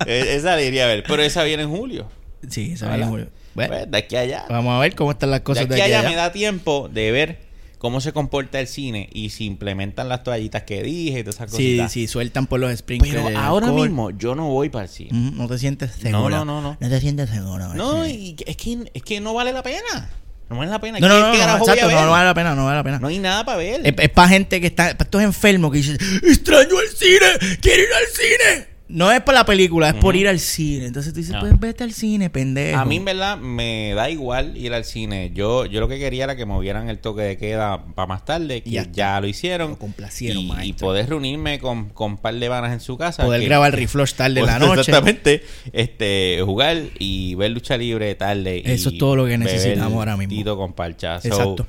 Eh, 0.07 0.37
esa 0.37 0.55
la 0.55 0.62
iría 0.62 0.85
a 0.85 0.87
ver, 0.87 1.03
pero 1.07 1.21
esa 1.23 1.43
viene 1.43 1.64
en 1.64 1.71
julio. 1.71 2.09
Sí, 2.49 2.73
eso 2.75 2.85
¿Verdad? 2.87 3.01
es 3.03 3.07
Julio. 3.09 3.29
Bueno, 3.55 3.75
Pues, 3.75 3.91
de 3.91 3.99
aquí 3.99 4.17
a 4.17 4.21
allá. 4.21 4.45
vamos 4.49 4.77
a 4.77 4.79
ver 4.81 4.95
cómo 4.95 5.11
están 5.11 5.31
las 5.33 5.41
De 5.41 5.45
cosas 5.45 5.64
aquí 5.64 5.75
de 5.75 5.83
a 5.83 5.85
aquí 5.87 5.95
allá 5.95 6.09
me 6.09 6.14
da 6.14 6.31
tiempo 6.33 6.89
de 6.93 7.11
ver 7.11 7.39
cómo 7.87 8.01
se 8.01 8.12
comporta 8.12 8.59
el 8.59 8.66
cine 8.66 9.09
y 9.12 9.30
si 9.30 9.45
implementan 9.45 10.09
las 10.09 10.24
toallitas 10.24 10.64
que 10.64 10.82
dije 10.82 11.20
y 11.20 11.22
todas 11.22 11.37
esas 11.37 11.51
Sí, 11.53 11.57
cositas. 11.57 11.93
sí, 11.93 12.07
sueltan 12.09 12.49
por 12.49 12.59
los 12.59 12.76
sprinklers. 12.76 13.14
Pero 13.24 13.39
ahora 13.39 13.66
alcohol. 13.68 13.82
mismo 13.82 14.11
yo 14.11 14.34
no 14.34 14.49
voy 14.49 14.70
para 14.70 14.87
el 14.87 14.91
cine. 14.91 15.11
No 15.12 15.47
te 15.47 15.57
sientes 15.59 15.93
seguro. 15.93 16.28
No, 16.30 16.45
no, 16.45 16.45
no, 16.45 16.61
no. 16.62 16.76
No 16.80 16.89
te 16.89 17.01
sientes 17.01 17.30
seguro. 17.30 17.72
No, 17.74 18.05
sí. 18.05 18.37
y 18.39 18.51
es 18.51 18.57
que, 18.57 18.91
es 18.93 19.03
que 19.05 19.20
no 19.20 19.34
vale 19.34 19.53
la 19.53 19.62
pena. 19.62 20.11
No 20.51 20.57
vale 20.59 20.70
la 20.70 20.80
pena. 20.80 20.99
No, 20.99 21.07
¿Qué- 21.07 21.12
no, 21.12 21.20
no, 21.20 21.26
no, 21.28 21.59
exacto, 21.59 21.91
no 21.91 22.11
vale 22.11 22.24
la 22.26 22.34
pena, 22.34 22.55
no 22.57 22.64
vale 22.64 22.76
la 22.78 22.82
pena. 22.84 22.99
No 22.99 23.07
hay 23.07 23.18
nada 23.20 23.45
para 23.45 23.59
ver. 23.59 23.80
Es, 23.84 24.11
para 24.11 24.28
gente 24.28 24.61
que 24.61 24.66
está, 24.66 24.84
para 24.97 25.05
estos 25.05 25.22
enfermos 25.22 25.70
que 25.70 25.78
dicen, 25.78 25.99
extraño 26.24 26.80
el 26.80 26.89
cine, 26.97 27.57
quiero 27.61 27.82
ir 27.82 27.89
al 27.93 28.07
cine. 28.12 28.76
No 28.89 29.11
es 29.11 29.20
por 29.20 29.34
la 29.34 29.45
película, 29.45 29.89
es 29.89 29.95
por 29.95 30.14
ir 30.14 30.28
al 30.28 30.39
cine. 30.39 30.87
Entonces 30.87 31.12
tú 31.12 31.18
dices, 31.18 31.32
No. 31.34 31.41
pues 31.41 31.59
vete 31.59 31.82
al 31.82 31.93
cine, 31.93 32.30
pendejo. 32.30 32.78
A 32.78 32.84
mí, 32.84 32.97
en 32.97 33.05
verdad, 33.05 33.37
me 33.37 33.93
da 33.95 34.09
igual 34.11 34.57
ir 34.57 34.72
al 34.74 34.84
cine. 34.84 35.32
Yo 35.34 35.66
yo 35.66 35.80
lo 35.80 35.89
que 35.89 35.99
quería 35.99 36.22
era 36.24 36.37
que 36.37 36.47
movieran 36.47 36.89
el 36.89 37.01
toque 37.01 37.22
de 37.22 37.37
queda 37.37 37.84
para 37.97 38.07
más 38.07 38.24
tarde, 38.24 38.62
que 38.62 38.70
Y 38.70 38.78
ya 38.93 39.20
lo 39.20 39.26
hicieron. 39.26 39.70
Lo 39.70 39.78
complacieron, 39.78 40.39
y, 40.43 40.68
y 40.68 40.72
poder 40.74 41.09
reunirme 41.09 41.59
con, 41.59 41.89
con 41.89 42.12
un 42.12 42.16
par 42.18 42.34
de 42.37 42.49
vanas 42.49 42.72
en 42.72 42.78
su 42.80 42.97
casa. 42.97 43.24
Poder 43.24 43.41
que- 43.41 43.47
grabar 43.49 43.74
reflush 43.74 44.14
tarde 44.14 44.39
en 44.41 44.47
la 44.47 44.57
Pues, 44.59 44.68
noche. 44.68 44.80
Exactamente. 44.82 45.43
Este, 45.72 46.41
jugar 46.45 46.76
y 47.01 47.34
ver 47.34 47.51
lucha 47.51 47.76
libre 47.76 48.14
tarde. 48.14 48.62
y 48.64 48.70
Eso 48.70 48.91
es 48.91 48.99
todo 48.99 49.16
lo 49.16 49.26
que 49.26 49.37
necesitamos 49.37 49.95
ahora 49.95 50.16
mismo. 50.16 50.30
Tito 50.34 50.57
con 50.57 50.72
parcha. 50.74 51.20
So, 51.20 51.28
Exacto. 51.28 51.66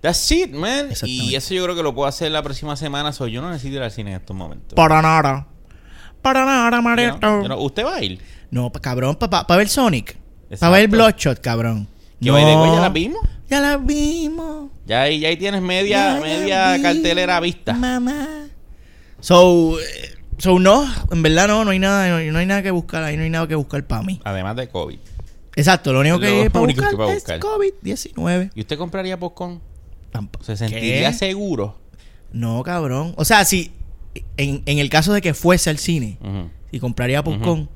That's 0.00 0.30
it, 0.32 0.52
man. 0.52 0.88
Y 1.04 1.34
eso 1.34 1.54
yo 1.54 1.62
creo 1.64 1.76
que 1.76 1.82
lo 1.82 1.94
puedo 1.94 2.08
hacer 2.08 2.30
la 2.32 2.42
próxima 2.42 2.76
semana. 2.76 3.12
So, 3.12 3.26
yo 3.28 3.40
no 3.42 3.50
necesito 3.50 3.76
ir 3.76 3.82
al 3.82 3.90
cine 3.90 4.10
en 4.10 4.16
estos 4.16 4.36
momentos. 4.36 4.74
Para 4.74 5.00
nada. 5.02 5.46
Para 6.22 6.44
nada, 6.44 6.70
Yo 6.76 6.82
Marito. 6.82 7.48
no- 7.48 7.58
¿Usted 7.60 7.84
va 7.84 7.96
a 7.96 8.02
ir? 8.02 8.20
No, 8.50 8.70
pa- 8.70 8.80
cabrón, 8.80 9.16
para 9.16 9.56
ver 9.56 9.68
Sonic. 9.68 10.16
Para 10.58 10.72
ver 10.72 10.88
Bloodshot, 10.88 11.40
cabrón. 11.40 11.86
¿Que 12.20 12.30
no. 12.30 12.38
ya 12.74 12.80
la 12.80 12.88
vimos? 12.88 13.20
Ya 13.48 13.60
la 13.60 13.76
vimos. 13.76 14.70
Ya 14.86 15.02
ahí, 15.02 15.20
ya 15.20 15.28
ahí 15.28 15.36
tienes 15.36 15.62
media, 15.62 16.14
Ya 16.16 16.20
media 16.20 16.76
vi, 16.76 16.82
cartelera 16.82 17.40
vista. 17.40 17.72
Mamá. 17.74 18.46
So, 19.20 19.78
eh, 19.80 20.14
so 20.38 20.58
no, 20.58 20.86
en 21.10 21.22
verdad 21.22 21.48
no, 21.48 21.64
no 21.64 21.70
hay 21.70 21.78
nada, 21.78 22.08
no, 22.08 22.32
no 22.32 22.38
hay 22.38 22.46
nada 22.46 22.62
que 22.62 22.70
buscar, 22.70 23.02
ahí 23.04 23.16
no 23.16 23.22
hay 23.22 23.30
nada 23.30 23.46
que 23.46 23.54
buscar 23.54 23.84
para 23.86 24.02
mí. 24.02 24.20
Además 24.24 24.56
de 24.56 24.68
COVID. 24.68 24.98
Exacto, 25.56 25.92
lo 25.92 26.00
único 26.00 26.16
Lo 26.16 26.20
que 26.20 26.28
hay 26.42 26.48
para 26.48 26.66
buscar, 26.66 26.92
es 26.92 27.14
buscar. 27.14 27.40
COVID-19. 27.40 28.50
¿Y 28.54 28.60
usted 28.60 28.78
compraría 28.78 29.18
popcorn? 29.18 29.60
Tampoco. 30.12 30.44
¿Se 30.44 30.56
sentiría 30.56 31.10
¿Qué? 31.10 31.18
seguro? 31.18 31.76
No, 32.32 32.62
cabrón. 32.62 33.14
O 33.16 33.24
sea, 33.24 33.44
si 33.44 33.72
en, 34.36 34.62
en 34.66 34.78
el 34.78 34.90
caso 34.90 35.12
de 35.12 35.20
que 35.20 35.34
fuese 35.34 35.70
al 35.70 35.78
cine 35.78 36.18
y 36.70 36.78
compraría 36.80 37.22
popcorn. 37.24 37.68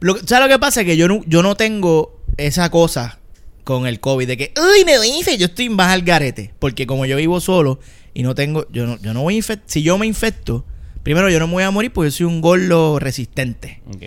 Lo, 0.00 0.16
¿Sabes 0.18 0.48
lo 0.48 0.48
que 0.48 0.58
pasa? 0.58 0.84
Que 0.84 0.96
yo 0.96 1.08
no, 1.08 1.20
yo 1.26 1.42
no 1.42 1.56
tengo 1.56 2.20
esa 2.36 2.70
cosa 2.70 3.18
con 3.64 3.86
el 3.86 4.00
COVID 4.00 4.26
de 4.26 4.36
que, 4.36 4.54
uy, 4.56 4.84
me 4.84 4.98
dice, 4.98 5.36
yo 5.36 5.46
estoy 5.46 5.68
más 5.68 5.92
al 5.92 6.02
garete. 6.02 6.54
Porque 6.58 6.86
como 6.86 7.04
yo 7.06 7.16
vivo 7.16 7.40
solo 7.40 7.80
y 8.14 8.22
no 8.22 8.34
tengo, 8.34 8.66
yo 8.70 8.86
no, 8.86 8.98
yo 9.00 9.12
no 9.14 9.22
voy 9.22 9.34
a 9.34 9.36
infectar, 9.38 9.68
si 9.70 9.82
yo 9.82 9.98
me 9.98 10.06
infecto, 10.06 10.64
primero 11.02 11.28
yo 11.28 11.38
no 11.38 11.46
me 11.46 11.52
voy 11.54 11.62
a 11.64 11.70
morir 11.70 11.92
porque 11.92 12.10
yo 12.10 12.16
soy 12.16 12.26
un 12.26 12.40
gordo 12.40 12.98
resistente. 12.98 13.82
Ok. 13.94 14.02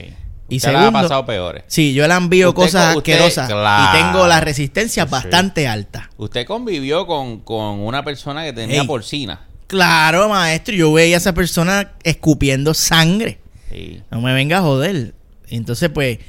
Y 0.50 0.56
la 0.60 0.62
segundo- 0.62 0.88
ha 0.88 0.92
pasado 1.04 1.26
peores. 1.26 1.64
Sí, 1.68 1.94
yo 1.94 2.08
le 2.08 2.14
envío 2.14 2.50
Usted 2.50 2.62
cosas 2.64 2.94
co- 2.94 3.00
usted- 3.00 3.14
asquerosas 3.14 3.50
claro. 3.50 3.98
y 3.98 4.02
tengo 4.02 4.28
la 4.28 4.40
resistencia 4.42 5.06
Sí. 5.06 5.10
bastante 5.12 5.68
alta. 5.68 6.10
Usted 6.18 6.46
convivió 6.46 7.08
con, 7.08 7.40
con 7.40 7.80
una 7.80 8.04
persona 8.04 8.44
que 8.44 8.54
tenía 8.54 8.82
Ey. 8.82 8.88
porcina. 8.88 9.48
Claro, 9.74 10.30
maestro, 10.30 10.76
yo 10.76 10.94
veía 10.94 11.16
a 11.16 11.18
esa 11.18 11.34
persona 11.34 11.94
escupiendo 12.04 12.76
sangre. 12.76 13.40
Sí. 13.72 14.04
No 14.12 14.22
me 14.22 14.32
venga 14.32 14.60
a 14.60 14.62
joder. 14.62 15.16
Entonces, 15.50 15.90
pues, 15.90 16.20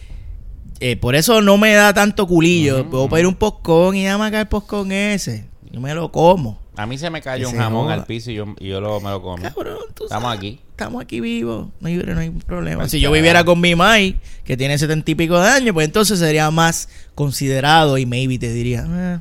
eh, 0.80 0.96
por 0.96 1.14
eso 1.14 1.42
no 1.42 1.58
me 1.58 1.74
da 1.74 1.92
tanto 1.92 2.26
culillo. 2.26 2.80
Ujú, 2.80 2.90
Puedo 2.90 3.04
ujú. 3.04 3.14
pedir 3.14 3.26
un 3.26 3.34
postcón 3.34 3.96
y 3.96 4.04
nada 4.04 4.16
más 4.16 4.30
cae 4.30 4.40
el 4.40 4.48
postcón 4.48 4.92
ese. 4.92 5.44
Yo 5.70 5.78
me 5.78 5.94
lo 5.94 6.10
como. 6.10 6.58
A 6.74 6.86
mí 6.86 6.96
se 6.96 7.10
me 7.10 7.20
cayó 7.20 7.50
un 7.50 7.56
jamón 7.56 7.82
joda. 7.84 7.94
al 7.94 8.06
piso 8.06 8.30
y 8.30 8.34
yo, 8.36 8.46
y 8.58 8.68
yo 8.68 8.80
lo, 8.80 8.98
me 9.00 9.10
lo 9.10 9.20
comí. 9.20 9.42
Cabrón, 9.42 9.76
tú 9.94 10.04
Estamos 10.04 10.24
sabes. 10.24 10.38
aquí. 10.38 10.60
Estamos 10.70 11.02
aquí 11.02 11.20
vivos. 11.20 11.68
No 11.80 11.88
hay, 11.88 11.96
no 11.98 12.18
hay 12.18 12.30
problema. 12.30 12.78
Pues 12.80 12.92
si 12.92 12.98
yo 13.00 13.12
viviera 13.12 13.44
con 13.44 13.60
mi 13.60 13.74
Mai, 13.74 14.18
que 14.44 14.56
tiene 14.56 14.78
setenta 14.78 15.10
y 15.10 15.14
pico 15.14 15.38
de 15.38 15.48
años, 15.50 15.74
pues 15.74 15.84
entonces 15.86 16.18
sería 16.18 16.50
más 16.50 16.88
considerado 17.14 17.98
y 17.98 18.06
maybe 18.06 18.38
te 18.38 18.50
diría. 18.54 18.84
"Ah, 18.88 19.20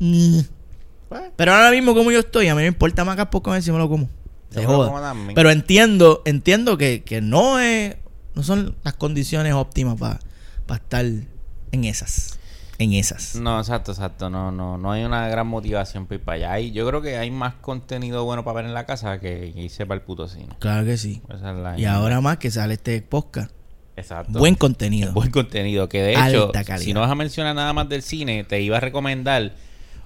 mm". 0.00 0.40
Pues, 1.10 1.22
Pero 1.36 1.52
ahora 1.52 1.70
mismo 1.72 1.92
como 1.94 2.10
yo 2.12 2.20
estoy, 2.20 2.46
a 2.48 2.54
mí 2.54 2.62
me 2.62 2.68
importa 2.68 3.04
más 3.04 3.16
que 3.16 3.22
el 3.22 3.28
postcón 3.28 3.60
si 3.62 3.70
me 3.72 3.78
lo 3.78 3.88
como. 3.88 4.08
Se 4.50 4.62
Yo 4.62 4.68
me 4.68 4.72
lo 4.72 4.76
joda. 4.78 4.86
como 4.88 5.00
también. 5.00 5.34
Pero 5.34 5.50
entiendo, 5.50 6.22
entiendo 6.24 6.78
que, 6.78 7.02
que 7.02 7.20
no 7.20 7.58
es, 7.60 7.96
no 8.34 8.42
son 8.44 8.76
las 8.84 8.94
condiciones 8.94 9.52
óptimas 9.54 9.98
para 9.98 10.18
estar 10.74 11.04
en 11.04 11.84
esas. 11.84 12.38
En 12.78 12.92
esas. 12.94 13.34
No, 13.34 13.58
exacto, 13.58 13.92
exacto. 13.92 14.30
No, 14.30 14.50
no, 14.52 14.78
no 14.78 14.92
hay 14.92 15.02
una 15.04 15.28
gran 15.28 15.46
motivación 15.48 16.06
para 16.06 16.14
ir 16.14 16.24
para 16.24 16.36
allá. 16.36 16.52
Hay- 16.52 16.70
yo 16.70 16.86
creo 16.86 17.02
que 17.02 17.18
hay 17.18 17.30
más 17.30 17.54
contenido 17.56 18.24
bueno 18.24 18.42
para 18.44 18.54
ver 18.56 18.64
en 18.66 18.72
la 18.74 18.86
casa 18.86 19.18
que 19.20 19.52
irse 19.54 19.84
para 19.84 19.98
el 20.00 20.06
puto 20.06 20.28
cine. 20.28 20.48
Claro 20.60 20.86
que 20.86 20.96
sí. 20.96 21.20
Esa 21.28 21.50
es 21.50 21.56
la- 21.58 21.78
Y 21.78 21.84
ahora 21.86 22.20
más 22.22 22.38
que 22.38 22.50
sale 22.52 22.74
este 22.74 23.02
podcast. 23.02 23.50
Exacto. 23.96 24.38
Buen 24.38 24.54
contenido. 24.54 25.12
Buen 25.12 25.30
contenido. 25.30 25.88
Que 25.88 26.02
de 26.02 26.12
hecho, 26.12 26.46
Alta 26.46 26.64
calidad. 26.64 26.84
si 26.86 26.94
no 26.94 27.00
vas 27.00 27.10
a 27.10 27.14
mencionar 27.16 27.54
nada 27.54 27.72
más 27.74 27.88
del 27.88 28.02
cine, 28.02 28.44
te 28.44 28.60
iba 28.62 28.76
a 28.78 28.80
recomendar 28.80 29.52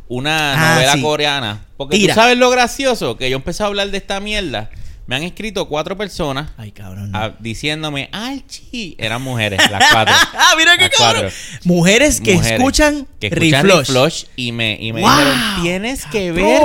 una 0.08 0.52
Ah, 0.72 0.74
novela 0.74 0.92
sí. 0.94 1.00
coreana. 1.02 1.64
Porque 1.76 1.96
Tira. 1.96 2.14
tú 2.14 2.20
sabes 2.20 2.36
lo 2.38 2.50
gracioso, 2.50 3.16
que 3.16 3.28
yo 3.30 3.36
empecé 3.36 3.62
a 3.62 3.66
hablar 3.66 3.90
de 3.90 3.98
esta 3.98 4.20
mierda. 4.20 4.70
Me 5.06 5.16
han 5.16 5.22
escrito 5.22 5.68
cuatro 5.68 5.98
personas 5.98 6.52
Ay, 6.56 6.72
cabrón. 6.72 7.10
ah, 7.12 7.32
diciéndome, 7.38 8.08
Archie. 8.10 8.94
Eran 8.98 9.20
mujeres, 9.20 9.60
las 9.70 9.84
cuatro. 9.92 10.14
Ah, 10.34 10.54
mira 10.56 10.78
qué 10.78 10.88
cabrón. 10.88 11.30
Mujeres 11.64 12.22
que 12.22 12.34
Mujeres 12.36 12.52
escuchan 12.58 13.06
que 13.20 13.26
escuchan 13.26 13.66
Reflush. 13.66 13.86
Reflush 13.88 14.24
y 14.36 14.52
me, 14.52 14.78
y 14.80 14.94
me 14.94 15.02
¡Wow! 15.02 15.10
dijeron, 15.10 15.38
tienes 15.62 16.06
que 16.06 16.32
ver 16.32 16.62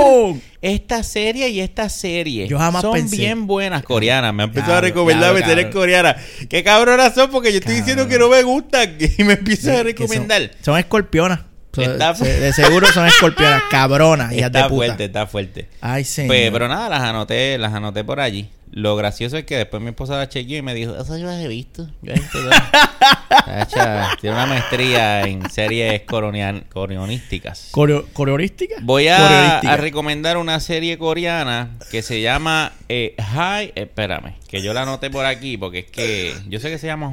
esta 0.62 1.02
serie 1.02 1.50
y 1.50 1.60
esta 1.60 1.90
serie. 1.90 2.48
Yo 2.48 2.58
jamás 2.58 2.80
son 2.80 2.94
pensé. 2.94 3.16
bien 3.16 3.46
buenas 3.46 3.82
coreanas. 3.82 4.32
Me 4.32 4.44
han 4.44 4.48
empezado 4.48 4.76
a 4.76 4.80
recomendar 4.80 5.38
cabrón. 5.38 5.70
coreanas. 5.70 6.16
Qué 6.48 6.64
cabronas 6.64 7.14
son 7.14 7.30
porque 7.30 7.52
yo 7.52 7.58
estoy 7.58 7.74
diciendo 7.74 8.08
que 8.08 8.18
no 8.18 8.30
me 8.30 8.42
gustan 8.42 8.96
y 9.18 9.22
me 9.24 9.34
empiezan 9.34 9.76
a 9.76 9.82
recomendar. 9.82 10.40
Son, 10.54 10.64
son 10.64 10.78
escorpionas. 10.78 11.40
So- 11.72 11.82
Está 11.82 12.14
se- 12.14 12.40
de 12.40 12.52
seguro 12.52 12.86
son 12.92 13.06
escorpionas. 13.06 13.62
Cabronas. 13.70 14.32
Hijas 14.32 14.50
de 14.52 14.58
Está 14.58 14.68
puta. 14.68 14.76
fuerte, 14.86 15.04
está 15.04 15.26
fuerte. 15.26 15.68
Ay, 15.80 16.04
señor. 16.04 16.28
Pues, 16.28 16.50
pero 16.50 16.66
nada, 16.68 16.88
las 16.88 17.02
anoté, 17.02 17.58
las 17.58 17.72
anoté 17.74 18.02
por 18.04 18.18
allí. 18.20 18.48
Lo 18.72 18.94
gracioso 18.94 19.36
es 19.36 19.44
que 19.44 19.56
después 19.56 19.82
mi 19.82 19.88
esposa 19.88 20.16
la 20.16 20.28
chequeó 20.28 20.58
y 20.58 20.62
me 20.62 20.74
dijo, 20.74 20.96
eso 20.96 21.16
yo 21.18 21.26
las 21.26 21.40
he 21.40 21.48
visto. 21.48 21.88
Yo 22.02 22.12
he 22.12 22.14
visto 22.14 22.38
todas". 22.40 22.62
Hacha, 23.46 24.10
Tiene 24.20 24.36
una 24.36 24.46
maestría 24.46 25.22
en 25.22 25.48
series 25.50 26.02
coronian- 26.06 26.64
coreonísticas. 26.68 27.68
Coreo- 27.72 28.06
¿Coreorística? 28.12 28.76
Voy 28.82 29.08
a, 29.08 29.60
recomendar 29.76 30.36
una 30.36 30.60
serie 30.60 30.98
coreana 30.98 31.70
que 31.90 32.02
se 32.02 32.20
llama 32.20 32.72
eh, 32.88 33.16
Hi. 33.18 33.72
Espérame, 33.74 34.34
que 34.48 34.62
yo 34.62 34.72
la 34.72 34.82
anoté 34.82 35.10
por 35.10 35.24
aquí 35.26 35.56
porque 35.56 35.80
es 35.80 35.86
que 35.86 36.34
yo 36.48 36.60
sé 36.60 36.70
que 36.70 36.78
se 36.78 36.86
llama. 36.86 37.10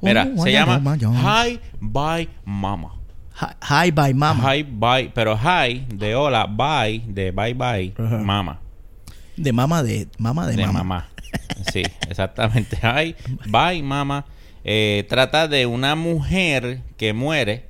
Mira, 0.00 0.28
se 0.42 0.52
llama 0.52 0.78
vaya. 0.82 1.08
Hi 1.10 1.60
Bye 1.80 2.28
Mama. 2.44 2.92
Hi, 3.36 3.90
bye, 3.90 4.14
mama. 4.14 4.42
Hi 4.54 4.62
Bye, 4.62 5.10
pero 5.14 5.36
Hi 5.36 5.86
de 5.92 6.14
hola, 6.14 6.46
Bye 6.46 7.02
de 7.06 7.32
Bye 7.32 7.54
Bye. 7.54 7.94
Mama. 7.98 8.60
De 9.36 9.52
mama 9.52 9.82
de 9.82 10.06
mama 10.18 10.46
de, 10.46 10.56
De 10.56 10.66
mama. 10.66 10.78
mamá. 10.84 11.08
Sí, 11.72 11.82
exactamente. 12.08 12.76
Hi 12.82 13.16
Bye 13.46 13.82
Mama. 13.82 14.24
Eh, 14.62 15.04
trata 15.08 15.48
de 15.48 15.66
una 15.66 15.94
mujer 15.96 16.80
que 16.96 17.12
muere. 17.12 17.66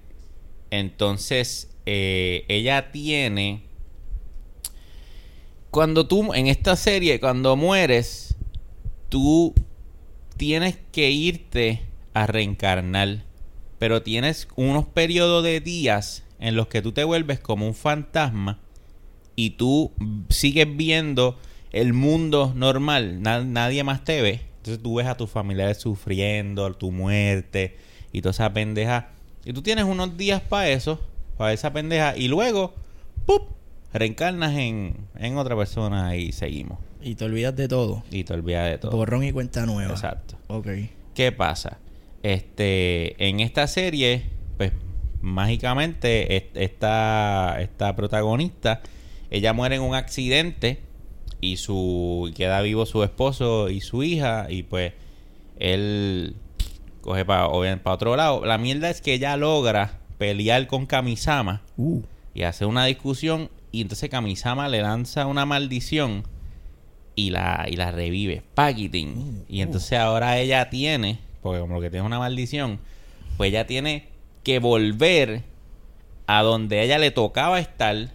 Entonces, 0.70 1.70
eh, 1.86 2.44
ella 2.48 2.90
tiene 2.92 3.62
cuando 5.70 6.06
tú, 6.06 6.32
en 6.34 6.46
esta 6.46 6.76
serie, 6.76 7.18
cuando 7.18 7.56
mueres, 7.56 8.36
tú 9.08 9.54
tienes 10.36 10.76
que 10.92 11.10
irte 11.10 11.82
a 12.12 12.26
reencarnar. 12.26 13.24
Pero 13.78 14.02
tienes 14.02 14.48
unos 14.56 14.86
periodos 14.86 15.42
de 15.44 15.60
días 15.60 16.22
en 16.40 16.56
los 16.56 16.68
que 16.68 16.82
tú 16.82 16.92
te 16.92 17.04
vuelves 17.04 17.40
como 17.40 17.66
un 17.66 17.74
fantasma 17.74 18.58
y 19.36 19.50
tú 19.50 19.90
sigues 20.28 20.66
viendo 20.76 21.38
el 21.72 21.92
mundo 21.92 22.52
normal. 22.54 23.20
Na- 23.22 23.44
nadie 23.44 23.82
más 23.84 24.04
te 24.04 24.22
ve. 24.22 24.42
Entonces 24.58 24.82
tú 24.82 24.94
ves 24.96 25.06
a 25.06 25.16
tus 25.16 25.28
familiares 25.30 25.78
sufriendo, 25.78 26.72
tu 26.74 26.90
muerte 26.92 27.76
y 28.12 28.20
toda 28.22 28.30
esa 28.30 28.52
pendeja. 28.52 29.08
Y 29.44 29.52
tú 29.52 29.60
tienes 29.60 29.84
unos 29.84 30.16
días 30.16 30.40
para 30.40 30.68
eso, 30.70 31.00
para 31.36 31.52
esa 31.52 31.72
pendeja. 31.72 32.16
Y 32.16 32.28
luego, 32.28 32.74
¡pup! 33.26 33.42
Reencarnas 33.92 34.56
en, 34.56 34.96
en 35.18 35.36
otra 35.36 35.56
persona 35.56 36.16
y 36.16 36.32
seguimos. 36.32 36.78
Y 37.02 37.14
te 37.16 37.24
olvidas 37.26 37.54
de 37.54 37.68
todo. 37.68 38.02
Y 38.10 38.24
te 38.24 38.32
olvidas 38.32 38.70
de 38.70 38.78
todo. 38.78 38.92
Borrón 38.92 39.22
y 39.24 39.32
cuenta 39.32 39.66
nueva. 39.66 39.92
Exacto. 39.92 40.36
Ok. 40.48 40.68
¿Qué 41.14 41.30
pasa? 41.32 41.78
Este, 42.24 43.28
en 43.28 43.40
esta 43.40 43.66
serie, 43.66 44.22
pues 44.56 44.72
mágicamente 45.20 46.36
est- 46.38 46.56
esta, 46.56 47.58
esta 47.60 47.94
protagonista, 47.94 48.80
ella 49.30 49.52
muere 49.52 49.76
en 49.76 49.82
un 49.82 49.94
accidente 49.94 50.80
y 51.42 51.58
su 51.58 52.32
queda 52.34 52.62
vivo 52.62 52.86
su 52.86 53.02
esposo 53.04 53.68
y 53.68 53.82
su 53.82 54.02
hija 54.02 54.46
y 54.48 54.62
pues 54.62 54.94
él 55.58 56.34
coge 57.02 57.26
para 57.26 57.46
otro 57.48 58.16
lado. 58.16 58.42
La 58.46 58.56
mierda 58.56 58.88
es 58.88 59.02
que 59.02 59.12
ella 59.12 59.36
logra 59.36 59.98
pelear 60.16 60.66
con 60.66 60.86
Kamisama 60.86 61.60
Uh. 61.76 62.00
y 62.34 62.44
hace 62.44 62.64
una 62.64 62.86
discusión 62.86 63.50
y 63.70 63.82
entonces 63.82 64.08
Kamisama 64.08 64.70
le 64.70 64.80
lanza 64.80 65.26
una 65.26 65.44
maldición 65.44 66.22
y 67.16 67.28
la, 67.30 67.66
y 67.68 67.76
la 67.76 67.90
revive. 67.90 68.42
Packaging. 68.54 69.44
Y 69.46 69.60
entonces 69.60 69.98
ahora 69.98 70.38
ella 70.38 70.70
tiene, 70.70 71.18
porque 71.44 71.60
como 71.60 71.76
lo 71.76 71.80
que 71.80 71.90
tiene 71.90 72.04
una 72.04 72.18
maldición, 72.18 72.80
pues 73.36 73.50
ella 73.50 73.66
tiene 73.66 74.08
que 74.42 74.58
volver 74.58 75.42
a 76.26 76.42
donde 76.42 76.82
ella 76.82 76.98
le 76.98 77.10
tocaba 77.12 77.60
estar 77.60 78.08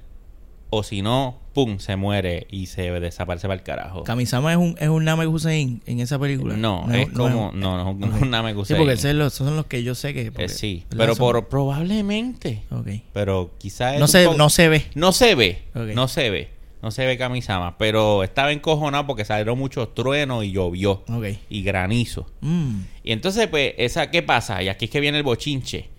o 0.72 0.84
si 0.84 1.02
no, 1.02 1.40
pum, 1.54 1.80
se 1.80 1.96
muere 1.96 2.46
y 2.52 2.68
se 2.68 2.92
desaparece 3.00 3.48
para 3.48 3.56
el 3.60 3.64
carajo. 3.64 4.04
Kamisama 4.04 4.52
es 4.52 4.58
un, 4.58 4.76
es 4.80 4.88
un 4.90 5.04
Namek 5.04 5.28
Hussein 5.30 5.82
en 5.88 6.00
esa 6.00 6.20
película. 6.20 6.56
No, 6.56 6.92
es 6.92 7.10
como, 7.10 7.52
no, 7.56 7.78
no, 7.78 7.94
no, 7.96 8.08
Ok. 8.08 8.14
un 8.22 8.30
Namek 8.30 8.54
Sí, 8.56 8.60
Hussein. 8.62 8.78
porque 8.78 8.94
esos 8.94 9.04
son 9.10 9.18
los- 9.20 9.34
esos 9.34 9.48
son 9.48 9.56
los 9.56 9.66
que 9.66 9.82
yo 9.84 9.96
sé 9.96 10.14
que. 10.14 10.32
porque- 10.32 10.46
Eh, 10.46 10.50
sí, 10.50 10.86
pero 10.90 11.16
Son- 11.16 11.20
por 11.26 11.48
probablemente, 11.48 12.62
Ok. 12.72 12.88
pero 13.14 13.52
quizás 13.58 14.00
No 14.00 14.08
se, 14.08 14.26
no 14.38 14.50
se 14.50 14.70
ve. 14.70 14.86
No 14.96 15.12
se 15.12 15.34
ve, 15.36 15.60
no 15.96 16.08
se 16.08 16.30
ve, 16.30 16.50
no 16.82 16.92
se 16.92 17.06
ve 17.06 17.18
Kamisama, 17.18 17.78
pero 17.78 18.24
estaba 18.24 18.52
encojonado 18.52 19.06
porque 19.08 19.26
salieron 19.26 19.58
muchos 19.60 19.94
truenos 19.94 20.46
y 20.46 20.52
llovió 20.52 21.04
y 21.50 21.62
granizo. 21.64 22.28
Mm. 22.42 22.82
Y 23.04 23.12
entonces, 23.12 23.48
pues, 23.48 23.74
esa, 23.78 24.12
¿qué 24.12 24.22
pasa? 24.24 24.64
Y 24.64 24.70
aquí 24.70 24.86
es 24.86 24.92
que 24.92 25.00
viene 25.00 25.18
el 25.18 25.24
bochinche. 25.24 25.90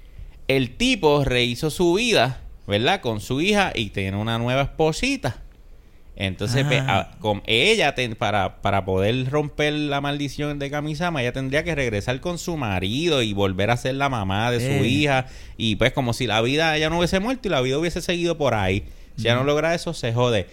El 0.49 0.77
tipo 0.77 1.23
rehizo 1.25 1.71
su 1.71 1.95
vida, 1.95 2.41
¿verdad? 2.67 3.01
Con 3.03 3.21
su 3.21 3.41
hija 3.41 3.73
y 3.75 3.91
tiene 3.91 4.17
una 4.17 4.39
nueva 4.39 4.63
esposita. 4.63 5.43
Entonces, 6.17 6.67
pues, 6.67 6.83
Ah. 6.87 6.99
a- 7.15 7.19
con 7.19 7.43
ella, 7.47 7.95
ten- 7.95 8.15
para, 8.15 8.61
para 8.61 8.85
poder 8.85 9.31
romper 9.31 9.73
la 9.73 10.01
maldición 10.03 10.59
de 10.59 10.71
Kamisama, 10.71 11.23
ella 11.23 11.33
tendría 11.33 11.65
que 11.65 11.75
regresar 11.75 12.21
con 12.21 12.37
su 12.39 12.57
marido 12.59 13.23
y 13.23 13.33
volver 13.33 13.71
a 13.71 13.77
ser 13.79 13.95
la 13.95 14.09
mamá 14.11 14.51
de 14.51 14.61
su 14.61 14.85
Eh. 14.85 14.89
hija. 14.89 15.27
Y 15.57 15.77
pues, 15.77 15.93
como 15.93 16.13
si 16.13 16.27
la 16.27 16.43
vida 16.43 16.77
ella 16.77 16.91
no 16.91 16.99
hubiese 16.99 17.21
muerto 17.21 17.49
y 17.49 17.51
la 17.51 17.61
vida 17.63 17.79
hubiese 17.79 18.03
seguido 18.03 18.37
por 18.37 18.53
ahí. 18.55 18.85
Si 19.17 19.23
ella 19.29 19.37
no 19.37 19.45
logra 19.45 19.75
eso, 19.75 19.95
se 19.95 20.13
jode. 20.13 20.47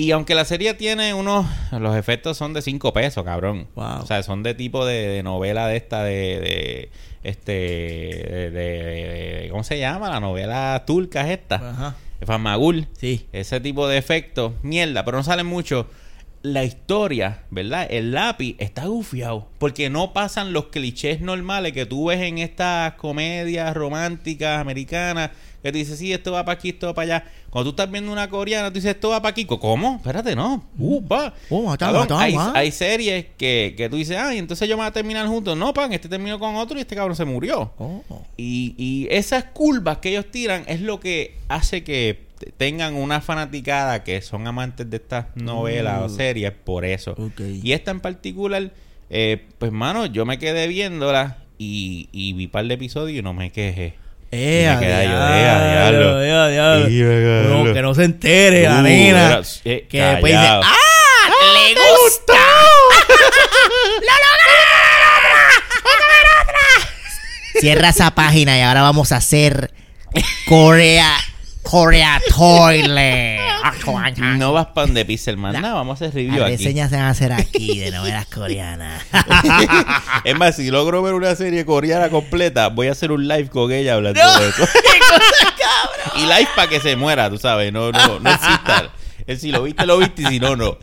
Y 0.00 0.12
aunque 0.12 0.36
la 0.36 0.44
serie 0.44 0.74
tiene 0.74 1.12
unos. 1.12 1.44
Los 1.72 1.96
efectos 1.96 2.36
son 2.36 2.54
de 2.54 2.62
5 2.62 2.92
pesos, 2.92 3.24
cabrón. 3.24 3.66
Wow. 3.74 4.02
O 4.02 4.06
sea, 4.06 4.22
son 4.22 4.44
de 4.44 4.54
tipo 4.54 4.86
de, 4.86 5.08
de 5.08 5.22
novela 5.24 5.66
de 5.66 5.76
esta, 5.76 6.04
de. 6.04 6.38
de 6.40 6.90
este. 7.24 7.52
De, 7.52 9.48
¿Cómo 9.50 9.64
se 9.64 9.80
llama? 9.80 10.08
La 10.08 10.20
novela 10.20 10.84
turca 10.86 11.22
es 11.26 11.40
esta. 11.40 11.56
Ajá. 11.56 11.96
Famagul. 12.24 12.86
Sí. 12.96 13.26
Ese 13.32 13.58
tipo 13.58 13.88
de 13.88 13.98
efectos, 13.98 14.52
mierda, 14.62 15.04
pero 15.04 15.16
no 15.16 15.24
salen 15.24 15.46
mucho. 15.46 15.88
La 16.42 16.62
historia, 16.62 17.42
¿verdad? 17.50 17.88
El 17.90 18.12
lápiz 18.12 18.54
está 18.60 18.86
gufiado. 18.86 19.48
Porque 19.58 19.90
no 19.90 20.12
pasan 20.12 20.52
los 20.52 20.66
clichés 20.66 21.20
normales 21.20 21.72
que 21.72 21.86
tú 21.86 22.06
ves 22.06 22.20
en 22.20 22.38
estas 22.38 22.94
comedias 22.94 23.74
románticas 23.74 24.60
americanas. 24.60 25.32
Que 25.62 25.72
tú 25.72 25.78
dices, 25.78 25.98
sí, 25.98 26.12
esto 26.12 26.32
va 26.32 26.44
para 26.44 26.58
aquí, 26.58 26.68
esto 26.68 26.86
va 26.86 26.94
para 26.94 27.16
allá. 27.16 27.24
Cuando 27.50 27.70
tú 27.70 27.80
estás 27.80 27.90
viendo 27.90 28.12
una 28.12 28.30
coreana, 28.30 28.68
tú 28.68 28.74
dices, 28.74 28.94
esto 28.94 29.08
va 29.08 29.20
para 29.20 29.30
aquí. 29.30 29.44
¿Cómo? 29.44 29.96
Espérate, 29.96 30.36
no. 30.36 30.64
Uh, 30.78 31.02
pa. 31.02 31.34
Oh, 31.50 31.74
hay, 32.10 32.36
hay 32.54 32.70
series 32.70 33.26
que, 33.36 33.74
que 33.76 33.88
tú 33.88 33.96
dices, 33.96 34.16
ah, 34.16 34.34
y 34.34 34.38
entonces 34.38 34.68
yo 34.68 34.76
me 34.76 34.82
voy 34.82 34.88
a 34.88 34.92
terminar 34.92 35.26
juntos. 35.26 35.56
No, 35.56 35.74
pan, 35.74 35.92
este 35.92 36.08
terminó 36.08 36.38
con 36.38 36.54
otro 36.54 36.78
y 36.78 36.82
este 36.82 36.94
cabrón 36.94 37.16
se 37.16 37.24
murió. 37.24 37.72
Oh. 37.78 38.02
Y, 38.36 38.74
y 38.78 39.08
esas 39.10 39.44
curvas 39.44 39.98
que 39.98 40.10
ellos 40.10 40.30
tiran 40.30 40.64
es 40.68 40.80
lo 40.80 41.00
que 41.00 41.36
hace 41.48 41.82
que 41.82 42.28
tengan 42.56 42.94
una 42.94 43.20
fanaticada 43.20 44.04
que 44.04 44.22
son 44.22 44.46
amantes 44.46 44.88
de 44.88 44.98
estas 44.98 45.26
novelas 45.34 46.02
o 46.02 46.08
series 46.08 46.52
por 46.52 46.84
eso. 46.84 47.16
Mm. 47.18 47.60
Y 47.64 47.72
esta 47.72 47.90
en 47.90 47.98
particular, 47.98 48.70
eh, 49.10 49.44
pues 49.58 49.72
mano, 49.72 50.06
yo 50.06 50.24
me 50.24 50.38
quedé 50.38 50.68
viéndola 50.68 51.38
y, 51.58 52.08
y 52.12 52.34
vi 52.34 52.46
par 52.46 52.64
de 52.66 52.74
episodios 52.74 53.18
y 53.18 53.22
no 53.22 53.34
me 53.34 53.50
quejé. 53.50 53.94
Eh, 54.30 54.64
me 54.66 54.68
a 54.68 54.78
quedé 54.78 55.04
yo, 55.04 55.10
diablo, 55.10 56.22
eh, 56.22 56.26
diablo. 56.26 56.44
No, 56.44 56.48
diablo. 56.50 57.72
que 57.74 57.82
no 57.82 57.94
se 57.94 58.04
entere 58.04 58.62
la 58.64 58.80
Uh, 58.80 58.82
nena. 58.82 59.26
era- 59.26 59.42
eh, 59.64 59.86
que 59.88 60.02
después 60.02 60.32
dice, 60.32 60.44
callado. 60.44 60.62
¡ah! 60.64 60.74
¡Le 61.54 61.74
gusta! 61.74 62.34
Cierra 67.60 67.88
esa 67.88 68.12
página 68.14 68.56
y 68.58 68.62
ahora 68.62 68.82
vamos 68.82 69.12
a 69.12 69.16
hacer 69.16 69.72
Corea 70.48 71.10
Korea 71.70 72.20
Toilet. 72.34 73.38
No 74.38 74.52
vas 74.52 74.66
para 74.68 74.86
donde 74.86 75.04
Pixelman. 75.04 75.60
No, 75.60 75.74
vamos 75.74 76.00
a 76.00 76.06
hacer 76.06 76.14
review 76.14 76.38
Las 76.40 76.48
aquí. 76.52 76.56
reseñas 76.64 76.90
se 76.90 76.96
van 76.96 77.04
a 77.06 77.10
hacer 77.10 77.32
aquí 77.32 77.78
de 77.78 77.90
novelas 77.90 78.26
coreanas. 78.26 79.02
es 80.24 80.38
más, 80.38 80.56
si 80.56 80.70
logro 80.70 81.02
ver 81.02 81.14
una 81.14 81.34
serie 81.34 81.64
coreana 81.64 82.08
completa, 82.08 82.68
voy 82.68 82.88
a 82.88 82.92
hacer 82.92 83.12
un 83.12 83.26
live 83.28 83.48
con 83.48 83.70
ella 83.72 83.94
hablando 83.94 84.20
No, 84.22 84.40
de 84.40 84.48
eso. 84.48 84.64
y 86.16 86.20
live 86.22 86.48
para 86.56 86.68
que 86.68 86.80
se 86.80 86.96
muera, 86.96 87.28
tú 87.28 87.38
sabes. 87.38 87.72
No, 87.72 87.92
no, 87.92 88.20
no 88.20 88.30
exista. 88.30 88.90
Es 89.26 89.40
si 89.40 89.50
lo 89.52 89.62
viste, 89.62 89.84
lo 89.86 89.98
viste. 89.98 90.22
Y 90.22 90.26
si 90.26 90.40
no, 90.40 90.56
no. 90.56 90.78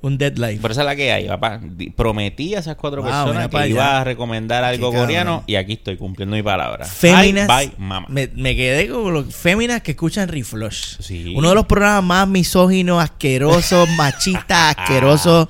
Un 0.00 0.16
deadline. 0.16 0.60
Por 0.60 0.70
eso 0.70 0.80
es 0.80 0.86
la 0.86 0.94
que 0.94 1.10
hay, 1.12 1.26
papá. 1.26 1.60
Prometí 1.96 2.54
a 2.54 2.60
esas 2.60 2.76
cuatro 2.76 3.02
Wow, 3.02 3.10
personas 3.10 3.48
que 3.48 3.68
iba 3.68 4.00
a 4.00 4.04
recomendar 4.04 4.62
algo 4.62 4.92
coreano 4.92 5.42
y 5.46 5.56
aquí 5.56 5.72
estoy 5.72 5.96
cumpliendo 5.96 6.36
mi 6.36 6.42
palabra. 6.42 6.84
Féminas. 6.84 7.48
Bye, 7.48 7.66
bye, 7.68 7.74
mama. 7.78 8.06
Me, 8.08 8.28
me 8.36 8.54
quedé 8.54 8.88
con 8.88 9.12
los 9.12 9.34
féminas 9.34 9.82
que 9.82 9.90
escuchan 9.92 10.28
Reflush. 10.28 10.98
Sí. 11.00 11.34
Uno 11.36 11.48
de 11.48 11.54
los 11.56 11.66
programas 11.66 12.04
más 12.04 12.28
misóginos, 12.28 13.02
asquerosos, 13.02 13.88
machistas, 13.96 14.76
asquerosos, 14.78 15.48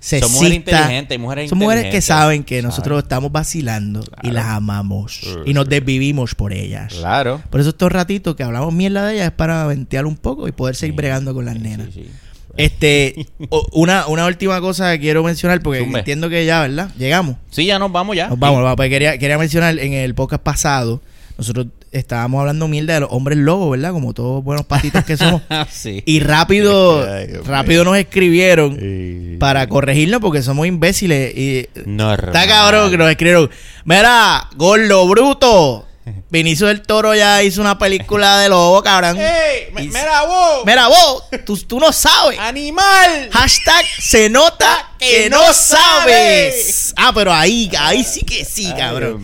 sexistas. 0.00 0.28
Son 0.30 0.32
mujeres 0.42 0.56
inteligentes, 0.56 1.18
mujeres 1.20 1.48
Son 1.50 1.58
mujeres 1.58 1.82
que 1.82 1.86
inteligentes. 1.86 2.04
saben 2.04 2.42
que 2.44 2.54
Saben. 2.56 2.64
nosotros 2.70 3.02
estamos 3.04 3.30
vacilando 3.32 4.04
y 4.24 4.30
las 4.32 4.46
amamos. 4.46 5.20
Y 5.46 5.54
nos 5.54 5.68
desvivimos 5.68 6.34
por 6.34 6.52
ellas. 6.52 6.92
Claro. 6.94 7.40
Por 7.48 7.60
eso 7.60 7.70
estos 7.70 7.92
ratitos 7.92 8.34
que 8.34 8.42
hablamos 8.42 8.74
mierda 8.74 9.06
de 9.06 9.14
ellas 9.14 9.26
es 9.26 9.32
para 9.32 9.64
ventear 9.66 10.04
un 10.04 10.16
poco 10.16 10.48
y 10.48 10.52
poder 10.52 10.74
seguir 10.74 10.94
Sí, 10.94 10.96
bregando 10.96 11.32
con 11.32 11.44
las 11.44 11.54
sí, 11.54 11.60
nenas. 11.60 11.88
sí. 11.94 12.10
Este, 12.56 13.26
una, 13.72 14.06
una 14.06 14.26
última 14.26 14.60
cosa 14.60 14.92
que 14.92 15.00
quiero 15.00 15.22
mencionar, 15.24 15.60
porque 15.60 15.80
Zumbe. 15.80 15.98
entiendo 16.00 16.28
que 16.28 16.44
ya, 16.46 16.62
¿verdad? 16.62 16.90
Llegamos. 16.96 17.36
Sí, 17.50 17.66
ya 17.66 17.78
nos 17.78 17.90
vamos 17.92 18.16
ya. 18.16 18.28
Nos 18.28 18.38
vamos, 18.38 18.62
vamos, 18.62 18.76
pues 18.76 18.90
quería, 18.90 19.18
quería 19.18 19.38
mencionar 19.38 19.78
en 19.78 19.92
el 19.92 20.14
podcast 20.14 20.42
pasado, 20.42 21.00
nosotros 21.36 21.66
estábamos 21.90 22.40
hablando 22.40 22.66
mierda 22.68 22.94
de 22.94 23.00
los 23.00 23.08
hombres 23.12 23.38
lobos, 23.38 23.70
¿verdad? 23.72 23.92
Como 23.92 24.12
todos 24.14 24.42
buenos 24.44 24.66
patitos 24.66 25.04
que 25.04 25.16
somos. 25.16 25.42
sí. 25.70 26.02
Y 26.06 26.20
rápido, 26.20 27.04
Ay, 27.12 27.26
rápido 27.44 27.84
nos 27.84 27.96
escribieron 27.96 28.76
Sí. 28.78 29.36
para 29.40 29.68
corregirnos 29.68 30.20
porque 30.20 30.42
somos 30.42 30.66
imbéciles. 30.66 31.36
Y 31.36 31.68
Normal. 31.86 32.32
está 32.34 32.46
cabrón 32.46 32.90
que 32.90 32.98
nos 32.98 33.10
escribieron. 33.10 33.50
Mira, 33.84 34.48
gordo 34.56 35.06
bruto. 35.08 35.86
Vinicio 36.30 36.66
del 36.66 36.82
Toro 36.82 37.14
ya 37.14 37.42
hizo 37.42 37.60
una 37.60 37.78
película 37.78 38.38
de 38.40 38.48
lobo, 38.48 38.82
cabrón. 38.82 39.16
¡Ey! 39.18 39.68
Y- 39.84 39.88
¡Mira 39.88 40.22
vos! 40.24 40.62
Mira 40.66 40.88
vos, 40.88 41.24
tú, 41.44 41.56
tú 41.58 41.78
no 41.80 41.92
sabes. 41.92 42.38
¡Animal! 42.38 43.28
Hashtag 43.32 43.84
se 44.00 44.28
nota 44.28 44.92
que 44.98 45.30
no 45.30 45.52
sabes. 45.52 46.92
Ah, 46.96 47.12
pero 47.14 47.32
ahí, 47.32 47.70
ahí 47.78 48.04
sí 48.04 48.22
que 48.22 48.44
sí, 48.44 48.72
cabrón. 48.76 49.22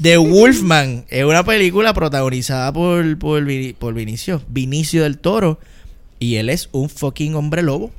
The 0.00 0.16
Wolfman 0.16 1.04
es 1.08 1.24
una 1.24 1.44
película 1.44 1.92
protagonizada 1.94 2.72
por, 2.72 3.18
por, 3.18 3.44
por 3.78 3.94
Vinicio, 3.94 4.42
Vinicio 4.48 5.02
del 5.02 5.18
Toro. 5.18 5.58
Y 6.18 6.36
él 6.36 6.50
es 6.50 6.68
un 6.72 6.90
fucking 6.90 7.34
hombre 7.34 7.62
lobo. 7.62 7.90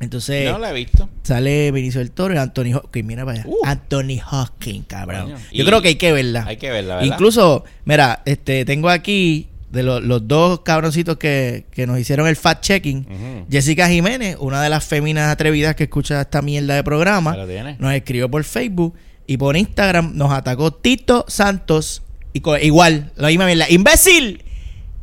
Entonces 0.00 0.50
No 0.50 0.58
la 0.58 0.70
he 0.70 0.74
visto. 0.74 1.08
sale 1.24 1.72
Vinicio 1.72 1.98
del 2.00 2.10
Toro 2.12 2.32
y 2.34 2.36
Anthony 2.38 2.74
Hopkins. 2.74 3.04
Mira 3.06 3.24
para 3.24 3.40
allá. 3.40 3.48
Uh. 3.50 3.56
Anthony 3.64 4.20
Hopkins, 4.30 4.86
cabrón. 4.86 5.22
Coño. 5.24 5.36
Yo 5.52 5.62
Y- 5.62 5.66
creo 5.66 5.82
que 5.82 5.88
hay 5.88 5.94
que 5.96 6.12
verla. 6.12 6.44
Hay 6.46 6.56
que 6.56 6.70
verla, 6.70 6.96
¿verdad? 6.96 7.12
Incluso, 7.12 7.64
mira, 7.84 8.22
este, 8.24 8.64
tengo 8.64 8.88
aquí 8.90 9.48
de 9.70 9.82
lo- 9.82 10.00
los 10.00 10.26
dos 10.28 10.60
cabroncitos 10.60 11.16
que, 11.18 11.66
que 11.72 11.86
nos 11.86 11.98
hicieron 11.98 12.26
el 12.28 12.36
fact-checking. 12.36 13.06
Ujú. 13.06 13.46
Jessica 13.50 13.88
Jiménez, 13.88 14.36
una 14.40 14.62
de 14.62 14.70
las 14.70 14.84
féminas 14.84 15.28
atrevidas 15.30 15.74
que 15.74 15.84
escucha 15.84 16.20
esta 16.20 16.42
mierda 16.42 16.74
de 16.76 16.84
programa, 16.84 17.36
nos 17.78 17.92
escribió 17.92 18.30
por 18.30 18.44
Facebook 18.44 18.94
y 19.26 19.36
por 19.36 19.56
Instagram 19.56 20.12
nos 20.14 20.32
atacó 20.32 20.70
Tito 20.72 21.24
Santos. 21.28 22.02
Y 22.32 22.40
igual, 22.62 23.10
la 23.16 23.28
misma 23.28 23.46
mierda. 23.46 23.66
¡Imbécil! 23.68 24.44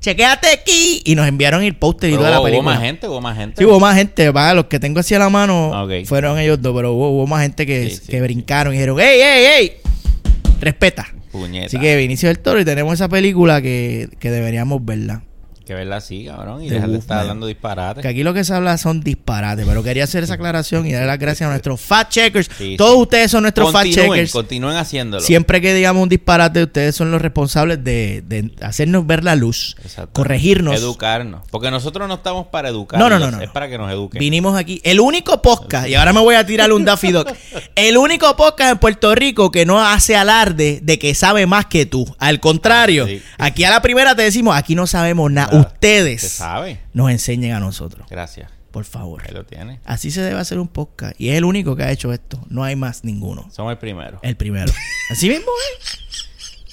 ¡Chequéate 0.05 0.49
aquí! 0.49 1.01
Y 1.03 1.15
nos 1.15 1.27
enviaron 1.27 1.63
el 1.63 1.75
póster 1.75 2.11
y 2.11 2.13
toda 2.13 2.29
la 2.29 2.35
hubo, 2.37 2.43
hubo 2.43 2.51
película. 2.51 2.75
más 2.75 2.79
gente, 2.83 3.07
hubo 3.07 3.21
más 3.21 3.35
gente. 3.35 3.55
Sí, 3.57 3.65
hubo 3.65 3.79
más 3.79 3.95
gente. 3.95 4.31
Para 4.31 4.53
los 4.53 4.65
que 4.65 4.79
tengo 4.79 4.99
así 4.99 5.15
a 5.15 5.19
la 5.19 5.29
mano 5.31 5.71
Ah, 5.73 5.87
fueron 6.05 6.37
ellos 6.37 6.61
dos, 6.61 6.75
pero 6.75 6.93
hubo, 6.93 7.09
hubo 7.09 7.25
más 7.25 7.41
gente 7.41 7.65
que, 7.65 7.89
Sí, 7.89 7.95
sí, 7.95 8.11
que 8.11 8.21
brincaron 8.21 8.71
y 8.75 8.77
dijeron: 8.77 8.99
¡Ey, 8.99 9.19
ey, 9.19 9.45
ey! 9.45 9.71
Respeta. 10.61 11.07
Puñeta. 11.31 11.65
Así 11.65 11.79
que 11.79 11.95
Vinicio 11.95 12.29
del 12.29 12.37
Toro 12.37 12.59
y 12.59 12.65
tenemos 12.65 12.93
esa 12.93 13.09
película 13.09 13.63
que, 13.63 14.07
que 14.19 14.29
deberíamos 14.29 14.85
verla. 14.85 15.23
Que 15.65 15.73
verla 15.73 15.95
así, 15.97 16.25
cabrón. 16.25 16.61
Y 16.63 16.69
dejar 16.69 16.89
de 16.89 16.97
estar 16.99 17.17
hablando 17.19 17.47
disparates. 17.47 18.03
Que 18.03 18.07
aquí 18.07 18.21
lo 18.23 18.35
que 18.35 18.43
se 18.43 18.53
habla 18.53 18.77
son 18.77 19.01
disparates, 19.01 19.65
pero 19.67 19.81
quería 19.81 20.03
hacer 20.03 20.23
esa 20.23 20.35
aclaración 20.35 20.85
y 20.85 20.91
darle 20.91 21.07
las 21.07 21.17
gracias 21.17 21.47
a 21.47 21.49
nuestros 21.49 21.81
fact 21.81 22.11
checkers. 22.11 22.49
Sí, 22.55 22.75
Todos 22.77 22.93
sí. 22.93 23.01
ustedes 23.01 23.31
son 23.31 23.41
nuestros 23.41 23.71
fact 23.71 23.89
checkers. 23.91 24.31
continúen 24.31 24.77
haciéndolo. 24.77 25.23
Siempre 25.23 25.61
que 25.61 25.73
digamos 25.73 26.03
un 26.03 26.09
disparate, 26.09 26.61
ustedes 26.63 26.95
son 26.95 27.09
los 27.09 27.19
responsables 27.19 27.83
de, 27.83 28.23
de 28.27 28.51
hacernos 28.61 29.07
ver 29.07 29.23
la 29.23 29.35
luz, 29.35 29.75
Exacto. 29.83 30.11
corregirnos. 30.13 30.75
Educarnos. 30.75 31.41
Porque 31.49 31.71
nosotros 31.71 32.07
no 32.07 32.13
estamos 32.13 32.45
para 32.47 32.69
educar. 32.69 32.99
No, 32.99 33.09
no, 33.09 33.17
no, 33.17 33.31
no, 33.31 33.41
Es 33.41 33.49
para 33.49 33.67
que 33.67 33.79
nos 33.79 33.91
eduquen. 33.91 34.19
Vinimos 34.19 34.55
aquí. 34.55 34.81
El 34.83 34.99
único 34.99 35.41
podcast, 35.41 35.87
y 35.87 35.95
ahora 35.95 36.13
me 36.13 36.19
voy 36.19 36.35
a 36.35 36.45
tirar 36.45 36.71
un 36.71 36.85
Daffy 36.85 37.11
Duck. 37.11 37.27
El 37.75 37.97
único 37.97 38.35
podcast 38.37 38.71
en 38.73 38.77
Puerto 38.77 39.15
Rico 39.15 39.49
que 39.49 39.65
no 39.65 39.83
hace 39.83 40.15
alarde 40.15 40.79
de 40.83 40.99
que 40.99 41.15
sabe 41.15 41.47
más 41.47 41.65
que 41.65 41.87
tú. 41.87 42.05
Al 42.19 42.39
contrario, 42.39 43.05
Ah, 43.05 43.07
sí. 43.07 43.21
aquí 43.39 43.63
a 43.63 43.71
la 43.71 43.81
primera 43.81 44.15
te 44.15 44.21
decimos, 44.21 44.55
aquí 44.55 44.75
no 44.75 44.85
sabemos 44.85 45.31
nada. 45.31 45.54
Ustedes 45.59 46.21
sabe. 46.21 46.79
nos 46.93 47.11
enseñen 47.11 47.53
a 47.53 47.59
nosotros, 47.59 48.07
Gracias. 48.09 48.51
por 48.71 48.85
favor. 48.85 49.23
Ahí 49.25 49.33
lo 49.33 49.45
tiene. 49.45 49.79
Así 49.85 50.11
se 50.11 50.21
debe 50.21 50.39
hacer 50.39 50.59
un 50.59 50.67
podcast. 50.67 51.19
Y 51.19 51.29
es 51.29 51.37
el 51.37 51.43
único 51.45 51.75
que 51.75 51.83
ha 51.83 51.91
hecho 51.91 52.11
esto. 52.13 52.39
No 52.49 52.63
hay 52.63 52.75
más 52.75 53.03
ninguno. 53.03 53.47
Somos 53.51 53.71
el 53.71 53.77
primero. 53.77 54.19
El 54.21 54.35
primero. 54.35 54.71
Así 55.09 55.29
mismo 55.29 55.51
es. 55.79 55.99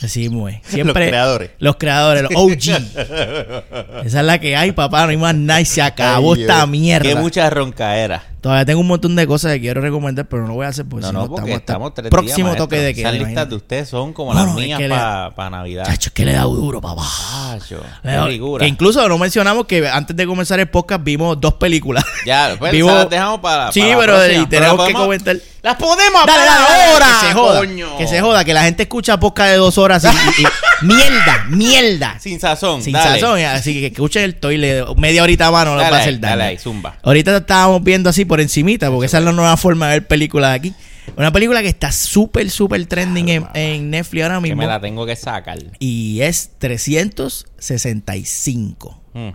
Así 0.04 0.20
mismo 0.20 0.48
es. 0.48 0.60
Siempre, 0.66 1.04
Los 1.04 1.08
creadores. 1.10 1.50
Los 1.58 1.76
creadores, 1.76 2.22
los 2.24 2.32
OG. 2.34 2.52
Esa 4.04 4.20
es 4.20 4.24
la 4.26 4.38
que 4.40 4.56
hay, 4.56 4.72
papá. 4.72 5.04
No 5.04 5.10
hay 5.10 5.16
más 5.16 5.34
nada. 5.34 5.60
y 5.60 5.64
Se 5.64 5.80
acabó 5.82 6.34
Ay, 6.34 6.42
esta 6.42 6.56
Dios. 6.56 6.68
mierda. 6.68 7.08
Qué 7.08 7.14
mucha 7.14 7.48
roncaera. 7.50 8.24
Todavía 8.42 8.64
tengo 8.64 8.80
un 8.80 8.88
montón 8.88 9.14
de 9.14 9.24
cosas 9.24 9.52
que 9.52 9.60
quiero 9.60 9.80
recomendar, 9.80 10.26
pero 10.26 10.42
no 10.42 10.48
lo 10.48 10.54
voy 10.54 10.66
a 10.66 10.70
hacer 10.70 10.84
porque 10.84 11.02
No, 11.02 11.08
si 11.08 11.14
no, 11.14 11.20
no 11.22 11.28
porque 11.28 11.52
hasta 11.54 11.72
estamos 11.74 11.94
tres 11.94 12.10
próximo 12.10 12.48
días, 12.48 12.56
toque 12.58 12.76
de 12.78 12.92
queda. 12.92 13.10
Esas 13.12 13.26
listas 13.28 13.48
de 13.48 13.54
ustedes 13.54 13.88
son 13.88 14.12
como 14.12 14.34
las 14.34 14.48
es 14.48 14.54
mías 14.54 14.78
que 14.80 14.88
le- 14.88 14.94
para 14.96 15.50
Navidad. 15.50 15.84
Chacho, 15.86 16.08
es 16.08 16.12
que 16.12 16.24
le 16.24 16.32
da 16.32 16.42
duro, 16.42 16.80
papá. 16.80 17.06
Chacho, 17.52 17.80
Le. 18.02 18.58
Que 18.58 18.66
incluso 18.66 19.08
no 19.08 19.16
mencionamos 19.16 19.66
que 19.66 19.88
antes 19.88 20.16
de 20.16 20.26
comenzar 20.26 20.58
el 20.58 20.68
podcast 20.68 21.04
vimos 21.04 21.40
dos 21.40 21.54
películas. 21.54 22.04
Ya, 22.26 22.54
pues 22.58 22.74
las 22.74 23.08
dejamos 23.08 23.38
para. 23.38 23.70
Sí, 23.70 23.80
para 23.80 23.94
la 23.94 23.96
pero 23.96 24.48
tenemos 24.48 24.86
que 24.88 24.92
comentar. 24.92 25.36
Las 25.62 25.76
podemos 25.76 26.26
Dale, 26.26 26.38
para 26.40 26.44
dale, 26.44 26.66
dale, 26.68 26.92
ahora. 26.94 27.06
que 27.20 27.26
se 27.28 27.32
joda. 27.34 27.58
coño. 27.60 27.96
Que 27.96 28.06
se 28.08 28.20
joda, 28.20 28.44
que 28.44 28.54
la 28.54 28.64
gente 28.64 28.82
escucha 28.82 29.20
podcast 29.20 29.50
de 29.50 29.56
dos 29.58 29.78
horas 29.78 30.02
y, 30.02 30.08
y- 30.08 30.42
y- 30.44 30.46
mierda, 30.82 31.44
mierda. 31.48 32.18
Sin 32.20 32.38
sazón. 32.40 32.82
Sin 32.82 32.92
dale. 32.92 33.18
sazón, 33.20 33.40
así 33.40 33.72
que 33.74 33.86
escuchen 33.86 34.22
el 34.24 34.34
toile 34.36 34.84
media 34.96 35.22
horita 35.22 35.50
más 35.50 35.64
no 35.66 35.76
les 35.76 35.90
va 35.90 35.96
a 35.96 36.00
hacer 36.00 36.20
daño. 36.20 36.36
dale 36.38 36.50
ahí, 36.50 36.58
zumba. 36.58 36.98
Ahorita 37.02 37.36
estábamos 37.36 37.82
viendo 37.82 38.10
así 38.10 38.24
por 38.24 38.40
encimita, 38.40 38.90
porque 38.90 39.06
esa 39.06 39.18
es 39.18 39.24
la 39.24 39.32
nueva 39.32 39.56
forma 39.56 39.88
de 39.88 40.00
ver 40.00 40.06
películas 40.08 40.54
aquí. 40.54 40.72
Una 41.16 41.32
película 41.32 41.62
que 41.62 41.68
está 41.68 41.90
súper, 41.90 42.48
súper 42.50 42.86
trending 42.86 43.28
en, 43.28 43.46
en 43.54 43.90
Netflix 43.90 44.22
ahora 44.22 44.36
Que 44.36 44.42
mismo. 44.42 44.58
me 44.58 44.66
la 44.66 44.80
tengo 44.80 45.04
que 45.04 45.16
sacar. 45.16 45.58
Y 45.80 46.20
es 46.20 46.50
365. 46.58 49.02
Mm. 49.14 49.28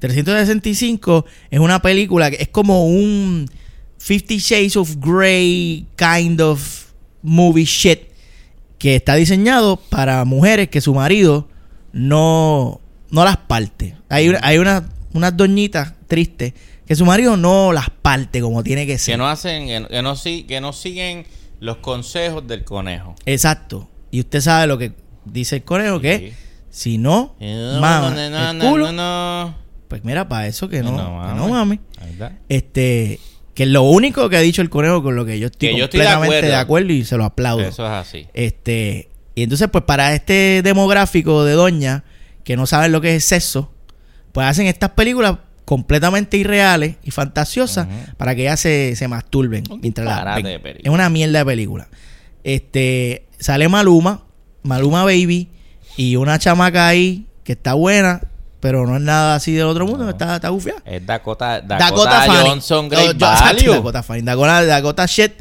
365 0.00 1.24
es 1.50 1.60
una 1.60 1.80
película 1.80 2.30
que 2.30 2.36
es 2.42 2.48
como 2.48 2.86
un 2.86 3.48
Fifty 3.98 4.38
Shades 4.38 4.76
of 4.76 4.96
Grey 4.98 5.86
kind 5.96 6.40
of 6.40 6.60
movie 7.22 7.64
shit 7.64 8.00
que 8.78 8.96
está 8.96 9.14
diseñado 9.14 9.76
para 9.76 10.24
mujeres 10.24 10.68
que 10.68 10.80
su 10.80 10.94
marido 10.94 11.48
no, 11.92 12.80
no 13.10 13.24
las 13.24 13.36
parte. 13.36 13.96
Hay, 14.08 14.28
una- 14.28 14.40
hay 14.42 14.58
una- 14.58 14.88
unas 15.12 15.36
doñitas 15.36 15.94
tristes 16.06 16.52
que 16.86 16.94
su 16.96 17.04
marido 17.06 17.36
no 17.36 17.72
las 17.72 17.88
parte 17.90 18.40
como 18.40 18.62
tiene 18.62 18.86
que 18.86 18.98
ser. 18.98 19.14
Que 19.14 19.16
no 19.18 19.28
hacen, 19.28 19.66
que 19.66 19.80
no, 19.80 19.88
que 19.88 20.02
no 20.02 20.14
que 20.46 20.60
no 20.60 20.72
siguen 20.72 21.24
los 21.60 21.78
consejos 21.78 22.46
del 22.46 22.64
conejo. 22.64 23.14
Exacto. 23.24 23.88
Y 24.10 24.20
usted 24.20 24.40
sabe 24.40 24.66
lo 24.66 24.76
que 24.76 24.92
dice 25.24 25.56
el 25.56 25.64
conejo, 25.64 26.00
que 26.00 26.18
Sí. 26.18 26.32
si 26.70 26.98
no, 26.98 27.34
No, 27.40 27.80
mama 27.80 28.10
no, 28.10 28.30
no, 28.30 28.50
el 28.50 28.58
no, 28.58 28.70
culo, 28.70 29.54
pues 29.88 30.04
mira, 30.04 30.28
para 30.28 30.46
eso 30.46 30.68
que 30.68 30.82
no, 30.82 30.90
No, 30.92 31.48
mami. 31.48 31.50
mami. 31.50 31.80
Este, 32.48 33.18
que 33.54 33.66
lo 33.66 33.82
único 33.82 34.28
que 34.28 34.36
ha 34.36 34.40
dicho 34.40 34.62
el 34.62 34.70
conejo 34.70 35.02
con 35.02 35.16
lo 35.16 35.24
que 35.24 35.38
yo 35.38 35.46
estoy 35.46 35.70
Que 35.70 35.78
yo 35.78 35.84
estoy 35.84 36.00
de 36.00 36.06
completamente 36.06 36.46
de 36.48 36.54
acuerdo. 36.56 36.92
y 36.92 37.04
se 37.04 37.16
lo 37.16 37.24
aplaudo. 37.24 37.62
Eso 37.64 37.84
es 37.86 37.92
así. 37.92 38.26
Este, 38.34 39.08
y 39.34 39.42
entonces, 39.44 39.68
pues 39.70 39.84
para 39.84 40.14
este 40.14 40.60
demográfico 40.62 41.44
de 41.44 41.52
doña 41.52 42.04
que 42.42 42.56
no 42.56 42.66
saben 42.66 42.92
lo 42.92 43.00
que 43.00 43.16
es 43.16 43.24
sexo, 43.24 43.72
pues 44.32 44.46
hacen 44.46 44.66
estas 44.66 44.90
películas 44.90 45.38
completamente 45.64 46.36
irreales 46.36 46.96
y 47.02 47.10
fantasiosas 47.10 47.86
para 48.16 48.34
que 48.34 48.42
ellas 48.42 48.60
se, 48.60 48.96
se 48.96 49.08
masturben 49.08 49.64
Un 49.70 49.80
mientras 49.80 50.36
de 50.42 50.58
película. 50.60 50.82
Es 50.82 50.90
una 50.90 51.08
mierda 51.08 51.38
de 51.38 51.44
película. 51.46 51.88
Este, 52.42 53.26
sale 53.38 53.68
Maluma, 53.68 54.24
Maluma 54.62 55.04
Baby 55.04 55.48
y 55.96 56.16
una 56.16 56.38
chamaca 56.38 56.86
ahí 56.88 57.26
que 57.44 57.52
está 57.52 57.74
buena, 57.74 58.20
pero 58.64 58.86
no 58.86 58.96
es 58.96 59.02
nada 59.02 59.34
así 59.34 59.52
del 59.52 59.66
otro 59.66 59.84
mundo, 59.86 60.04
No. 60.04 60.10
está, 60.10 60.36
está 60.36 60.48
gufiada. 60.48 60.80
Es 60.86 61.04
Dakota, 61.04 61.60
Dakota, 61.60 62.20
Dakota. 62.20 62.42
Johnson, 62.46 62.86
Oh, 62.86 62.88
Great 62.88 63.12
yo- 63.12 63.26
Value. 63.26 63.72
Dakota 63.74 64.02
Fanning. 64.02 64.24
Dakota, 64.24 64.64
Dakota 64.64 65.04
shit. 65.06 65.32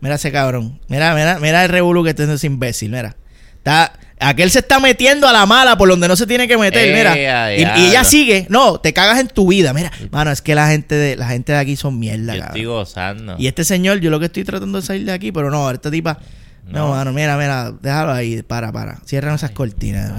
Mira 0.00 0.16
ese 0.16 0.32
cabrón. 0.32 0.80
Mira, 0.88 1.14
mira, 1.14 1.38
mira 1.38 1.62
el 1.64 1.68
revolú 1.70 2.02
que 2.02 2.10
está 2.10 2.24
haciendo 2.24 2.34
ese 2.34 2.48
imbécil. 2.48 2.90
Mira. 2.90 3.14
Está, 3.58 3.92
Aquel 4.18 4.50
se 4.50 4.58
está 4.60 4.80
metiendo 4.80 5.28
a 5.28 5.32
la 5.32 5.46
mala 5.46 5.76
por 5.78 5.88
donde 5.88 6.06
no 6.08 6.16
se 6.16 6.26
tiene 6.26 6.46
que 6.48 6.58
meter, 6.58 6.88
Eh, 6.88 6.92
mira. 6.96 7.12
a 7.12 7.54
Y, 7.54 7.62
y 7.82 7.86
ella 7.90 8.02
sigue. 8.02 8.46
No, 8.48 8.78
te 8.80 8.92
cagas 8.92 9.20
en 9.20 9.28
tu 9.28 9.46
vida. 9.48 9.72
Mira, 9.72 9.92
mano, 10.10 10.32
es 10.32 10.42
que 10.42 10.54
la 10.56 10.66
gente 10.68 10.96
de, 10.96 11.14
la 11.16 11.28
gente 11.28 11.52
de 11.52 11.58
aquí 11.58 11.76
son 11.76 11.98
mierda, 12.00 12.34
Yo 12.34 12.40
cabrón. 12.40 12.46
estoy 12.56 12.64
gozando. 12.64 13.34
Y 13.38 13.46
este 13.46 13.62
señor, 13.64 14.00
yo 14.00 14.10
lo 14.10 14.18
que 14.18 14.26
estoy 14.26 14.42
tratando 14.44 14.80
de 14.80 14.86
salir 14.86 15.06
de 15.06 15.12
aquí, 15.12 15.30
pero 15.30 15.50
no, 15.52 15.70
esta 15.70 15.88
tipa. 15.90 16.18
No, 16.64 16.86
No. 16.86 16.90
mano, 16.90 17.12
mira, 17.12 17.36
mira, 17.36 17.72
déjalo 17.82 18.12
ahí, 18.12 18.42
para, 18.42 18.70
para. 18.72 19.00
Cierran 19.04 19.34
esas 19.34 19.50
cortinas. 19.50 20.12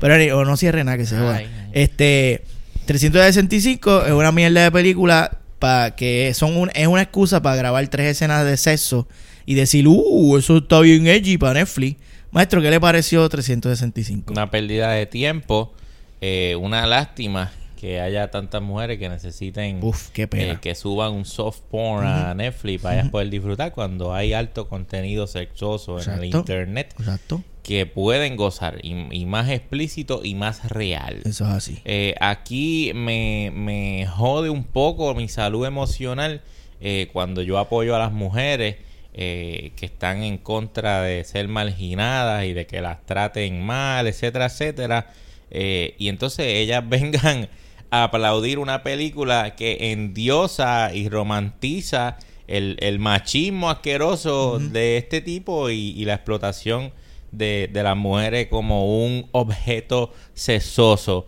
pero 0.00 0.38
o 0.38 0.44
no 0.44 0.56
cierre 0.56 0.84
nada, 0.84 0.96
que 0.96 1.06
se 1.06 1.16
joda. 1.16 1.42
Este, 1.72 2.44
365 2.86 4.06
es 4.06 4.12
una 4.12 4.32
mierda 4.32 4.62
de 4.62 4.70
película 4.72 5.38
para 5.58 5.94
que 5.96 6.32
son 6.34 6.56
un- 6.56 6.70
es 6.74 6.86
una 6.86 7.02
excusa 7.02 7.42
para 7.42 7.56
grabar 7.56 7.86
tres 7.88 8.06
escenas 8.12 8.44
de 8.44 8.56
sexo 8.56 9.08
y 9.46 9.54
decir, 9.54 9.86
uh, 9.88 10.36
eso 10.36 10.58
está 10.58 10.80
bien 10.80 11.06
edgy 11.06 11.36
para 11.38 11.54
Netflix. 11.60 11.96
Maestro, 12.30 12.60
¿qué 12.60 12.70
le 12.70 12.80
pareció 12.80 13.28
365? 13.28 14.32
Una 14.32 14.50
pérdida 14.50 14.90
de 14.92 15.06
tiempo. 15.06 15.72
eh, 16.20 16.56
una 16.60 16.84
lástima 16.86 17.52
que 17.78 18.00
haya 18.00 18.28
tantas 18.32 18.60
mujeres 18.60 18.98
que 18.98 19.08
necesiten 19.08 19.78
Uf, 19.84 20.08
qué 20.10 20.26
pena. 20.26 20.54
eh, 20.54 20.58
que 20.60 20.74
suban 20.74 21.12
un 21.12 21.24
soft 21.24 21.60
porn 21.70 22.04
a 22.06 22.34
Netflix 22.34 22.82
para 22.82 22.96
ellas 22.96 23.08
poder 23.10 23.30
disfrutar 23.30 23.72
cuando 23.72 24.12
hay 24.12 24.32
alto 24.32 24.68
contenido 24.68 25.28
sexoso 25.28 26.00
en 26.00 26.10
el 26.10 26.24
internet 26.24 26.92
Exacto. 26.98 27.44
que 27.62 27.86
pueden 27.86 28.34
gozar 28.36 28.80
y, 28.82 29.06
y 29.16 29.26
más 29.26 29.48
explícito 29.48 30.22
y 30.24 30.34
más 30.34 30.68
real. 30.68 31.20
Eso 31.24 31.44
es 31.44 31.50
así. 31.50 31.78
Eh, 31.84 32.16
aquí 32.20 32.90
me, 32.96 33.52
me 33.54 34.06
jode 34.08 34.50
un 34.50 34.64
poco 34.64 35.14
mi 35.14 35.28
salud 35.28 35.64
emocional 35.64 36.40
eh, 36.80 37.08
cuando 37.12 37.42
yo 37.42 37.58
apoyo 37.58 37.94
a 37.94 38.00
las 38.00 38.10
mujeres 38.12 38.74
eh, 39.14 39.70
que 39.76 39.86
están 39.86 40.24
en 40.24 40.38
contra 40.38 41.02
de 41.02 41.22
ser 41.22 41.46
marginadas 41.46 42.44
y 42.44 42.54
de 42.54 42.66
que 42.66 42.80
las 42.80 43.06
traten 43.06 43.62
mal, 43.64 44.08
etcétera, 44.08 44.46
etcétera. 44.46 45.12
Y 45.50 46.08
entonces 46.08 46.46
ellas 46.46 46.82
vengan 46.88 47.48
aplaudir 47.90 48.58
una 48.58 48.82
película 48.82 49.54
que 49.56 49.92
endiosa 49.92 50.92
y 50.94 51.08
romantiza 51.08 52.16
el, 52.46 52.76
el 52.80 52.98
machismo 52.98 53.70
asqueroso 53.70 54.58
de 54.58 54.96
este 54.98 55.20
tipo 55.20 55.70
y, 55.70 55.90
y 55.96 56.04
la 56.04 56.14
explotación 56.14 56.92
de, 57.32 57.68
de 57.72 57.82
las 57.82 57.96
mujeres 57.96 58.48
como 58.48 59.04
un 59.04 59.26
objeto 59.32 60.12
sexoso. 60.34 61.26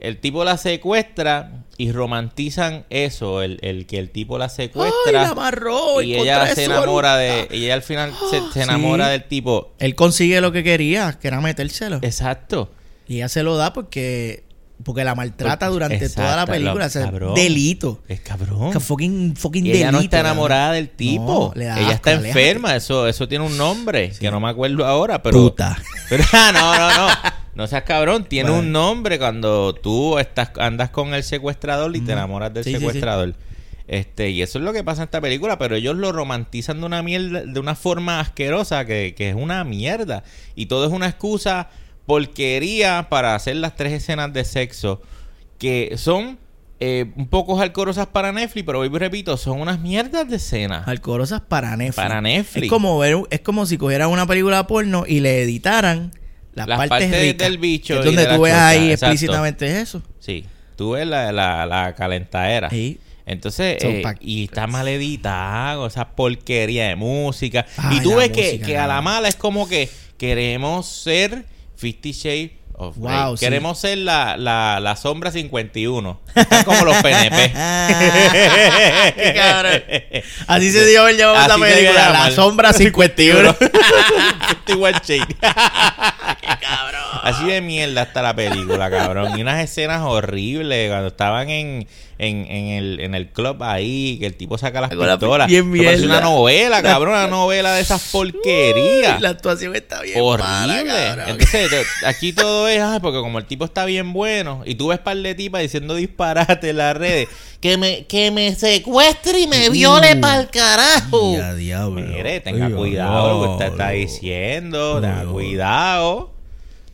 El 0.00 0.18
tipo 0.18 0.44
la 0.44 0.56
secuestra 0.56 1.64
y 1.76 1.90
romantizan 1.90 2.84
eso, 2.88 3.42
el, 3.42 3.58
el 3.62 3.86
que 3.86 3.98
el 3.98 4.10
tipo 4.10 4.38
la 4.38 4.48
secuestra 4.48 4.94
Ay, 5.06 5.12
la 5.12 5.28
amarró, 5.30 6.00
y 6.02 6.14
ella 6.14 6.46
se 6.54 6.64
enamora 6.64 7.16
de, 7.16 7.48
y 7.50 7.64
ella 7.64 7.74
al 7.74 7.82
final 7.82 8.12
se, 8.30 8.38
se 8.40 8.52
Sí. 8.52 8.60
enamora 8.60 9.08
del 9.08 9.24
tipo. 9.24 9.72
Él 9.80 9.96
consigue 9.96 10.40
lo 10.40 10.52
que 10.52 10.62
quería, 10.62 11.18
que 11.20 11.26
era 11.28 11.40
metérselo. 11.40 11.98
Exacto. 12.02 12.70
Y 13.08 13.16
ella 13.16 13.28
se 13.28 13.42
lo 13.42 13.56
da 13.56 13.72
porque 13.72 14.44
porque 14.84 15.04
la 15.04 15.14
maltrata 15.14 15.66
Porque- 15.66 15.72
durante 15.72 16.08
toda 16.08 16.36
la 16.36 16.42
lo- 16.46 16.52
película. 16.52 16.86
O 16.86 16.88
sea, 16.88 17.04
cabrón. 17.04 17.34
delito. 17.34 18.00
Es 18.08 18.20
cabrón. 18.20 18.72
Que 18.72 18.80
fucking, 18.80 19.36
fucking 19.36 19.66
Y 19.66 19.68
delito. 19.70 19.82
ella 19.88 19.92
no 19.92 20.00
está 20.00 20.18
cabrón. 20.18 20.32
enamorada 20.32 20.72
del 20.72 20.88
tipo. 20.90 21.52
No, 21.54 21.60
ella 21.60 21.74
asco, 21.76 21.90
está 21.92 22.10
aléjate. 22.12 22.28
enferma. 22.28 22.76
Eso, 22.76 23.06
eso 23.08 23.26
tiene 23.28 23.44
un 23.44 23.56
nombre 23.56 24.12
que 24.18 24.30
no 24.30 24.40
me 24.40 24.48
acuerdo 24.48 24.86
ahora, 24.86 25.22
pero. 25.22 25.36
Puta. 25.38 25.76
Pero, 26.08 26.24
ah, 26.32 26.50
no, 26.52 26.78
no, 26.78 27.06
no. 27.08 27.14
No 27.54 27.66
seas 27.66 27.82
cabrón. 27.82 28.24
Tiene 28.24 28.50
un 28.52 28.70
nombre 28.72 29.18
cuando 29.18 29.74
tú 29.74 30.18
estás, 30.18 30.50
andas 30.58 30.90
con 30.90 31.12
el 31.12 31.22
secuestrador 31.24 31.94
y 31.96 32.00
te 32.00 32.12
enamoras 32.12 32.54
del 32.54 32.62
Sí, 32.64 32.70
sí, 32.70 32.76
sí. 32.76 32.80
secuestrador. 32.80 33.34
Este, 33.88 34.30
y 34.30 34.42
eso 34.42 34.58
es 34.58 34.64
lo 34.64 34.72
que 34.72 34.84
pasa 34.84 35.02
en 35.02 35.06
esta 35.06 35.20
película, 35.20 35.58
pero 35.58 35.74
ellos 35.74 35.96
lo 35.96 36.12
romantizan 36.12 36.78
de 36.80 36.86
una 36.86 37.02
mierda, 37.02 37.42
de 37.44 37.58
una 37.58 37.74
forma 37.74 38.20
asquerosa 38.20 38.84
que, 38.84 39.14
que 39.16 39.30
es 39.30 39.34
una 39.34 39.64
mierda. 39.64 40.22
Y 40.54 40.66
todo 40.66 40.86
es 40.86 40.92
una 40.92 41.06
excusa 41.08 41.68
porquería 42.08 43.08
para 43.10 43.34
hacer 43.34 43.56
las 43.56 43.76
tres 43.76 43.92
escenas 43.92 44.32
de 44.32 44.42
sexo 44.46 45.02
que 45.58 45.92
son 45.98 46.38
eh, 46.80 47.12
un 47.16 47.28
poco 47.28 47.60
alcorosas 47.60 48.06
para 48.06 48.32
Netflix, 48.32 48.64
pero 48.64 48.80
hoy 48.80 48.88
repito, 48.88 49.36
son 49.36 49.60
unas 49.60 49.78
mierdas 49.78 50.26
de 50.26 50.36
escenas. 50.36 50.88
Alcorosas 50.88 51.42
para 51.42 51.76
Netflix. 51.76 51.96
Para 51.96 52.22
Netflix. 52.22 52.64
Es 52.64 52.70
como 52.70 52.98
ver, 52.98 53.18
es 53.28 53.40
como 53.40 53.66
si 53.66 53.76
cogieran 53.76 54.08
una 54.08 54.26
película 54.26 54.66
porno 54.66 55.04
y 55.06 55.20
le 55.20 55.42
editaran 55.42 56.12
las, 56.54 56.66
Las 56.66 56.78
partes, 56.78 57.10
partes 57.10 57.20
ricas, 57.20 57.46
del 57.46 57.58
bicho 57.58 57.92
que 57.92 58.00
es 58.00 58.06
donde 58.06 58.24
tú 58.24 58.40
ves 58.40 58.54
ahí 58.54 58.90
exacto. 58.90 59.12
explícitamente 59.12 59.80
eso. 59.80 60.02
Sí, 60.18 60.46
tú 60.76 60.92
ves 60.92 61.06
la, 61.06 61.30
la, 61.30 61.66
la 61.66 61.94
calentadera. 61.94 62.70
Sí. 62.70 62.98
Entonces, 63.26 63.84
eh, 63.84 64.02
y 64.22 64.44
está 64.44 64.66
mal 64.66 64.88
editado, 64.88 65.86
esa 65.86 66.08
porquería 66.08 66.88
de 66.88 66.96
música. 66.96 67.66
Ay, 67.76 67.98
y 67.98 68.00
tú 68.00 68.14
ves 68.14 68.30
que, 68.30 68.44
música, 68.44 68.66
que 68.66 68.78
a 68.78 68.86
la 68.86 69.02
mala 69.02 69.28
es 69.28 69.36
como 69.36 69.68
que 69.68 69.90
queremos 70.16 70.86
ser 70.86 71.44
Fifty 71.78 72.10
Shades 72.10 72.57
of 72.78 72.96
Grey. 72.96 73.16
Wow, 73.16 73.36
sí. 73.36 73.44
Queremos 73.44 73.78
ser 73.78 73.98
la, 73.98 74.36
la, 74.36 74.78
la 74.80 74.96
sombra 74.96 75.30
51. 75.30 76.20
Están 76.34 76.64
como 76.64 76.84
los 76.84 76.96
PNP. 76.96 77.52
Qué 79.14 79.34
cabrón. 79.34 79.82
Así 80.46 80.70
se 80.70 80.86
dio 80.86 81.06
el 81.08 81.16
llamado 81.16 81.54
se 81.54 81.60
debe 81.64 81.74
película, 81.76 82.10
La. 82.10 82.30
Sombra 82.30 82.72
51. 82.72 83.56
51 84.66 84.98
Shades. 85.04 85.26
Así 87.22 87.44
de 87.46 87.60
mierda 87.60 88.02
está 88.02 88.22
la 88.22 88.34
película, 88.34 88.90
cabrón. 88.90 89.36
Y 89.38 89.42
unas 89.42 89.62
escenas 89.62 90.02
horribles 90.02 90.88
cuando 90.88 91.08
estaban 91.08 91.50
en, 91.50 91.86
en, 92.18 92.46
en, 92.46 92.66
el, 92.68 93.00
en 93.00 93.14
el 93.14 93.28
club 93.28 93.62
ahí, 93.62 94.18
que 94.18 94.26
el 94.26 94.34
tipo 94.34 94.56
saca 94.56 94.80
las 94.80 94.92
la- 94.94 95.18
pistolas. 95.18 95.46
bien 95.48 95.70
mierda. 95.70 96.04
una 96.06 96.20
novela, 96.20 96.82
cabrón, 96.82 97.14
una 97.14 97.26
novela 97.26 97.72
de 97.74 97.80
esas 97.82 98.02
porquerías. 98.10 99.20
La 99.20 99.30
actuación 99.30 99.74
está 99.74 100.00
bien 100.02 100.18
Horrible. 100.22 100.48
mala, 100.50 100.84
cabrón. 100.84 101.28
Entonces, 101.30 101.70
to- 101.70 102.06
aquí 102.06 102.32
todo 102.32 102.67
es, 102.68 102.80
ay, 102.82 103.00
porque 103.00 103.18
como 103.20 103.38
el 103.38 103.46
tipo 103.46 103.64
está 103.64 103.84
bien 103.84 104.12
bueno, 104.12 104.62
y 104.64 104.74
tú 104.74 104.88
ves 104.88 104.98
par 104.98 105.16
de 105.16 105.34
tipas 105.34 105.62
diciendo 105.62 105.94
disparate 105.94 106.70
en 106.70 106.76
las 106.76 106.96
redes, 106.96 107.28
Que 107.60 107.76
me, 107.76 108.06
que 108.06 108.30
me 108.30 108.54
secuestre 108.54 109.40
y 109.40 109.46
me 109.46 109.68
viole 109.70 110.14
pa'l 110.16 110.48
carajo. 110.50 111.36
Ya, 111.36 111.54
diablo. 111.54 112.00
mire, 112.00 112.40
tenga 112.40 112.68
cuidado 112.76 113.28
lo 113.32 113.42
que 113.44 113.48
usted 113.52 113.66
está 113.72 113.90
diciendo, 113.90 115.00
tenga 115.00 115.24
cuidado. 115.32 116.32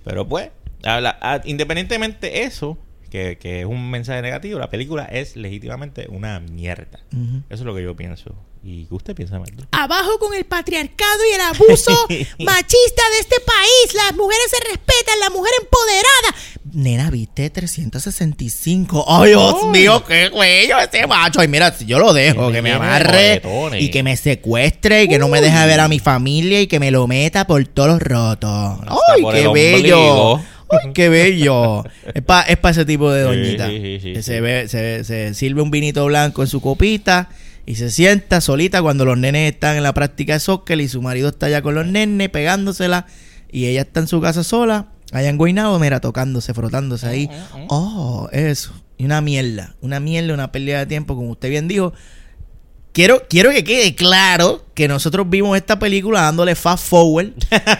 Pero 0.04 0.28
pues, 0.28 0.50
habla- 0.82 1.18
ah, 1.20 1.40
independientemente 1.44 2.28
de 2.30 2.42
eso, 2.44 2.78
que, 3.10 3.38
que 3.38 3.60
es 3.60 3.66
un 3.66 3.90
mensaje 3.90 4.20
negativo, 4.22 4.58
la 4.58 4.70
película 4.70 5.04
es 5.04 5.36
legítimamente 5.36 6.06
una 6.08 6.40
mierda. 6.40 7.00
Eso 7.12 7.42
es 7.48 7.60
lo 7.62 7.74
que 7.74 7.82
yo 7.82 7.94
pienso. 7.96 8.34
¿Y 8.66 8.86
qué 8.86 8.94
usted 8.94 9.14
piensa? 9.14 9.38
Abajo 9.72 10.18
con 10.18 10.32
el 10.32 10.46
patriarcado 10.46 11.20
y 11.30 11.34
el 11.34 11.40
abuso 11.42 11.92
machista 12.08 13.02
de 13.12 13.18
este 13.20 13.36
país. 13.44 13.94
Las 13.94 14.16
mujeres 14.16 14.46
se 14.48 14.56
respetan, 14.70 15.20
la 15.20 15.28
mujer 15.28 15.52
empoderada. 15.60 16.34
Nena, 16.72 17.10
viste 17.10 17.50
365. 17.50 19.04
Ay, 19.06 19.28
Dios 19.30 19.66
mío, 19.66 20.02
qué 20.08 20.30
cuello 20.30 20.78
ese 20.78 21.06
macho. 21.06 21.40
Ay, 21.40 21.48
mira, 21.48 21.72
si 21.72 21.84
yo 21.84 21.98
lo 21.98 22.14
dejo, 22.14 22.46
Que 22.48 22.54
que 22.54 22.62
me 22.62 22.72
amarre 22.72 23.42
y 23.78 23.90
que 23.90 24.02
me 24.02 24.16
secuestre 24.16 25.02
y 25.02 25.08
que 25.08 25.18
no 25.18 25.28
me 25.28 25.42
deje 25.42 25.66
ver 25.66 25.80
a 25.80 25.88
mi 25.88 25.98
familia 25.98 26.62
y 26.62 26.66
que 26.66 26.80
me 26.80 26.90
lo 26.90 27.06
meta 27.06 27.46
por 27.46 27.62
todos 27.66 27.90
los 27.90 28.00
rotos. 28.00 28.78
Ay, 29.14 29.24
qué 29.30 29.40
el 29.42 29.50
bello. 29.50 30.36
Ay, 30.36 30.92
qué 30.94 31.10
bello. 31.10 31.84
Es 32.14 32.22
para 32.22 32.70
ese 32.70 32.86
tipo 32.86 33.12
de 33.12 33.22
doñita. 33.24 33.68
Sí, 33.68 33.76
sí, 33.78 34.00
sí, 34.00 34.12
Que 34.14 34.22
sí. 34.22 34.30
se, 34.30 34.40
ve, 34.40 34.68
se, 34.68 35.04
se 35.04 35.34
sirve 35.34 35.60
un 35.60 35.70
vinito 35.70 36.06
blanco 36.06 36.40
en 36.40 36.48
su 36.48 36.62
copita 36.62 37.28
y 37.66 37.76
se 37.76 37.90
sienta 37.90 38.40
solita 38.40 38.82
cuando 38.82 39.04
los 39.04 39.16
nenes 39.16 39.52
están 39.52 39.76
en 39.76 39.82
la 39.82 39.94
práctica 39.94 40.34
de 40.34 40.40
soccer 40.40 40.80
y 40.80 40.88
su 40.88 41.00
marido 41.00 41.28
está 41.28 41.46
allá 41.46 41.62
con 41.62 41.74
los 41.74 41.86
nenes 41.86 42.28
pegándosela 42.28 43.06
y 43.50 43.66
ella 43.66 43.82
está 43.82 44.00
en 44.00 44.08
su 44.08 44.20
casa 44.20 44.42
sola, 44.42 44.88
allá 45.12 45.28
en 45.28 45.38
Guaynabo, 45.38 45.78
mira, 45.78 46.00
tocándose, 46.00 46.52
frotándose 46.52 47.06
ahí. 47.06 47.30
Oh, 47.68 48.28
eso. 48.32 48.72
Y 48.98 49.04
una 49.04 49.20
mierda, 49.20 49.76
una 49.80 50.00
mierda, 50.00 50.34
una 50.34 50.50
pérdida 50.50 50.80
de 50.80 50.86
tiempo, 50.86 51.14
como 51.14 51.30
usted 51.30 51.50
bien 51.50 51.68
dijo. 51.68 51.92
Quiero, 52.92 53.22
quiero 53.28 53.50
que 53.50 53.64
quede 53.64 53.94
claro 53.94 54.64
que 54.74 54.86
nosotros 54.86 55.28
vimos 55.28 55.56
esta 55.56 55.78
película 55.78 56.22
dándole 56.22 56.56
fast 56.56 56.88
forward. 56.88 57.32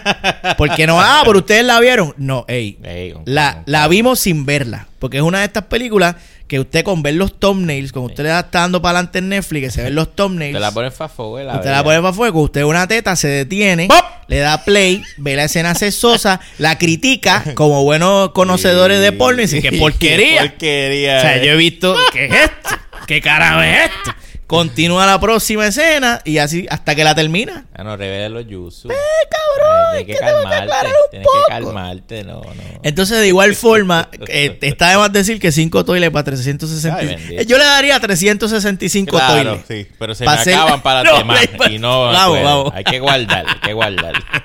Porque 0.58 0.86
no, 0.86 1.00
ah, 1.00 1.22
pero 1.24 1.38
ustedes 1.38 1.64
la 1.64 1.80
vieron. 1.80 2.14
No, 2.18 2.44
ey. 2.48 2.78
La, 3.24 3.62
la 3.66 3.86
vimos 3.88 4.20
sin 4.20 4.46
verla. 4.46 4.88
Porque 4.98 5.16
es 5.16 5.22
una 5.22 5.40
de 5.40 5.46
estas 5.46 5.64
películas 5.64 6.16
que 6.46 6.60
usted 6.60 6.84
con 6.84 7.02
ver 7.02 7.14
los 7.14 7.38
thumbnails, 7.38 7.92
como 7.92 8.06
usted 8.06 8.24
le 8.24 8.38
está 8.38 8.60
dando 8.60 8.82
para 8.82 8.98
adelante 8.98 9.18
en 9.18 9.30
Netflix, 9.30 9.66
que 9.66 9.70
se 9.70 9.82
ven 9.82 9.94
los 9.94 10.14
thumbnails. 10.14 10.54
Te 10.54 10.60
la 10.60 10.72
pones 10.72 10.94
fast 10.94 11.16
forward, 11.16 11.46
Usted 11.56 11.70
la 11.70 11.82
pone 11.82 12.00
para 12.00 12.12
fuego, 12.12 12.42
usted 12.42 12.64
una 12.64 12.86
teta, 12.86 13.16
se 13.16 13.28
detiene, 13.28 13.88
le 14.26 14.38
da 14.38 14.64
play, 14.64 15.02
ve 15.16 15.36
la 15.36 15.44
escena 15.44 15.74
sexosa, 15.74 16.40
la 16.58 16.76
critica 16.78 17.44
como 17.54 17.82
buenos 17.82 18.30
conocedores 18.32 19.00
de 19.00 19.12
porno 19.12 19.40
y 19.40 19.46
dice, 19.46 19.62
¡qué 19.62 19.72
porquería! 19.78 20.42
Qué 20.42 20.48
porquería. 20.50 21.16
O 21.18 21.20
sea, 21.20 21.36
yo 21.42 21.52
he 21.52 21.56
visto, 21.56 21.96
¿qué 22.12 22.26
es 22.26 22.32
esto? 22.32 22.76
¿Qué 23.06 23.20
carajo 23.20 23.62
es 23.62 23.90
esto? 23.90 24.13
Continúa 24.46 25.06
la 25.06 25.18
próxima 25.20 25.66
escena 25.66 26.20
y 26.24 26.36
así 26.38 26.66
hasta 26.68 26.94
que 26.94 27.02
la 27.02 27.14
termina. 27.14 27.64
Ah, 27.74 27.82
no, 27.82 27.96
revela 27.96 28.28
los 28.28 28.46
yuzu. 28.46 28.90
¡Eh, 28.90 28.94
cabrón! 29.30 29.96
tienes 29.96 30.06
que 30.06 30.22
calmarte. 30.24 30.56
aclarar 30.62 30.86
un 30.86 31.10
Tienes 31.10 31.28
que 31.28 31.38
poco. 31.38 31.46
calmarte, 31.48 32.24
no, 32.24 32.40
no. 32.42 32.52
Entonces, 32.82 33.18
de 33.20 33.28
igual 33.28 33.54
forma, 33.54 34.08
eh, 34.28 34.58
está 34.60 34.90
de 34.90 34.96
más 34.98 35.12
decir 35.12 35.40
que 35.40 35.50
5 35.50 35.84
toiles 35.86 36.10
para 36.10 36.24
360. 36.24 36.98
Ay, 37.00 37.06
bendito. 37.06 37.40
Eh, 37.40 37.46
yo 37.46 37.56
le 37.58 37.64
daría 37.64 37.98
365 37.98 39.10
Claro, 39.16 39.34
toiles. 39.60 39.64
sí, 39.86 39.90
pero 39.98 40.14
se 40.14 40.24
Pa' 40.24 40.34
me 40.34 40.40
hacer- 40.40 40.54
acaban 40.54 40.82
para 40.82 41.02
No, 41.04 41.26
pa- 41.26 41.70
y 41.70 41.78
no 41.78 42.02
vamos, 42.02 42.28
puedo. 42.38 42.44
vamos. 42.44 42.72
hay 42.74 42.84
que 42.84 43.00
guardar, 43.00 43.46
hay 43.48 43.60
que 43.60 43.72
guardar. 43.72 44.12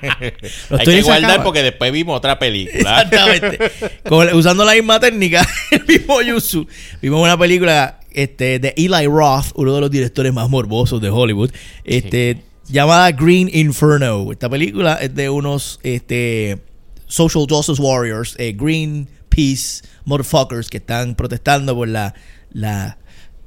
Hay 0.70 0.86
que 0.86 1.02
guardar 1.02 1.42
porque 1.42 1.62
después 1.62 1.92
vimos 1.92 2.16
otra 2.16 2.38
película. 2.38 3.02
Exactamente. 3.02 3.70
Con- 4.08 4.32
usando 4.34 4.64
la 4.64 4.72
misma 4.72 4.98
técnica, 4.98 5.46
el 5.70 5.84
mismo 5.84 6.22
Yusu. 6.22 6.66
Vimos 7.02 7.20
una 7.22 7.36
película 7.38 7.99
este, 8.12 8.58
de 8.58 8.74
Eli 8.76 9.06
Roth, 9.06 9.52
uno 9.54 9.74
de 9.74 9.80
los 9.80 9.90
directores 9.90 10.32
más 10.32 10.48
morbosos 10.48 11.00
de 11.00 11.10
Hollywood, 11.10 11.50
este, 11.84 12.42
llamada 12.68 13.10
Green 13.12 13.50
Inferno. 13.52 14.30
Esta 14.32 14.48
película 14.48 14.94
es 14.94 15.14
de 15.14 15.28
unos 15.30 15.80
este, 15.82 16.62
social 17.06 17.46
justice 17.48 17.80
warriors, 17.80 18.34
eh, 18.38 18.54
Green 18.56 19.08
Peace 19.28 19.82
motherfuckers 20.04 20.68
que 20.68 20.78
están 20.78 21.14
protestando 21.14 21.74
por 21.74 21.88
la, 21.88 22.14
la, 22.52 22.98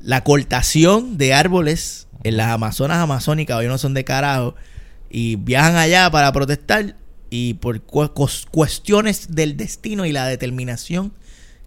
la 0.02 0.24
cortación 0.24 1.18
de 1.18 1.34
árboles 1.34 2.08
en 2.24 2.38
las 2.38 2.48
Amazonas 2.50 3.00
amazónicas. 3.00 3.58
Hoy 3.58 3.68
no 3.68 3.78
son 3.78 3.94
de 3.94 4.04
carajo. 4.04 4.56
Y 5.10 5.36
viajan 5.36 5.76
allá 5.76 6.10
para 6.10 6.32
protestar 6.32 6.96
y 7.30 7.56
por 7.56 7.82
cu- 7.82 8.10
cuestiones 8.50 9.36
del 9.36 9.58
destino 9.58 10.06
y 10.06 10.12
la 10.12 10.26
determinación 10.26 11.14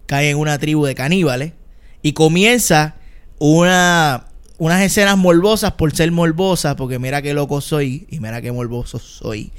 cae 0.05 0.31
en 0.31 0.37
una 0.37 0.57
tribu 0.57 0.85
de 0.85 0.95
caníbales 0.95 1.53
y 2.01 2.13
comienza 2.13 2.95
una 3.39 4.25
unas 4.57 4.81
escenas 4.81 5.17
morbosas 5.17 5.73
por 5.73 5.95
ser 5.95 6.11
morbosas 6.11 6.75
porque 6.75 6.97
mira 6.97 7.21
qué 7.21 7.33
loco 7.33 7.61
soy 7.61 8.07
y 8.09 8.19
mira 8.19 8.41
qué 8.41 8.51
morboso 8.51 8.97
soy 8.97 9.51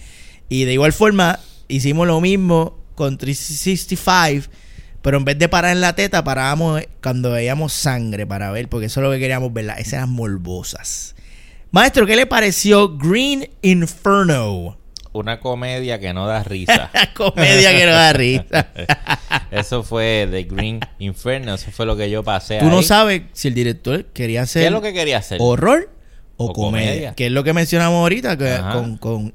y 0.49 0.65
de 0.65 0.73
igual 0.73 0.93
forma 0.93 1.39
hicimos 1.69 2.07
lo 2.07 2.21
mismo 2.21 2.77
con 2.95 3.17
365 3.17 4.53
pero 5.03 5.19
en 5.19 5.25
vez 5.25 5.39
de 5.39 5.49
parar 5.49 5.73
en 5.73 5.81
la 5.81 5.95
teta 5.95 6.25
parábamos 6.25 6.83
cuando 7.01 7.31
veíamos 7.31 7.73
sangre 7.73 8.27
para 8.27 8.51
ver 8.51 8.69
porque 8.69 8.87
eso 8.87 9.01
es 9.01 9.05
lo 9.05 9.13
que 9.13 9.21
queríamos 9.21 9.53
ver 9.53 9.67
las 9.67 9.79
escenas 9.79 10.09
morbosas 10.09 11.15
maestro 11.71 12.07
¿qué 12.07 12.17
le 12.17 12.27
pareció 12.27 12.97
Green 12.97 13.49
Inferno? 13.63 14.78
Una 15.13 15.41
comedia 15.41 15.99
que 15.99 16.13
no 16.13 16.27
da 16.27 16.43
risa. 16.45 16.91
comedia 17.17 17.71
que 17.77 17.87
no 17.87 17.93
da 17.93 18.13
risa 18.13 18.69
Eso 19.51 19.83
fue 19.83 20.29
The 20.31 20.43
Green 20.45 20.81
Inferno, 20.99 21.55
eso 21.55 21.71
fue 21.71 21.87
lo 21.87 21.97
que 21.97 22.11
yo 22.11 22.23
pasé 22.23 22.59
Tú 22.59 22.67
no 22.67 22.83
sabes 22.83 23.23
si 23.33 23.49
el 23.49 23.55
director 23.55 24.05
quería 24.07 24.43
hacer 24.43 24.63
¿Qué 24.63 24.67
es 24.67 24.73
lo 24.73 24.83
que 24.83 24.93
quería 24.93 25.19
hacer? 25.19 25.39
horror 25.41 25.91
o, 26.37 26.47
O 26.47 26.53
comedia. 26.53 26.89
comedia. 26.91 27.15
Que 27.15 27.27
es 27.27 27.33
lo 27.33 27.43
que 27.43 27.53
mencionamos 27.53 27.99
ahorita 27.99 28.37
que 28.37 28.59
con, 28.73 28.97
con, 28.99 29.35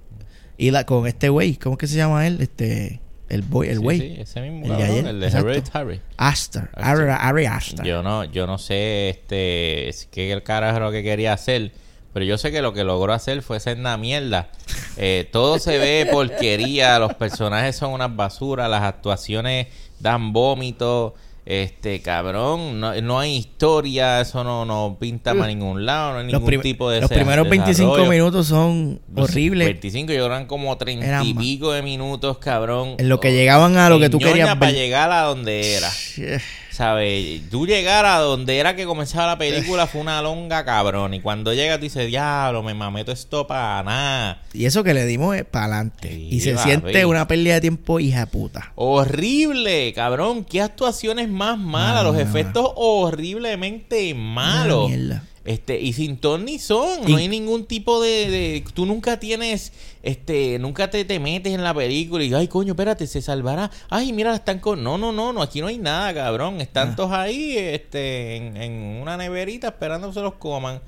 y 0.58 0.72
la- 0.72 0.86
con 0.86 1.06
este 1.08 1.28
güey. 1.30 1.56
¿Cómo 1.56 1.78
que 1.78 1.88
se 1.88 1.98
llama 1.98 2.26
él? 2.28 2.38
Este, 2.40 3.02
el 3.28 3.41
boy, 3.41 3.68
el 3.68 3.78
Sí, 3.80 3.84
güey. 3.84 4.00
sí, 4.00 4.16
ese 4.22 4.40
mismo 4.41 4.58
El 4.64 4.64
de 4.64 4.70
cabrón, 4.78 4.90
ayer, 4.91 5.08
el 5.08 5.20
de. 5.20 5.28
Hereditary. 5.28 6.02
Ari, 6.16 7.45
Aster. 7.45 7.86
Yo 7.86 8.04
no, 8.04 8.24
yo 8.24 8.48
no 8.48 8.58
sé 8.58 9.10
este 9.10 9.90
es- 9.90 10.08
qué 10.12 10.32
el 10.32 10.44
carajo 10.44 10.80
lo 10.80 10.91
que 10.94 11.04
quería 11.04 11.34
hacer, 11.34 11.72
pero 12.14 12.26
yo 12.26 12.38
sé 12.38 12.52
que 12.52 12.61
lo 12.61 12.73
que 12.73 12.84
logró 12.84 13.11
hacer 13.14 13.41
fue 13.41 13.60
ser 13.60 13.77
una 13.80 13.98
mierda. 13.98 14.49
Eh, 14.98 15.27
todo 15.31 15.57
se 15.60 15.80
ve 15.80 16.07
porquería, 16.11 16.99
los 16.99 17.14
personajes 17.15 17.76
son 17.76 17.91
unas 17.91 18.15
basuras, 18.15 18.69
las 18.69 18.84
actuaciones 18.84 19.68
dan 19.99 20.31
vómito. 20.34 21.15
Este 21.45 22.02
cabrón, 22.02 22.80
no, 22.80 22.95
no 23.02 23.19
hay 23.19 23.35
historia, 23.35 24.22
eso 24.22 24.45
no, 24.45 24.64
no 24.64 24.95
pinta 24.98 25.34
para 25.34 25.48
ningún 25.48 25.85
lado, 25.85 26.14
no 26.14 26.19
hay 26.19 26.27
ningún 26.27 26.61
tipo 26.61 26.90
de 26.90 27.02
los 27.02 27.10
primeros 27.10 27.49
25 27.49 27.91
desarrollo. 27.91 28.10
minutos 28.10 28.48
son 28.48 29.02
horribles. 29.14 29.68
25 29.68 30.14
lloran 30.14 30.45
como 30.45 30.77
30 30.77 31.06
Eran 31.06 31.26
y 31.26 31.34
más. 31.34 31.44
pico 31.44 31.73
de 31.73 31.81
minutos, 31.81 32.38
cabrón. 32.38 32.95
En 32.98 33.10
lo 33.10 33.19
que 33.19 33.34
llegaban 33.34 33.76
a 33.76 33.90
lo 33.90 33.99
que 33.99 34.10
tú 34.10 34.19
querías 34.19 34.56
para 34.56 34.72
ver. 34.72 34.76
llegar 34.76 35.11
a 35.11 35.23
donde 35.23 35.76
era. 35.76 35.90
¿Sabes? 36.74 37.41
Tú 37.52 37.68
llegar 37.68 38.04
a 38.08 38.18
donde 38.18 38.58
era 38.58 38.76
que 38.76 38.86
comenzaba 38.86 39.28
la 39.28 39.38
película 39.38 39.86
fue 39.88 40.02
una 40.02 40.24
longa 40.24 40.66
cabrón. 40.66 41.14
Y 41.14 41.22
cuando 41.22 41.54
llega 41.54 41.78
tú 41.78 41.84
dices, 41.84 42.08
diablo, 42.08 42.64
me 42.64 42.74
mameto 42.74 43.12
esto 43.12 43.45
para 43.45 43.84
nada. 43.84 44.41
Y 44.54 44.66
eso 44.66 44.84
que 44.84 44.95
le 44.95 45.06
dimos 45.06 45.36
es 45.36 45.45
para 45.45 45.66
adelante. 45.66 46.10
Sí, 46.10 46.30
y 46.32 46.40
se 46.40 46.54
papi. 46.54 46.70
siente 46.70 47.06
una 47.06 47.28
pérdida 47.28 47.54
de 47.54 47.62
tiempo 47.62 48.00
hija 48.00 48.26
puta. 48.26 48.72
Horrible, 48.74 49.94
cabrón. 49.94 50.44
Qué 50.44 50.62
actuaciones 50.62 51.30
más 51.30 51.60
malas. 51.60 52.04
Los 52.04 52.18
efectos 52.18 52.72
horriblemente 52.76 54.12
malos. 54.16 54.90
Mierda. 54.90 55.24
Este, 55.45 55.78
y 55.82 55.91
sin 55.91 56.15
ton 56.18 56.45
ni 56.45 56.57
son, 56.57 57.02
no 57.11 57.18
hay 57.18 57.28
ningún 57.28 57.65
tipo 57.65 58.02
de, 58.02 58.30
de- 58.32 58.64
tú 58.74 58.86
nunca 58.86 59.20
tienes, 59.20 59.74
este, 60.02 60.57
nunca 60.57 60.90
te, 60.90 61.03
te 61.03 61.20
metes 61.20 61.53
en 61.53 61.64
la 61.64 61.74
película 61.74 62.24
y 62.24 62.34
ay 62.34 62.48
coño, 62.48 62.72
espérate, 62.72 63.07
se 63.07 63.22
salvará, 63.22 63.70
ay 63.90 64.14
mira, 64.14 64.34
están 64.34 64.60
con, 64.60 64.82
no, 64.84 64.98
no, 64.98 65.11
no, 65.11 65.34
no, 65.34 65.41
aquí 65.41 65.60
no 65.60 65.68
hay 65.68 65.80
nada, 65.80 66.14
cabrón, 66.14 66.61
están 66.61 66.91
Ah. 66.91 66.95
todos 66.95 67.11
ahí, 67.11 67.57
este, 67.57 68.38
en, 68.38 68.56
en 68.56 68.72
una 69.02 69.18
neverita 69.18 69.68
esperando 69.68 70.07
que 70.07 70.14
se 70.14 70.22
los 70.22 70.36
coman. 70.36 70.80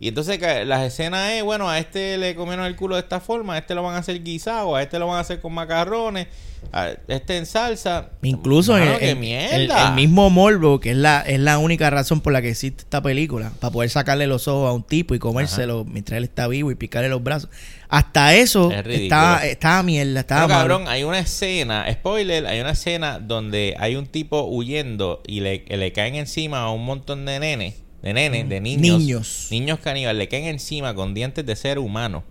Y 0.00 0.08
entonces 0.08 0.40
las 0.66 0.82
escenas 0.82 1.30
es, 1.32 1.44
bueno, 1.44 1.70
a 1.70 1.78
este 1.78 2.18
le 2.18 2.34
comieron 2.34 2.66
el 2.66 2.74
culo 2.74 2.96
de 2.96 3.02
esta 3.02 3.20
forma, 3.20 3.54
a 3.54 3.58
este 3.58 3.74
lo 3.74 3.82
van 3.82 3.94
a 3.94 3.98
hacer 3.98 4.22
guisado, 4.22 4.74
a 4.74 4.82
este 4.82 4.98
lo 4.98 5.06
van 5.06 5.18
a 5.18 5.20
hacer 5.20 5.40
con 5.40 5.54
macarrones, 5.54 6.26
a 6.72 6.90
este 7.06 7.36
en 7.36 7.46
salsa. 7.46 8.10
Incluso 8.22 8.72
Mano, 8.72 8.96
en- 9.00 9.22
el, 9.22 9.70
mismo 9.94 10.30
morbo, 10.30 10.80
que 10.80 10.90
es 10.90 10.96
la, 10.96 11.20
es 11.20 11.38
la 11.38 11.58
única 11.58 11.90
razón 11.90 12.20
por 12.20 12.32
la 12.32 12.42
que 12.42 12.50
existe 12.50 12.82
esta 12.82 13.02
película, 13.02 13.52
para 13.60 13.72
poder 13.72 13.88
sacarle 13.88 14.26
los 14.26 14.48
ojos 14.48 14.68
a 14.68 14.72
un 14.72 14.82
tipo 14.82 15.14
y 15.14 15.20
comérselo 15.20 15.84
mientras 15.84 16.18
él 16.18 16.24
está 16.24 16.48
vivo 16.48 16.72
y 16.72 16.74
picarle 16.74 17.08
los 17.08 17.22
brazos. 17.22 17.48
Hasta 17.88 18.34
eso 18.34 18.72
Es 18.72 18.84
estaba, 18.86 19.46
estaba 19.46 19.82
mierda, 19.84 20.20
estaba 20.20 20.46
Pero, 20.48 20.58
cabrón, 20.58 20.88
hay 20.88 21.04
una 21.04 21.20
escena, 21.20 21.86
spoiler, 21.92 22.46
hay 22.46 22.60
una 22.60 22.72
escena 22.72 23.20
donde 23.20 23.76
hay 23.78 23.94
un 23.94 24.06
tipo 24.06 24.42
huyendo 24.42 25.22
y 25.24 25.40
le, 25.40 25.64
le 25.68 25.92
caen 25.92 26.16
encima 26.16 26.62
a 26.62 26.70
un 26.70 26.84
montón 26.84 27.24
de 27.24 27.38
nenes, 27.38 27.83
de 28.04 28.12
nenes, 28.12 28.48
de 28.48 28.60
niños. 28.60 28.98
Niños. 29.00 29.46
Niños 29.50 29.78
caníbales, 29.80 30.18
le 30.18 30.28
caen 30.28 30.44
encima 30.44 30.94
con 30.94 31.14
dientes 31.14 31.44
de 31.46 31.56
ser 31.56 31.78
humano 31.78 32.22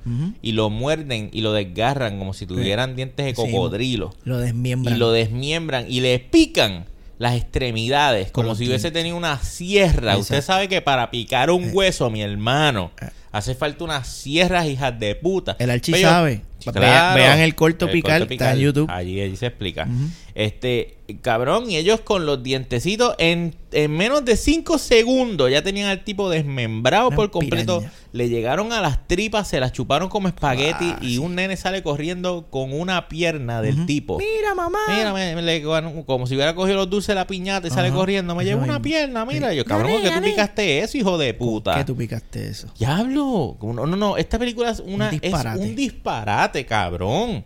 y 0.41 0.51
lo 0.51 0.69
muerden 0.69 1.29
y 1.33 1.41
lo 1.41 1.51
desgarran 1.51 2.19
como 2.19 2.33
si 2.33 2.45
tuvieran 2.45 2.95
dientes 2.95 3.25
de 3.25 3.31
Sí. 3.31 3.35
cocodrilo. 3.35 4.13
Lo 4.23 4.39
y 4.39 4.45
desmiembran. 4.45 4.99
lo 4.99 5.11
desmiembran 5.11 5.85
y 5.89 6.01
le 6.01 6.19
pican 6.19 6.85
las 7.17 7.35
extremidades 7.35 8.31
como 8.31 8.53
si 8.55 8.67
hubiese 8.67 8.91
tenido 8.91 9.15
una 9.17 9.39
sierra. 9.39 10.17
Usted 10.17 10.41
sabe 10.41 10.67
que 10.67 10.81
para 10.81 11.09
picar 11.09 11.49
un 11.51 11.63
Eh. 11.63 11.71
hueso, 11.73 12.09
mi 12.09 12.21
hermano, 12.21 12.91
Eh. 13.01 13.07
Hace 13.34 13.53
falta 13.55 13.84
unas 13.84 14.07
sierras 14.07 14.65
hijas 14.68 14.97
de 14.97 15.15
puta. 15.15 15.57
El 15.60 15.69
Archi 15.69 15.91
Pero- 15.91 16.07
sabe. 16.10 16.41
Vean- 16.73 17.15
vean 17.15 17.39
el 17.39 17.55
corto 17.55 17.91
picar, 17.91 18.22
está 18.22 18.53
en 18.53 18.60
YouTube. 18.60 18.89
Allí, 18.89 19.19
allí 19.19 19.35
se 19.35 19.47
explica. 19.47 19.85
Este, 20.34 20.95
cabrón, 21.22 21.69
y 21.69 21.76
ellos 21.76 21.99
con 21.99 22.26
los 22.26 22.41
dientecitos 22.41 23.15
en, 23.18 23.53
en 23.73 23.91
menos 23.91 24.23
de 24.23 24.38
5 24.38 24.77
segundos 24.77 25.51
ya 25.51 25.61
tenían 25.61 25.89
al 25.89 26.05
tipo 26.05 26.30
desmembrado 26.30 27.07
Una 27.10 27.15
por 27.18 27.31
completo. 27.31 27.80
piraña. 27.80 27.93
Le 28.14 28.30
llegaron 28.30 28.72
a 28.72 28.80
las 28.80 29.05
tripas, 29.10 29.49
se 29.49 29.60
las 29.60 29.73
chuparon 29.73 30.07
como 30.07 30.30
espagueti 30.30 30.85
Ah, 30.93 30.99
y 31.01 31.15
sí. 31.15 31.18
un 31.18 31.35
nene 31.35 31.57
sale 31.57 31.84
corriendo 31.84 32.45
con 32.49 32.72
una 32.72 33.10
pierna 33.10 33.61
del 33.61 33.85
tipo. 33.85 34.18
Mira, 34.18 34.55
mamá. 34.55 34.80
Mira, 34.88 35.11
me- 35.14 35.35
me 35.35 35.41
le- 35.41 35.64
como 36.05 36.27
si 36.27 36.35
hubiera 36.35 36.55
cogido 36.55 36.77
los 36.77 36.89
dulces 36.89 37.10
de 37.10 37.15
la 37.15 37.27
piñata 37.27 37.68
y 37.68 37.72
sale 37.72 37.91
corriendo. 37.91 38.35
Me 38.35 38.43
eso 38.43 38.51
llevo 38.51 38.64
una 38.64 38.81
pierna, 38.81 39.26
mira. 39.26 39.49
Sí. 39.49 39.57
Yo, 39.57 39.65
cabrón, 39.65 39.91
¿por 39.91 40.01
qué 40.01 40.11
tú 40.11 40.22
picaste 40.23 40.80
eso, 40.80 40.97
hijo 40.97 41.18
de 41.18 41.34
puta? 41.34 41.76
¿Qué 41.76 41.84
tú 41.84 41.95
picaste 41.97 42.47
eso? 42.47 42.68
Diablo. 42.80 43.22
No, 43.25 43.85
no, 43.85 43.95
no. 43.95 44.17
Esta 44.17 44.37
película 44.39 44.71
es, 44.71 44.79
una, 44.79 45.09
Un 45.09 45.19
disparate. 45.19 45.63
es 45.63 45.69
un 45.69 45.75
disparate, 45.75 46.65
cabrón. 46.65 47.43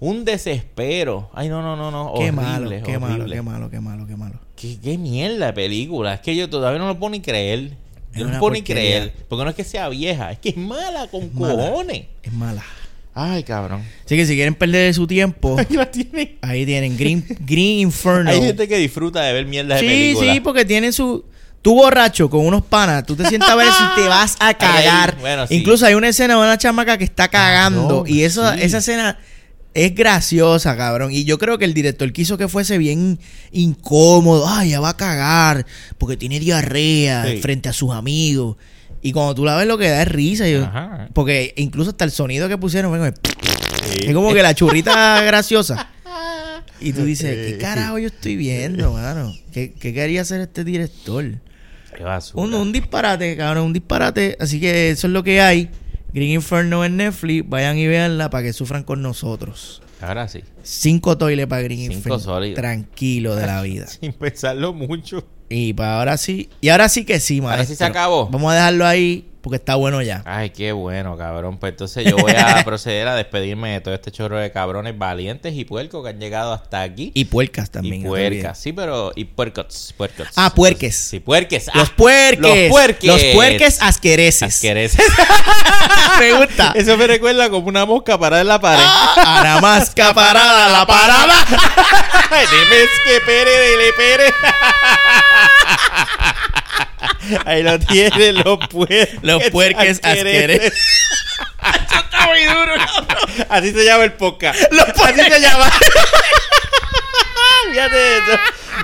Un 0.00 0.24
desespero. 0.24 1.30
Ay, 1.32 1.48
no, 1.48 1.62
no, 1.62 1.76
no, 1.76 1.90
no. 1.90 2.12
Qué 2.14 2.24
horrible, 2.30 2.32
malo, 2.32 2.70
qué 2.84 2.98
malo, 2.98 3.26
qué 3.26 3.40
malo, 3.42 3.70
qué 3.70 3.80
malo, 3.80 4.06
qué 4.06 4.16
malo. 4.16 4.40
¿Qué, 4.56 4.78
qué 4.82 4.98
mierda 4.98 5.46
de 5.46 5.52
película. 5.52 6.14
Es 6.14 6.20
que 6.20 6.34
yo 6.34 6.50
todavía 6.50 6.78
no 6.80 6.88
lo 6.88 6.98
puedo 6.98 7.10
ni 7.10 7.20
creer. 7.20 7.72
Es 8.12 8.18
Yo 8.18 8.26
no 8.26 8.32
lo 8.34 8.38
puedo 8.40 8.52
ni 8.54 8.62
creer. 8.62 9.12
Porque 9.28 9.44
no 9.44 9.50
es 9.50 9.56
que 9.56 9.64
sea 9.64 9.88
vieja. 9.88 10.32
Es 10.32 10.38
que 10.38 10.50
es 10.50 10.56
mala 10.56 11.06
con 11.08 11.30
mala. 11.34 11.54
cojones. 11.70 12.04
Es 12.22 12.32
mala. 12.32 12.62
Ay, 13.14 13.42
cabrón. 13.44 13.82
Así 14.04 14.16
que 14.16 14.24
si 14.26 14.34
quieren 14.34 14.54
perder 14.54 14.92
su 14.94 15.06
tiempo, 15.06 15.56
Ahí 15.58 15.76
la 15.76 15.90
tienen. 15.90 16.38
ahí 16.40 16.64
tienen 16.66 16.96
Green, 16.96 17.24
Green 17.40 17.80
Inferno. 17.80 18.30
Hay 18.30 18.40
gente 18.40 18.66
que 18.66 18.78
disfruta 18.78 19.20
de 19.22 19.32
ver 19.34 19.46
mierdas 19.46 19.80
de 19.80 19.86
Sí, 19.86 19.92
películas. 19.92 20.34
sí, 20.34 20.40
porque 20.40 20.64
tienen 20.64 20.92
su. 20.92 21.24
Tú 21.62 21.74
borracho 21.76 22.28
con 22.28 22.44
unos 22.44 22.62
panas, 22.64 23.06
tú 23.06 23.14
te 23.14 23.24
sientas 23.28 23.50
a 23.50 23.54
ver 23.54 23.68
si 23.68 24.00
te 24.02 24.08
vas 24.08 24.36
a 24.40 24.52
cagar. 24.58 25.14
Ay, 25.16 25.20
bueno, 25.20 25.46
sí. 25.46 25.54
Incluso 25.54 25.86
hay 25.86 25.94
una 25.94 26.08
escena 26.08 26.34
de 26.34 26.40
una 26.40 26.58
chamaca 26.58 26.98
que 26.98 27.04
está 27.04 27.28
cagando. 27.28 27.88
no, 27.88 28.04
y 28.06 28.24
eso, 28.24 28.52
sí. 28.52 28.58
esa 28.62 28.78
escena 28.78 29.18
es 29.74 29.94
graciosa, 29.94 30.76
cabrón. 30.76 31.12
Y 31.12 31.22
yo 31.24 31.38
creo 31.38 31.58
que 31.58 31.64
el 31.64 31.72
director 31.72 32.12
quiso 32.12 32.36
que 32.36 32.48
fuese 32.48 32.78
bien 32.78 33.18
incómodo. 33.52 34.46
Ay, 34.48 34.70
ya 34.70 34.80
va 34.80 34.90
a 34.90 34.96
cagar 34.96 35.64
porque 35.98 36.16
tiene 36.16 36.40
diarrea 36.40 37.24
Sí. 37.26 37.38
frente 37.40 37.68
a 37.68 37.72
sus 37.72 37.92
amigos. 37.92 38.56
Y 39.00 39.12
cuando 39.12 39.34
tú 39.34 39.44
la 39.44 39.56
ves, 39.56 39.66
lo 39.66 39.78
que 39.78 39.88
da 39.88 40.02
es 40.02 40.08
risa. 40.08 40.48
yo- 40.48 40.68
porque 41.14 41.54
incluso 41.56 41.90
hasta 41.90 42.04
el 42.04 42.10
sonido 42.10 42.48
que 42.48 42.58
pusieron, 42.58 42.90
bueno, 42.90 43.06
es 43.06 43.14
Sí. 43.92 43.98
es 44.08 44.14
como 44.14 44.32
que 44.34 44.42
la 44.42 44.54
churrita 44.54 45.22
graciosa. 45.24 45.88
Y 46.80 46.92
tú 46.92 47.04
dices, 47.04 47.34
¿qué 47.52 47.58
carajo 47.58 47.98
yo 47.98 48.08
estoy 48.08 48.34
viendo, 48.36 48.92
mano? 48.92 49.32
¿Qué, 49.52 49.72
qué 49.72 49.94
quería 49.94 50.22
hacer 50.22 50.40
este 50.40 50.64
director? 50.64 51.24
Qué. 51.96 52.04
Un, 52.34 52.54
un 52.54 52.72
disparate, 52.72 53.36
cabrón, 53.36 53.66
un 53.66 53.72
disparate. 53.72 54.36
Así 54.40 54.60
que 54.60 54.90
eso 54.90 55.06
es 55.06 55.12
lo 55.12 55.22
que 55.22 55.40
hay. 55.40 55.70
Green 56.12 56.30
Inferno 56.32 56.84
en 56.84 56.96
Netflix, 56.98 57.48
vayan 57.48 57.78
y 57.78 57.86
véanla 57.86 58.28
para 58.30 58.44
que 58.44 58.52
sufran 58.52 58.82
con 58.84 59.00
nosotros. 59.02 59.80
Ahora 60.00 60.28
sí. 60.28 60.40
Cinco 60.62 61.16
toiles 61.16 61.46
para 61.46 61.62
Green 61.62 61.90
Cinco 61.92 62.14
Inferno. 62.16 62.54
Tranquilo 62.54 63.34
de 63.36 63.46
la 63.46 63.62
vida. 63.62 63.86
Sin 63.86 64.12
pensarlo 64.12 64.72
mucho. 64.72 65.26
Y 65.48 65.72
para 65.74 65.98
ahora 65.98 66.16
sí. 66.16 66.48
Y 66.60 66.68
ahora 66.70 66.88
sí 66.88 67.04
que 67.04 67.20
sí, 67.20 67.38
Ahora 67.40 67.58
sí 67.64 67.74
se 67.76 67.84
maestro. 67.84 67.86
acabó. 67.86 68.28
Vamos 68.28 68.52
a 68.52 68.56
dejarlo 68.56 68.86
ahí 68.86 69.28
porque 69.42 69.56
está 69.56 69.74
bueno 69.74 70.00
ya. 70.02 70.22
Ay, 70.24 70.50
qué 70.50 70.72
bueno, 70.72 71.16
cabrón. 71.16 71.58
Pues 71.58 71.72
entonces 71.72 72.04
yo 72.04 72.16
voy 72.16 72.32
a 72.32 72.62
proceder 72.64 73.08
a 73.08 73.14
despedirme 73.16 73.72
de 73.72 73.80
todo 73.80 73.92
este 73.94 74.10
chorro 74.10 74.38
de 74.38 74.50
cabrones 74.52 74.96
valientes 74.96 75.52
y 75.54 75.64
puercos 75.64 76.02
que 76.04 76.10
han 76.10 76.20
llegado 76.20 76.52
hasta 76.52 76.80
aquí. 76.82 77.10
Y 77.14 77.24
puercas 77.26 77.70
también. 77.70 78.02
Y 78.02 78.04
puercas, 78.04 78.58
sí, 78.58 78.72
pero. 78.72 79.12
Y 79.16 79.24
puercos, 79.24 79.92
puercos. 79.96 80.28
Ah, 80.36 80.52
puerques. 80.54 80.96
Sí, 80.96 81.20
puerques. 81.20 81.68
Los 81.74 81.88
Ah, 81.90 81.92
puerques. 81.96 82.40
Los 82.40 82.70
puerques. 82.70 83.04
Los 83.04 83.24
puerques 83.34 83.82
asquereces. 83.82 84.54
Asquereces. 84.54 85.04
Me 86.20 86.32
gusta. 86.32 86.72
Eso 86.76 86.96
me 86.96 87.06
recuerda 87.06 87.50
como 87.50 87.66
una 87.68 87.84
mosca 87.84 88.18
parada 88.18 88.42
en 88.42 88.48
la 88.48 88.60
pared. 88.60 88.84
Ah, 88.86 89.40
Ana 89.40 89.60
más 89.60 89.94
que 89.94 90.02
parada 90.14 90.68
la 90.68 90.86
parada. 90.86 91.34
Dime 92.30 92.82
que 93.04 93.20
pere, 93.26 93.50
dele 93.50 93.92
pere. 93.96 94.32
Ahí 97.44 97.62
lo 97.62 97.78
tienen 97.78 98.36
los 98.44 98.58
puerques. 98.68 99.08
Los 99.22 99.42
puerques 99.50 100.00
asquereces. 100.02 100.72
Está 101.62 102.26
muy 102.26 102.44
duro, 102.44 102.74
Así 103.48 103.72
se 103.72 103.84
llama 103.84 104.04
el 104.04 104.12
podcast. 104.14 104.60
Los 104.72 104.88
Así 104.88 105.20
se 105.20 105.40
llama. 105.40 105.70
Fíjate 107.70 107.96
de 107.96 108.16
eso. 108.18 108.38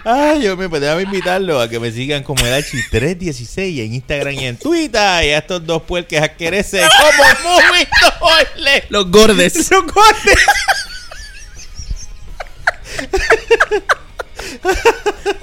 Ay, 0.05 0.43
yo 0.43 0.57
me 0.57 0.69
podría 0.69 1.01
invitarlo 1.01 1.61
a 1.61 1.69
que 1.69 1.79
me 1.79 1.91
sigan 1.91 2.23
como 2.23 2.43
Edachi316 2.45 3.85
en 3.85 3.95
Instagram 3.95 4.35
y 4.35 4.47
en 4.47 4.57
Twitter. 4.57 5.25
Y 5.25 5.31
a 5.31 5.39
estos 5.39 5.65
dos 5.67 5.83
puerques 5.83 6.23
asquereces 6.23 6.89
como. 6.89 7.25
Los 8.91 9.11
gordes. 9.11 9.71
Los 9.71 9.83
cortes. 9.93 10.39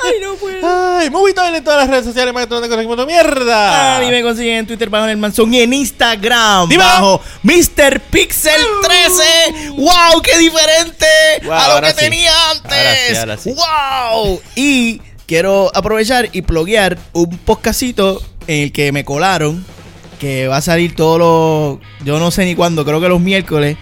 Ay, 0.03 0.13
no 0.21 0.35
puedo. 0.35 0.97
Ay, 0.97 1.09
Movie 1.09 1.33
Toilet 1.33 1.57
en 1.57 1.63
todas 1.63 1.79
las 1.81 1.89
redes 1.89 2.05
sociales, 2.05 2.33
maestro, 2.33 2.55
donde 2.59 2.69
conseguimos 2.69 2.97
tu 2.97 3.05
mierda. 3.05 3.97
A 3.97 3.99
mí 3.99 4.09
me 4.09 4.21
consiguen 4.23 4.55
en 4.59 4.67
Twitter 4.67 4.89
bajo 4.89 5.05
el 5.07 5.17
manzón 5.17 5.53
y 5.53 5.61
en 5.61 5.73
Instagram 5.73 6.69
Dímelo. 6.69 6.89
bajo 6.89 7.21
Mr. 7.43 7.99
Pixel 8.09 8.61
13. 8.83 9.69
¡Wow! 9.77 10.21
¡Qué 10.23 10.37
diferente 10.37 11.05
Wow, 11.43 11.53
a 11.53 11.75
lo 11.75 11.81
que 11.81 11.89
sí. 11.91 11.95
tenía 11.97 12.31
antes! 12.51 13.17
Ahora 13.17 13.37
sí, 13.37 13.53
ahora 13.53 14.17
sí. 14.17 14.21
¡Wow! 14.23 14.41
Y 14.55 15.01
quiero 15.25 15.71
aprovechar 15.73 16.29
y 16.31 16.41
pluguear 16.43 16.97
un 17.13 17.37
podcastito 17.39 18.21
en 18.47 18.63
el 18.63 18.71
que 18.71 18.91
me 18.91 19.03
colaron 19.05 19.65
que 20.19 20.47
va 20.47 20.57
a 20.57 20.61
salir 20.61 20.95
todos 20.95 21.19
los. 21.19 21.79
Yo 22.05 22.19
no 22.19 22.31
sé 22.31 22.45
ni 22.45 22.55
cuándo, 22.55 22.85
creo 22.85 23.01
que 23.01 23.09
los 23.09 23.19
miércoles. 23.19 23.77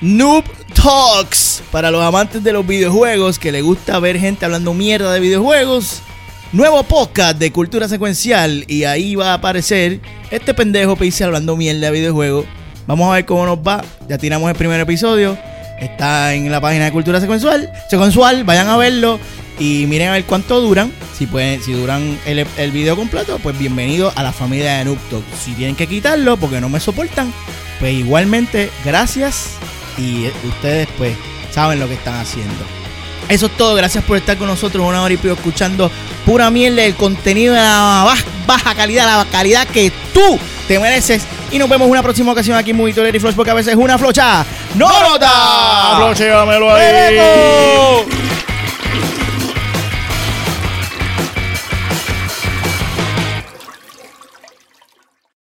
Noob 0.00 0.44
Talks 0.84 1.62
para 1.72 1.90
los 1.90 2.02
amantes 2.02 2.44
de 2.44 2.52
los 2.52 2.66
videojuegos 2.66 3.38
que 3.38 3.50
les 3.50 3.62
gusta 3.62 3.98
ver 4.00 4.18
gente 4.18 4.44
hablando 4.44 4.74
mierda 4.74 5.14
de 5.14 5.20
videojuegos. 5.20 6.02
Nuevo 6.52 6.82
podcast 6.82 7.38
de 7.38 7.50
cultura 7.50 7.88
secuencial 7.88 8.66
y 8.68 8.84
ahí 8.84 9.14
va 9.14 9.30
a 9.30 9.34
aparecer 9.34 10.00
este 10.30 10.52
pendejo 10.52 10.94
Pixel 10.94 11.28
hablando 11.28 11.56
mierda 11.56 11.86
de 11.86 11.90
videojuegos. 11.90 12.44
Vamos 12.86 13.08
a 13.08 13.14
ver 13.14 13.24
cómo 13.24 13.46
nos 13.46 13.60
va. 13.60 13.82
Ya 14.10 14.18
tiramos 14.18 14.50
el 14.50 14.56
primer 14.56 14.78
episodio. 14.78 15.38
Está 15.80 16.34
en 16.34 16.52
la 16.52 16.60
página 16.60 16.84
de 16.84 16.92
cultura 16.92 17.18
secuencial. 17.18 17.72
Secuencial, 17.88 18.44
vayan 18.44 18.68
a 18.68 18.76
verlo 18.76 19.18
y 19.58 19.86
miren 19.88 20.08
a 20.08 20.12
ver 20.12 20.24
cuánto 20.24 20.60
duran. 20.60 20.92
Si 21.16 21.24
pueden, 21.24 21.62
si 21.62 21.72
duran 21.72 22.20
el, 22.26 22.46
el 22.58 22.72
video 22.72 22.94
completo, 22.94 23.38
pues 23.42 23.58
bienvenido 23.58 24.12
a 24.16 24.22
la 24.22 24.32
familia 24.32 24.74
de 24.74 24.84
Noob. 24.84 24.98
Si 25.42 25.52
tienen 25.52 25.76
que 25.76 25.86
quitarlo 25.86 26.36
porque 26.36 26.60
no 26.60 26.68
me 26.68 26.78
soportan, 26.78 27.32
pues 27.80 27.94
igualmente 27.94 28.70
gracias 28.84 29.56
y 29.98 30.28
ustedes 30.46 30.88
pues 30.98 31.16
saben 31.50 31.80
lo 31.80 31.88
que 31.88 31.94
están 31.94 32.14
haciendo. 32.20 32.64
Eso 33.28 33.46
es 33.46 33.56
todo, 33.56 33.74
gracias 33.74 34.04
por 34.04 34.18
estar 34.18 34.36
con 34.36 34.46
nosotros 34.48 34.86
una 34.86 35.02
hora 35.02 35.14
y 35.14 35.16
pico 35.16 35.32
escuchando 35.34 35.90
pura 36.26 36.50
mierda, 36.50 36.82
el 36.84 36.94
contenido 36.94 37.54
de 37.54 37.60
la 37.60 38.04
baj- 38.06 38.24
baja 38.46 38.74
calidad, 38.74 39.06
la 39.06 39.24
calidad 39.30 39.66
que 39.66 39.90
tú 40.12 40.38
te 40.68 40.78
mereces. 40.78 41.22
Y 41.50 41.58
nos 41.58 41.68
vemos 41.68 41.88
una 41.88 42.02
próxima 42.02 42.32
ocasión 42.32 42.58
aquí 42.58 42.70
en 42.72 42.76
Movie 42.76 42.92
Toilet 42.92 43.14
y 43.14 43.20
Flush, 43.20 43.34
porque 43.34 43.50
a 43.50 43.54
veces 43.54 43.76
una 43.76 43.96
flocha 43.96 44.44
no 44.74 44.88
nota. 45.08 45.94
Flochéamelo 45.96 46.74
ahí. 46.74 47.16